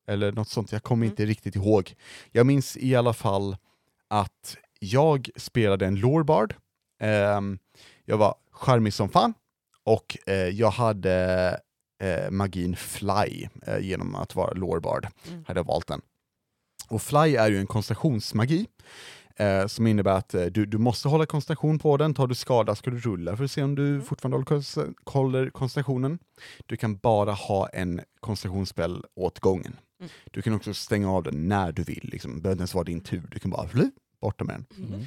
eller 0.08 0.32
något 0.32 0.48
sånt, 0.48 0.72
jag 0.72 0.82
kommer 0.82 1.06
Mm. 1.06 1.12
inte 1.12 1.26
riktigt 1.26 1.56
ihåg. 1.56 1.94
Jag 2.32 2.46
minns 2.46 2.76
i 2.76 2.94
alla 2.94 3.12
fall 3.12 3.56
att 4.08 4.56
jag 4.78 5.28
spelade 5.36 5.86
en 5.86 5.96
Lorebard, 5.96 6.54
Ehm, 7.02 7.58
jag 8.04 8.16
var 8.18 8.34
charmig 8.60 8.94
som 8.94 9.08
fan, 9.08 9.34
och 9.84 10.18
eh, 10.26 10.34
jag 10.34 10.70
hade 10.70 11.60
eh, 12.02 12.30
magin 12.30 12.76
Fly 12.76 13.48
eh, 13.66 13.78
genom 13.80 14.14
att 14.14 14.34
vara 14.34 14.52
Lorebard, 14.52 15.06
Mm. 15.28 15.44
hade 15.48 15.60
jag 15.60 15.64
valt 15.66 15.86
den. 15.86 16.00
Och 16.88 17.02
Fly 17.02 17.36
är 17.36 17.50
ju 17.50 17.58
en 17.58 17.66
koncentrationsmagi, 17.66 18.66
eh, 19.36 19.66
som 19.66 19.86
innebär 19.86 20.12
att 20.12 20.34
eh, 20.34 20.44
du, 20.44 20.66
du 20.66 20.78
måste 20.78 21.08
hålla 21.08 21.26
koncentration 21.26 21.78
på 21.78 21.96
den, 21.96 22.14
tar 22.14 22.26
du 22.26 22.34
skada 22.34 22.74
ska 22.74 22.90
du 22.90 22.98
rulla 22.98 23.36
för 23.36 23.44
att 23.44 23.50
se 23.50 23.62
om 23.62 23.74
du 23.74 23.88
Mm. 23.88 24.02
fortfarande 24.04 24.36
håller 25.04 25.50
koncentrationen. 25.50 26.18
Du 26.66 26.76
kan 26.76 26.96
bara 26.96 27.32
ha 27.32 27.68
en 27.68 28.00
koncentrationsspel 28.20 29.04
åt 29.16 29.40
gången. 29.40 29.76
Mm. 30.00 30.10
Du 30.30 30.42
kan 30.42 30.52
också 30.54 30.74
stänga 30.74 31.12
av 31.12 31.22
den 31.22 31.48
när 31.48 31.72
du 31.72 31.82
vill, 31.82 32.08
liksom. 32.12 32.34
det 32.34 32.40
behöver 32.40 32.54
inte 32.54 32.60
ens 32.60 32.74
vara 32.74 32.84
din 32.84 33.00
tur, 33.00 33.28
du 33.30 33.38
kan 33.38 33.50
bara 33.50 33.68
fly, 33.68 33.90
borta 34.20 34.44
med 34.44 34.54
den. 34.54 34.86
Mm. 34.88 35.06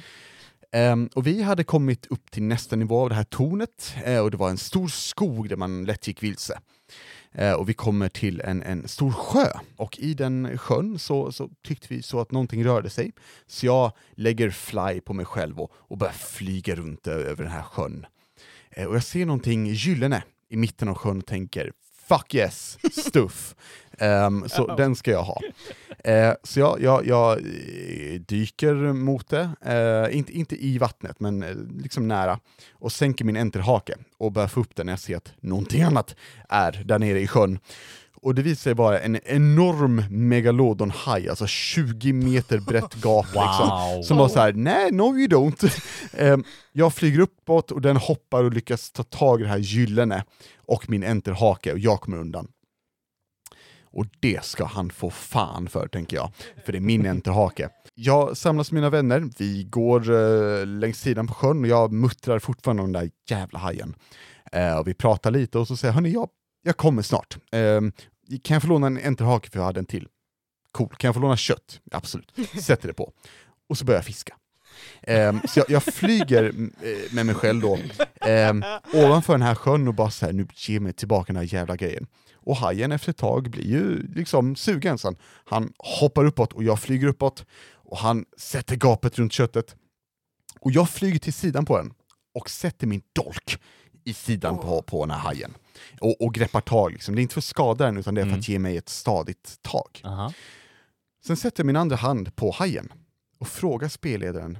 Um, 0.74 1.06
och 1.14 1.26
vi 1.26 1.42
hade 1.42 1.64
kommit 1.64 2.06
upp 2.06 2.30
till 2.30 2.42
nästa 2.42 2.76
nivå 2.76 3.02
av 3.02 3.08
det 3.08 3.14
här 3.14 3.24
tornet 3.24 3.94
uh, 4.08 4.18
och 4.18 4.30
det 4.30 4.36
var 4.36 4.50
en 4.50 4.58
stor 4.58 4.88
skog 4.88 5.48
där 5.48 5.56
man 5.56 5.84
lätt 5.84 6.06
gick 6.06 6.22
vilse. 6.22 6.58
Uh, 7.40 7.52
och 7.52 7.68
vi 7.68 7.74
kommer 7.74 8.08
till 8.08 8.40
en, 8.40 8.62
en 8.62 8.88
stor 8.88 9.12
sjö 9.12 9.46
och 9.76 9.98
i 9.98 10.14
den 10.14 10.58
sjön 10.58 10.98
så, 10.98 11.32
så 11.32 11.50
tyckte 11.66 11.94
vi 11.94 12.02
så 12.02 12.20
att 12.20 12.32
någonting 12.32 12.64
rörde 12.64 12.90
sig. 12.90 13.12
Så 13.46 13.66
jag 13.66 13.92
lägger 14.14 14.50
fly 14.50 15.00
på 15.00 15.12
mig 15.12 15.26
själv 15.26 15.60
och, 15.60 15.72
och 15.74 15.98
börjar 15.98 16.12
flyga 16.12 16.74
runt 16.74 17.06
över 17.06 17.42
den 17.42 17.52
här 17.52 17.62
sjön. 17.62 18.06
Uh, 18.78 18.84
och 18.84 18.96
jag 18.96 19.04
ser 19.04 19.26
någonting 19.26 19.66
gyllene 19.66 20.22
i 20.48 20.56
mitten 20.56 20.88
av 20.88 20.94
sjön 20.94 21.18
och 21.18 21.26
tänker 21.26 21.72
Fuck 22.08 22.34
yes, 22.34 22.78
stuff. 22.92 23.54
Ehm, 23.98 24.48
så 24.48 24.64
Ja. 24.68 24.76
den 24.76 24.96
ska 24.96 25.10
jag 25.10 25.22
ha. 25.22 25.40
Eh, 26.04 26.32
så 26.42 26.60
jag, 26.60 26.82
jag, 26.82 27.06
jag 27.06 27.38
dyker 28.26 28.74
mot 28.92 29.28
det, 29.28 29.50
eh, 29.64 30.16
inte, 30.16 30.32
inte 30.32 30.64
i 30.64 30.78
vattnet 30.78 31.20
men 31.20 31.42
eh, 31.42 31.54
liksom 31.78 32.08
nära, 32.08 32.38
och 32.72 32.92
sänker 32.92 33.24
min 33.24 33.36
enterhake 33.36 33.94
och 34.18 34.32
börjar 34.32 34.48
få 34.48 34.60
upp 34.60 34.76
den 34.76 34.86
när 34.86 34.92
jag 34.92 35.00
ser 35.00 35.16
att 35.16 35.32
någonting 35.40 35.82
annat 35.82 36.16
är 36.48 36.82
där 36.84 36.98
nere 36.98 37.20
i 37.20 37.26
sjön. 37.26 37.58
Och 38.24 38.34
det 38.34 38.42
visar 38.42 38.62
sig 38.62 38.74
vara 38.74 39.00
en 39.00 39.18
enorm 39.24 40.04
megalodonhaj, 40.10 41.28
alltså 41.28 41.46
20 41.46 42.12
meter 42.12 42.58
brett 42.58 42.94
gap 43.04 43.26
liksom. 43.26 43.68
Wow. 43.68 44.02
Som 44.02 44.16
var 44.16 44.28
så 44.28 44.40
här: 44.40 44.52
nej, 44.52 44.92
no 44.92 45.02
you 45.02 45.28
don't. 45.28 45.82
Ehm, 46.12 46.44
jag 46.72 46.94
flyger 46.94 47.20
uppåt 47.20 47.70
och 47.70 47.80
den 47.80 47.96
hoppar 47.96 48.44
och 48.44 48.52
lyckas 48.52 48.90
ta 48.90 49.02
tag 49.02 49.40
i 49.40 49.42
det 49.42 49.48
här 49.48 49.58
gyllene 49.58 50.24
och 50.66 50.90
min 50.90 51.04
enterhake 51.04 51.72
och 51.72 51.78
jag 51.78 52.00
kommer 52.00 52.18
undan. 52.18 52.48
Och 53.84 54.06
det 54.20 54.44
ska 54.44 54.64
han 54.64 54.90
få 54.90 55.10
fan 55.10 55.68
för, 55.68 55.88
tänker 55.88 56.16
jag. 56.16 56.30
För 56.64 56.72
det 56.72 56.78
är 56.78 56.80
min 56.80 57.06
enterhake. 57.06 57.68
Jag 57.94 58.36
samlas 58.36 58.72
med 58.72 58.80
mina 58.80 58.90
vänner, 58.90 59.30
vi 59.38 59.64
går 59.64 60.10
uh, 60.10 60.66
längs 60.66 61.00
sidan 61.00 61.26
på 61.26 61.34
sjön 61.34 61.60
och 61.60 61.68
jag 61.68 61.92
muttrar 61.92 62.38
fortfarande 62.38 62.82
om 62.82 62.92
den 62.92 63.02
där 63.02 63.10
jävla 63.28 63.58
hajen. 63.58 63.94
Eh, 64.52 64.78
och 64.78 64.88
vi 64.88 64.94
pratar 64.94 65.30
lite 65.30 65.58
och 65.58 65.68
så 65.68 65.76
säger 65.76 65.92
jag, 65.92 65.94
hörni, 65.94 66.10
jag, 66.10 66.28
jag 66.62 66.76
kommer 66.76 67.02
snart. 67.02 67.36
Ehm, 67.52 67.92
kan 68.42 68.54
jag 68.54 68.62
få 68.62 68.68
låna 68.68 68.86
en 68.86 68.98
enterhake 68.98 69.50
för 69.50 69.58
jag 69.58 69.64
hade 69.64 69.80
en 69.80 69.86
till? 69.86 70.08
Cool. 70.72 70.88
Kan 70.88 71.08
jag 71.08 71.14
få 71.14 71.20
låna 71.20 71.36
kött? 71.36 71.80
Absolut. 71.90 72.32
Sätter 72.62 72.88
det 72.88 72.94
på. 72.94 73.12
Och 73.68 73.78
så 73.78 73.84
börjar 73.84 73.98
jag 73.98 74.04
fiska. 74.04 74.36
Um, 75.06 75.40
så 75.48 75.58
jag, 75.58 75.70
jag 75.70 75.82
flyger 75.82 76.44
mm, 76.44 76.72
eh, 76.82 77.14
med 77.14 77.26
mig 77.26 77.34
själv 77.34 77.60
då, 77.60 77.78
um, 78.28 78.64
ovanför 78.94 79.32
den 79.32 79.42
här 79.42 79.54
sjön 79.54 79.88
och 79.88 79.94
bara 79.94 80.10
så 80.10 80.26
här, 80.26 80.32
nu 80.32 80.46
ge 80.54 80.80
mig 80.80 80.92
tillbaka 80.92 81.32
den 81.32 81.36
här 81.36 81.54
jävla 81.54 81.76
grejen. 81.76 82.06
Och 82.34 82.56
hajen 82.56 82.92
efter 82.92 83.10
ett 83.10 83.16
tag 83.16 83.50
blir 83.50 83.66
ju 83.66 84.14
liksom 84.14 84.56
sugen 84.56 84.98
så 84.98 85.14
Han 85.44 85.72
hoppar 85.78 86.24
uppåt 86.24 86.52
och 86.52 86.64
jag 86.64 86.80
flyger 86.80 87.06
uppåt 87.06 87.46
och 87.72 87.98
han 87.98 88.24
sätter 88.36 88.76
gapet 88.76 89.18
runt 89.18 89.32
köttet. 89.32 89.76
Och 90.60 90.72
jag 90.72 90.90
flyger 90.90 91.18
till 91.18 91.32
sidan 91.32 91.64
på 91.64 91.76
den 91.76 91.94
och 92.34 92.50
sätter 92.50 92.86
min 92.86 93.02
dolk 93.12 93.60
i 94.04 94.14
sidan 94.14 94.58
på, 94.58 94.82
på 94.82 95.06
den 95.06 95.10
här 95.10 95.18
hajen. 95.18 95.54
Och, 96.00 96.20
och 96.22 96.34
greppar 96.34 96.60
tag, 96.60 96.92
liksom. 96.92 97.14
det 97.14 97.20
är 97.20 97.22
inte 97.22 97.32
för 97.34 97.40
att 97.40 97.44
skada 97.44 97.84
den 97.84 97.96
utan 97.96 98.14
det 98.14 98.20
är 98.20 98.24
för 98.24 98.28
Mm. 98.28 98.40
att 98.40 98.48
ge 98.48 98.58
mig 98.58 98.76
ett 98.76 98.88
stadigt 98.88 99.58
tag. 99.62 100.00
Aha. 100.04 100.32
Sen 101.26 101.36
sätter 101.36 101.60
jag 101.60 101.66
min 101.66 101.76
andra 101.76 101.96
hand 101.96 102.36
på 102.36 102.50
hajen 102.50 102.92
och 103.38 103.48
frågar 103.48 103.88
spelledaren 103.88 104.58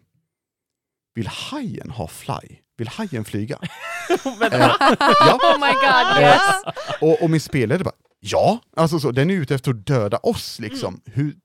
Vill 1.14 1.27
hajen 1.27 1.91
ha 1.91 2.09
fly? 2.09 2.57
Vill 2.77 2.89
hajen 2.89 3.25
flyga? 3.25 3.59
Eh, 4.09 4.18
ja, 4.53 4.79
Oh 5.43 5.61
my 5.61 5.72
god, 5.72 6.22
yes! 6.22 6.75
och, 7.01 7.22
och 7.22 7.31
min 7.31 7.41
spelledare 7.41 7.85
bara 7.85 7.95
Ja, 8.20 8.59
alltså 8.77 9.01
så, 9.01 9.11
den 9.11 9.31
är 9.31 9.35
ute 9.35 9.55
efter 9.55 9.70
att 9.70 9.87
döda 9.87 10.16
oss 10.16 10.61
liksom. 10.61 11.01
Hur, 11.05 11.29
s- 11.31 11.37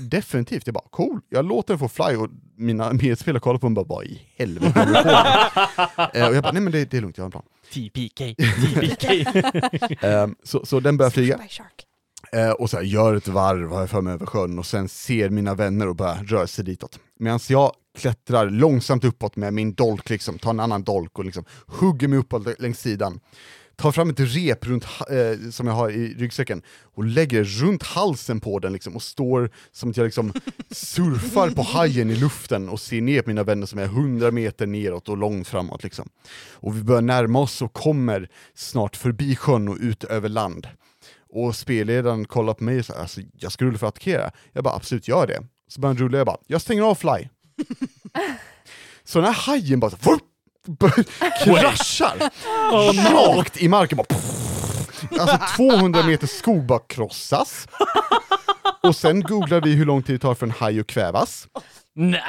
definitivt, 0.00 0.66
jag 0.66 0.74
bara 0.74 0.88
cool, 0.90 1.20
jag 1.28 1.44
låter 1.44 1.74
den 1.74 1.78
få 1.78 1.88
fly 1.88 2.16
och 2.16 2.28
mina 2.56 2.92
medspelare 3.02 3.40
kollar 3.40 3.58
på 3.58 3.68
mig 3.68 3.80
och 3.80 3.86
bara 3.86 3.96
vad 3.96 4.04
i 4.06 4.20
helvete 4.36 4.80
håller 4.80 5.02
på 5.02 5.08
med?" 5.08 6.10
eh, 6.22 6.28
Och 6.28 6.34
jag 6.34 6.42
bara 6.42 6.52
nej 6.52 6.62
men 6.62 6.72
det, 6.72 6.90
det 6.90 6.96
är 6.96 7.00
lugnt, 7.00 7.18
jag 7.18 7.22
har 7.22 7.26
en 7.26 7.30
plan. 7.30 7.44
TPK, 7.72 8.36
TPK. 8.36 10.04
Eh, 10.04 10.28
så, 10.42 10.66
så 10.66 10.80
den 10.80 10.96
börjar 10.96 11.10
flyga. 11.10 11.40
Eh, 12.32 12.50
och 12.50 12.70
så 12.70 12.76
här, 12.76 12.84
gör 12.84 13.14
ett 13.14 13.28
varv 13.28 13.70
har 13.70 13.80
jag 13.80 13.90
för 13.90 14.00
mig 14.00 14.12
över 14.12 14.26
sjön 14.26 14.58
och 14.58 14.66
sen 14.66 14.88
ser 14.88 15.28
mina 15.30 15.54
vänner 15.54 15.88
och 15.88 15.96
börjar 15.96 16.24
röra 16.24 16.46
sig 16.46 16.64
ditåt. 16.64 16.98
Medan 17.18 17.40
jag 17.48 17.72
klättrar 17.98 18.50
långsamt 18.50 19.04
uppåt 19.04 19.36
med 19.36 19.52
min 19.54 19.74
dolk, 19.74 20.10
liksom, 20.10 20.38
tar 20.38 20.50
en 20.50 20.60
annan 20.60 20.82
dolk 20.82 21.18
och 21.18 21.24
liksom 21.24 21.44
hugger 21.66 22.08
mig 22.08 22.18
uppåt 22.18 22.60
längs 22.60 22.80
sidan. 22.80 23.20
Tar 23.78 23.92
fram 23.92 24.10
ett 24.10 24.20
rep 24.20 24.66
runt, 24.66 24.84
eh, 24.84 25.50
som 25.50 25.66
jag 25.66 25.74
har 25.74 25.90
i 25.90 26.14
ryggsäcken 26.14 26.62
och 26.82 27.04
lägger 27.04 27.38
det 27.38 27.44
runt 27.44 27.82
halsen 27.82 28.40
på 28.40 28.58
den 28.58 28.72
liksom, 28.72 28.96
och 28.96 29.02
står 29.02 29.50
som 29.72 29.90
att 29.90 29.96
jag 29.96 30.04
liksom 30.04 30.32
surfar 30.70 31.50
på 31.50 31.62
hajen 31.62 32.10
i 32.10 32.14
luften 32.16 32.68
och 32.68 32.80
ser 32.80 33.00
ner 33.00 33.22
på 33.22 33.30
mina 33.30 33.42
vänner 33.42 33.66
som 33.66 33.78
är 33.78 33.84
100 33.84 34.30
meter 34.30 34.66
neråt 34.66 35.08
och 35.08 35.16
långt 35.16 35.48
framåt. 35.48 35.82
Liksom. 35.82 36.08
Och 36.52 36.76
vi 36.76 36.82
börjar 36.82 37.02
närma 37.02 37.38
oss 37.38 37.62
och 37.62 37.72
kommer 37.72 38.28
snart 38.54 38.96
förbi 38.96 39.36
sjön 39.36 39.68
och 39.68 39.76
ut 39.80 40.04
över 40.04 40.28
land. 40.28 40.68
Och 41.30 41.56
spelledaren 41.56 42.24
kollar 42.24 42.54
på 42.54 42.64
mig 42.64 42.78
och 42.78 42.86
säger 42.86 43.00
alltså, 43.00 43.20
jag 43.38 43.52
ska 43.52 43.64
rulla 43.64 43.78
för 43.78 43.86
att 43.86 43.94
attackera. 43.94 44.30
Jag 44.52 44.64
bara 44.64 44.74
absolut, 44.74 45.08
gör 45.08 45.26
det. 45.26 45.42
Så 45.68 45.80
börjar 45.80 45.94
han 45.94 46.02
rulla, 46.02 46.18
jag 46.18 46.26
bara, 46.26 46.38
jag 46.46 46.60
stänger 46.60 46.82
av 46.82 46.94
fly. 46.94 47.28
så 49.04 49.18
den 49.18 49.34
här 49.34 49.42
hajen 49.42 49.80
bara 49.80 49.90
så, 49.90 50.18
kraschar 51.44 52.14
rakt 53.36 53.62
i 53.62 53.68
marken. 53.68 53.98
Bara, 53.98 54.06
alltså 55.20 55.38
200 55.56 56.02
meter 56.02 56.26
skog 56.26 56.66
bara 56.66 56.78
krossas. 56.78 57.68
Och 58.82 58.96
sen 58.96 59.20
googlar 59.22 59.60
vi 59.60 59.74
hur 59.74 59.86
lång 59.86 60.02
tid 60.02 60.14
det 60.14 60.18
tar 60.18 60.34
för 60.34 60.46
en 60.46 60.52
haj 60.58 60.80
att 60.80 60.86
kvävas. 60.86 61.46
Nej. 61.94 62.22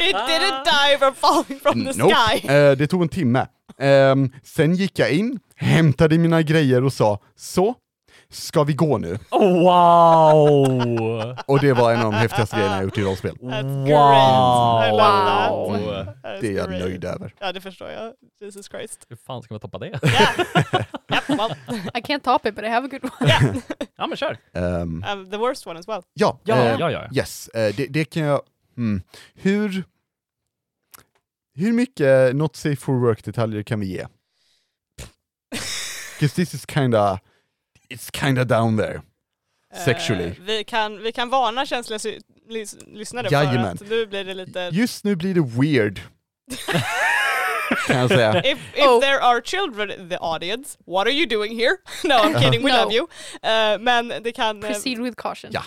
It 0.00 0.16
didn't 0.16 0.64
die 0.64 0.98
from 0.98 1.14
falling 1.14 1.60
from 1.62 1.84
the 1.84 1.98
Nope. 1.98 2.14
sky. 2.14 2.48
Eh, 2.48 2.72
det 2.72 2.86
tog 2.86 3.02
en 3.02 3.08
timme. 3.08 3.46
Ehm, 3.80 4.32
sen 4.44 4.74
gick 4.74 4.98
jag 4.98 5.10
in, 5.10 5.38
hämtade 5.56 6.18
mina 6.18 6.42
grejer 6.42 6.84
och 6.84 6.92
sa 6.92 7.18
så, 7.36 7.74
ska 8.30 8.64
vi 8.64 8.72
gå 8.72 8.98
nu? 8.98 9.18
Wow! 9.30 11.36
Och 11.46 11.60
det 11.60 11.72
var 11.72 11.92
en 11.92 12.00
av 12.02 12.12
de 12.12 12.18
häftigaste 12.18 12.56
grejerna 12.56 12.74
jag 12.76 12.84
gjort 12.84 12.98
i 12.98 13.02
rollspel. 13.02 13.34
That's 13.36 13.86
great. 13.86 14.88
I 14.88 14.90
love 14.90 15.26
that. 15.26 15.50
Wow! 15.50 15.76
That's 16.22 16.40
Det 16.40 16.48
är 16.48 16.52
jag 16.52 16.68
great. 16.68 16.80
nöjd 16.80 17.04
över. 17.04 17.34
Ja, 17.40 17.52
det 17.52 17.60
förstår 17.60 17.90
jag. 17.90 18.12
Jesus 18.40 18.66
Christ. 18.68 19.06
Hur 19.08 19.16
fan 19.16 19.42
ska 19.42 19.54
man 19.54 19.60
toppa 19.60 19.78
det? 19.78 19.86
Yeah. 19.86 20.38
yep, 21.12 21.28
well, 21.28 21.50
I 21.94 22.00
can't 22.00 22.20
top 22.24 22.46
it 22.46 22.54
but 22.54 22.64
I 22.64 22.68
have 22.68 22.86
a 22.86 22.88
good 22.90 23.04
one. 23.20 23.28
yeah. 23.30 23.56
Ja 23.96 24.06
men 24.06 24.16
kör. 24.16 24.36
Ehm, 24.52 25.04
Um, 25.12 25.30
the 25.30 25.36
worst 25.38 25.66
one 25.66 25.78
as 25.78 25.88
well. 25.88 26.02
ja, 26.14 26.38
Ja, 26.44 26.56
eh, 26.56 26.76
ja, 26.80 26.90
ja. 26.90 27.08
yes, 27.12 27.48
eh, 27.48 27.74
det, 27.76 27.86
det 27.86 28.04
kan 28.04 28.22
jag... 28.22 28.40
Mm. 28.76 29.02
Hur, 29.34 29.84
hur 31.54 31.72
mycket 31.72 32.36
not 32.36 32.56
safe 32.56 32.76
for 32.76 32.92
work-detaljer 32.94 33.62
kan 33.62 33.80
vi 33.80 33.86
ge? 33.86 34.06
Because 36.18 36.34
this 36.34 36.54
is 36.54 36.66
kinda, 36.66 37.20
it's 37.94 38.10
kinda 38.10 38.44
down 38.44 38.76
there. 38.76 39.00
Sexually. 39.84 40.24
Eh, 40.28 40.32
vi, 40.40 40.64
kan, 40.64 41.02
vi 41.02 41.12
kan 41.12 41.28
varna 41.30 41.66
känsliga 41.66 41.98
sy- 41.98 42.20
lys- 42.50 42.84
lyssnare 42.86 43.28
Jajamän. 43.30 43.78
för 43.78 43.84
att 43.84 43.90
nu 43.90 44.06
blir 44.06 44.24
det 44.24 44.34
lite... 44.34 44.70
Just 44.72 45.04
nu 45.04 45.16
blir 45.16 45.34
det 45.34 45.40
weird. 45.60 46.00
kan 47.86 47.96
jag 47.98 48.08
säga. 48.08 48.42
If, 48.44 48.58
if 48.74 48.84
Oh. 48.86 49.00
there 49.00 49.20
are 49.20 49.40
children 49.42 49.90
in 49.90 50.08
the 50.08 50.16
audience, 50.20 50.78
what 50.86 51.06
are 51.06 51.12
you 51.12 51.26
doing 51.26 51.58
here? 51.58 51.76
no, 52.04 52.14
I'm 52.14 52.38
kidding, 52.40 52.62
we 52.64 52.70
No. 52.72 52.76
love 52.84 52.92
you. 52.94 53.08
Eh, 53.42 53.78
men 53.78 54.08
det 54.22 54.32
kan... 54.32 54.62
eh, 54.64 54.70
Proceed 54.70 54.98
with 54.98 55.16
caution. 55.16 55.50
Ja. 55.52 55.62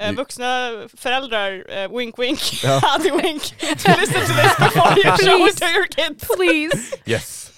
Eh, 0.00 0.12
vuxna 0.12 0.70
föräldrar, 0.96 1.64
eh, 1.70 1.96
wink 1.96 2.18
wink, 2.18 2.62
Ja. 2.64 2.80
anti-wink, 2.94 3.42
listen 3.60 4.20
to 4.26 4.32
this 4.34 4.56
before 4.58 4.96
you 4.96 5.16
show 5.16 5.46
it 5.48 5.56
to 5.56 5.66
your 5.66 5.86
kids. 5.86 6.24
Please. 6.36 6.96
Yes. 7.04 7.50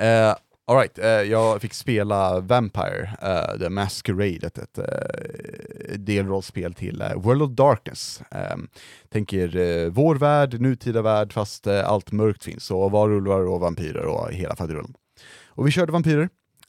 Uh, 0.00 0.34
Alright, 0.68 0.98
eh, 0.98 1.08
jag 1.08 1.62
fick 1.62 1.74
spela 1.74 2.40
Vampire, 2.40 3.10
eh, 3.22 3.58
The 3.58 3.68
Masquerade, 3.68 4.46
ett, 4.46 4.58
ett 4.58 4.78
uh, 4.78 5.98
delrollspel 5.98 6.74
till 6.74 7.00
eh, 7.00 7.14
World 7.14 7.42
of 7.42 7.50
Darkness. 7.50 8.22
Um, 8.52 8.68
tänker 9.08 9.56
uh, 9.56 9.90
vår 9.90 10.14
värld, 10.14 10.60
nutida 10.60 11.02
värld, 11.02 11.32
fast 11.32 11.66
uh, 11.66 11.88
allt 11.88 12.12
mörkt 12.12 12.44
finns, 12.44 12.70
och 12.70 12.90
varulvar 12.90 13.46
och 13.46 13.60
vampyrer 13.60 14.04
och 14.04 14.32
hela 14.32 14.56
faderullen. 14.56 14.94
Och 15.46 15.66
vi 15.66 15.70
körde 15.70 15.92
vampyrer, 15.92 16.28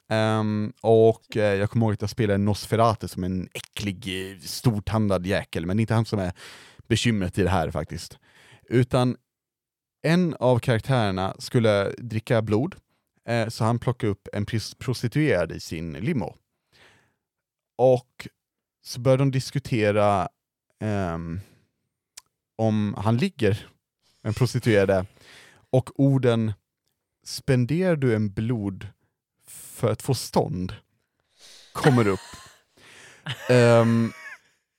ehm, 0.10 0.74
och 0.82 1.26
jag 1.32 1.70
kommer 1.70 1.86
ihåg 1.86 1.94
att 1.94 2.02
jag 2.02 2.10
spelade 2.10 2.38
Nosferatu 2.38 3.08
som 3.08 3.24
en 3.24 3.50
äcklig, 3.54 4.40
stortandad 4.42 5.26
jäkel, 5.26 5.66
men 5.66 5.78
det 5.78 5.82
är 5.82 5.84
inte 5.84 5.94
han 5.94 6.06
som 6.06 6.20
är 6.20 6.32
bekymret 6.88 7.38
i 7.38 7.44
det 7.44 7.50
här 7.50 7.72
faktiskt. 7.72 8.18
Utan 8.70 9.16
en 10.04 10.36
av 10.40 10.60
karaktärerna 10.60 11.36
skulle 11.40 11.92
dricka 11.98 12.42
blod, 12.42 12.76
så 13.50 13.64
han 13.64 13.80
plockade 13.80 14.12
upp 14.12 14.28
en 14.34 14.46
pros- 14.46 14.76
prostituerad 14.80 15.52
i 15.52 15.60
sin 15.60 15.94
limo. 15.94 16.36
Och 17.78 18.28
så 18.82 19.00
började 19.00 19.22
de 19.22 19.32
diskutera 19.32 20.30
ehm, 20.80 21.40
om 22.56 22.96
han 22.98 23.18
ligger 23.18 23.68
med 24.22 24.30
en 24.30 24.34
prostituerade, 24.34 25.06
och 25.70 26.00
orden 26.00 26.54
spenderar 27.26 27.96
du 27.96 28.16
en 28.16 28.34
blod 28.34 28.88
för 29.48 29.92
att 29.92 30.02
få 30.02 30.14
stånd 30.14 30.74
kommer 31.74 32.08
upp. 32.08 32.20
Ehm, 33.50 34.12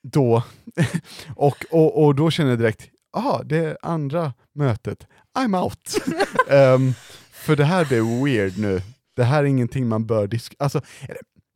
då, 0.03 0.43
och, 1.35 1.65
och, 1.71 2.03
och 2.03 2.15
då 2.15 2.31
känner 2.31 2.49
jag 2.49 2.59
direkt, 2.59 2.89
aha, 3.13 3.41
det 3.45 3.57
är 3.57 3.77
andra 3.81 4.33
mötet, 4.53 5.07
I'm 5.33 5.63
out. 5.63 5.97
Ehm, 6.49 6.93
för 7.41 7.55
det 7.55 7.65
här 7.65 7.85
blir 7.85 8.23
weird 8.25 8.57
nu. 8.57 8.81
Det 9.15 9.23
här 9.23 9.39
är 9.39 9.47
ingenting 9.47 9.87
man 9.87 10.05
bör 10.05 10.27
diskutera. 10.27 10.63
Alltså, 10.65 10.81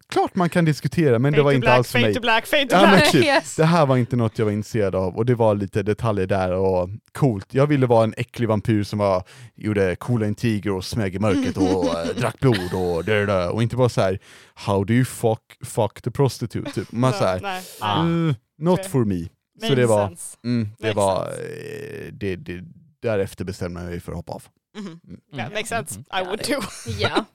klart 0.10 0.36
man 0.36 0.50
kan 0.50 0.66
diskutera, 0.66 1.20
men 1.20 1.34
det 1.34 1.38
Fade 1.38 1.44
var 1.44 1.52
to 1.52 1.56
inte 1.56 1.66
black, 1.66 1.78
alls 1.78 1.92
för 1.92 2.00
mig. 2.00 2.14
to 2.14 2.22
black, 2.22 2.48
Ja, 2.72 3.00
typ, 3.12 3.26
Yes. 3.26 3.56
det 3.56 3.66
här 3.66 3.86
var 3.86 3.98
inte 3.98 4.16
något 4.16 4.40
jag 4.40 4.46
var 4.46 4.52
intresserad 4.52 4.96
av, 4.96 5.16
och 5.16 5.26
det 5.26 5.36
var 5.36 5.56
lite 5.56 5.84
detaljer 5.84 6.28
där 6.28 6.52
och 6.52 6.90
coolt. 7.12 7.54
Jag 7.54 7.68
ville 7.68 7.86
vara 7.86 8.04
en 8.04 8.14
äcklig 8.18 8.48
vampyr 8.48 8.84
som 8.84 9.00
var, 9.00 9.24
gjorde 9.56 9.96
coola 9.96 10.28
intriger 10.28 10.72
och 10.72 10.86
smög 10.86 11.16
i 11.16 11.20
mörkret 11.20 11.58
och 11.58 12.00
eh, 12.00 12.16
drack 12.20 12.40
blod 12.40 12.74
och 12.74 13.04
det 13.06 13.26
där, 13.26 13.50
och 13.50 13.64
inte 13.64 13.76
bara 13.76 13.90
så 13.90 14.02
här 14.02 14.20
how 14.54 14.84
do 14.84 14.94
you 14.94 15.06
fuck, 15.06 15.58
fuck 15.64 16.02
the 16.02 16.12
prostitute? 16.12 16.72
Typ. 16.72 16.92
Man 16.92 17.14
så 17.14 17.26
här, 17.26 17.40
Nej, 17.42 17.64
Ah. 17.82 18.04
nej. 18.04 18.28
"Uh, 18.30 18.34
not 18.60 18.80
Okej. 18.80 18.90
for 18.92 19.06
me. 19.06 19.26
Så 19.68 19.76
det 19.76 19.86
var, 19.86 20.16
mm, 20.44 20.70
det 20.80 20.94
var, 20.94 21.22
eh, 21.28 22.12
det, 22.12 22.36
det, 22.36 22.62
därefter 23.02 23.46
bestämde 23.46 23.82
jag 23.82 23.90
mig 23.90 24.00
för 24.00 24.12
att 24.12 24.16
hoppa 24.16 24.34
av. 24.34 24.44
Mhm. 24.76 24.99
Mm. 25.07 25.21
Yeah, 25.34 25.51
makes 25.53 25.69
sense. 25.69 25.99
Mm. 25.99 26.21
I 26.21 26.23
would 26.28 26.43
too. 26.43 26.61
Ja. 26.99 27.26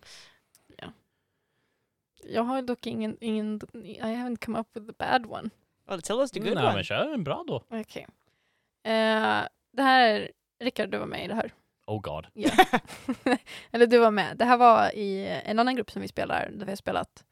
ja. 0.79 0.93
Jag 2.25 2.43
har 2.43 2.63
dock 2.63 2.87
ingen, 2.87 3.17
ingen, 3.21 3.61
I 3.85 4.01
haven't 4.01 4.45
come 4.45 4.59
up 4.59 4.69
with 4.75 4.87
the 4.87 4.93
bad 4.99 5.27
one. 5.27 5.51
Well, 5.89 6.01
tell 6.03 6.21
us 6.21 6.31
the 6.31 6.41
good 6.41 6.55
Nej 6.55 6.65
one. 6.65 6.75
men 6.75 6.85
kör 6.85 7.15
en 7.15 7.25
bra 7.25 7.45
då. 7.47 7.65
Okej. 7.71 8.07
Eh, 8.83 9.43
det 9.73 9.83
här, 9.83 10.31
Rickard 10.61 10.91
du 10.91 10.99
var 10.99 11.07
med 11.07 11.25
i 11.25 11.29
det 11.29 11.35
här. 11.35 11.53
Oh 11.87 12.01
god. 12.01 12.27
Ja. 12.35 12.51
Eller 13.73 13.87
du 13.87 13.99
var 13.99 14.11
med. 14.11 14.37
Det 14.37 14.45
här 14.45 14.57
var 14.57 14.95
i 14.95 15.41
en 15.45 15.59
annan 15.59 15.77
grupp 15.77 15.91
som 15.91 16.03
vi 16.03 16.09
spelar, 16.09 16.51
där 16.53 16.67
vi 16.67 16.71
har 16.73 16.77
spelat 16.77 17.25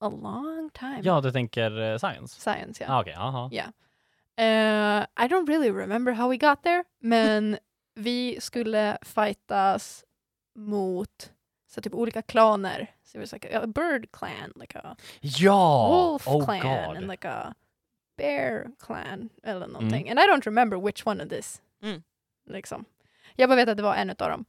a 0.00 0.08
long 0.08 0.70
time. 0.72 1.00
Ja, 1.02 1.20
du 1.20 1.30
tänker 1.32 1.80
eh, 1.80 1.98
science? 1.98 2.40
Science, 2.40 2.84
ja. 2.84 2.92
Ah, 2.94 3.00
Okej, 3.00 3.14
aha. 3.14 3.48
Ja. 3.52 3.64
Eh, 4.36 5.02
I 5.24 5.28
don't 5.28 5.46
really 5.48 5.70
remember 5.70 6.12
how 6.12 6.28
we 6.30 6.36
got 6.36 6.62
there, 6.62 6.84
men 6.98 7.58
vi 7.94 8.40
skulle 8.40 8.98
fightas 9.02 10.04
mot 10.54 11.32
så 11.66 11.80
typ 11.80 11.94
olika 11.94 12.22
klaner. 12.22 12.94
So 13.04 13.18
it 13.18 13.20
was 13.20 13.32
like 13.32 13.56
a, 13.56 13.60
a 13.62 13.66
bird 13.66 14.12
clan, 14.12 14.52
like 14.56 14.78
a 14.78 14.96
Ja! 15.20 15.88
wolf 15.88 16.28
oh 16.28 16.44
clan, 16.44 16.60
god. 16.60 16.96
and 16.96 17.06
like 17.08 17.28
a 17.28 17.54
bear 18.16 18.70
clan 18.80 19.28
eller 19.42 19.66
någonting. 19.66 20.10
And 20.10 20.20
I 20.20 20.22
don't 20.22 20.46
remember 20.46 20.76
which 20.76 21.06
one 21.06 21.22
of 21.24 21.28
this. 21.28 21.62
Mm. 21.82 22.02
Liksom. 22.50 22.84
Jag 23.36 23.48
bara 23.48 23.56
vet 23.56 23.68
att 23.68 23.76
det 23.76 23.82
var 23.82 23.94
en 23.94 24.10
av 24.10 24.16
dem. 24.16 24.44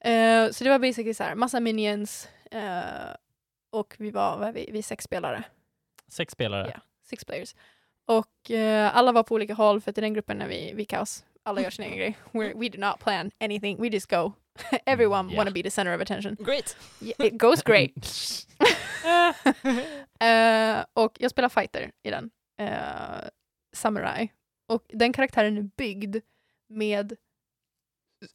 Eh, 0.00 0.50
så 0.50 0.64
det 0.64 0.70
var 0.70 0.78
basically 0.78 1.14
så 1.14 1.24
här, 1.24 1.34
massa 1.34 1.60
minions 1.60 2.28
eh, 2.50 3.14
och 3.70 3.96
vi 3.98 4.10
var, 4.10 4.38
vad 4.38 4.48
är 4.48 4.52
vi, 4.52 4.68
vi 4.72 4.82
sex 4.82 5.04
spelare. 5.04 5.44
Sex 6.08 6.32
spelare. 6.32 6.70
Ja. 6.74 6.80
Six 7.02 7.24
players. 7.24 7.54
Och 8.06 8.50
eh, 8.50 8.96
alla 8.96 9.12
var 9.12 9.22
på 9.22 9.34
olika 9.34 9.54
håll 9.54 9.80
för 9.80 9.90
att 9.90 9.98
i 9.98 10.00
den 10.00 10.14
gruppen 10.14 10.42
är 10.42 10.48
vi, 10.48 10.72
vi 10.74 10.84
kaos. 10.84 11.24
Alla 11.46 11.60
gör 11.62 11.70
sin 11.70 11.84
egen 11.84 11.98
grej. 11.98 12.18
We're, 12.32 12.58
we 12.60 12.68
do 12.68 12.78
not 12.78 12.98
plan 13.00 13.30
anything, 13.40 13.80
we 13.82 13.88
just 13.88 14.10
go. 14.10 14.32
Everyone 14.86 15.30
Ja. 15.32 15.36
wanna 15.36 15.50
be 15.50 15.62
the 15.62 15.70
center 15.70 15.94
of 15.94 16.00
attention. 16.02 16.36
Great. 16.40 16.76
Yeah, 17.00 17.26
it 17.26 17.38
goes 17.38 17.62
great. 17.62 17.92
Eh, 20.20 20.84
och 20.94 21.16
jag 21.20 21.30
spelar 21.30 21.48
fighter 21.48 21.90
i 22.02 22.10
den. 22.10 22.30
Eh, 22.60 23.28
samurai. 23.72 24.28
Och 24.68 24.84
den 24.88 25.12
karaktären 25.12 25.58
är 25.58 25.62
byggd 25.62 26.16
med 26.68 27.16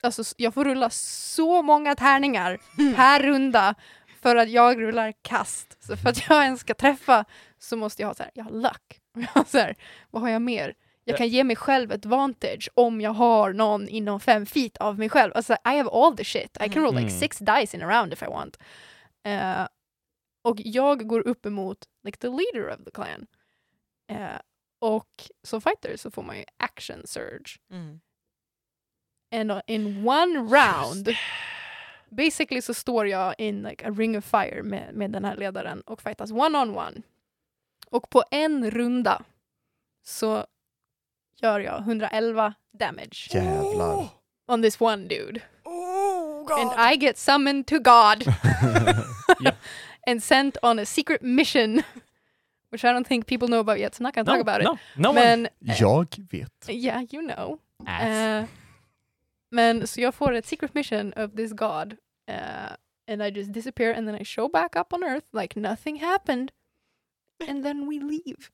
Alltså 0.03 0.24
jag 0.38 0.53
får 0.53 0.66
rulla 0.66 0.89
så 0.89 1.62
många 1.62 1.95
tärningar 1.95 2.57
per 2.95 3.24
runda 3.24 3.76
för 4.22 4.36
att 4.36 4.49
jag 4.49 4.82
rullar 4.82 5.14
kast. 5.22 5.84
Så 5.84 5.97
för 5.97 6.10
att 6.10 6.30
jag 6.30 6.44
ens 6.44 6.60
ska 6.60 6.73
träffa 6.73 7.26
så 7.57 7.77
måste 7.77 8.02
jag 8.02 8.07
ha 8.07 8.14
så 8.15 8.23
här, 8.23 8.31
jag 8.36 8.44
har 8.44 8.52
luck. 8.52 8.99
Jag 9.14 9.27
har 9.34 9.44
så 9.44 9.57
här, 9.57 9.76
vad 10.10 10.22
har 10.22 10.30
jag 10.30 10.41
mer? 10.41 10.73
Jag 11.10 11.18
kan 11.18 11.27
ge 11.27 11.44
mig 11.44 11.56
själv 11.56 11.91
ett 11.91 12.06
vantage 12.06 12.69
om 12.73 13.02
jag 13.02 13.11
har 13.11 13.53
någon 13.53 13.88
inom 13.90 14.19
fem 14.19 14.45
feet 14.45 14.77
av 14.77 14.99
mig 14.99 15.10
själv. 15.10 15.31
Alltså, 15.36 15.53
I 15.53 15.77
have 15.77 15.90
all 15.90 16.18
the 16.18 16.23
shit. 16.23 16.57
I 16.65 16.69
can 16.69 16.84
roll 16.84 16.95
like 16.95 17.07
Mm. 17.07 17.19
six 17.19 17.38
dice 17.40 17.77
in 17.77 17.84
a 17.84 17.88
round 17.88 18.14
if 18.14 18.22
I 18.23 18.26
want. 18.26 18.57
Eh, 19.23 19.68
och 20.41 20.56
jag 20.60 21.07
går 21.07 21.27
upp 21.27 21.45
emot 21.45 21.77
like 22.03 22.18
the 22.18 22.27
leader 22.27 22.69
of 22.69 22.84
the 22.86 22.91
clan. 22.91 23.27
Eh, 24.11 24.40
och 24.81 25.10
som 25.44 25.61
fighter 25.61 25.98
så 25.98 26.11
får 26.11 26.23
man 26.23 26.38
ju 26.38 26.44
action 26.57 27.07
surge. 27.07 27.60
Mm. 27.72 27.99
And 29.31 29.52
uh, 29.52 29.61
in 29.68 30.07
one 30.07 30.40
round, 30.40 31.10
basically 32.10 32.61
så 32.61 32.73
står 32.73 33.07
jag 33.07 33.36
in 33.38 33.61
like 33.64 33.88
a 33.88 33.91
ring 33.98 34.18
of 34.18 34.26
fire 34.26 34.64
med, 34.64 34.94
med 34.94 35.11
den 35.11 35.26
här 35.26 35.36
ledaren 35.36 35.81
och 35.81 36.02
fightas 36.02 36.31
one 36.31 36.57
on 36.57 36.77
one. 36.77 37.02
Och 37.90 38.10
på 38.10 38.23
en 38.31 38.72
runda 38.72 39.23
så 40.06 40.45
gör 41.41 41.60
jag 41.60 41.80
111 41.80 42.53
damage 42.80 43.28
Jävlar. 43.34 44.07
on 44.48 44.61
this 44.61 44.82
one 44.82 45.07
dude. 45.07 45.41
Oh 45.66 46.45
god. 46.45 46.60
And 46.60 46.72
I 46.94 46.95
get 46.98 47.18
summoned 47.18 47.68
to 47.68 47.80
God 47.80 48.24
Yep. 49.41 49.56
and 50.07 50.24
sent 50.24 50.57
on 50.64 50.80
a 50.80 50.86
secret 50.86 51.22
mission, 51.22 51.84
which 52.72 52.84
I 52.84 52.94
don't 52.94 53.07
think 53.07 53.26
people 53.28 53.48
know 53.48 53.60
about 53.60 53.80
yet, 53.80 53.95
so 53.95 54.02
I'm 54.02 54.03
not 54.03 54.14
gonna 54.16 54.26
no, 54.26 54.34
talk 54.34 54.41
about 54.41 54.61
it. 54.61 54.64
no, 54.66 54.78
no 54.98 55.10
one. 55.11 55.16
Men, 55.22 55.45
eh, 55.68 55.76
Jag 55.80 56.07
vet. 56.32 56.66
yeah, 56.70 57.02
you 57.11 57.22
know. 57.22 57.60
Eh, 57.88 58.45
men 59.52 59.88
så 59.88 60.02
jag 60.02 60.16
får 60.16 60.34
ett 60.34 60.45
secret 60.45 60.74
mission 60.74 61.14
of 61.14 61.32
this 61.36 61.52
god 61.53 61.98
eh, 62.28 62.72
and 63.07 63.24
I 63.24 63.30
just 63.32 63.52
disappear 63.53 63.94
and 63.94 64.07
then 64.07 64.16
I 64.22 64.24
show 64.24 64.49
back 64.49 64.76
up 64.76 64.94
on 64.94 65.03
earth 65.03 65.26
like 65.34 65.60
nothing 65.60 65.95
happened 65.99 66.52
and 67.48 67.64
then 67.64 67.88
we 67.88 67.99
leave. 67.99 68.49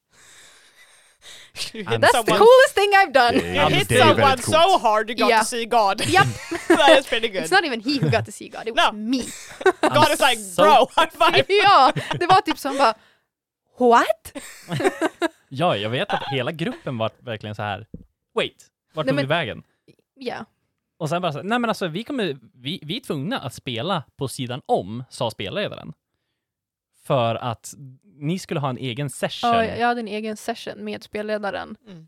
That's 1.53 2.02
the 2.02 2.07
someone, 2.07 2.38
coolest 2.38 2.73
thing 2.76 2.89
I've 2.93 3.11
done. 3.14 3.31
Det 3.39 3.56
you 3.56 3.61
är- 3.61 3.69
hit 3.69 3.99
someone 3.99 4.38
so 4.38 4.77
hard 4.77 5.10
you 5.10 5.18
got 5.19 5.30
Yeah. 5.30 5.39
to 5.41 5.45
see 5.45 5.65
God. 5.65 6.02
Yep. 6.02 6.27
that 6.68 6.99
is 6.99 7.07
pretty 7.07 7.27
good. 7.27 7.43
It's 7.43 7.52
not 7.52 7.65
even 7.65 7.81
he 7.81 7.99
who 8.02 8.10
got 8.10 8.26
to 8.26 8.31
see 8.31 8.47
God, 8.49 8.68
it 8.68 8.76
was 8.76 8.85
No. 8.85 8.97
me. 8.97 9.23
God 9.81 10.11
is 10.14 10.19
like, 10.19 10.38
so- 10.41 10.64
bro, 10.64 10.88
high 10.95 11.10
five. 11.11 11.45
ja, 11.64 11.91
det 12.19 12.26
var 12.27 12.41
typ 12.41 12.57
som 12.57 12.77
bara 12.77 12.93
What? 13.77 14.34
Ja, 15.49 15.77
jag 15.77 15.89
vet 15.89 16.10
att 16.14 16.23
hela 16.31 16.52
gruppen 16.52 16.97
var 16.97 17.11
verkligen 17.19 17.56
så 17.56 17.61
här. 17.61 17.85
Wait, 18.35 18.65
vart 18.93 19.07
tog 19.07 19.15
men- 19.15 19.27
vägen? 19.27 19.64
Ja. 20.15 20.45
Och 20.97 21.10
sen 21.10 21.22
bara 21.22 21.31
så, 21.34 21.41
nej 21.41 21.60
men 21.60 21.69
alltså 21.69 21.88
vi 21.88 22.03
kommer, 22.03 22.38
vi, 22.53 22.80
vi 22.84 22.95
är 22.97 23.02
tvungna 23.02 23.39
att 23.39 23.53
spela 23.53 24.03
på 24.18 24.27
sidan 24.27 24.61
om, 24.65 25.03
sa 25.10 25.31
spelledaren. 25.31 25.93
För 27.06 27.36
att 27.36 27.73
ni 28.03 28.40
skulle 28.40 28.60
ha 28.60 28.69
en 28.69 28.77
egen 28.77 29.10
session. 29.10 29.49
Ja, 29.49 29.65
jag 29.65 29.88
hade 29.88 29.99
en 29.99 30.07
egen 30.07 30.38
session 30.38 30.84
med 30.84 31.03
spelledaren. 31.03 31.77
Mm. 31.88 32.07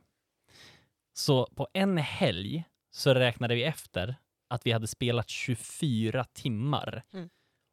Så 1.12 1.46
på 1.46 1.68
en 1.72 1.98
helg 1.98 2.64
så 2.90 3.14
räknade 3.14 3.54
vi 3.54 3.64
efter 3.64 4.16
att 4.48 4.66
vi 4.66 4.72
hade 4.72 4.86
spelat 4.86 5.28
24 5.28 6.24
timmar. 6.24 7.02
Mm. 7.12 7.28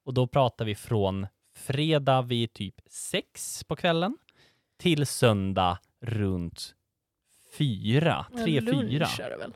Och 0.06 0.14
då 0.14 0.28
pratar 0.28 0.66
vi 0.66 0.76
från 0.76 1.28
fredag 1.54 2.22
vid 2.22 2.54
typ 2.54 2.76
sex 2.90 3.64
på 3.64 3.76
kvällen 3.76 4.18
till 4.78 5.06
söndag 5.06 5.80
runt 6.02 6.76
fyra, 7.58 8.26
tre, 8.38 8.62
fyra. 8.62 8.72
Lunch 8.72 9.20
är 9.20 9.30
det 9.30 9.38
väl? 9.38 9.54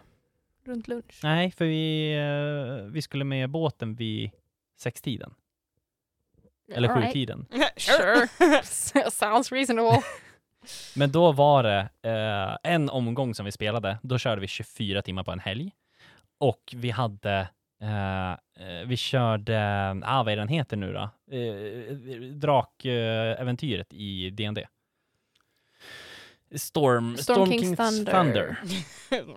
Runt 0.66 0.88
lunch. 0.88 1.20
Nej, 1.24 1.52
för 1.52 1.66
vi, 1.66 2.14
eh, 2.16 2.92
vi 2.92 3.02
skulle 3.02 3.24
med 3.24 3.50
båten 3.50 3.96
vid 3.96 4.32
sextiden. 4.78 5.34
Eller 6.74 6.90
Alright. 6.90 7.08
sjutiden. 7.08 7.46
sure. 7.78 8.28
Sounds 9.12 9.52
reasonable. 9.52 10.02
Men 10.96 11.12
då 11.12 11.32
var 11.32 11.64
det 11.64 11.90
eh, 12.02 12.72
en 12.74 12.90
omgång 12.90 13.36
som 13.36 13.46
vi 13.46 13.52
spelade. 13.52 13.98
Då 14.04 14.18
körde 14.18 14.42
vi 14.42 14.48
24 14.48 15.02
timmar 15.02 15.24
på 15.24 15.32
en 15.32 15.40
helg. 15.40 15.72
Och 16.38 16.74
vi 16.76 16.90
hade, 16.90 17.48
eh, 17.82 18.88
vi 18.88 18.98
körde, 18.98 19.60
ah, 20.06 20.24
vad 20.24 20.34
är 20.34 20.38
den 20.38 20.48
heter 20.48 20.78
nu 20.78 20.94
då? 20.94 21.10
Eh, 21.36 22.22
Drakäventyret 22.34 23.94
i 23.94 24.30
D&D. 24.30 24.68
Storm, 26.56 27.18
Storm 27.18 27.50
King's 27.52 28.06
Thunder. 28.12 28.58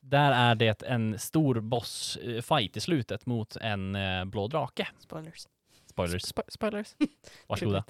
Där 0.00 0.32
är 0.32 0.54
det 0.54 0.82
en 0.82 1.18
stor 1.18 1.60
bossfight 1.60 2.76
i 2.76 2.80
slutet 2.80 3.26
mot 3.26 3.56
en 3.56 3.96
blå 4.30 4.48
drake. 4.48 4.88
Spoilers. 4.98 5.46
Spoilers. 5.86 6.22
Spo- 6.22 6.48
spoilers. 6.48 6.94
Varsågoda. 7.48 7.84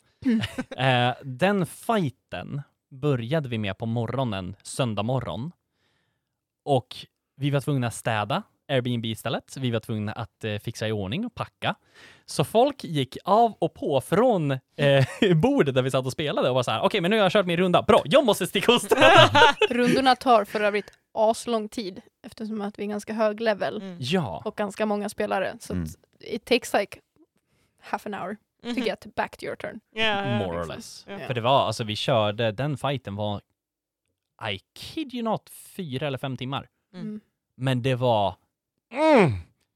eh, 0.77 1.15
den 1.23 1.67
fighten 1.67 2.63
började 2.89 3.49
vi 3.49 3.59
med 3.59 3.79
på 3.79 3.87
morgonen, 3.87 4.57
söndag 4.63 5.03
morgon. 5.03 5.53
Och 6.65 7.07
vi 7.37 7.51
var 7.51 7.61
tvungna 7.61 7.87
att 7.87 7.95
städa 7.95 8.43
Airbnb 8.69 9.05
istället. 9.07 9.57
Vi 9.57 9.71
var 9.71 9.81
tvungna 9.81 10.13
att 10.13 10.45
eh, 10.45 10.59
fixa 10.59 10.89
i 10.89 10.93
ordning 10.93 11.27
och 11.27 11.35
packa. 11.35 11.75
Så 12.27 12.45
folk 12.45 12.85
gick 12.85 13.17
av 13.25 13.53
och 13.59 13.75
på 13.75 14.01
från 14.01 14.51
eh, 14.51 15.05
bordet 15.37 15.75
där 15.75 15.83
vi 15.83 15.91
satt 15.91 16.07
och 16.07 16.13
spelade 16.13 16.49
och 16.49 16.55
var 16.55 16.63
så 16.63 16.71
här, 16.71 16.81
okej, 16.83 17.01
men 17.01 17.11
nu 17.11 17.17
har 17.17 17.23
jag 17.23 17.33
kört 17.33 17.47
min 17.47 17.57
runda. 17.57 17.83
Bra, 17.83 18.03
jag 18.05 18.25
måste 18.27 18.47
sticka 18.47 18.73
och 18.75 18.83
städa. 18.83 19.31
Rundorna 19.71 20.17
tar 20.17 20.45
för 20.45 20.61
övrigt 20.61 20.93
aslång 21.15 21.69
tid 21.69 22.01
eftersom 22.27 22.61
att 22.61 22.79
vi 22.79 22.83
är 22.85 22.89
ganska 22.89 23.13
hög 23.13 23.41
level 23.41 23.77
Mm. 23.83 23.97
ja, 24.01 24.43
och 24.45 24.57
ganska 24.57 24.87
många 24.87 25.09
spelare. 25.09 25.57
Så 25.61 25.73
Mm. 25.73 25.89
it 26.21 26.45
takes 26.45 26.75
like 26.75 26.99
half 27.81 28.07
an 28.07 28.15
hour 28.15 28.37
to 28.63 28.69
Mhm. 28.69 28.83
get 28.87 29.07
back 29.17 29.37
to 29.37 29.45
your 29.45 29.57
turn. 29.57 29.81
Yeah, 29.97 30.27
yeah, 30.29 30.39
more 30.49 30.61
or 30.63 30.67
less. 30.67 31.07
Yeah. 31.09 31.27
För 31.27 31.35
det 31.35 31.41
var, 31.41 31.67
alltså 31.67 31.85
vi 31.85 31.97
körde, 31.97 32.53
den 32.53 32.77
fighten 32.79 33.17
var, 33.17 33.41
I 34.53 34.59
kid 34.75 35.15
you 35.15 35.23
not, 35.25 35.51
fyra 35.51 36.07
eller 36.07 36.19
fem 36.19 36.37
timmar. 36.37 36.69
Mm. 36.95 37.07
Mm. 37.07 37.21
Men 37.57 37.83
det 37.83 37.95
var 37.95 38.35
mm, 38.93 39.33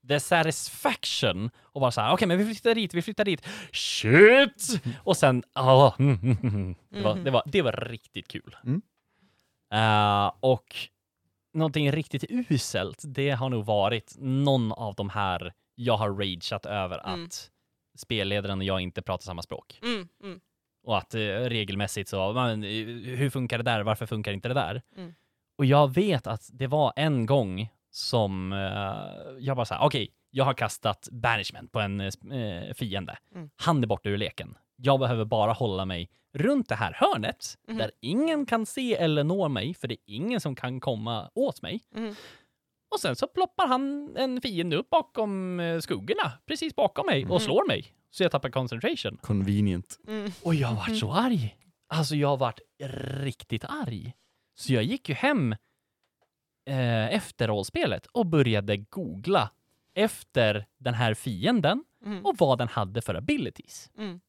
the 0.09 0.21
satisfaction 0.21 1.51
och 1.63 1.81
vara 1.81 1.91
så 1.91 2.01
här, 2.01 2.13
okej 2.13 2.29
men 2.29 2.39
vi 2.39 2.45
flyttar 2.45 2.75
dit, 2.75 2.95
vi 2.95 3.03
flyttar 3.03 3.25
dit, 3.25 3.47
shit! 3.73 4.83
Och 5.05 5.17
sen, 5.17 5.43
ah, 5.53 5.93
mm, 5.99 6.19
mm, 6.23 6.39
mm. 6.43 6.75
Det, 6.91 7.01
var, 7.03 7.15
Mhm. 7.15 7.25
det, 7.25 7.31
var, 7.31 7.43
det 7.47 7.63
var 7.63 7.73
riktigt 7.73 8.29
kul. 8.29 8.57
Mm. 8.65 8.83
Eh, 9.73 10.33
och 10.41 10.77
någonting 11.55 11.93
riktigt 11.93 12.25
uselt, 12.51 13.03
det 13.07 13.31
har 13.31 13.49
nog 13.51 13.65
varit 13.65 14.15
någon 14.19 14.73
av 14.73 14.95
de 14.95 15.11
här 15.11 15.53
jag 15.75 15.97
har 15.97 16.11
rageat 16.11 16.67
över 16.67 16.99
Mm. 17.09 17.25
att 17.25 17.51
spelledaren 17.99 18.59
och 18.59 18.65
jag 18.65 18.81
inte 18.81 19.03
pratar 19.03 19.23
samma 19.25 19.43
språk. 19.43 19.81
Mm, 19.83 20.09
mm, 20.23 20.41
Och 20.83 20.99
att 20.99 21.15
eh, 21.15 21.19
regelmässigt 21.21 22.09
så, 22.11 22.33
men, 22.33 22.65
eh, 22.65 22.71
hur 23.17 23.31
funkar 23.31 23.59
det 23.59 23.65
där, 23.65 23.81
varför 23.83 24.07
funkar 24.07 24.33
inte 24.33 24.49
det 24.49 24.55
där? 24.55 24.83
Mm. 24.97 25.15
Och 25.59 25.65
jag 25.65 25.95
vet 25.95 26.27
att 26.27 26.49
det 26.53 26.67
var 26.67 26.93
en 26.97 27.27
gång 27.27 27.69
som 27.97 28.53
eh, 28.53 28.59
jag 29.39 29.57
bara 29.57 29.67
såhär, 29.67 29.83
okej, 29.87 30.09
jag 30.31 30.45
har 30.45 30.55
kastat 30.55 31.09
banishment 31.13 31.73
på 31.73 31.81
en 31.81 32.01
eh, 32.01 32.75
fiende. 32.75 33.19
Mm. 33.35 33.51
Han 33.57 33.83
är 33.83 33.87
borta 33.87 34.09
ur 34.09 34.17
leken. 34.19 34.57
Jag 34.77 35.01
behöver 35.01 35.25
bara 35.25 35.53
hålla 35.53 35.85
mig 35.85 36.11
runt 36.35 36.69
det 36.69 36.75
här 36.75 36.93
hörnet 36.93 37.59
Mhm. 37.69 37.79
där 37.79 37.91
ingen 38.01 38.47
kan 38.47 38.67
se 38.67 38.95
eller 38.97 39.25
nå 39.25 39.49
mig, 39.49 39.75
för 39.75 39.89
det 39.89 39.95
är 39.95 40.15
ingen 40.15 40.41
som 40.41 40.55
kan 40.55 40.81
komma 40.81 41.31
åt 41.35 41.63
mig. 41.63 41.81
mm. 41.95 42.15
Och 42.95 43.01
sen 43.01 43.17
så 43.17 43.27
ploppar 43.27 43.67
han 43.67 44.17
en 44.17 44.41
fiende 44.41 44.77
upp 44.77 44.91
bakom 44.91 45.61
eh, 45.61 45.79
skuggorna, 45.81 46.33
precis 46.47 46.77
bakom 46.77 47.07
mig, 47.07 47.25
och 47.25 47.31
Mm. 47.31 47.41
slår 47.41 47.67
mig. 47.69 47.85
Så 48.11 48.23
jag 48.23 48.33
tappar 48.33 48.51
concentration. 48.51 49.19
Convenient. 49.23 49.99
Mm. 50.09 50.31
Och 50.43 50.55
jag 50.55 50.75
vart 50.75 50.97
så 50.99 51.13
arg. 51.13 51.57
Alltså 51.89 52.15
jag 52.17 52.37
vart 52.39 52.61
riktigt 53.21 53.65
arg. 53.65 54.13
Så 54.59 54.73
jag 54.73 54.83
gick 54.83 55.09
ju 55.09 55.15
hem 55.15 55.55
eh, 56.67 57.15
efter 57.15 57.49
rollspelet 57.49 58.07
och 58.07 58.27
började 58.27 58.77
googla 58.77 59.51
efter 59.95 60.67
den 60.79 60.95
här 60.95 61.15
fienden 61.15 61.85
Mm. 62.05 62.27
och 62.27 62.35
vad 62.39 62.59
den 62.59 62.69
hade 62.69 63.03
för 63.03 63.15
abilities. 63.15 63.91
Mm. 63.99 64.21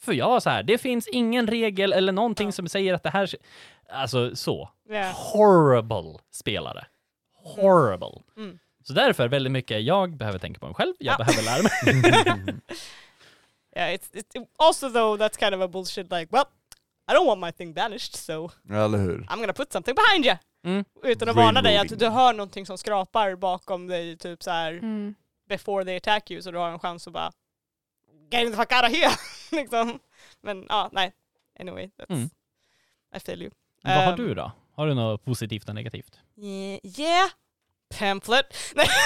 För 0.00 0.12
jag 0.12 0.28
var 0.28 0.40
så 0.40 0.50
här, 0.50 0.62
det 0.62 0.78
finns 0.78 1.08
ingen 1.08 1.46
regel 1.46 1.92
eller 1.92 2.12
någonting 2.12 2.48
Ja. 2.48 2.52
som 2.52 2.68
säger 2.68 2.94
att 2.94 3.02
det 3.02 3.10
här... 3.10 3.30
Alltså 3.88 4.36
så. 4.36 4.70
Yeah. 4.90 5.14
Horrible 5.16 6.18
spelare. 6.30 6.86
Horrible. 7.34 8.22
Mm. 8.36 8.58
Så 8.84 8.92
därför 8.92 9.28
väldigt 9.28 9.52
mycket, 9.52 9.82
jag 9.82 10.16
behöver 10.16 10.38
tänka 10.38 10.60
på 10.60 10.66
mig 10.66 10.74
själv, 10.74 10.94
jag 10.98 11.12
Ja. 11.18 11.24
behöver 11.24 11.42
lära 11.42 11.62
mig. 11.62 12.54
Yeah, 13.76 13.94
it's, 13.94 14.10
it's 14.14 14.46
also 14.58 14.90
though 14.90 15.16
that's 15.16 15.36
kind 15.38 15.54
of 15.54 15.60
a 15.60 15.68
bullshit 15.68 16.10
like, 16.10 16.28
well, 16.32 16.44
I 17.08 17.12
don't 17.14 17.26
want 17.26 17.40
my 17.40 17.52
thing 17.52 17.72
banished 17.74 18.14
so 18.16 18.50
Eller 18.70 18.98
hur? 18.98 19.26
I'm 19.28 19.40
gonna 19.40 19.52
put 19.52 19.72
something 19.72 19.94
behind 19.94 20.24
you. 20.26 20.34
Mm. 20.66 20.84
Utan 21.02 21.28
att 21.28 21.36
varna 21.36 21.62
dig 21.62 21.78
att 21.78 21.98
du 21.98 22.08
hör 22.08 22.32
någonting 22.32 22.66
som 22.66 22.78
skrapar 22.78 23.34
bakom 23.36 23.86
dig 23.86 24.16
typ 24.18 24.42
så 24.42 24.50
här 24.50 24.72
Mm. 24.72 25.14
before 25.48 25.84
they 25.84 25.96
attack 25.96 26.30
you 26.30 26.42
så 26.42 26.50
du 26.50 26.58
har 26.58 26.70
en 26.70 26.78
chans 26.78 27.06
att 27.06 27.12
bara 27.12 27.32
get 28.30 28.50
the 28.50 28.56
fuck 28.56 28.72
out 28.72 28.84
of 28.84 28.90
here! 28.96 29.12
liksom. 29.62 29.98
Men 30.40 30.66
ja, 30.68 30.88
nej. 30.92 31.12
Anyway, 31.60 31.90
that's, 31.98 32.06
Mm. 32.14 32.30
I 33.16 33.20
feel 33.20 33.42
you. 33.42 33.50
Vad 33.82 33.92
har 33.94 34.12
Ehm, 34.12 34.16
du 34.16 34.34
då? 34.34 34.52
Har 34.74 34.86
du 34.86 34.94
något 34.94 35.24
positivt 35.24 35.68
och 35.68 35.74
negativt? 35.74 36.20
Yeah, 36.36 36.80
yeah. 36.98 37.30
pamphlet. 37.98 38.56
Nej. 38.74 38.86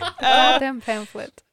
Ja, 0.20 0.54
Eh, 0.54 0.60
den 0.60 0.80
pamphlet. 0.80 1.44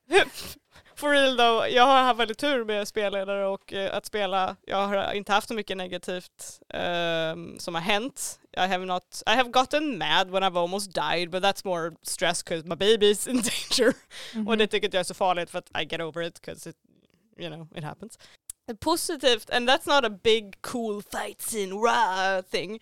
For 0.98 1.10
real 1.10 1.38
though, 1.38 1.68
jag 1.70 1.84
har 1.84 2.04
haft 2.04 2.20
väldigt 2.20 2.38
tur 2.38 2.66
med 2.66 2.88
spelledare 2.88 3.46
och 3.48 3.74
eh, 3.74 3.96
att 3.98 4.06
spela. 4.06 4.56
Jag 4.66 4.88
har 4.88 5.14
inte 5.14 5.32
haft 5.32 5.48
så 5.48 5.54
mycket 5.54 5.78
negativt 5.78 6.62
ehm, 6.74 7.60
som 7.60 7.76
har 7.76 7.82
hänt. 7.82 8.40
I 8.58 8.60
have 8.60 8.86
not, 8.86 9.24
I 9.26 9.30
have 9.36 9.50
gotten 9.50 9.98
mad 9.98 10.32
when 10.32 10.44
I've 10.44 10.60
almost 10.62 10.94
died 10.94 11.30
but 11.30 11.44
that's 11.44 11.62
more 11.66 11.92
stress 12.04 12.44
because 12.46 12.68
my 12.68 12.76
baby's 12.76 13.30
in 13.30 13.36
danger. 13.42 13.94
Mhm. 14.36 14.48
Och 14.48 14.58
det 14.58 14.68
tycker 14.68 14.88
inte 14.88 14.98
jag 14.98 15.00
är 15.00 15.04
så 15.06 15.14
farligt 15.14 15.50
för 15.50 15.60
att 15.60 15.82
I 15.82 15.86
get 15.86 16.02
over 16.02 16.22
it 16.24 16.42
because 16.42 16.70
it, 16.70 16.76
you 17.40 17.50
know, 17.56 17.68
it 17.78 17.84
happens. 17.84 18.20
positivt, 18.80 19.50
and 19.50 19.70
that's 19.70 19.88
not 19.96 20.06
a 20.12 20.20
big 20.24 20.62
cool 20.62 21.02
fight 21.04 21.42
scene 21.42 21.72
rah, 21.76 22.42
thing. 22.42 22.74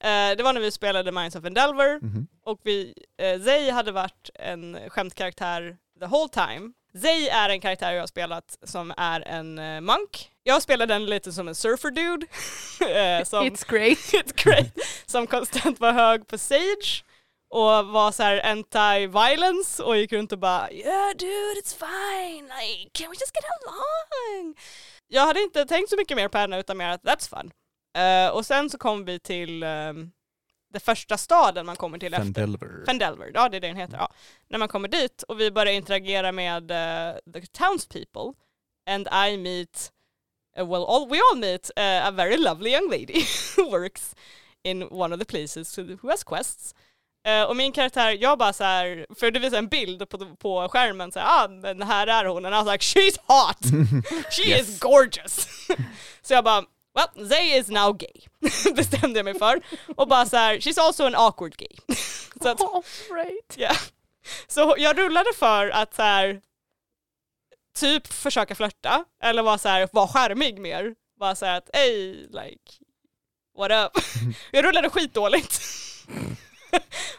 Eh, 0.00 0.36
det 0.36 0.42
var 0.42 0.52
när 0.52 0.60
vi 0.60 0.70
spelade 0.70 1.12
Minds 1.12 1.36
of 1.36 1.44
Endelver 1.44 1.98
Mhm. 2.00 2.26
och 2.44 2.60
vi, 2.62 2.94
uh, 3.22 3.44
Zay 3.44 3.70
hade 3.70 3.92
varit 3.92 4.30
en 4.34 4.90
skämtkaraktär 4.90 5.76
the 6.00 6.06
whole 6.06 6.28
time. 6.28 6.72
Zay 7.02 7.28
är 7.28 7.48
en 7.48 7.60
karaktär 7.60 7.92
jag 7.92 8.02
har 8.02 8.06
spelat 8.06 8.58
som 8.62 8.94
är 8.96 9.20
en 9.20 9.58
uh, 9.58 9.80
monk. 9.80 10.30
Jag 10.42 10.62
spelade 10.62 10.94
den 10.94 11.06
lite 11.06 11.32
som 11.32 11.48
en 11.48 11.54
surfer 11.54 11.90
dude. 11.90 12.26
Eh, 12.80 13.24
som, 13.24 13.44
It's 13.44 13.70
great. 13.70 13.98
It's 14.12 14.44
great. 14.44 14.66
Som 15.06 15.26
konstant 15.26 15.80
var 15.80 15.92
hög 15.92 16.26
på 16.26 16.38
Sage 16.38 17.04
och 17.50 17.86
var 17.86 18.12
så 18.12 18.22
här 18.22 18.40
anti-violence 18.40 19.82
och 19.82 19.96
gick 19.96 20.12
runt 20.12 20.32
och 20.32 20.38
bara 20.38 20.72
yeah 20.72 21.10
dude 21.18 21.60
it's 21.62 21.76
fine, 21.78 22.44
like, 22.44 22.90
can 22.92 23.10
we 23.10 23.16
just 23.20 23.34
get 23.34 23.44
along? 23.44 24.54
Jag 25.08 25.26
hade 25.26 25.40
inte 25.40 25.64
tänkt 25.64 25.90
så 25.90 25.96
mycket 25.96 26.16
mer 26.16 26.28
på 26.28 26.38
henne 26.38 26.60
utan 26.60 26.76
mer 26.76 26.88
att 26.88 27.02
that's 27.02 27.30
fun. 27.30 27.50
Eh, 27.96 28.28
och 28.28 28.46
sen 28.46 28.70
så 28.70 28.78
kom 28.78 29.04
vi 29.04 29.18
till 29.18 29.62
um, 29.62 30.12
den 30.74 30.80
första 30.80 31.16
staden 31.18 31.66
man 31.66 31.76
kommer 31.76 31.98
till 31.98 32.14
efter. 32.14 32.24
Fendelver. 32.24 32.84
Fendelver, 32.86 33.30
ja 33.34 33.48
det 33.48 33.56
är 33.56 33.60
det 33.60 33.66
den 33.68 33.76
heter. 33.76 33.96
Ja. 33.96 34.08
När 34.48 34.58
man 34.58 34.68
kommer 34.68 34.88
dit 34.88 35.22
och 35.22 35.40
vi 35.40 35.50
börjar 35.50 35.72
interagera 35.72 36.32
med 36.32 36.62
uh, 36.70 37.32
the 37.32 37.46
townspeople 37.46 38.32
and 38.90 39.08
I 39.28 39.36
meet, 39.36 39.92
uh, 40.58 40.70
well 40.70 40.84
all, 40.84 41.08
we 41.10 41.18
all 41.32 41.38
meet 41.38 41.70
uh, 41.78 42.06
a 42.08 42.10
very 42.10 42.36
lovely 42.36 42.70
young 42.70 42.90
lady 42.90 43.24
who 43.56 43.70
works 43.70 44.14
in 44.62 44.82
one 44.90 45.14
of 45.14 45.18
the 45.20 45.24
places 45.26 45.78
who 45.78 46.10
has 46.10 46.24
quests. 46.24 46.74
Eh, 47.26 47.42
och 47.42 47.56
min 47.56 47.72
karaktär, 47.72 48.10
jag 48.20 48.38
bara 48.38 48.52
så 48.52 48.64
här, 48.64 49.06
för 49.18 49.30
det 49.30 49.38
visar 49.40 49.58
en 49.58 49.68
bild 49.68 50.08
på, 50.08 50.36
på 50.36 50.68
skärmen, 50.68 51.12
så 51.12 51.18
här, 51.20 51.44
ah 51.44 51.48
men 51.48 51.82
här 51.82 52.06
är 52.06 52.24
hon, 52.24 52.46
I 52.46 52.50
was 52.50 52.66
like 52.66 52.84
she's 52.84 53.16
hot! 53.26 53.58
She 54.30 54.48
Yes. 54.48 54.68
is 54.68 54.80
gorgeous! 54.80 55.48
så 56.22 56.34
jag 56.34 56.44
bara, 56.44 56.64
well 56.94 57.28
Zay 57.28 57.58
is 57.58 57.68
now 57.68 57.92
gay, 57.92 58.20
bestämde 58.74 59.18
jag 59.18 59.24
mig 59.24 59.38
för. 59.38 59.60
Och 59.96 60.08
bara 60.08 60.26
så 60.26 60.36
här, 60.36 60.56
she's 60.56 60.80
also 60.80 61.04
an 61.06 61.14
awkward 61.14 61.56
gay. 61.56 61.76
så 62.42 62.48
att, 62.48 62.60
Oh, 62.60 62.82
right. 63.14 63.54
Ja. 63.56 63.72
Så 64.46 64.74
jag 64.78 64.98
rullade 64.98 65.30
för 65.38 65.70
att 65.70 65.94
så 65.94 66.02
här, 66.02 66.40
typ 67.76 68.06
försöka 68.06 68.54
flörta 68.54 69.04
eller 69.22 69.42
vara 69.42 69.58
så 69.58 69.68
här, 69.68 69.88
vara 69.92 70.08
charmig 70.08 70.60
mer. 70.60 70.94
Bara 71.20 71.34
så 71.34 71.46
här 71.46 71.58
att 71.58 71.70
hey, 71.72 72.12
like, 72.14 72.72
what 73.56 73.70
up? 73.70 74.04
jag 74.50 74.64
rullade 74.64 74.90
skitdåligt. 74.90 75.60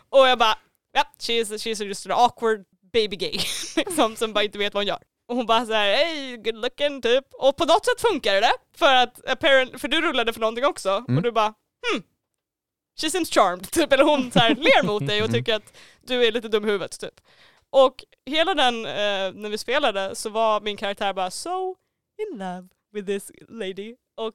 och 0.09 0.27
jag 0.27 0.39
bara, 0.39 0.57
ja, 0.91 1.03
she's, 1.19 1.45
she's 1.45 1.83
just 1.83 2.05
an 2.05 2.11
awkward 2.11 2.65
baby 2.93 3.15
gay. 3.15 3.39
liksom, 3.75 4.15
som 4.15 4.33
bara 4.33 4.43
inte 4.43 4.57
vet 4.57 4.73
vad 4.73 4.81
hon 4.81 4.87
gör. 4.87 4.99
Och 5.27 5.35
hon 5.35 5.45
bara 5.45 5.65
såhär, 5.65 5.95
hey, 5.95 6.37
good 6.37 6.55
looking 6.55 7.01
typ. 7.01 7.25
Och 7.33 7.57
på 7.57 7.65
något 7.65 7.85
sätt 7.85 8.01
funkade 8.01 8.39
det. 8.39 8.53
För 8.77 8.93
att 8.95 9.25
apparent, 9.29 9.81
för 9.81 9.87
du 9.87 10.01
rullade 10.01 10.33
för 10.33 10.39
någonting 10.39 10.65
också. 10.65 10.89
Mm. 11.07 11.17
Och 11.17 11.23
du 11.23 11.31
bara, 11.31 11.53
hmm, 11.91 12.03
she 13.01 13.09
seems 13.09 13.29
charmed. 13.29 13.71
Typ. 13.71 13.93
Eller 13.93 14.03
hon 14.03 14.31
så 14.31 14.39
här, 14.39 14.55
ler 14.55 14.83
mot 14.85 15.07
dig 15.07 15.21
och 15.21 15.29
Mm. 15.29 15.33
tycker 15.39 15.55
att 15.55 15.73
du 16.01 16.25
är 16.25 16.31
lite 16.31 16.47
dum 16.47 16.63
i 16.63 16.67
huvudet 16.67 16.99
typ. 16.99 17.21
Och 17.69 17.95
hela 18.25 18.53
den, 18.53 18.85
eh, 18.85 19.31
när 19.33 19.49
vi 19.49 19.57
spelade 19.57 20.15
så 20.15 20.29
var 20.29 20.61
min 20.61 20.77
karaktär 20.77 21.13
bara 21.13 21.31
so 21.31 21.75
in 22.31 22.37
love 22.37 22.67
with 22.93 23.07
this 23.07 23.31
lady. 23.49 23.95
Och 24.17 24.33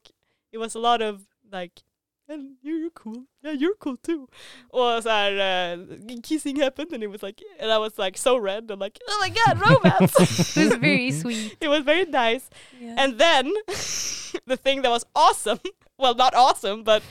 it 0.53 0.61
was 0.61 0.77
a 0.77 0.79
lot 0.79 1.01
of 1.15 1.21
like 1.53 1.83
and 2.31 2.57
you're 2.63 2.91
cool, 2.91 3.25
yeah 3.43 3.53
you're 3.53 3.75
cool 3.81 3.97
too. 3.97 4.29
Och 4.71 5.03
så 5.03 5.09
här, 5.09 5.33
uh, 5.75 6.21
kissing 6.23 6.63
happened 6.63 6.93
and 6.93 7.03
it 7.03 7.11
was 7.11 7.23
like, 7.23 7.43
and 7.61 7.73
I 7.73 7.79
was 7.79 7.99
like 7.99 8.19
so 8.19 8.37
red, 8.39 8.71
I'm 8.71 8.79
like, 8.79 8.99
oh 9.09 9.19
my 9.21 9.29
god, 9.29 9.61
romance! 9.61 10.57
It 10.57 10.71
was 10.71 10.79
very 10.79 11.13
sweet. 11.13 11.57
it 11.61 11.69
was 11.69 11.85
very 11.85 12.05
nice. 12.05 12.51
Yeah. 12.81 13.05
And 13.05 13.19
then 13.19 13.53
the 14.47 14.57
thing 14.57 14.83
that 14.83 14.91
was 14.91 15.05
awesome, 15.15 15.59
well 15.99 16.15
not 16.15 16.35
awesome 16.35 16.83
but 16.85 17.03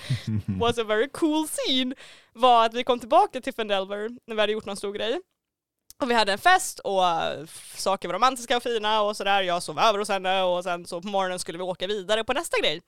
was 0.58 0.78
a 0.78 0.84
very 0.84 1.08
cool 1.12 1.48
scene 1.48 1.96
var 2.34 2.66
att 2.66 2.74
vi 2.74 2.84
kom 2.84 3.00
tillbaka 3.00 3.42
till 3.42 3.54
Fendelver 3.54 4.10
när 4.28 4.36
vi 4.36 4.42
hade 4.42 4.54
gjort 4.54 4.66
någon 4.66 4.78
stor 4.78 4.94
grej. 4.94 5.20
Och 6.02 6.10
vi 6.10 6.14
hade 6.14 6.32
en 6.32 6.38
fest 6.38 6.80
och 6.80 7.02
uh, 7.02 7.46
saker 7.76 8.08
var 8.08 8.16
romantiska 8.16 8.58
och 8.58 8.64
fina 8.64 9.02
och 9.02 9.18
sådär. 9.18 9.42
Jag 9.42 9.64
sov 9.64 9.80
över 9.80 10.00
hos 10.00 10.10
henne 10.10 10.42
och 10.44 10.64
sen 10.64 10.86
så 10.86 11.02
på 11.02 11.08
morgonen 11.08 11.40
skulle 11.40 11.58
vi 11.58 11.64
åka 11.64 11.88
vidare 11.88 12.24
på 12.24 12.34
nästa 12.34 12.60
grej. 12.60 12.82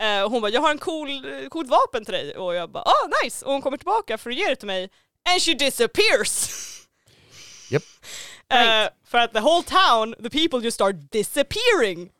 Eh, 0.00 0.22
och 0.22 0.30
hon 0.30 0.40
bara, 0.40 0.52
jag 0.52 0.60
har 0.60 0.70
en 0.70 0.78
cool, 0.78 1.26
coolt 1.50 1.68
vapen 1.68 2.04
till 2.04 2.14
dig. 2.14 2.36
Och 2.36 2.54
jag 2.54 2.70
bara, 2.70 2.82
ah 2.82 3.08
nice! 3.22 3.44
Och 3.44 3.52
hon 3.52 3.62
kommer 3.62 3.76
tillbaka 3.76 4.18
för 4.18 4.30
att 4.30 4.36
ge 4.36 4.48
det 4.48 4.56
till 4.56 4.66
mig. 4.66 4.90
And 5.30 5.42
she 5.42 5.54
disappears! 5.54 6.48
Japp. 7.70 7.82
Eh, 8.52 8.88
för 9.08 9.18
att 9.18 9.32
the 9.32 9.40
whole 9.40 9.62
town, 9.62 10.14
the 10.22 10.30
people 10.30 10.64
just 10.64 10.74
start 10.74 10.96
disappearing. 11.10 12.10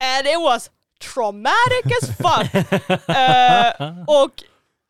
And 0.00 0.26
it 0.26 0.40
was 0.40 0.70
traumatic 1.00 1.84
as 2.02 2.08
fuck. 2.16 2.54
Eh, 3.16 4.04
och 4.06 4.42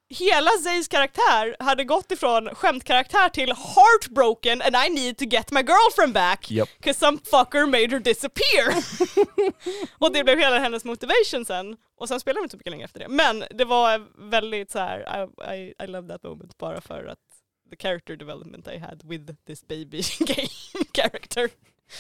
hela 0.09 0.51
Zays 0.51 0.89
karaktär 0.89 1.57
hade 1.59 1.85
gått 1.85 2.11
ifrån 2.13 2.55
skämtkaraktär 2.55 3.29
till 3.29 3.53
heartbroken 3.53 4.63
and 4.63 4.77
I 4.87 4.91
need 4.91 5.17
to 5.19 5.25
get 5.25 5.51
my 5.51 5.61
girlfriend 5.61 6.15
back. 6.15 6.51
Japp. 6.51 6.69
Cause 6.83 6.99
some 6.99 7.19
fucker 7.19 7.67
made 7.67 7.89
her 7.91 7.99
disappear. 7.99 8.75
och 9.99 10.13
det 10.13 10.25
blev 10.25 10.39
hela 10.39 10.59
hennes 10.59 10.85
motivation 10.85 11.45
sen. 11.45 11.77
Och 11.97 12.09
sen 12.09 12.21
spelade 12.21 12.41
vi 12.41 12.45
inte 12.45 12.51
så 12.53 12.57
mycket 12.57 12.71
längre 12.71 12.85
efter 12.85 13.01
det. 13.01 13.09
Men 13.09 13.45
det 13.51 13.65
var 13.65 14.07
väldigt 14.31 14.71
så 14.71 14.79
här. 14.79 15.29
I, 15.53 15.55
I, 15.57 15.75
I 15.85 15.87
love 15.87 16.09
that 16.09 16.23
moment 16.23 16.59
bara 16.59 16.81
för 16.81 17.05
att 17.05 17.19
the 17.71 17.77
character 17.77 18.17
development 18.17 18.69
I 18.69 18.79
had 18.79 19.03
with 19.05 19.33
this 19.47 19.67
baby 19.67 20.03
gay 20.21 20.49
character. 20.95 21.51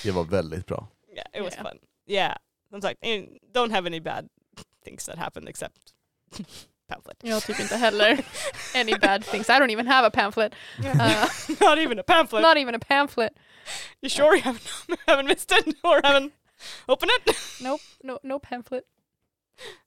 Det 0.02 0.10
var 0.10 0.24
väldigt 0.24 0.66
bra. 0.66 0.88
Yeah, 1.14 1.26
it 1.32 1.42
was 1.42 1.54
Yeah. 1.54 1.68
fun. 1.68 1.78
Yeah, 2.06 2.36
som 2.70 2.82
sagt, 2.82 3.02
don't 3.54 3.70
have 3.72 3.86
any 3.86 4.00
bad 4.00 4.28
things 4.84 5.06
that 5.06 5.18
happened 5.18 5.48
except 5.48 5.78
pamphlet. 6.88 7.16
Jag 7.22 7.42
typ 7.42 7.60
inte 7.60 7.76
heller 7.76 8.24
any 8.74 8.94
bad 8.98 9.24
things. 9.24 9.48
I 9.48 9.52
don't 9.52 9.70
even 9.70 9.86
have 9.86 10.06
a 10.06 10.10
pamphlet. 10.10 10.54
Uh, 10.78 11.26
Not 11.60 11.78
even 11.78 11.98
a 11.98 12.02
pamphlet. 12.02 12.42
not 12.42 12.56
even 12.56 12.74
a 12.74 12.78
pamphlet. 12.78 13.32
you 14.02 14.08
sure 14.08 14.36
you 14.36 14.42
haven't, 14.42 14.68
haven't 15.06 15.26
missed 15.26 15.52
it 15.52 15.76
or 15.82 16.00
haven't 16.04 16.32
opened 16.88 17.10
it? 17.26 17.36
Nope, 17.62 17.80
no, 18.02 18.18
no 18.22 18.38
pamphlet. 18.38 18.84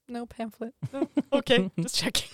No 0.08 0.26
pamphlet. 0.26 0.74
okay, 1.32 1.70
just 1.76 1.96
checking. 1.96 2.30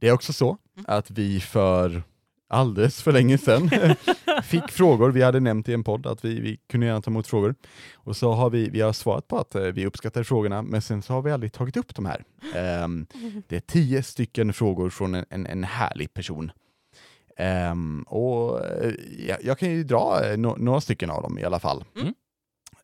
Det 0.00 0.08
är 0.08 0.12
också 0.12 0.32
så 0.32 0.58
att 0.86 1.10
vi 1.10 1.40
för 1.40 2.02
alldeles 2.48 3.02
för 3.02 3.12
länge 3.12 3.38
sedan 3.38 3.70
fick 4.42 4.70
frågor, 4.70 5.10
vi 5.10 5.22
hade 5.22 5.40
nämnt 5.40 5.68
i 5.68 5.72
en 5.72 5.84
podd 5.84 6.06
att 6.06 6.24
vi, 6.24 6.40
vi 6.40 6.56
kunde 6.68 6.86
gärna 6.86 7.02
ta 7.02 7.10
emot 7.10 7.26
frågor. 7.26 7.54
Och 7.94 8.16
så 8.16 8.32
har 8.32 8.50
vi, 8.50 8.68
vi 8.68 8.80
har 8.80 8.92
svarat 8.92 9.28
på 9.28 9.38
att 9.38 9.54
eh, 9.54 9.62
vi 9.62 9.86
uppskattar 9.86 10.22
frågorna, 10.22 10.62
men 10.62 10.82
sen 10.82 11.02
så 11.02 11.12
har 11.12 11.22
vi 11.22 11.30
aldrig 11.30 11.52
tagit 11.52 11.76
upp 11.76 11.94
de 11.94 12.06
här. 12.06 12.24
Ehm, 12.54 13.06
det 13.48 13.56
är 13.56 13.60
tio 13.60 14.02
stycken 14.02 14.52
frågor 14.52 14.90
från 14.90 15.14
en, 15.14 15.24
en, 15.30 15.46
en 15.46 15.64
härlig 15.64 16.14
person. 16.14 16.52
Ehm, 17.36 18.02
och 18.02 18.66
eh, 18.66 18.92
jag, 19.28 19.44
jag 19.44 19.58
kan 19.58 19.70
ju 19.70 19.84
dra 19.84 20.24
eh, 20.24 20.38
no, 20.38 20.56
några 20.58 20.80
stycken 20.80 21.10
av 21.10 21.22
dem 21.22 21.38
i 21.38 21.44
alla 21.44 21.60
fall. 21.60 21.84
Mm. 22.00 22.14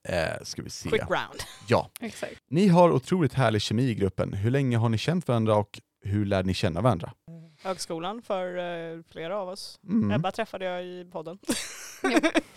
Eh, 0.08 0.42
ska 0.42 0.62
vi 0.62 0.70
se. 0.70 0.88
Quick 0.88 1.02
round. 1.02 1.40
Ja, 1.68 1.90
Exakt. 2.00 2.32
ni 2.50 2.68
har 2.68 2.90
otroligt 2.90 3.34
härlig 3.34 3.62
kemi 3.62 3.82
i 3.82 3.94
gruppen. 3.94 4.32
Hur 4.32 4.50
länge 4.50 4.76
har 4.76 4.88
ni 4.88 4.98
känt 4.98 5.28
varandra 5.28 5.56
och 5.56 5.80
hur 6.04 6.26
lär 6.26 6.42
ni 6.42 6.54
känna 6.54 6.80
varandra? 6.80 7.12
Högskolan 7.64 8.22
för 8.22 8.56
eh, 8.56 9.00
flera 9.10 9.36
av 9.38 9.48
oss. 9.48 9.80
Mm. 9.88 10.10
Ebba 10.10 10.30
träffade 10.30 10.64
jag 10.64 10.84
i 10.84 11.04
podden. 11.12 11.38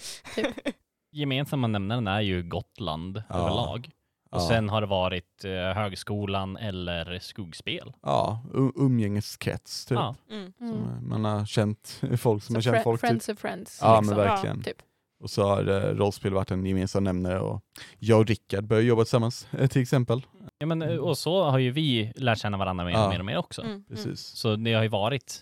Gemensamma 1.12 1.68
nämnaren 1.68 2.08
är 2.08 2.22
ju 2.22 2.44
Gotland 2.44 3.24
Ja. 3.30 3.36
överlag. 3.36 3.90
Och 4.32 4.38
Ja. 4.42 4.48
sen 4.48 4.70
har 4.70 4.82
det 4.82 4.88
varit 4.88 5.46
eh, 5.46 5.52
högskolan 5.52 6.58
eller 6.58 7.20
skuggspel. 7.20 7.94
Ja, 8.02 8.44
u- 8.54 8.72
umgängeskrets 8.76 9.86
typ. 9.86 9.96
Ja. 9.96 10.16
Mm. 10.32 10.54
Som, 10.58 10.68
eh, 10.90 11.02
Man 11.02 11.26
har 11.26 11.46
känt 11.46 12.02
folk 12.18 12.44
som 12.44 12.54
Så 12.54 12.58
har 12.58 12.62
känt 12.62 12.76
fri- 12.78 12.84
folk. 12.84 13.02
Typ. 13.02 13.08
friends 13.10 13.30
of 13.30 13.40
friends. 13.40 13.80
Ja 13.82 14.00
liksom. 14.02 14.16
men 14.18 14.26
verkligen. 14.28 14.64
Typ. 14.64 14.78
Och 15.20 15.30
så 15.30 15.44
har 15.44 15.68
eh, 15.68 15.96
rollspel 15.96 16.34
varit 16.34 16.52
en 16.52 16.66
gemensam 16.66 17.04
nämnare 17.04 17.40
och 17.40 17.62
jag 18.00 18.20
och 18.20 18.26
Rickard 18.28 18.64
började 18.68 18.88
jobba 18.88 19.04
tillsammans 19.04 19.48
eh, 19.60 19.68
till 19.68 19.82
exempel. 19.82 20.22
Ja, 20.60 20.66
men, 20.66 20.82
eh, 20.82 20.96
och 20.98 21.18
så 21.18 21.44
har 21.44 21.58
ju 21.60 21.72
vi 21.72 22.14
lärt 22.16 22.40
känna 22.40 22.58
varandra 22.58 22.86
mer 22.86 22.94
och 22.94 23.00
Ja. 23.00 23.10
mer 23.10 23.20
och 23.20 23.26
mer 23.26 23.38
också. 23.38 23.62
Mm. 23.62 23.74
Mm. 23.74 23.86
Precis. 23.90 24.20
Så 24.22 24.56
det 24.56 24.74
har 24.74 24.84
ju 24.84 24.90
varit, 24.90 25.42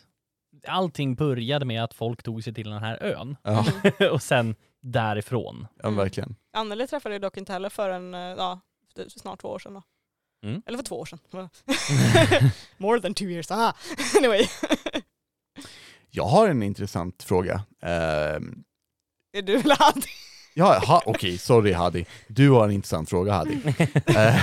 allting 0.68 1.16
började 1.16 1.66
med 1.66 1.84
att 1.84 1.94
folk 1.94 2.24
tog 2.24 2.44
sig 2.44 2.54
till 2.54 2.70
den 2.70 2.80
här 2.84 3.04
ön 3.04 3.36
Ja, 3.44 3.66
och 4.12 4.22
sen 4.22 4.56
därifrån. 4.82 5.68
ja 5.78 5.88
Mm. 5.88 5.98
verkligen. 5.98 6.36
Anneli 6.54 6.88
träffade 6.88 7.16
jag 7.16 7.22
dock 7.22 7.38
inte 7.38 7.54
heller 7.54 7.70
förrän, 7.70 8.14
ja, 8.14 8.60
är 9.00 9.10
snart 9.10 9.42
två 9.42 9.48
år 9.48 9.60
sedan 9.60 9.74
då. 9.74 9.84
Mm. 10.50 10.62
Eller 10.66 10.78
för 10.78 10.86
två 10.86 11.00
år 11.00 11.06
sedan. 11.06 11.20
More 12.78 13.00
than 13.02 13.14
two 13.14 13.24
years, 13.24 13.52
ah. 13.52 13.74
Anyway. 14.18 14.46
Jag 16.12 16.26
har 16.26 16.50
en 16.50 16.64
intressant 16.64 17.24
fråga. 17.24 17.62
Ehm, 17.82 18.64
Är 19.36 19.41
du 19.41 19.56
eller 19.56 19.76
han? 19.80 20.02
ja, 20.53 20.80
ha, 20.80 21.02
okej, 21.06 21.38
sorry 21.38 21.72
Hadi. 21.74 22.06
Du 22.28 22.49
har 22.49 22.66
en 22.66 22.72
intressant 22.72 23.10
fråga 23.10 23.34
Hadi. 23.34 23.60
Eh, 24.06 24.36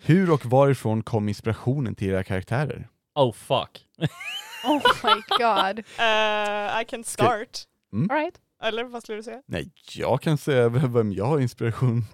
hur 0.00 0.30
och 0.30 0.46
varifrån 0.46 1.02
kom 1.02 1.28
inspirationen 1.28 1.94
till 1.94 2.08
era 2.08 2.24
karaktärer? 2.24 2.88
oh 3.14 3.32
fuck. 3.32 3.80
Oh 4.64 4.82
my 5.04 5.22
god. 5.38 5.78
Uh, 5.78 6.80
I 6.80 6.84
can 6.88 7.04
start. 7.04 7.60
All 7.92 8.08
right. 8.08 8.34
Eller 8.62 8.84
vad 8.84 9.02
skulle 9.02 9.18
du 9.18 9.22
säga? 9.22 9.42
Nej, 9.46 9.70
jag 9.94 10.22
kan 10.22 10.38
säga 10.38 10.68
vem 10.68 11.12
jag 11.12 11.24
har 11.24 11.40
inspiration 11.40 12.04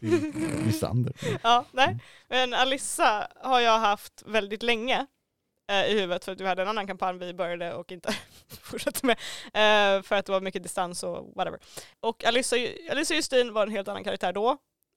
till 0.00 0.32
Lysander. 0.66 1.12
Ja, 1.42 1.64
nej. 1.72 1.98
Men 2.28 2.54
Alissa 2.54 3.28
har 3.42 3.60
jag 3.60 3.78
haft 3.78 4.22
väldigt 4.26 4.62
länge 4.62 5.06
i 5.72 5.94
huvudet 5.94 6.24
för 6.24 6.32
att 6.32 6.40
vi 6.40 6.46
hade 6.46 6.62
en 6.62 6.68
annan 6.68 6.86
kampanj 6.86 7.18
vi 7.18 7.34
började 7.34 7.74
och 7.74 7.92
inte 7.92 8.14
fortsatte 8.62 9.06
med. 9.06 9.16
Eh, 9.44 10.02
för 10.02 10.16
att 10.16 10.26
det 10.26 10.32
var 10.32 10.40
mycket 10.40 10.62
distans 10.62 11.02
och 11.02 11.32
whatever. 11.36 11.60
Och 12.00 12.24
Alissa, 12.24 12.56
Alissa 12.90 13.14
Justin 13.14 13.52
var 13.52 13.62
en 13.62 13.72
helt 13.72 13.88
annan 13.88 14.04
karaktär 14.04 14.32
då 14.32 14.56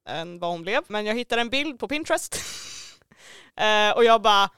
än 0.10 0.39
vad 0.39 0.52
hon 0.52 0.61
blev. 0.61 0.84
Men 0.88 1.06
jag 1.06 1.15
hittade 1.15 1.41
en 1.41 1.49
bild 1.49 1.80
på 1.80 1.88
Pinterest 1.88 2.35
eh, 3.56 3.91
och 3.95 4.03
jag 4.03 4.22
bara 4.22 4.49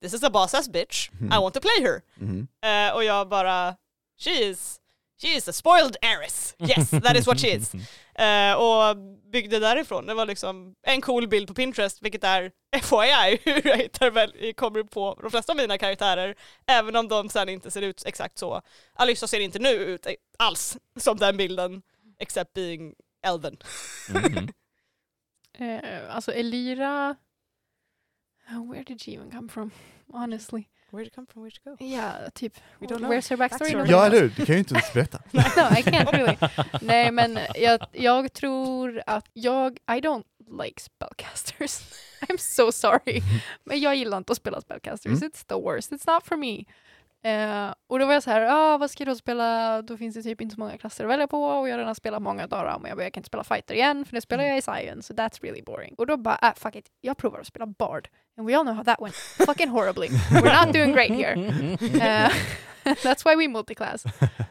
This 0.00 0.14
is 0.14 0.22
a 0.24 0.30
boss 0.30 0.54
ass 0.54 0.68
bitch, 0.68 1.08
I 1.12 1.38
want 1.40 1.54
to 1.54 1.60
play 1.60 1.80
her. 1.80 2.02
Mhm. 2.14 2.48
Eh, 2.64 2.94
och 2.94 3.04
jag 3.04 3.28
bara 3.28 3.76
She 4.18 4.30
is, 4.30 4.80
she 5.18 5.36
is 5.36 5.48
a 5.48 5.52
spoiled 5.52 5.96
heiress. 6.02 6.54
Yes, 6.58 6.90
that 6.90 7.16
is 7.16 7.26
what 7.26 7.40
she 7.40 7.48
is. 7.48 7.72
Eh, 8.18 8.54
och 8.54 8.96
byggde 9.32 9.58
därifrån. 9.58 10.06
Det 10.06 10.14
var 10.14 10.26
liksom 10.26 10.74
en 10.82 11.00
cool 11.00 11.28
bild 11.28 11.48
på 11.48 11.54
Pinterest, 11.54 12.02
vilket 12.02 12.24
är 12.24 12.52
FYI 12.82 13.40
hur 13.44 13.66
jag 13.70 13.76
hittar 13.76 14.10
väl, 14.10 14.54
kommer 14.54 14.82
på 14.82 15.18
de 15.22 15.30
flesta 15.30 15.52
av 15.52 15.56
mina 15.56 15.78
karaktärer, 15.78 16.34
även 16.66 16.96
om 16.96 17.08
de 17.08 17.28
sen 17.28 17.48
inte 17.48 17.70
ser 17.70 17.82
ut 17.82 18.06
exakt 18.06 18.38
så. 18.38 18.62
Alyssa 18.94 19.26
ser 19.26 19.40
inte 19.40 19.58
nu 19.58 19.68
ut 19.70 20.06
alls 20.38 20.76
som 20.96 21.16
den 21.16 21.36
bilden, 21.36 21.82
except 22.18 22.52
being 22.52 22.94
Elven. 23.22 23.56
Mhm. 24.08 24.48
Eh, 25.58 26.14
alltså 26.14 26.32
Elira... 26.32 27.16
Uh, 28.50 28.70
Where 28.70 28.84
did 28.84 29.02
she 29.02 29.14
even 29.14 29.30
come 29.30 29.48
from? 29.48 29.70
Honestly. 30.12 30.64
Where'd 30.90 31.06
it 31.06 31.14
come 31.14 31.26
from, 31.26 31.42
where'd 31.42 31.56
it 31.56 31.64
go? 31.64 31.84
Ja, 31.84 32.30
typ. 32.34 32.56
We 32.78 32.86
don't 32.86 32.98
know. 32.98 33.10
Where's 33.10 33.28
her 33.30 33.36
backstory? 33.36 33.72
Backstory. 33.72 33.90
Ja, 33.90 34.06
eller 34.06 34.20
hur? 34.20 34.28
Det 34.36 34.46
kan 34.46 34.54
ju 34.54 34.58
inte 34.58 34.74
ens 34.74 34.92
berätta. 34.92 35.18
no, 35.32 35.40
I 35.78 35.82
can't 35.82 36.12
really. 36.12 36.36
Nej, 36.82 37.12
men 37.12 37.38
jag, 37.54 37.80
jag 37.92 38.32
tror 38.32 39.02
att 39.06 39.26
jag, 39.32 39.72
I 39.72 40.00
don't 40.00 40.24
like 40.62 40.80
spellcasters. 40.82 41.80
I'm 42.20 42.36
so 42.38 42.72
sorry. 42.72 43.22
Men 43.64 43.80
jag 43.80 43.96
gillar 43.96 44.16
inte 44.18 44.32
att 44.32 44.36
spela 44.36 44.60
spellcasters. 44.60 45.12
Mm. 45.12 45.30
It's 45.30 45.44
the 45.46 45.54
worst. 45.54 45.92
It's 45.92 46.14
not 46.14 46.26
for 46.26 46.36
me. 46.36 46.64
Eh, 47.22 47.74
och 47.86 47.98
då 47.98 48.06
var 48.06 48.12
jag 48.12 48.22
så 48.22 48.30
här, 48.30 48.42
ah, 48.42 48.78
vad 48.78 48.90
ska 48.90 49.04
jag 49.04 49.08
då 49.08 49.16
spela? 49.16 49.82
Då 49.82 49.96
finns 49.96 50.14
det 50.14 50.22
typ 50.22 50.40
inte 50.40 50.54
så 50.54 50.60
många 50.60 50.78
klasser 50.78 51.04
att 51.04 51.10
välja 51.10 51.26
på 51.26 51.44
och 51.44 51.68
jag 51.68 51.74
har 51.74 51.78
redan 51.78 51.94
spelat 51.94 52.22
många 52.22 52.46
dem 52.46 52.82
och 52.82 52.88
jag, 52.88 52.96
bara, 52.96 53.02
jag 53.02 53.12
kan 53.12 53.20
inte 53.20 53.26
spela 53.26 53.44
fighter 53.44 53.74
igen 53.74 54.04
för 54.04 54.14
nu 54.14 54.20
spelar 54.20 54.44
jag 54.44 54.58
i 54.58 54.62
science, 54.62 55.02
so 55.02 55.14
that's 55.14 55.42
really 55.42 55.62
boring. 55.62 55.94
Och 55.98 56.06
då 56.06 56.16
bara, 56.16 56.38
ah, 56.42 56.52
fuck 56.56 56.76
it, 56.76 56.86
jag 57.00 57.16
provar 57.16 57.38
att 57.40 57.46
spela 57.46 57.66
bard. 57.66 58.08
And 58.38 58.46
we 58.46 58.54
all 58.54 58.64
know 58.64 58.74
how 58.74 58.82
that 58.82 59.00
went. 59.00 59.14
Fucking 59.14 59.68
horribly. 59.68 60.08
We're 60.30 60.64
not 60.66 60.72
doing 60.72 60.92
great 60.92 61.10
here. 61.10 61.34
Eh, 61.80 62.30
that's 63.02 63.24
why 63.24 63.34
we 63.36 63.48
multiclass. 63.48 64.04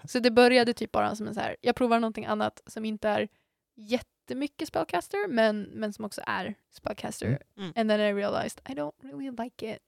Så 0.05 0.19
det 0.19 0.31
började 0.31 0.73
typ 0.73 0.91
bara 0.91 1.15
som 1.15 1.27
en 1.27 1.33
så 1.33 1.39
här, 1.41 1.55
jag 1.61 1.75
provar 1.75 1.99
någonting 1.99 2.25
annat 2.25 2.61
som 2.67 2.85
inte 2.85 3.09
är 3.09 3.27
jättemycket 3.75 4.67
spellcaster, 4.67 5.27
men, 5.27 5.61
men 5.61 5.93
som 5.93 6.05
också 6.05 6.21
är 6.27 6.55
spellcaster. 6.71 7.27
Mm. 7.27 7.39
Mm. 7.57 7.73
And 7.75 7.89
then 7.89 7.99
I 8.01 8.13
realized 8.13 8.61
I 8.69 8.73
don't 8.73 8.93
really 9.01 9.31
like 9.43 9.73
it. 9.75 9.79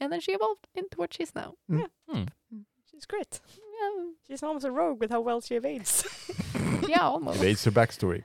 And 0.00 0.12
then 0.12 0.20
she 0.20 0.32
evolved 0.32 0.66
into 0.74 0.96
what 0.98 1.10
she's 1.12 1.34
now. 1.34 1.54
Mm. 1.68 2.26
She's 2.90 3.06
great. 3.08 3.40
Yeah, 3.56 4.12
She's 4.28 4.42
almost 4.46 4.66
a 4.66 4.70
rogue 4.70 5.00
with 5.00 5.12
how 5.12 5.20
well 5.26 5.40
she 5.40 5.54
evades. 5.56 6.04
yeah 6.88 7.04
almost. 7.06 7.36
Evades 7.42 7.64
her 7.64 7.72
backstory. 7.72 8.24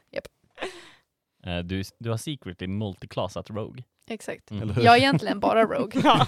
Eh, 1.46 1.60
Du, 1.64 1.84
du 2.00 2.10
har 2.10 2.18
secretly 2.18 2.68
multiclassat 2.68 3.50
Rogue. 3.50 3.84
Exakt. 4.10 4.52
Mm. 4.52 4.74
Jag 4.78 4.94
är 4.94 4.98
egentligen 4.98 5.40
bara 5.40 5.66
Rogue. 5.66 6.02
ja. 6.04 6.26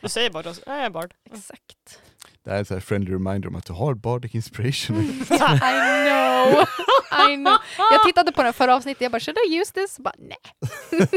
Du 0.00 0.08
säger 0.08 0.30
bara, 0.30 0.54
jag 0.66 0.76
är 0.76 0.90
bard. 0.90 1.14
Exakt. 1.32 2.00
Det 2.44 2.50
här 2.50 2.58
är 2.58 2.72
en 2.72 2.80
friendly 2.80 3.14
reminder 3.14 3.48
om 3.48 3.56
att 3.56 3.66
du 3.66 3.72
har 3.72 3.94
bardic 3.94 4.34
inspiration. 4.34 4.96
I 5.00 5.26
know. 6.08 6.64
I 7.30 7.36
know. 7.36 7.58
Jag 7.92 8.02
tittade 8.06 8.32
på 8.32 8.42
den 8.42 8.52
förra 8.52 8.74
avsnittet, 8.74 9.02
jag 9.02 9.12
bara 9.12 9.20
should 9.20 9.38
I 9.48 9.60
use 9.60 9.72
this? 9.72 9.98
Bara, 9.98 10.14
nej. 10.18 10.36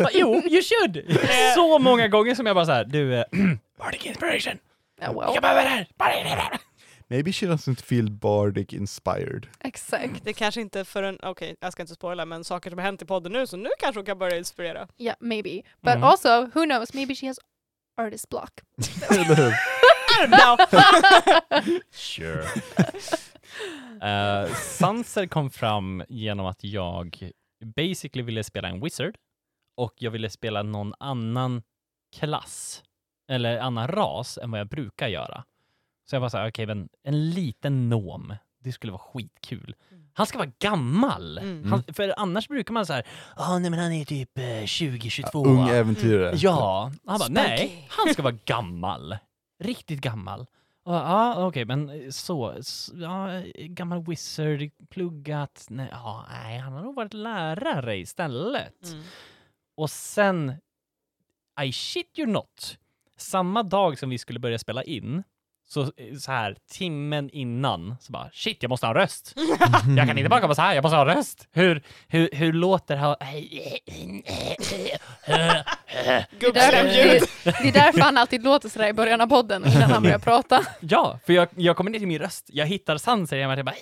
Jo, 0.14 0.34
you 0.34 0.62
should! 0.62 1.20
Så 1.56 1.80
många 1.80 2.08
gånger 2.08 2.36
som 2.36 2.46
jag 2.46 2.56
bara 2.56 2.66
såhär, 2.66 2.86
du, 2.86 3.16
eh, 3.16 3.24
Bardic 3.80 4.06
inspiration! 4.06 4.58
Jag 5.02 5.14
well, 5.14 5.42
behöver 5.42 5.64
det 5.64 5.70
här! 5.70 6.60
Maybe 7.10 7.32
she 7.32 7.46
doesn't 7.46 7.82
feel 7.82 8.12
bardic 8.12 8.74
inspired. 8.74 9.48
exakt. 9.60 10.24
Det 10.24 10.34
kanske 10.34 10.62
inte 10.62 10.86
förrän, 10.86 11.20
okej 11.24 11.56
jag 11.60 11.74
ska 11.74 11.84
inte 11.84 11.96
spoila 11.96 12.26
men 12.26 12.44
saker 12.44 12.70
som 12.70 12.80
har 12.80 12.86
hänt 12.86 13.02
i 13.02 13.06
podden 13.06 13.32
nu 13.32 13.48
så 13.48 13.58
nu 13.58 13.70
kanske 13.80 14.00
hon 14.00 14.06
kan 14.06 14.18
börja 14.20 14.38
inspirera. 14.38 14.88
Yeah, 14.98 15.16
maybe. 15.20 15.62
But 15.82 15.96
Mhm. 15.96 16.04
also, 16.04 16.30
who 16.54 16.66
knows, 16.66 16.94
maybe 16.94 17.16
she 17.16 17.28
has 17.28 17.40
artist 18.02 18.30
block. 18.30 18.52
Know! 20.28 20.58
Sure. 21.92 22.44
uh, 24.04 24.54
Sanser 24.56 25.28
kom 25.28 25.50
fram 25.50 26.04
genom 26.10 26.46
att 26.46 26.64
jag 26.64 27.32
basically 27.76 28.24
ville 28.24 28.44
spela 28.44 28.68
en 28.68 28.80
wizard 28.84 29.18
och 29.78 29.94
jag 29.98 30.12
ville 30.12 30.30
spela 30.30 30.64
någon 30.64 30.94
annan 31.00 31.62
klass 32.16 32.84
eller 33.32 33.58
annan 33.60 33.88
ras 33.88 34.38
än 34.38 34.52
vad 34.52 34.60
jag 34.60 34.68
brukar 34.68 35.08
göra. 35.08 35.44
Så 36.10 36.16
jag 36.16 36.20
var 36.22 36.30
så 36.30 36.38
här, 36.38 36.50
okej, 36.50 36.66
men 36.66 36.90
en 37.04 37.30
liten 37.30 37.90
nom, 37.90 38.34
det 38.60 38.72
skulle 38.72 38.92
vara 38.92 39.02
skitkul. 39.02 39.76
Han 40.14 40.26
ska 40.28 40.38
vara 40.38 40.52
gammal! 40.60 41.38
Mm. 41.38 41.72
Han, 41.72 41.84
för 41.94 42.14
annars 42.18 42.48
brukar 42.48 42.74
man 42.74 42.86
så 42.86 42.94
här, 42.94 43.08
ja 43.38 43.60
nej 43.60 43.70
men 43.72 43.80
han 43.80 43.92
är 43.92 44.06
typ 44.06 44.38
eh, 44.38 44.42
20-22. 44.44 45.48
Ung 45.48 45.70
äventyrare. 45.70 46.36
Ja, 46.36 46.92
han 47.06 47.20
bara 47.20 47.30
nej, 47.30 47.88
han 47.90 48.14
ska 48.14 48.22
vara 48.24 48.38
gammal. 48.46 49.18
Riktigt 49.64 50.02
gammal. 50.02 50.46
Ja, 50.86 51.46
okej, 51.48 51.66
men 51.66 52.12
så, 52.14 52.52
s- 52.52 52.92
ja, 52.96 53.30
gammal 53.56 54.04
wizard, 54.06 54.70
pluggat, 54.90 55.66
nej, 55.70 55.88
ja, 55.92 56.26
nej, 56.30 56.58
han 56.60 56.74
har 56.74 56.82
nog 56.82 56.96
varit 56.96 57.14
lärare 57.14 57.98
istället. 57.98 58.92
Mm. 58.92 59.04
Och 59.78 59.90
sen, 59.90 60.54
I 61.64 61.72
shit 61.72 62.20
you 62.20 62.28
not, 62.32 62.78
samma 63.18 63.64
dag 63.64 64.00
som 64.00 64.10
vi 64.10 64.18
skulle 64.18 64.40
börja 64.40 64.60
spela 64.60 64.84
in, 64.84 65.24
så, 65.70 65.92
så 66.20 66.32
här 66.32 66.56
timmen 66.72 67.30
innan, 67.30 67.96
så 68.02 68.12
bara 68.12 68.30
shit, 68.34 68.58
jag 68.64 68.70
måste 68.70 68.86
ha 68.86 68.92
en 68.94 69.00
röst. 69.02 69.34
Jag 69.98 70.08
kan 70.08 70.18
inte 70.18 70.30
bara 70.30 70.42
komma 70.42 70.56
så 70.56 70.62
här, 70.62 70.76
jag 70.76 70.82
måste 70.82 70.96
ha 70.96 71.10
en 71.10 71.16
röst. 71.18 71.48
Hur, 71.52 71.82
hur, 72.08 72.30
hur 72.34 72.54
låter 72.54 72.98
Gubbstämljud. 76.40 77.24
Det 77.44 77.68
är 77.68 77.72
därför 77.74 78.00
han 78.02 78.18
alltid 78.18 78.44
låter 78.44 78.70
sådär 78.70 78.88
i 78.88 78.94
början 78.94 79.22
av 79.22 79.28
podden 79.28 79.66
innan 79.68 79.92
han 79.92 80.04
börjar 80.04 80.20
prata. 80.20 80.66
Ja, 80.80 81.20
för 81.26 81.34
jag, 81.34 81.48
jag 81.56 81.78
kommer 81.78 81.92
ner 81.92 82.00
till 82.00 82.08
min 82.08 82.20
röst, 82.20 82.50
jag 82.54 82.66
hittar 82.66 82.98
Sanser, 82.98 83.38
jag 83.38 83.66
bara 83.66 83.76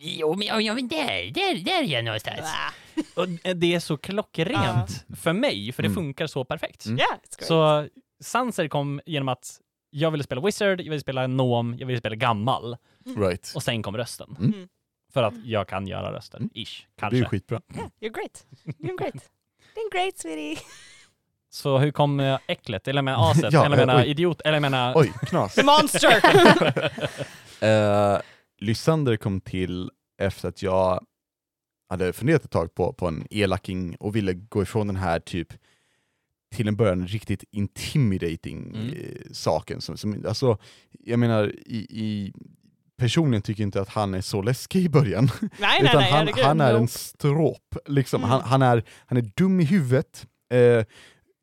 Jo, 0.00 0.34
men 0.34 0.46
ja, 0.46 0.60
ja, 0.60 0.74
men 0.74 0.88
där, 0.88 1.30
där, 1.32 1.64
där 1.64 1.82
är 1.82 1.86
jag 1.86 2.04
någonstans. 2.04 2.54
Och 3.14 3.28
det 3.56 3.74
är 3.74 3.80
så 3.80 3.96
klockrent 3.96 5.04
för 5.22 5.32
mig, 5.32 5.72
för 5.72 5.82
det 5.82 5.86
Mm. 5.90 5.94
funkar 6.02 6.26
så 6.26 6.44
perfekt. 6.44 6.86
Mm. 6.86 6.98
Yeah. 6.98 7.18
Så 7.40 7.88
Sanser 8.20 8.68
kom 8.68 9.00
genom 9.06 9.28
att 9.28 9.60
jag 9.90 10.10
ville 10.10 10.24
spela 10.24 10.40
Wizard, 10.40 10.80
jag 10.80 10.84
ville 10.90 11.00
spela 11.00 11.26
Nom, 11.26 11.76
jag 11.78 11.86
ville 11.86 11.98
spela 11.98 12.14
gammal. 12.14 12.76
Right. 13.16 13.52
Och 13.54 13.62
sen 13.62 13.82
kom 13.82 13.96
rösten. 13.96 14.36
Mm. 14.40 14.68
För 15.12 15.22
att 15.22 15.34
jag 15.44 15.68
kan 15.68 15.86
göra 15.86 16.12
röster, 16.12 16.38
Mm. 16.38 16.50
ish, 16.54 16.86
Det 16.96 17.06
är 17.06 17.10
kanske. 17.10 17.24
skitbra. 17.24 17.60
You're 18.00 18.12
great. 18.14 18.46
You're 18.64 18.98
great. 18.98 19.30
Doing 19.74 19.90
great 19.92 20.18
sweetie. 20.18 20.58
Så 21.52 21.78
hur 21.78 21.90
kom 21.90 22.20
eh, 22.20 22.38
äcklet, 22.46 22.88
eller 22.88 23.02
menar 23.02 23.30
aset, 23.30 23.42
Ja, 23.52 23.64
eller 23.64 23.76
jag 23.78 23.86
menar 23.86 24.02
oj. 24.02 24.08
idiot, 24.10 24.40
eller 24.40 24.60
menar... 24.60 24.92
Oj, 24.96 25.12
knas. 25.22 25.54
The 25.54 25.62
monster! 25.64 26.14
Uh, 27.62 28.20
Lysander 28.58 29.16
kom 29.16 29.40
till 29.40 29.90
efter 30.18 30.48
att 30.48 30.62
jag 30.62 31.00
hade 31.88 32.12
funderat 32.12 32.44
ett 32.44 32.50
tag 32.50 32.74
på, 32.74 32.92
på 32.92 33.08
en 33.08 33.26
elaking 33.30 33.96
och 33.96 34.16
ville 34.16 34.32
gå 34.34 34.62
ifrån 34.62 34.86
den 34.86 34.96
här 34.96 35.20
typ 35.20 35.48
till 36.54 36.68
en 36.68 36.76
början 36.76 37.06
riktigt 37.06 37.44
intimidating 37.50 38.72
Mm. 38.74 38.88
eh, 38.88 39.32
saken. 39.32 39.80
Som, 39.80 39.96
som, 39.96 40.24
alltså, 40.28 40.58
jag 40.98 41.18
menar, 41.18 41.54
i, 41.66 41.76
i, 41.90 42.32
personligen 42.98 43.42
tycker 43.42 43.62
inte 43.62 43.80
att 43.80 43.88
han 43.88 44.14
är 44.14 44.20
så 44.20 44.42
läskig 44.42 44.84
i 44.84 44.88
början. 44.88 45.30
nej 45.40 45.50
nej 45.60 45.80
Utan 45.82 46.00
nej, 46.00 46.10
han, 46.10 46.26
herregud. 46.26 46.44
han 46.44 46.60
är 46.60 46.74
en 46.74 46.88
stråp. 46.88 47.76
Liksom. 47.86 48.20
Mm. 48.20 48.30
Han, 48.30 48.40
han, 48.42 48.62
är, 48.62 48.84
han 49.06 49.18
är 49.18 49.30
dum 49.36 49.60
i 49.60 49.64
huvudet, 49.64 50.26
eh, 50.52 50.84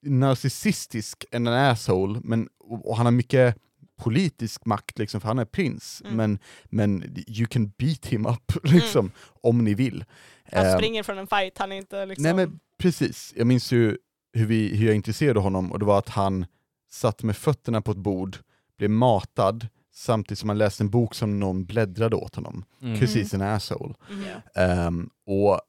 narcissistisk 0.06 1.26
and 1.32 1.48
an 1.48 1.54
asshole, 1.54 2.20
men, 2.24 2.48
och, 2.60 2.90
och 2.90 2.98
han 2.98 3.06
har 3.06 3.12
mycket 3.12 3.56
politisk 4.02 4.66
makt, 4.66 5.00
liksom, 5.00 5.22
för 5.22 5.28
han 5.28 5.40
är 5.40 5.46
prins, 5.46 6.02
Mm. 6.06 6.16
men, 6.18 6.40
men 6.66 7.16
you 7.28 7.48
can 7.48 7.72
beat 7.78 8.06
him 8.06 8.26
up 8.26 8.52
liksom, 8.64 9.12
om 9.42 9.64
ni 9.64 9.74
vill. 9.74 10.06
Han 10.52 10.66
Eh, 10.66 10.76
springer 10.78 11.04
från 11.04 11.18
en 11.18 11.28
fight, 11.28 11.58
han 11.58 11.72
är 11.72 11.76
inte 11.76 12.06
liksom... 12.06 12.24
Nej 12.24 12.34
men 12.34 12.60
precis, 12.78 13.34
jag 13.38 13.48
minns 13.48 13.72
ju 13.72 13.98
hur, 14.38 14.46
vi, 14.46 14.76
hur 14.76 14.86
jag 14.88 14.96
intresserade 14.96 15.40
honom 15.40 15.72
och 15.72 15.80
det 15.80 15.86
var 15.86 16.00
att 16.00 16.10
han 16.10 16.46
satt 16.90 17.24
med 17.24 17.38
fötterna 17.38 17.82
på 17.82 17.92
ett 17.92 17.98
bord, 17.98 18.38
blev 18.78 18.90
matad, 18.90 19.68
samtidigt 19.94 20.40
som 20.40 20.50
han 20.50 20.58
läste 20.58 20.84
en 20.84 20.90
bok 20.90 21.16
som 21.16 21.40
någon 21.40 21.66
bläddrade 21.66 22.16
åt 22.16 22.36
honom. 22.36 22.66
Mm. 22.82 23.00
Precis 23.00 23.34
en 23.34 23.42
asshole. 23.42 23.94
Mhm. 24.10 24.26
Ehm, 24.56 25.10
och 25.26 25.62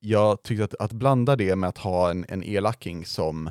jag 0.00 0.42
tyckte 0.42 0.64
att, 0.64 0.74
att 0.74 0.92
blanda 0.92 1.36
det 1.36 1.56
med 1.56 1.68
att 1.68 1.78
ha 1.78 2.10
en, 2.10 2.24
en 2.28 2.42
elaking 2.42 3.06
som 3.06 3.50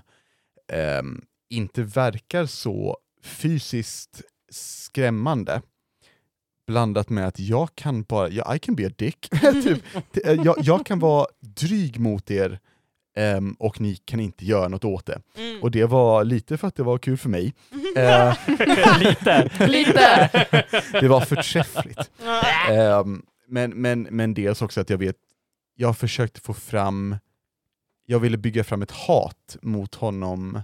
ehm, 0.67 1.21
inte 1.49 1.83
verkar 1.83 2.45
så 2.45 2.97
fysiskt 3.23 4.21
skrämmande, 4.51 5.61
blandat 6.67 7.09
med 7.09 7.27
att 7.27 7.39
jag 7.39 7.75
kan 7.75 8.03
bara, 8.03 8.29
ja, 8.29 8.55
I 8.55 8.59
can 8.59 8.75
be 8.75 8.87
a 8.87 8.91
dick. 8.97 9.29
typ, 9.63 9.83
eh, 10.25 10.33
jag, 10.33 10.55
jag 10.59 10.85
kan 10.85 10.99
vara 10.99 11.27
dryg 11.39 11.99
mot 11.99 12.31
er 12.31 12.59
ehm, 13.15 13.53
och 13.59 13.81
ni 13.81 13.95
kan 13.95 14.19
inte 14.19 14.45
göra 14.45 14.67
något 14.67 14.85
åt 14.85 15.05
det. 15.05 15.21
Mm. 15.37 15.61
Och 15.61 15.71
det 15.71 15.85
var 15.85 16.23
lite 16.23 16.57
för 16.57 16.67
att 16.67 16.75
det 16.75 16.83
var 16.83 16.97
kul 16.97 17.17
för 17.17 17.29
mig. 17.29 17.53
Eh, 17.95 18.37
Lite. 18.99 19.49
Lite. 19.67 20.29
det 21.01 21.07
var 21.07 21.21
förträffligt. 21.21 22.11
Ehm, 22.69 23.21
men, 23.47 23.71
men, 23.71 24.01
men 24.01 24.33
dels 24.33 24.61
också 24.61 24.81
att 24.81 24.89
jag 24.89 24.97
vet, 24.97 25.15
jag 25.75 25.97
försökte 25.97 26.41
få 26.41 26.53
fram, 26.53 27.15
jag 28.05 28.19
ville 28.19 28.37
bygga 28.37 28.63
fram 28.63 28.81
ett 28.81 28.91
hat 28.91 29.57
mot 29.61 29.95
honom 29.95 30.61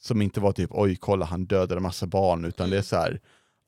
som 0.00 0.22
inte 0.22 0.40
var 0.40 0.52
typ 0.52 0.70
oj 0.72 0.96
kolla 0.96 1.24
han 1.24 1.44
dödade 1.44 1.76
en 1.76 1.82
massa 1.82 2.06
barn, 2.06 2.44
utan 2.44 2.70
det 2.70 2.78
är 2.78 2.82
så 2.82 2.96
här. 2.96 3.20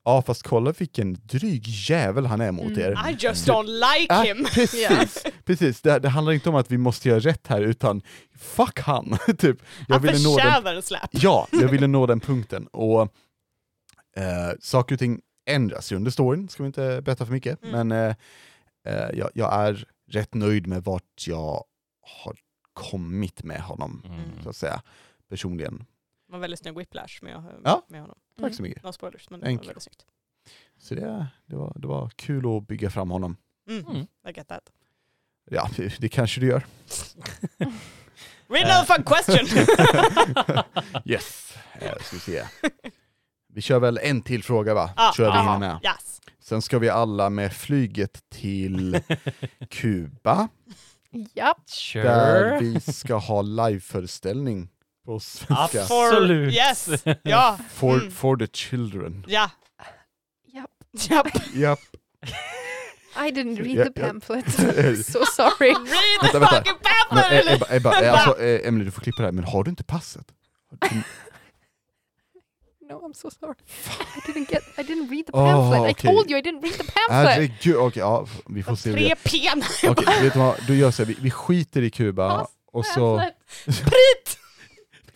Ja 0.06 0.22
fast 0.22 0.42
kolla 0.42 0.72
vilken 0.72 1.14
dryg 1.22 1.62
jävel 1.68 2.26
han 2.26 2.40
är 2.40 2.52
mot 2.52 2.66
Mm. 2.76 2.80
er. 2.80 3.10
I 3.10 3.16
just 3.18 3.48
don't 3.48 3.66
like 3.66 4.14
Ah, 4.14 4.22
him. 4.22 4.44
precis, 4.54 5.24
precis. 5.44 5.80
Det, 5.80 5.98
det 5.98 6.08
handlar 6.08 6.32
inte 6.32 6.48
om 6.48 6.54
att 6.54 6.70
vi 6.70 6.78
måste 6.78 7.08
göra 7.08 7.18
rätt 7.20 7.46
här, 7.46 7.60
utan 7.60 8.02
fuck 8.38 8.80
han! 8.80 9.18
typ. 9.38 9.58
Jag 9.88 9.94
Han 9.94 10.02
ville 10.02 10.18
nå 10.18 10.36
den 10.36 10.44
förtjänar 10.44 10.74
en 10.74 10.82
släp. 10.82 11.10
Ja, 11.10 11.48
jag 11.52 11.68
ville 11.70 11.86
nå 11.86 12.06
den 12.06 12.20
punkten. 12.20 12.66
Och 12.66 13.02
eh, 14.16 14.52
saker 14.60 14.94
och 14.94 14.98
ting 14.98 15.20
ändras 15.50 15.92
ju 15.92 15.96
under 15.96 16.10
storyn, 16.10 16.48
ska 16.48 16.62
vi 16.62 16.66
inte 16.66 17.02
berätta 17.04 17.26
för 17.26 17.32
mycket. 17.32 17.62
Mm. 17.64 17.88
Men 17.88 18.08
eh, 18.08 18.14
eh, 18.94 19.10
jag, 19.14 19.30
jag 19.34 19.54
är 19.54 19.84
rätt 20.10 20.34
nöjd 20.34 20.66
med 20.66 20.84
vart 20.84 21.24
jag 21.26 21.64
har 22.24 22.36
kommit 22.72 23.42
med 23.44 23.60
honom, 23.60 24.02
Mm. 24.06 24.20
så 24.42 24.48
att 24.50 24.56
säga, 24.56 24.82
personligen. 25.30 25.84
Var 26.36 26.40
väldigt 26.40 26.60
snygg 26.60 26.74
whiplash 26.78 27.22
med, 27.24 27.42
Ja. 27.64 27.82
med 27.88 28.00
honom. 28.00 28.18
Tack 28.40 28.54
så 28.54 28.62
mycket. 28.62 28.82
No 28.82 28.92
spoilers, 28.92 29.30
men 29.30 29.40
det 29.40 29.46
Thank 29.46 29.60
var 29.60 29.66
väldigt 29.66 29.82
snyggt. 29.82 30.06
Så 30.78 30.94
det, 30.94 31.26
det, 31.46 31.56
var, 31.56 31.72
det 31.76 31.86
var 31.86 32.10
kul 32.16 32.56
att 32.56 32.66
bygga 32.68 32.90
fram 32.90 33.10
honom. 33.10 33.36
Mm. 33.70 33.86
Mm. 33.86 34.00
I 34.00 34.32
get 34.36 34.48
that. 34.48 34.72
Ja, 35.50 35.70
det, 35.76 35.96
det 36.00 36.08
kanske 36.08 36.40
du 36.40 36.46
gör. 36.46 36.66
Read 38.48 38.70
another 38.70 38.94
fun 38.94 39.04
question! 39.04 39.46
Yes, 41.04 41.56
eh, 41.74 41.92
ska 42.00 42.16
vi 42.16 42.20
se. 42.20 42.44
Vi 43.48 43.60
kör 43.62 43.78
väl 43.80 43.98
en 44.02 44.22
till 44.22 44.44
fråga 44.44 44.74
va? 44.74 44.90
Ja. 44.96 45.12
Tror 45.16 45.28
jag 45.28 45.34
vi 45.34 45.38
hinner 45.40 45.58
med. 45.58 45.78
yes. 45.84 46.20
Sen 46.40 46.62
ska 46.62 46.78
vi 46.78 46.88
alla 46.88 47.30
med 47.30 47.52
flyget 47.52 48.24
till 48.30 49.00
Kuba. 49.70 50.48
Där 51.34 51.54
Sure. 51.66 52.58
vi 52.60 52.80
ska 52.80 53.14
ha 53.14 53.42
liveföreställning 53.42 54.68
på 55.06 55.20
svenska. 55.20 55.82
Absolut. 55.82 56.54
Yes! 56.54 56.88
Ja. 57.22 57.58
For, 57.74 57.94
Mm. 57.94 58.10
for 58.10 58.36
the 58.36 58.46
children. 58.46 59.24
Ja. 59.28 59.50
Japp. 60.54 60.70
Japp. 61.10 61.28
Japp. 61.54 61.80
I 63.28 63.30
didn't 63.30 63.56
read 63.56 63.76
Ja, 63.76 63.84
the 63.84 64.00
ja. 64.00 64.06
pamphlet. 64.06 64.52
so 65.06 65.24
sorry. 65.36 65.70
Read 65.74 66.32
the 66.32 66.38
Vänta, 66.38 66.48
fucking 66.56 66.74
pamphlet! 66.82 67.46
eh, 67.46 67.52
Ebba, 67.54 67.66
Ebba, 67.70 68.02
eh, 68.02 68.12
alltså, 68.12 68.42
eh, 68.42 68.68
Emily 68.68 68.84
du 68.84 68.90
får 68.90 69.02
klippa 69.02 69.22
det 69.22 69.26
här, 69.28 69.32
men 69.32 69.44
har 69.44 69.64
du 69.64 69.70
inte 69.70 69.84
passet? 69.84 70.26
Du- 70.90 71.02
No, 72.88 72.92
I'm 72.94 73.12
so 73.14 73.30
sorry. 73.40 73.54
I 74.16 74.20
didn't 74.32 74.50
get. 74.52 74.62
I 74.78 74.82
didn't 74.82 75.10
read 75.10 75.26
the 75.26 75.32
Oh, 75.32 75.44
pamphlet. 75.44 75.88
I 75.88 75.90
okay. 75.92 76.14
told 76.14 76.30
you 76.30 76.38
I 76.38 76.42
didn't 76.42 76.62
read 76.62 76.72
the 76.74 76.84
pamphlet. 76.92 77.34
Herregud, 77.34 77.76
okej, 77.76 78.00
ja, 78.00 78.26
vi 78.48 78.62
får 78.62 78.76
se. 78.76 78.92
Tre 78.92 79.14
pena. 79.24 79.64
Okej, 79.90 80.22
vet 80.22 80.32
du 80.32 80.38
vad, 80.38 80.54
du 80.66 80.76
gör 80.76 80.90
så 80.90 81.02
här, 81.02 81.08
vi, 81.08 81.16
vi 81.20 81.30
skiter 81.30 81.82
i 81.82 81.90
Kuba 81.90 82.46
och 82.72 82.86
så... 82.86 83.18
Pamphlet. 83.18 83.34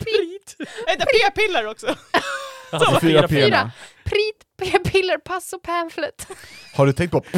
Prit! 0.03 0.55
Vänta, 0.87 1.05
p-piller 1.13 1.67
också. 1.67 1.95
Alltså, 2.71 2.99
fyra 2.99 3.27
Fyra. 3.27 3.47
pena. 3.47 3.71
Prit, 4.03 4.45
p-piller, 4.61 5.17
pass 5.17 5.53
och 5.53 5.61
pamphlet. 5.61 6.27
Har 6.75 6.85
du 6.85 6.93
tänkt 6.93 7.11
på... 7.11 7.17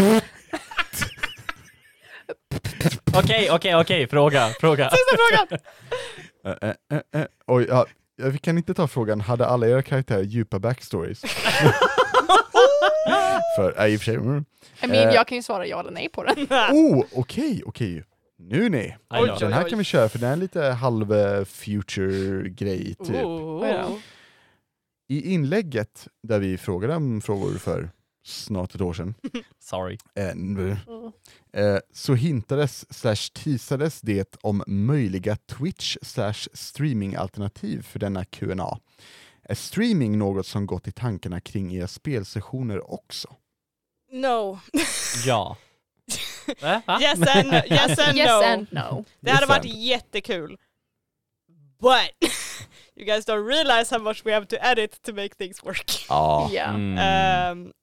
Okej, 3.18 3.52
okej, 3.52 3.76
okej. 3.76 4.08
Fråga, 4.08 4.50
fråga. 4.60 4.90
Sista 4.90 5.18
frågan. 5.18 5.60
Eh, 6.46 6.70
eh, 6.92 7.22
eh. 7.22 7.28
Oj, 7.48 7.66
ja, 7.70 7.86
ja, 8.16 8.28
vi 8.30 8.38
kan 8.38 8.58
inte 8.58 8.74
ta 8.74 8.88
frågan, 8.88 9.22
hade 9.22 9.46
alla 9.46 9.68
era 9.68 9.82
karaktärer 9.82 10.24
djupa 10.24 10.60
backstories? 10.60 11.22
För, 13.58 13.82
äh, 13.82 13.88
i 13.94 13.96
och 13.98 14.00
för 14.00 14.06
sig... 14.06 14.16
Mm. 14.16 14.46
I 14.84 14.88
mean, 14.88 15.08
Eh. 15.10 15.14
jag 15.16 15.28
kan 15.28 15.36
ju 15.38 15.44
svara 15.44 15.66
ja 15.68 15.80
eller 15.80 15.92
nej 15.92 16.10
på 16.10 16.24
den. 16.24 16.48
Oh, 16.72 17.06
okej, 17.14 17.62
okej. 17.66 18.04
Nu 18.50 18.70
nej. 18.70 18.98
Då. 19.10 19.18
Oj, 19.24 19.32
Den 19.40 19.54
här 19.54 19.70
kan 19.70 19.78
vi 19.78 19.84
köra 19.84 20.10
för 20.10 20.20
den 20.20 20.32
är 20.32 20.36
lite 20.36 20.64
halv 20.64 21.14
eh, 21.14 21.46
future 21.46 22.50
grej 22.50 22.96
typ. 22.96 23.26
Oh. 23.26 23.98
I 25.10 25.34
inlägget 25.34 26.08
där 26.24 26.40
vi 26.40 26.58
frågade 26.58 26.96
om 26.96 27.22
frågor 27.22 27.58
för 27.58 27.90
snart 28.26 28.76
ett 28.76 28.82
år 28.82 28.94
sedan, 28.94 29.14
Sorry. 29.60 29.98
eh, 30.16 30.30
n- 30.30 30.78
eh, 31.54 31.78
så 31.94 32.14
hintades 32.14 32.94
slash 32.94 33.30
teasades 33.44 34.02
det 34.02 34.36
om 34.42 34.64
möjliga 34.68 35.36
Twitch 35.36 35.98
slash 36.02 36.34
streamingalternativ 36.54 37.82
för 37.82 38.00
denna 38.00 38.26
Q&A. 38.26 38.80
Är 39.44 39.56
streaming 39.56 40.18
något 40.18 40.48
som 40.48 40.66
gått 40.66 40.88
i 40.88 40.92
tankarna 40.92 41.40
kring 41.42 41.74
era 41.76 41.88
spelsessioner 41.88 42.94
också? 42.94 43.36
No. 44.12 44.60
Ja. 45.26 45.58
Va? 46.62 46.82
Yes 47.02 47.20
and, 47.36 47.54
yes 47.54 48.00
and 48.00 48.18
yes 48.18 48.28
no. 48.30 48.44
and 48.44 48.68
no. 48.72 49.06
Det 49.20 49.32
hade 49.32 49.46
varit 49.46 49.66
and. 49.66 49.74
jättekul. 49.84 50.58
But 51.80 52.12
you 52.96 53.06
guys 53.06 53.26
don't 53.26 53.46
realize 53.46 53.96
how 53.96 54.04
much 54.04 54.26
we 54.26 54.34
have 54.34 54.46
to 54.46 54.56
edit 54.72 55.02
to 55.04 55.14
make 55.14 55.30
things 55.36 55.64
work. 55.64 56.06
Ja. 56.10 56.50
Ja. 56.52 56.64
Mm. 56.64 56.98
Ehm, 56.98 57.74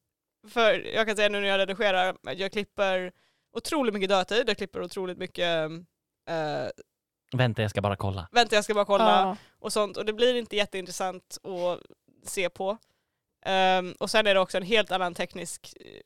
för 0.49 0.95
jag 0.95 1.07
kan 1.07 1.17
säga 1.17 1.29
nu 1.29 1.41
när 1.41 1.49
jag 1.49 1.59
redigerar, 1.59 2.17
jag 2.37 2.53
klipper 2.53 3.13
otroligt 3.57 3.95
mycket 3.95 4.09
dödtid, 4.09 4.49
jag 4.49 4.57
klipper 4.57 4.83
otroligt 4.83 5.19
mycket 5.19 5.71
uh, 5.71 6.69
Vänta, 7.33 7.63
jag 7.63 7.71
ska 7.71 7.81
bara 7.81 7.97
kolla. 7.97 8.29
vänta 8.33 8.55
jag 8.55 8.65
ska 8.65 8.75
bara 8.75 8.85
kolla 8.85 9.05
Ja. 9.21 9.37
och 9.59 9.73
sånt 9.73 9.97
och 9.97 10.05
det 10.05 10.13
blir 10.13 10.35
inte 10.35 10.57
jätteintressant 10.57 11.39
att 11.45 11.81
se 12.29 12.51
på. 12.51 12.79
Ehm, 13.47 13.93
och 13.99 14.11
sen 14.11 14.27
är 14.27 14.35
det 14.35 14.41
också 14.41 14.57
en 14.57 14.63
helt 14.63 14.93
annan 14.93 15.15
teknisk 15.15 15.75
eh, 15.81 16.01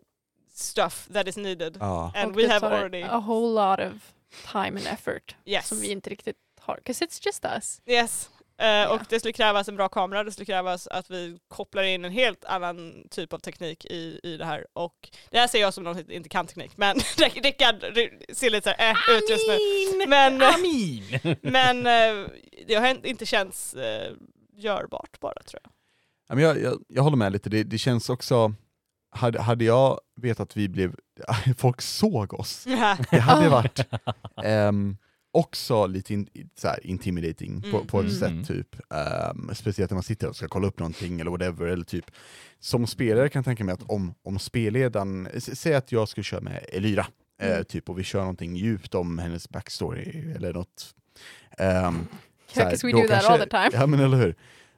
stuff 0.54 1.08
that 1.12 1.28
is 1.28 1.36
needed. 1.36 1.76
Ja. 1.80 2.12
And 2.14 2.30
Och 2.30 2.38
we 2.38 2.48
have 2.52 2.66
already, 2.66 3.02
a 3.02 3.18
whole 3.26 3.48
lot 3.54 3.80
of 3.94 4.12
time 4.52 4.68
and 4.80 4.86
effort 4.86 5.36
yes. 5.44 5.68
som 5.68 5.80
vi 5.80 5.90
inte 5.90 6.10
riktigt 6.10 6.36
har. 6.60 6.80
'Cause 6.84 7.04
it's 7.04 7.20
just 7.26 7.44
us. 7.44 7.80
Yes. 7.86 8.30
Eh, 8.58 8.66
Ja. 8.66 8.88
Och 8.94 9.00
det 9.08 9.18
skulle 9.20 9.32
krävas 9.32 9.68
en 9.68 9.76
bra 9.76 9.88
kamera, 9.88 10.24
det 10.24 10.32
skulle 10.32 10.46
krävas 10.46 10.86
att 10.86 11.10
vi 11.10 11.38
kopplar 11.48 11.82
in 11.82 12.04
en 12.04 12.12
helt 12.12 12.44
annan 12.44 13.04
typ 13.10 13.32
av 13.32 13.38
teknik 13.38 13.84
i, 13.84 14.20
i 14.22 14.36
det 14.36 14.44
här. 14.44 14.66
Och 14.72 15.10
det 15.30 15.38
här 15.38 15.46
ser 15.48 15.60
jag 15.60 15.74
som 15.74 15.84
någon 15.84 15.94
som 15.98 16.10
inte 16.10 16.28
kan 16.28 16.46
teknik, 16.46 16.76
men 16.76 16.96
Rickard 17.42 17.74
ser 18.32 18.50
lite 18.50 18.70
så 18.70 18.76
här, 18.78 18.90
äh, 18.90 19.16
ut 19.16 19.30
just 19.30 19.48
nu. 19.48 19.58
Men, 20.06 20.42
eh, 20.42 20.54
Amin! 20.54 21.18
men 21.42 21.86
eh, 21.86 22.28
det 22.66 22.74
har 22.74 23.06
inte 23.06 23.26
känts 23.26 23.74
eh, 23.74 24.12
görbart 24.56 25.20
bara 25.20 25.42
tror 25.46 25.60
jag. 25.62 26.40
Jag, 26.40 26.60
jag, 26.62 26.82
jag 26.88 27.02
håller 27.02 27.16
med 27.16 27.32
lite, 27.32 27.50
det, 27.50 27.62
det 27.64 27.78
känns 27.78 28.08
också, 28.10 28.54
hade, 29.14 29.40
hade 29.40 29.64
jag 29.64 30.00
vetat 30.16 30.40
att 30.50 30.56
vi 30.56 30.68
blev, 30.68 30.94
folk 31.58 31.80
såg 31.80 32.34
oss, 32.34 32.64
det 33.10 33.18
hade 33.20 33.48
varit 33.58 33.80
ehm, 34.44 34.96
också 35.32 35.86
lite 35.86 36.14
in, 36.14 36.28
så 36.54 36.68
här, 36.68 36.86
intimidating 36.86 37.62
på, 37.62 37.68
Mm. 37.76 37.86
på 37.86 38.00
ett 38.00 38.22
Mm. 38.22 38.44
sätt 38.44 38.48
typ. 38.56 38.76
Ehm, 38.94 39.50
speciellt 39.54 39.90
när 39.90 39.94
man 39.96 40.02
sitter 40.02 40.28
och 40.28 40.36
ska 40.36 40.48
kolla 40.48 40.66
upp 40.66 40.78
någonting 40.78 41.20
eller 41.20 41.30
whatever, 41.30 41.66
eller 41.66 41.84
typ 41.84 42.10
som 42.60 42.86
spelare 42.86 43.28
kan 43.28 43.38
jag 43.40 43.44
tänka 43.44 43.64
mig 43.64 43.72
att 43.72 43.82
om, 43.90 44.14
om 44.22 44.38
spelledaren, 44.38 45.28
säg 45.38 45.74
att 45.74 45.92
jag 45.92 46.08
skulle 46.08 46.24
köra 46.24 46.40
med 46.40 46.64
Elyra, 46.72 47.06
eh, 47.40 47.50
Mm. 47.52 47.64
typ, 47.64 47.88
och 47.88 47.98
vi 47.98 48.02
kör 48.04 48.20
någonting 48.20 48.56
djupt 48.56 48.94
om 48.94 49.18
hennes 49.18 49.48
backstory 49.48 50.32
eller 50.34 50.52
något. 50.52 50.94
Um, 51.58 52.06
Yeah, 52.56 52.70
'cause 52.70 52.86
we 52.86 52.92
do 52.92 53.08
that 53.08 53.24
all 53.24 53.38
the 53.38 53.46
time. 53.46 53.70
Ja 53.72 53.86
men 53.86 54.00
eller 54.00 54.16
hur. 54.16 54.34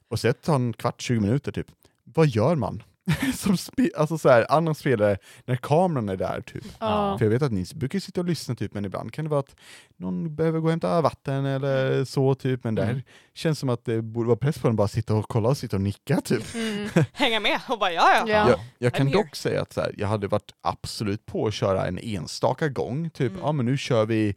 Och 0.08 0.20
så 0.20 0.32
tar 0.32 0.54
en 0.54 0.72
kvart, 0.72 1.00
20 1.00 1.20
minuter 1.20 1.52
typ. 1.52 1.66
Vad 2.04 2.26
gör 2.26 2.54
man? 2.56 2.82
Som 3.34 3.56
spe, 3.56 3.90
alltså 3.96 4.18
så 4.18 4.28
här, 4.28 4.46
andra 4.48 4.74
spelare, 4.74 5.18
när 5.44 5.56
kameran 5.56 6.08
är 6.08 6.16
där 6.16 6.40
typ. 6.40 6.64
Ja. 6.78 7.18
För 7.18 7.24
jag 7.24 7.30
vet 7.30 7.42
att 7.42 7.52
ni 7.52 7.64
brukar 7.74 7.98
sitta 7.98 8.20
och 8.20 8.26
lyssna 8.26 8.54
typ, 8.54 8.74
men 8.74 8.84
ibland 8.84 9.12
kan 9.12 9.24
det 9.24 9.28
vara 9.30 9.40
att 9.40 9.56
någon 9.96 10.34
behöver 10.36 10.58
gå 10.60 10.64
och 10.64 10.70
hämta 10.70 11.00
vatten 11.00 11.46
eller 11.46 12.04
så 12.04 12.34
typ, 12.34 12.64
men 12.64 12.74
där 12.74 12.90
Mm. 12.90 13.02
känns 13.34 13.58
som 13.58 13.68
att 13.68 13.84
det 13.84 14.02
borde 14.02 14.26
vara 14.26 14.36
press 14.38 14.58
på 14.58 14.66
den 14.68 14.72
att 14.72 14.76
bara 14.76 14.88
sitta 14.88 15.14
och 15.14 15.28
kolla 15.28 15.48
och 15.48 15.56
sitta 15.58 15.76
och 15.76 15.82
nicka 15.82 16.20
typ. 16.20 16.54
Mm. 16.54 16.88
Hänga 17.12 17.40
med 17.40 17.60
och 17.68 17.78
bara 17.78 17.92
ja 17.92 18.12
ja. 18.14 18.24
Ja. 18.28 18.48
Jag, 18.50 18.58
jag 18.78 18.94
kan 18.94 19.10
dock 19.10 19.36
säga 19.36 19.62
att 19.62 19.72
så 19.72 19.80
här, 19.80 19.94
jag 19.98 20.08
hade 20.08 20.28
varit 20.28 20.54
absolut 20.60 21.26
på 21.26 21.46
att 21.46 21.54
köra 21.54 21.86
en 21.86 21.98
enstaka 21.98 22.68
gång, 22.68 23.10
typ, 23.10 23.30
Mm. 23.32 23.42
ja 23.44 23.52
men 23.52 23.66
nu 23.66 23.76
kör 23.78 24.06
vi 24.06 24.34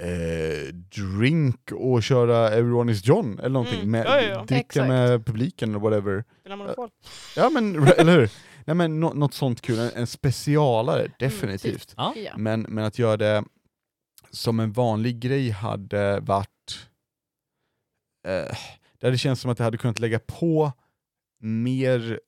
eh, 0.00 0.74
drink 0.74 1.72
och 1.72 2.02
köra 2.02 2.48
Everyone 2.50 2.92
is 2.92 3.06
John 3.06 3.38
eller 3.38 3.48
någonting, 3.48 3.78
Mm. 3.78 3.90
med, 3.90 4.06
Ja, 4.06 4.20
ja, 4.20 4.28
ja. 4.28 4.38
dricka 4.44 4.56
Exakt. 4.60 4.88
med 4.88 5.26
publiken 5.26 5.68
eller 5.70 5.78
whatever. 5.80 6.24
Spela 6.40 6.56
monopol. 6.56 6.88
Ja 7.36 7.50
men, 7.50 7.86
eller 7.98 8.18
hur? 8.20 8.30
Nej 8.64 8.74
men 8.76 9.00
nå- 9.00 9.12
något 9.14 9.34
sånt 9.34 9.60
kul, 9.60 9.78
en, 9.78 9.90
en 9.94 10.06
specialare, 10.06 11.08
definitivt. 11.18 11.94
Ja. 11.96 12.12
Ja. 12.16 12.32
Men, 12.36 12.60
men 12.60 12.84
att 12.84 12.98
göra 12.98 13.16
det 13.16 13.44
som 14.30 14.60
en 14.60 14.72
vanlig 14.72 15.18
grej 15.20 15.50
hade 15.50 16.20
varit... 16.20 16.88
Eh, 18.26 18.56
det 18.98 19.06
hade 19.06 19.18
känts 19.18 19.42
som 19.42 19.50
att 19.50 19.58
det 19.58 19.64
hade 19.64 19.78
kunnat 19.78 19.98
lägga 19.98 20.18
på 20.18 20.72
mer 21.40 22.20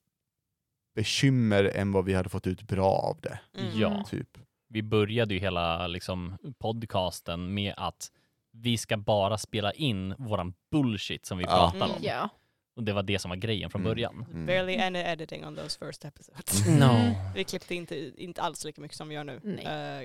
bekymmer 0.94 1.64
än 1.64 1.92
vad 1.92 2.04
vi 2.04 2.14
hade 2.14 2.28
fått 2.28 2.46
ut 2.46 2.62
bra 2.62 2.90
av 2.92 3.18
det. 3.20 3.38
Mm. 3.58 3.78
Ja. 3.78 4.04
Typ. 4.10 4.28
Vi 4.72 4.82
började 4.82 5.34
ju 5.34 5.40
hela 5.40 5.86
liksom, 5.86 6.38
podcasten 6.58 7.54
med 7.54 7.74
att 7.76 8.10
vi 8.52 8.78
ska 8.78 8.96
bara 8.96 9.38
spela 9.38 9.72
in 9.72 10.14
våran 10.18 10.54
bullshit 10.70 11.26
som 11.26 11.38
vi 11.38 11.44
Ja. 11.44 11.50
pratar 11.50 11.86
Mm. 11.86 11.90
om. 11.96 12.02
Ja. 12.02 12.28
Och 12.76 12.84
det 12.84 12.92
var 12.92 13.02
det 13.02 13.18
som 13.18 13.28
var 13.28 13.36
grejen 13.36 13.70
från 13.70 13.80
Mm. 13.82 13.90
början. 13.90 14.26
Mm. 14.30 14.46
Barely 14.46 14.78
any 14.78 14.98
editing 14.98 15.46
on 15.46 15.56
those 15.56 15.78
first 15.86 16.04
episodes. 16.04 16.66
No. 16.68 17.14
Vi 17.34 17.44
klippte 17.44 17.74
inte, 17.74 18.22
inte 18.22 18.42
alls 18.42 18.64
lika 18.64 18.80
mycket 18.80 18.96
som 18.96 19.08
vi 19.08 19.14
gör 19.14 19.24
nu. 19.24 19.58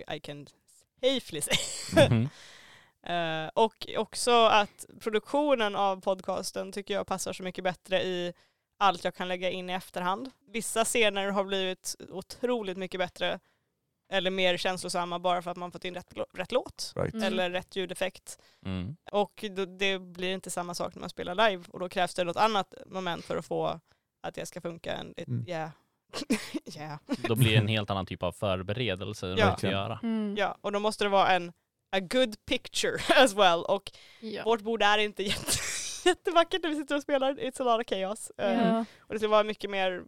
Eh, 0.08 0.16
I 0.16 0.20
can 0.20 0.48
safely 1.02 1.42
say. 1.42 1.58
Mhm. 2.10 2.30
Eh, 3.04 3.50
och 3.54 3.88
också 3.98 4.46
att 4.46 4.86
produktionen 5.00 5.76
av 5.76 6.02
podcasten 6.02 6.72
tycker 6.72 6.94
jag 6.94 7.08
passar 7.08 7.34
så 7.34 7.44
mycket 7.44 7.64
bättre 7.64 8.04
i 8.04 8.34
allt 8.78 9.04
jag 9.04 9.16
kan 9.16 9.28
lägga 9.28 9.50
in 9.50 9.70
i 9.70 9.74
efterhand. 9.74 10.32
Vissa 10.52 10.86
scener 10.86 11.30
har 11.32 11.44
blivit 11.44 11.96
otroligt 12.10 12.78
mycket 12.78 13.00
bättre 13.00 13.40
eller 14.10 14.32
mer 14.32 14.58
känslosamma 14.58 15.20
bara 15.20 15.42
för 15.42 15.52
att 15.52 15.58
man 15.58 15.72
fått 15.72 15.86
in 15.86 15.96
rätt, 15.96 16.14
rätt 16.34 16.52
låt 16.52 16.94
Right. 16.96 17.14
Mm. 17.14 17.26
eller 17.28 17.50
rätt 17.50 17.76
ljudeffekt. 17.76 18.40
Mm. 18.66 18.96
Och 19.12 19.46
då, 19.52 19.66
det 19.66 20.00
blir 20.00 20.34
inte 20.34 20.50
samma 20.50 20.74
sak 20.76 20.96
när 20.96 21.00
man 21.00 21.10
spelar 21.10 21.50
live 21.50 21.64
och 21.70 21.80
då 21.80 21.90
krävs 21.90 22.14
det 22.16 22.24
något 22.24 22.36
annat 22.38 22.74
moment 22.86 23.26
för 23.26 23.38
att 23.38 23.46
få 23.46 23.80
att 24.24 24.36
det 24.36 24.46
ska 24.46 24.62
funka. 24.62 24.94
ett, 25.18 25.28
Mm. 25.28 25.46
yeah. 25.48 25.70
yeah. 26.78 26.98
Då 27.08 27.36
blir 27.36 27.52
det 27.52 27.58
en 27.58 27.68
helt 27.68 27.90
annan 27.90 28.06
typ 28.06 28.24
av 28.24 28.32
förberedelse 28.32 29.36
Ja. 29.38 29.58
ska 29.58 29.72
göra. 29.72 30.00
Mm. 30.04 30.36
ja, 30.38 30.58
och 30.62 30.72
då 30.72 30.80
måste 30.80 31.04
det 31.04 31.10
vara 31.10 31.28
en 31.32 31.54
a 31.92 32.00
good 32.00 32.46
picture 32.46 32.98
as 33.24 33.34
well. 33.34 33.60
Och 33.64 33.92
Ja. 34.20 34.44
vårt 34.46 34.62
bord 34.62 34.82
är 34.82 34.98
inte 34.98 35.24
jätte, 35.24 35.52
jättevackert 36.06 36.64
när 36.64 36.70
vi 36.70 36.76
sitter 36.76 36.96
och 36.96 37.02
spelar. 37.02 37.34
It's 37.34 37.62
a 37.62 37.64
lot 37.78 37.82
of 37.86 37.90
chaos. 37.90 38.32
Ja. 38.38 38.86
och 39.00 39.14
det 39.14 39.20
ska 39.20 39.28
vara 39.28 39.44
mycket 39.44 39.70
mer 39.70 40.04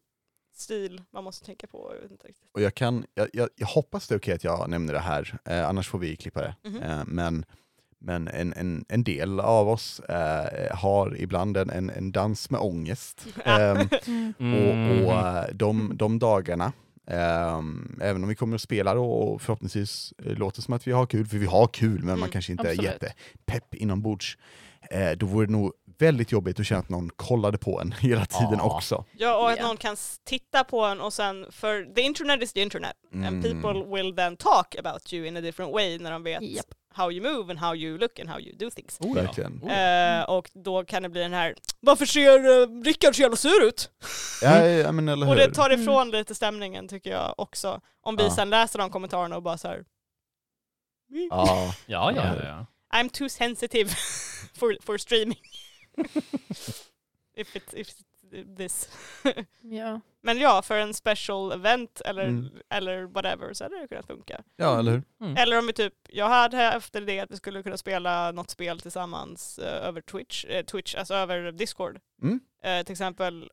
stil 0.59 1.01
man 1.11 1.23
måste 1.23 1.45
tänka 1.45 1.67
på. 1.67 1.91
Jag 1.95 2.01
vet 2.01 2.11
inte 2.11 2.27
riktigt. 2.27 2.49
Och 2.53 2.61
jag, 2.61 2.75
kan, 2.75 3.05
jag, 3.13 3.27
jag, 3.33 3.49
jag 3.55 3.67
hoppas 3.67 4.07
det 4.07 4.15
är 4.15 4.19
okej 4.19 4.33
att 4.33 4.43
jag 4.43 4.69
nämner 4.69 4.93
det 4.93 4.99
här, 4.99 5.39
eh, 5.45 5.69
annars 5.69 5.89
får 5.89 5.99
vi 5.99 6.15
klippa 6.15 6.41
det. 6.41 6.55
Mhm. 6.69 6.81
Eh, 6.83 6.99
men 7.07 7.45
men 7.99 8.27
en, 8.27 8.53
en, 8.53 8.85
en 8.89 9.03
del 9.03 9.39
av 9.39 9.69
oss 9.69 9.99
eh, 9.99 10.75
har 10.77 11.17
ibland 11.21 11.57
en, 11.57 11.69
en, 11.69 11.89
en 11.89 12.11
dans 12.11 12.49
med 12.49 12.59
ångest. 12.61 13.25
Ehm, 13.45 13.77
Mm. 14.07 14.33
och 15.01 15.05
och 15.07 15.13
eh, 15.19 15.45
de, 15.53 15.91
de 15.97 16.19
dagarna, 16.19 16.73
ehm, 17.07 17.99
även 18.01 18.23
om 18.23 18.29
vi 18.29 18.35
kommer 18.35 18.55
att 18.55 18.61
spela 18.61 18.93
då 18.93 19.05
och 19.11 19.41
förhoppningsvis 19.41 20.13
eh, 20.25 20.31
låter 20.33 20.61
som 20.61 20.73
att 20.73 20.87
vi 20.87 20.91
har 20.91 21.05
kul, 21.05 21.25
för 21.27 21.37
vi 21.37 21.45
har 21.45 21.67
kul 21.67 21.97
men 21.99 22.05
man 22.05 22.17
Mm, 22.17 22.29
kanske 22.29 22.51
inte 22.51 22.61
absolut. 22.69 22.79
är 22.79 22.93
jättepepp 22.93 23.75
inombords. 23.75 24.37
Eh, 24.91 25.11
då 25.11 25.25
vore 25.25 25.45
det 25.45 25.51
nog 25.51 25.73
väldigt 25.99 26.31
jobbigt 26.31 26.59
att 26.59 26.65
känna 26.65 26.79
att 26.79 26.89
någon 26.89 27.09
kollade 27.09 27.57
på 27.57 27.81
en 27.81 27.91
hela 27.91 28.25
tiden 28.25 28.55
Ja. 28.57 28.75
också. 28.75 29.05
Ja, 29.17 29.37
och 29.37 29.49
att 29.51 29.57
Ja. 29.57 29.67
någon 29.67 29.77
kan 29.77 29.95
titta 30.25 30.63
på 30.63 30.81
en 30.85 31.01
och 31.01 31.13
sen, 31.13 31.45
för 31.51 31.93
the 31.95 32.01
internet 32.01 32.43
is 32.43 32.53
the 32.53 32.61
internet. 32.61 32.93
And 33.13 33.25
Mm. 33.25 33.41
people 33.63 33.95
will 33.95 34.15
then 34.15 34.37
talk 34.37 34.75
about 34.79 35.13
you 35.13 35.27
in 35.27 35.37
a 35.37 35.41
different 35.41 35.73
way 35.73 35.99
när 35.99 36.11
de 36.11 36.23
vet 36.23 36.41
Japp. 36.41 36.65
how 36.93 37.11
you 37.11 37.33
move 37.33 37.51
and 37.51 37.59
how 37.59 37.75
you 37.75 37.97
look 37.97 38.19
and 38.19 38.29
how 38.29 38.39
you 38.39 38.55
do 38.57 38.69
things. 38.69 38.97
Oh, 38.99 39.07
ja. 39.07 39.13
Verkligen. 39.13 39.59
Oh, 39.63 39.71
ja. 39.71 40.19
Eh, 40.19 40.23
och 40.29 40.49
då 40.53 40.85
kan 40.85 41.03
det 41.03 41.09
bli 41.09 41.21
den 41.21 41.33
här, 41.33 41.55
varför 41.79 42.05
ser 42.05 42.47
uh, 42.47 42.81
Rickard 42.83 43.15
så 43.15 43.21
jävla 43.21 43.37
sur 43.37 43.63
ut? 43.63 43.89
Ja, 44.41 44.65
ja, 44.65 44.91
men 44.91 45.07
eller 45.09 45.25
hur? 45.25 45.31
Och 45.33 45.37
det 45.39 45.53
tar 45.53 45.69
Mm. 45.69 45.81
ifrån 45.81 46.09
lite 46.11 46.35
stämningen 46.35 46.87
tycker 46.87 47.09
jag 47.11 47.33
också. 47.37 47.81
Om 48.01 48.15
vi 48.15 48.23
Ja. 48.23 48.31
sen 48.35 48.49
läser 48.49 48.79
de 48.79 48.89
kommentarerna 48.89 49.35
och 49.35 49.43
bara 49.43 49.57
så 49.57 49.67
här. 49.67 49.83
Ja, 51.09 51.73
Ja, 51.85 52.11
ja, 52.11 52.35
ja, 52.35 52.43
ja. 52.43 52.65
I'm 52.99 53.09
too 53.09 53.29
sensitive 53.29 53.89
for, 54.59 54.77
for 54.85 54.97
streaming. 54.97 55.37
if 57.35 57.55
it, 57.55 57.73
if 57.73 57.89
it, 57.89 58.57
this. 58.57 58.89
Ja. 59.61 60.01
Men 60.21 60.37
ja, 60.39 60.61
för 60.61 60.77
en 60.79 60.93
special 60.93 61.51
event 61.51 62.01
eller, 62.05 62.23
Mm. 62.23 62.49
eller 62.69 63.03
whatever 63.03 63.53
så 63.53 63.63
hade 63.63 63.81
det 63.81 63.87
kunnat 63.87 64.07
funka. 64.07 64.41
ja, 64.57 64.79
eller 64.79 64.91
hur? 64.91 65.03
Mm. 65.21 65.37
Eller 65.37 65.59
om 65.59 65.67
vi 65.67 65.73
typ, 65.73 65.93
jag 66.09 66.29
hade 66.29 66.63
efter 66.63 67.01
det 67.01 67.19
att 67.19 67.31
vi 67.31 67.35
skulle 67.37 67.63
kunna 67.63 67.77
spela 67.77 68.31
något 68.31 68.49
spel 68.49 68.79
tillsammans 68.79 69.59
eh, 69.59 69.87
över 69.87 70.01
Twitch, 70.01 70.45
eh, 70.45 70.65
Twitch, 70.65 70.95
alltså 70.95 71.13
över 71.13 71.51
Discord. 71.51 71.99
Mm. 72.21 72.39
Eh, 72.63 72.83
till 72.83 72.91
exempel, 72.93 73.49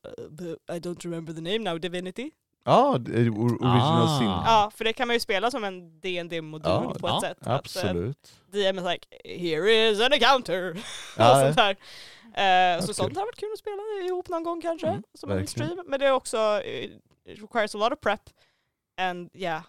I 0.71 0.79
don't 0.79 1.03
remember 1.03 1.33
the 1.33 1.41
name 1.41 1.59
now, 1.59 1.79
Divinity. 1.79 2.31
Ja, 2.67 2.95
är 2.95 2.99
or- 2.99 3.61
original 3.61 4.07
Ah. 4.07 4.17
sin. 4.19 4.27
Ja, 4.27 4.71
för 4.75 4.83
det 4.83 4.93
kan 4.93 5.07
man 5.07 5.15
ju 5.15 5.19
spela 5.19 5.51
som 5.51 5.63
en 5.63 5.99
dd 5.99 6.41
modul 6.41 6.71
Ja, 6.71 6.95
på 6.99 7.07
ja, 7.07 7.15
ett 7.17 7.21
sätt. 7.23 7.37
Att, 7.41 7.47
eh, 7.47 7.53
Absolut. 7.55 8.33
DM 8.51 8.79
is 8.79 8.85
like, 8.85 9.07
here 9.45 9.89
is 9.89 10.01
an 10.01 10.13
encounter. 10.13 10.77
Ja, 11.17 11.31
och 11.33 11.39
sånt 11.45 11.55
där. 11.57 11.75
Eh, 12.37 12.79
så 12.85 12.93
sånt 12.93 13.13
hade 13.13 13.25
varit 13.25 13.35
kul 13.39 13.49
att 13.53 13.59
spela 13.59 13.77
ihop 14.07 14.29
någon 14.29 14.43
gång 14.43 14.61
kanske, 14.61 14.87
Mm, 14.87 15.03
som 15.13 15.31
en 15.31 15.47
stream. 15.47 15.79
Men 15.85 15.99
det 15.99 16.05
är 16.07 16.11
också, 16.11 16.37
eh, 16.65 16.83
it 17.25 17.41
requires 17.41 17.75
a 17.75 17.77
lot 17.77 17.91
of 17.93 17.99
prep. 17.99 18.21
And 19.01 19.29
yeah, 19.33 19.63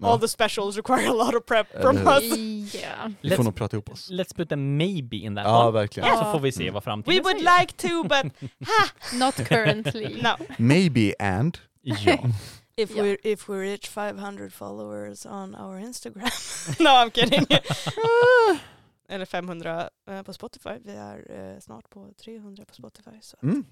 Ja. 0.00 0.08
all 0.12 0.20
the 0.20 0.28
specials 0.28 0.76
require 0.76 1.08
a 1.08 1.12
lot 1.12 1.34
of 1.34 1.44
prep 1.46 1.82
from 1.82 1.96
us. 1.96 2.22
Ja. 2.74 3.10
Vi 3.20 3.30
får 3.30 3.36
Let's- 3.36 3.44
nog 3.44 3.54
prata 3.54 3.76
ihop 3.76 3.88
oss. 3.90 4.10
Let's 4.10 4.34
put 4.36 4.52
a 4.52 4.56
maybe 4.56 5.16
in 5.16 5.36
that 5.36 5.44
Ja, 5.46 5.62
one. 5.66 5.72
verkligen. 5.78 6.08
Ja. 6.08 6.16
Så 6.24 6.32
får 6.32 6.40
vi 6.40 6.52
se 6.52 6.70
vad 6.70 6.84
framtiden 6.84 7.16
We 7.16 7.22
would 7.22 7.38
säger. 7.38 7.60
like 7.60 7.72
to 7.88 8.02
but 8.02 8.32
ha, 8.68 8.88
Not 9.18 9.34
currently. 9.48 10.22
no. 10.22 10.36
Maybe 10.58 11.14
and. 11.18 11.58
Ja. 11.82 12.18
If 12.76 12.90
Ja. 12.96 13.02
we 13.02 13.16
if 13.22 13.48
we 13.48 13.54
reach 13.56 13.88
500 13.88 14.52
followers 14.52 15.26
on 15.26 15.54
our 15.54 15.78
Instagram. 15.78 16.30
no 16.80 16.90
I'm 16.90 17.10
kidding. 17.10 17.46
Eller 19.08 19.24
500 19.24 19.88
eh, 20.10 20.22
på 20.22 20.32
Spotify. 20.32 20.70
Vi 20.84 20.92
är 20.92 21.52
eh, 21.54 21.60
snart 21.60 21.90
på 21.90 22.08
300 22.24 22.64
på 22.64 22.74
Spotify. 22.74 23.10
Så. 23.20 23.36
Mm. 23.42 23.64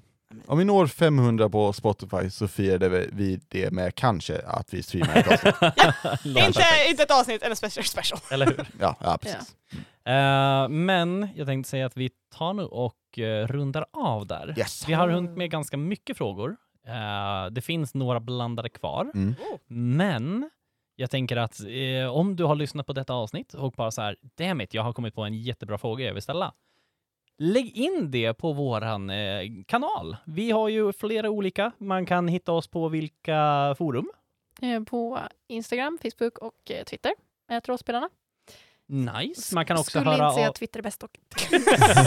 Om 0.47 0.59
vi 0.59 0.65
når 0.65 0.87
500 0.87 1.49
på 1.51 1.73
Spotify 1.73 2.31
så 2.31 2.49
firar 2.49 2.89
vi- 3.13 3.41
det 3.49 3.71
med 3.71 3.95
kanske 3.95 4.39
att 4.47 4.75
vi 4.75 4.83
streamar 4.83 5.17
ett 5.17 5.27
avsnitt. 5.33 5.55
Låter 6.25 6.47
Inte, 6.47 6.63
inte 6.91 7.03
ett 7.03 7.11
avsnitt, 7.11 7.43
en 7.43 7.57
special 7.57 7.85
special. 7.85 8.21
Eller 8.31 8.47
hur? 8.47 8.67
Ja, 8.81 8.97
ja 9.01 9.19
precis. 9.23 9.57
Eh, 10.05 10.69
men 10.69 11.29
jag 11.37 11.47
tänkte 11.47 11.71
säga 11.71 11.87
att 11.87 11.97
vi 11.97 12.11
tar 12.35 12.53
nu 12.55 12.63
och 12.63 13.19
eh, 13.19 13.47
rundar 13.47 13.87
av 13.93 14.27
där. 14.27 14.55
Yes. 14.59 14.89
Vi 14.89 14.93
har 14.93 15.09
hunnit 15.09 15.31
med 15.37 15.51
ganska 15.51 15.77
mycket 15.77 16.17
frågor. 16.17 16.57
Eh, 16.87 17.51
det 17.51 17.61
finns 17.61 17.95
några 17.95 18.21
blandade 18.21 18.69
kvar. 18.69 19.11
Mm. 19.15 19.35
Oh. 19.53 19.59
Men 19.69 20.51
jag 21.03 21.11
tänker 21.11 21.37
att 21.37 21.61
eh, 21.61 22.15
om 22.16 22.37
du 22.37 22.45
har 22.45 22.55
lyssnat 22.55 22.87
på 22.87 22.93
detta 22.93 23.12
avsnitt 23.15 23.55
och 23.55 23.73
bara 23.73 23.91
så 23.91 24.03
här, 24.03 24.16
damn 24.39 24.61
it, 24.61 24.74
jag 24.74 24.83
har 24.83 24.93
kommit 24.93 25.15
på 25.15 25.23
en 25.23 25.35
jättebra 25.35 25.79
fråga 25.79 26.05
jag 26.05 26.15
vill 26.15 26.23
ställa. 26.23 26.55
Lägg 27.39 27.77
in 27.77 28.11
det 28.11 28.35
på 28.35 28.53
våran 28.53 29.11
eh, 29.11 29.43
kanal. 29.66 30.16
Vi 30.24 30.51
har 30.51 30.69
ju 30.69 30.93
flera 30.93 31.31
olika. 31.31 31.73
Man 31.79 32.07
kan 32.07 32.29
hitta 32.29 32.53
oss 32.53 32.69
på 32.69 32.89
vilka 32.89 33.74
forum? 33.79 34.11
Eh, 34.62 34.83
På 34.83 35.19
Instagram, 35.49 35.99
Facebook 36.03 36.39
och 36.39 36.70
eh, 36.70 36.85
Twitter. 36.85 37.12
Rollspelarna. 37.65 38.09
Nice. 38.89 39.55
Man 39.55 39.66
kan 39.66 39.77
också 39.79 39.91
Skulle 39.91 40.05
höra 40.05 40.27
inte 40.27 40.35
säga 40.35 40.47
av 40.47 40.51
att 40.51 40.57
Twitter 40.57 40.79
är 40.79 40.83
bäst 40.83 41.01
dock. 41.01 41.19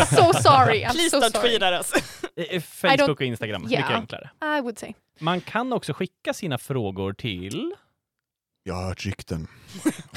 so 0.10 0.34
sorry, 0.34 0.84
I'm 0.84 0.92
Please 0.92 1.10
so 1.10 1.18
don't 1.18 1.42
sorry. 1.42 1.78
us. 1.78 1.94
eh, 2.36 2.62
Facebook 2.62 3.10
och 3.20 3.22
Instagram. 3.22 3.66
Ja. 3.70 3.80
Mycket 3.80 3.92
enklare. 3.96 4.30
I 4.58 4.62
would 4.62 4.80
say. 4.80 4.94
Man 5.20 5.42
kan 5.42 5.74
också 5.74 5.94
skicka 5.94 6.34
sina 6.34 6.58
frågor 6.58 7.14
till 7.14 7.76
Jag 8.68 8.76
har 8.76 8.84
hört 8.84 9.06
rykten 9.06 9.48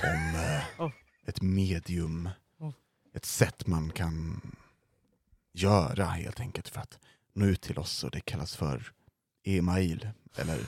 om 0.03 0.35
eh, 0.35 0.81
Oh. 0.85 0.91
ett 1.27 1.43
medium, 1.43 2.29
Oh. 2.59 2.73
ett 3.15 3.25
sätt 3.25 3.67
man 3.67 3.91
kan 3.91 4.41
göra 5.53 6.05
helt 6.05 6.41
enkelt 6.41 6.69
för 6.69 6.81
att 6.81 6.99
nå 7.33 7.47
ut 7.47 7.61
till 7.61 7.79
oss 7.79 8.05
och 8.05 8.11
det 8.11 8.21
kallas 8.21 8.57
för 8.57 8.93
e-mail 9.45 10.09
eller 10.37 10.61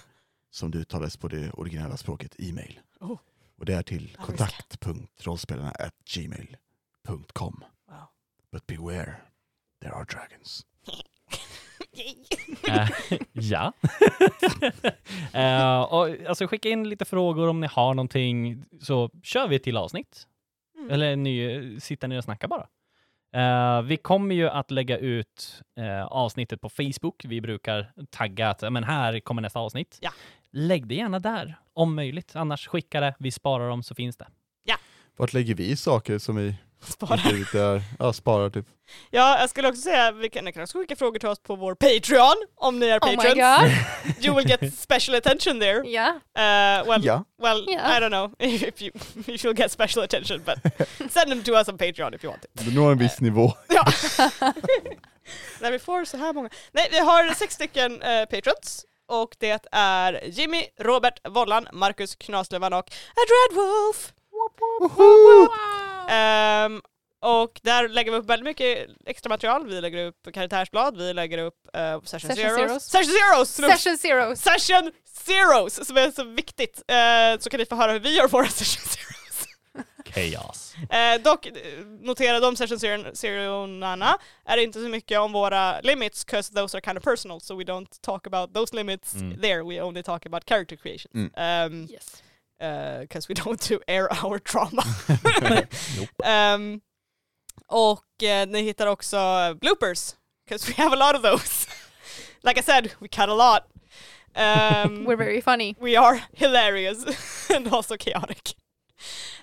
som 0.51 0.71
det 0.71 0.79
uttalas 0.79 1.17
på 1.17 1.29
det 1.29 1.51
originella 1.51 1.97
språket 1.97 2.35
e-mail. 2.39 2.81
Oh. 3.01 3.19
Och 3.57 3.65
det 3.65 3.75
är 3.75 3.83
till 3.83 4.17
Ja, 4.19 4.25
kontakt.rollspelarna 4.25 5.71
at 5.71 5.95
gmail.com. 6.15 7.65
Wow. 7.89 7.97
But 8.53 8.67
beware, 8.67 9.15
there 9.83 9.93
are 9.95 10.05
dragons. 10.05 10.67
Eh, 12.69 12.89
ja. 13.33 13.73
Eh, 15.33 15.81
och, 15.81 16.09
alltså 16.29 16.47
skicka 16.47 16.69
in 16.69 16.89
lite 16.89 17.05
frågor 17.05 17.49
om 17.49 17.61
ni 17.61 17.67
har 17.67 17.95
någonting 17.95 18.65
så 18.81 19.11
kör 19.23 19.49
vi 19.49 19.57
ett 19.57 19.63
till 19.63 19.77
avsnitt. 19.77 20.27
Mm. 20.79 20.91
Eller 20.91 21.17
ny, 21.17 21.81
sitta 21.81 22.07
ner 22.07 22.19
och 22.19 22.25
snacka 22.25 22.49
bara. 22.49 22.67
Eh, 23.35 23.83
vi 23.83 23.97
kommer 23.97 24.35
ju 24.35 24.49
att 24.49 24.71
lägga 24.71 24.99
ut 24.99 25.63
eh, 25.81 26.05
avsnittet 26.07 26.61
på 26.61 26.69
Facebook. 26.69 27.25
Vi 27.25 27.41
brukar 27.41 27.93
tagga 28.11 28.49
att 28.51 28.63
"Ja, 28.63 28.71
men 28.71 28.85
här 28.85 29.21
kommer 29.21 29.43
nästa 29.43 29.59
avsnitt. 29.61 29.99
Ja. 30.01 30.11
Lägg 30.51 30.87
det 30.87 30.95
gärna 30.95 31.19
där 31.19 31.55
om 31.73 31.95
möjligt. 31.95 32.37
Annars 32.37 32.69
skicka 32.69 33.01
det. 33.01 33.15
Vi 33.19 33.31
sparar 33.31 33.69
dem 33.69 33.83
så 33.83 33.95
finns 33.95 34.17
det. 34.17 34.27
Vart 35.17 35.33
lägger 35.33 35.55
vi 35.55 35.77
saker 35.77 36.19
som 36.19 36.37
vi 36.37 36.55
Spara. 36.89 37.15
inte 37.15 37.29
ute 37.37 37.59
där? 37.59 37.83
Ja, 37.99 38.13
sparar 38.13 38.51
typ. 38.51 38.67
Ja, 39.11 39.39
jag 39.41 39.51
skulle 39.51 39.69
också 39.69 39.81
säga, 39.81 40.13
vi 40.13 40.31
kan, 40.31 40.45
ni 40.45 40.53
kan 40.53 40.63
också 40.63 40.79
skicka 40.79 40.97
frågor 40.97 41.19
till 41.19 41.29
oss 41.29 41.39
på 41.43 41.57
vår 41.57 41.75
Patreon, 41.75 42.35
om 42.57 42.79
ni 42.79 42.87
är 42.87 42.99
Oh 42.99 43.11
my 43.11 43.17
patrons. 43.17 43.35
god. 43.35 44.25
you 44.25 44.37
will 44.37 44.49
get 44.49 44.75
special 44.79 45.15
attention 45.17 45.61
there. 45.61 45.83
Ja. 45.91 46.09
Uh, 46.09 46.89
well, 46.89 47.05
Ja, 47.05 47.25
well, 47.43 47.69
Yeah. 47.69 47.97
I 47.99 48.01
don't 48.01 48.09
know 48.11 48.31
if 48.39 48.83
you, 48.83 48.91
if 49.27 49.45
you'll 49.45 49.57
get 49.59 49.73
special 49.73 50.05
attention, 50.05 50.43
but 50.45 50.59
send 51.13 51.31
them 51.31 51.43
to 51.43 51.53
us 51.53 51.69
on 51.69 51.79
Patreon 51.79 52.15
if 52.15 52.25
you 52.25 52.31
want 52.33 52.45
it. 52.45 52.51
det 52.53 52.75
når 52.75 52.93
en 52.93 52.99
viss 52.99 53.21
nivå. 53.21 53.53
Ja. 53.69 53.85
När 55.61 55.73
vi 55.73 55.79
får 55.79 56.05
så 56.05 56.17
här 56.17 56.33
många. 56.33 56.51
Nej, 56.73 56.89
vi 56.91 56.99
har 56.99 57.35
sex 57.35 57.55
stycken 57.55 58.03
eh, 58.03 58.25
patrons 58.25 58.85
och 59.09 59.37
det 59.39 59.67
är 59.73 60.21
Jimmy, 60.27 60.65
Robert, 60.81 61.21
Vollan, 61.29 61.69
Marcus 61.73 62.15
Knaslövan 62.17 62.73
och 62.73 62.91
A 63.17 63.23
Dreadwolf. 63.29 64.13
Ehm, 66.11 66.81
och 67.23 67.61
där 67.63 67.89
lägger 67.89 68.11
vi 68.13 68.19
upp 68.19 68.27
väldigt 68.31 68.45
mycket 68.45 68.89
extra 69.07 69.29
material. 69.29 69.67
Vi 69.67 69.81
lägger 69.81 70.07
upp 70.07 70.29
karaktärsblad, 70.35 70.97
vi 70.97 71.13
lägger 71.15 71.39
upp 71.39 71.55
uh, 71.77 72.03
session, 72.05 72.31
Session 72.31 72.37
zeros. 72.37 72.83
zeros. 72.85 72.85
Session 72.85 73.17
zeros! 73.17 73.49
Session 73.51 73.99
zeros. 73.99 74.41
Session 74.41 74.93
zeros! 75.27 75.87
Som 75.87 75.97
är 75.97 76.11
så 76.11 76.25
viktigt. 76.25 76.83
Eh, 76.89 77.41
så 77.41 77.51
kan 77.51 77.61
ni 77.61 77.67
få 77.67 77.75
höra 77.75 77.93
hur 77.93 78.01
vi 78.01 78.17
gör 78.17 78.29
våra 78.29 78.47
session 78.49 78.85
zeros. 78.85 79.07
Chaos. 80.15 80.75
Eh, 80.91 81.21
dock, 81.23 81.47
notera 82.01 82.41
de 82.41 82.57
session 82.57 82.79
zero- 82.79 83.11
zeroarna 83.15 84.19
är 84.45 84.57
inte 84.57 84.83
så 84.83 84.89
mycket 84.89 85.19
om 85.21 85.33
våra 85.33 85.81
limits, 85.81 86.25
cause 86.25 86.55
those 86.55 86.77
are 86.77 86.81
kind 86.81 86.99
of 86.99 87.05
personal, 87.05 87.41
so 87.41 87.57
we 87.59 87.65
don't 87.65 88.01
talk 88.01 88.27
about 88.27 88.55
those 88.55 88.77
limits 88.77 89.15
Mm. 89.15 89.41
there, 89.41 89.63
we 89.63 89.81
only 89.83 90.03
talk 90.03 90.27
about 90.27 90.45
character 90.49 90.77
creation. 90.77 91.11
Mm. 91.15 91.67
Um, 91.67 91.89
Yes. 91.91 92.23
Because 92.61 93.29
we 93.29 93.35
don't 93.35 93.69
do 93.69 93.81
air 93.89 94.09
our 94.25 94.39
trauma. 94.39 94.83
Nope. 95.99 96.27
um, 96.27 96.81
och 97.67 98.23
eh, 98.23 98.49
ni 98.49 98.63
hittar 98.63 98.87
också 98.87 99.17
bloopers, 99.61 100.15
because 100.45 100.69
we 100.69 100.75
have 100.83 100.93
a 100.93 100.97
lot 100.97 101.17
of 101.17 101.23
those. 101.23 101.67
like 102.43 102.59
I 102.59 102.63
said, 102.63 102.93
we 103.01 103.09
cut 103.09 103.29
a 103.29 103.35
lot. 103.35 103.67
Um, 104.37 105.05
We're 105.05 105.17
very 105.17 105.41
funny. 105.41 105.75
we 105.81 105.97
are 105.97 106.23
hilarious 106.33 107.05
and 107.51 107.69
also 107.75 107.97
chaotic. 107.97 108.55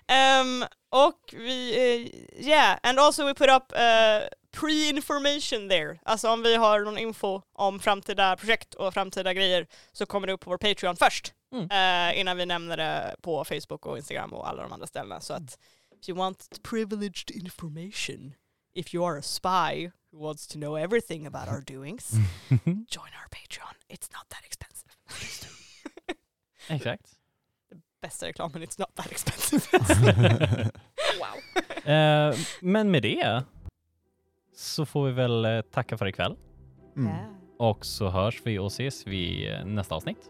Um, 0.09 0.65
och 0.89 1.33
vi, 1.33 1.75
eh, 1.75 2.45
yeah, 2.47 2.77
and 2.83 2.99
also 2.99 3.25
we 3.25 3.33
put 3.33 3.49
up 3.49 3.73
uh, 3.75 4.27
pre-information 4.51 5.69
there. 5.69 5.99
Alltså 6.05 6.29
om 6.29 6.43
vi 6.43 6.55
har 6.55 6.79
någon 6.79 6.97
info 6.97 7.41
om 7.53 7.79
framtida 7.79 8.35
projekt 8.35 8.73
och 8.73 8.93
framtida 8.93 9.33
grejer 9.33 9.67
så 9.91 10.05
kommer 10.05 10.27
det 10.27 10.33
upp 10.33 10.41
på 10.41 10.49
vår 10.49 10.57
Patreon 10.57 10.95
först. 10.95 11.33
Mm. 11.51 11.69
eh, 11.71 12.19
innan 12.19 12.37
vi 12.37 12.45
nämner 12.45 12.77
det 12.77 13.15
på 13.21 13.45
Facebook 13.45 13.85
och 13.85 13.97
Instagram 13.97 14.33
och 14.33 14.49
alla 14.49 14.61
de 14.63 14.71
andra 14.73 14.87
ställena. 14.87 15.19
Så 15.21 15.33
att 15.33 15.59
if 16.01 16.09
you 16.09 16.17
want 16.17 16.63
privileged 16.63 17.31
information, 17.31 18.33
if 18.73 18.95
you 18.95 19.05
are 19.11 19.19
a 19.19 19.21
spy 19.21 19.91
who 20.11 20.23
wants 20.23 20.47
to 20.47 20.53
know 20.59 20.77
everything 20.77 21.25
about 21.27 21.47
our 21.47 21.61
doings, 21.61 22.11
join 22.49 23.11
our 23.13 23.27
Patreon. 23.31 23.73
It's 23.89 24.09
not 24.13 24.29
that 24.29 24.45
expensive. 24.45 24.91
Exakt. 26.69 27.09
Bästa 28.01 28.25
reklamen, 28.27 28.63
it's 28.63 28.79
not 28.79 28.95
that 28.95 29.11
expensive. 29.11 29.61
wow. 31.19 31.91
Eh, 31.93 32.35
men 32.61 32.91
med 32.91 33.01
det 33.01 33.43
så 34.55 34.85
får 34.85 35.05
vi 35.05 35.11
väl 35.11 35.45
eh, 35.45 35.61
tacka 35.61 35.97
för 35.97 36.05
ikväll 36.07 36.35
Mm. 36.97 37.15
och 37.59 37.85
så 37.85 38.09
hörs 38.09 38.41
vi 38.45 38.59
och 38.59 38.67
ses 38.67 39.07
vid 39.07 39.53
eh, 39.53 39.65
nästa 39.65 39.95
avsnitt. 39.95 40.29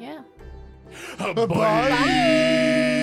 Yeah. 0.00 0.22
Bye. 1.18 1.34
Bye. 1.34 1.46
Bye. 1.46 2.96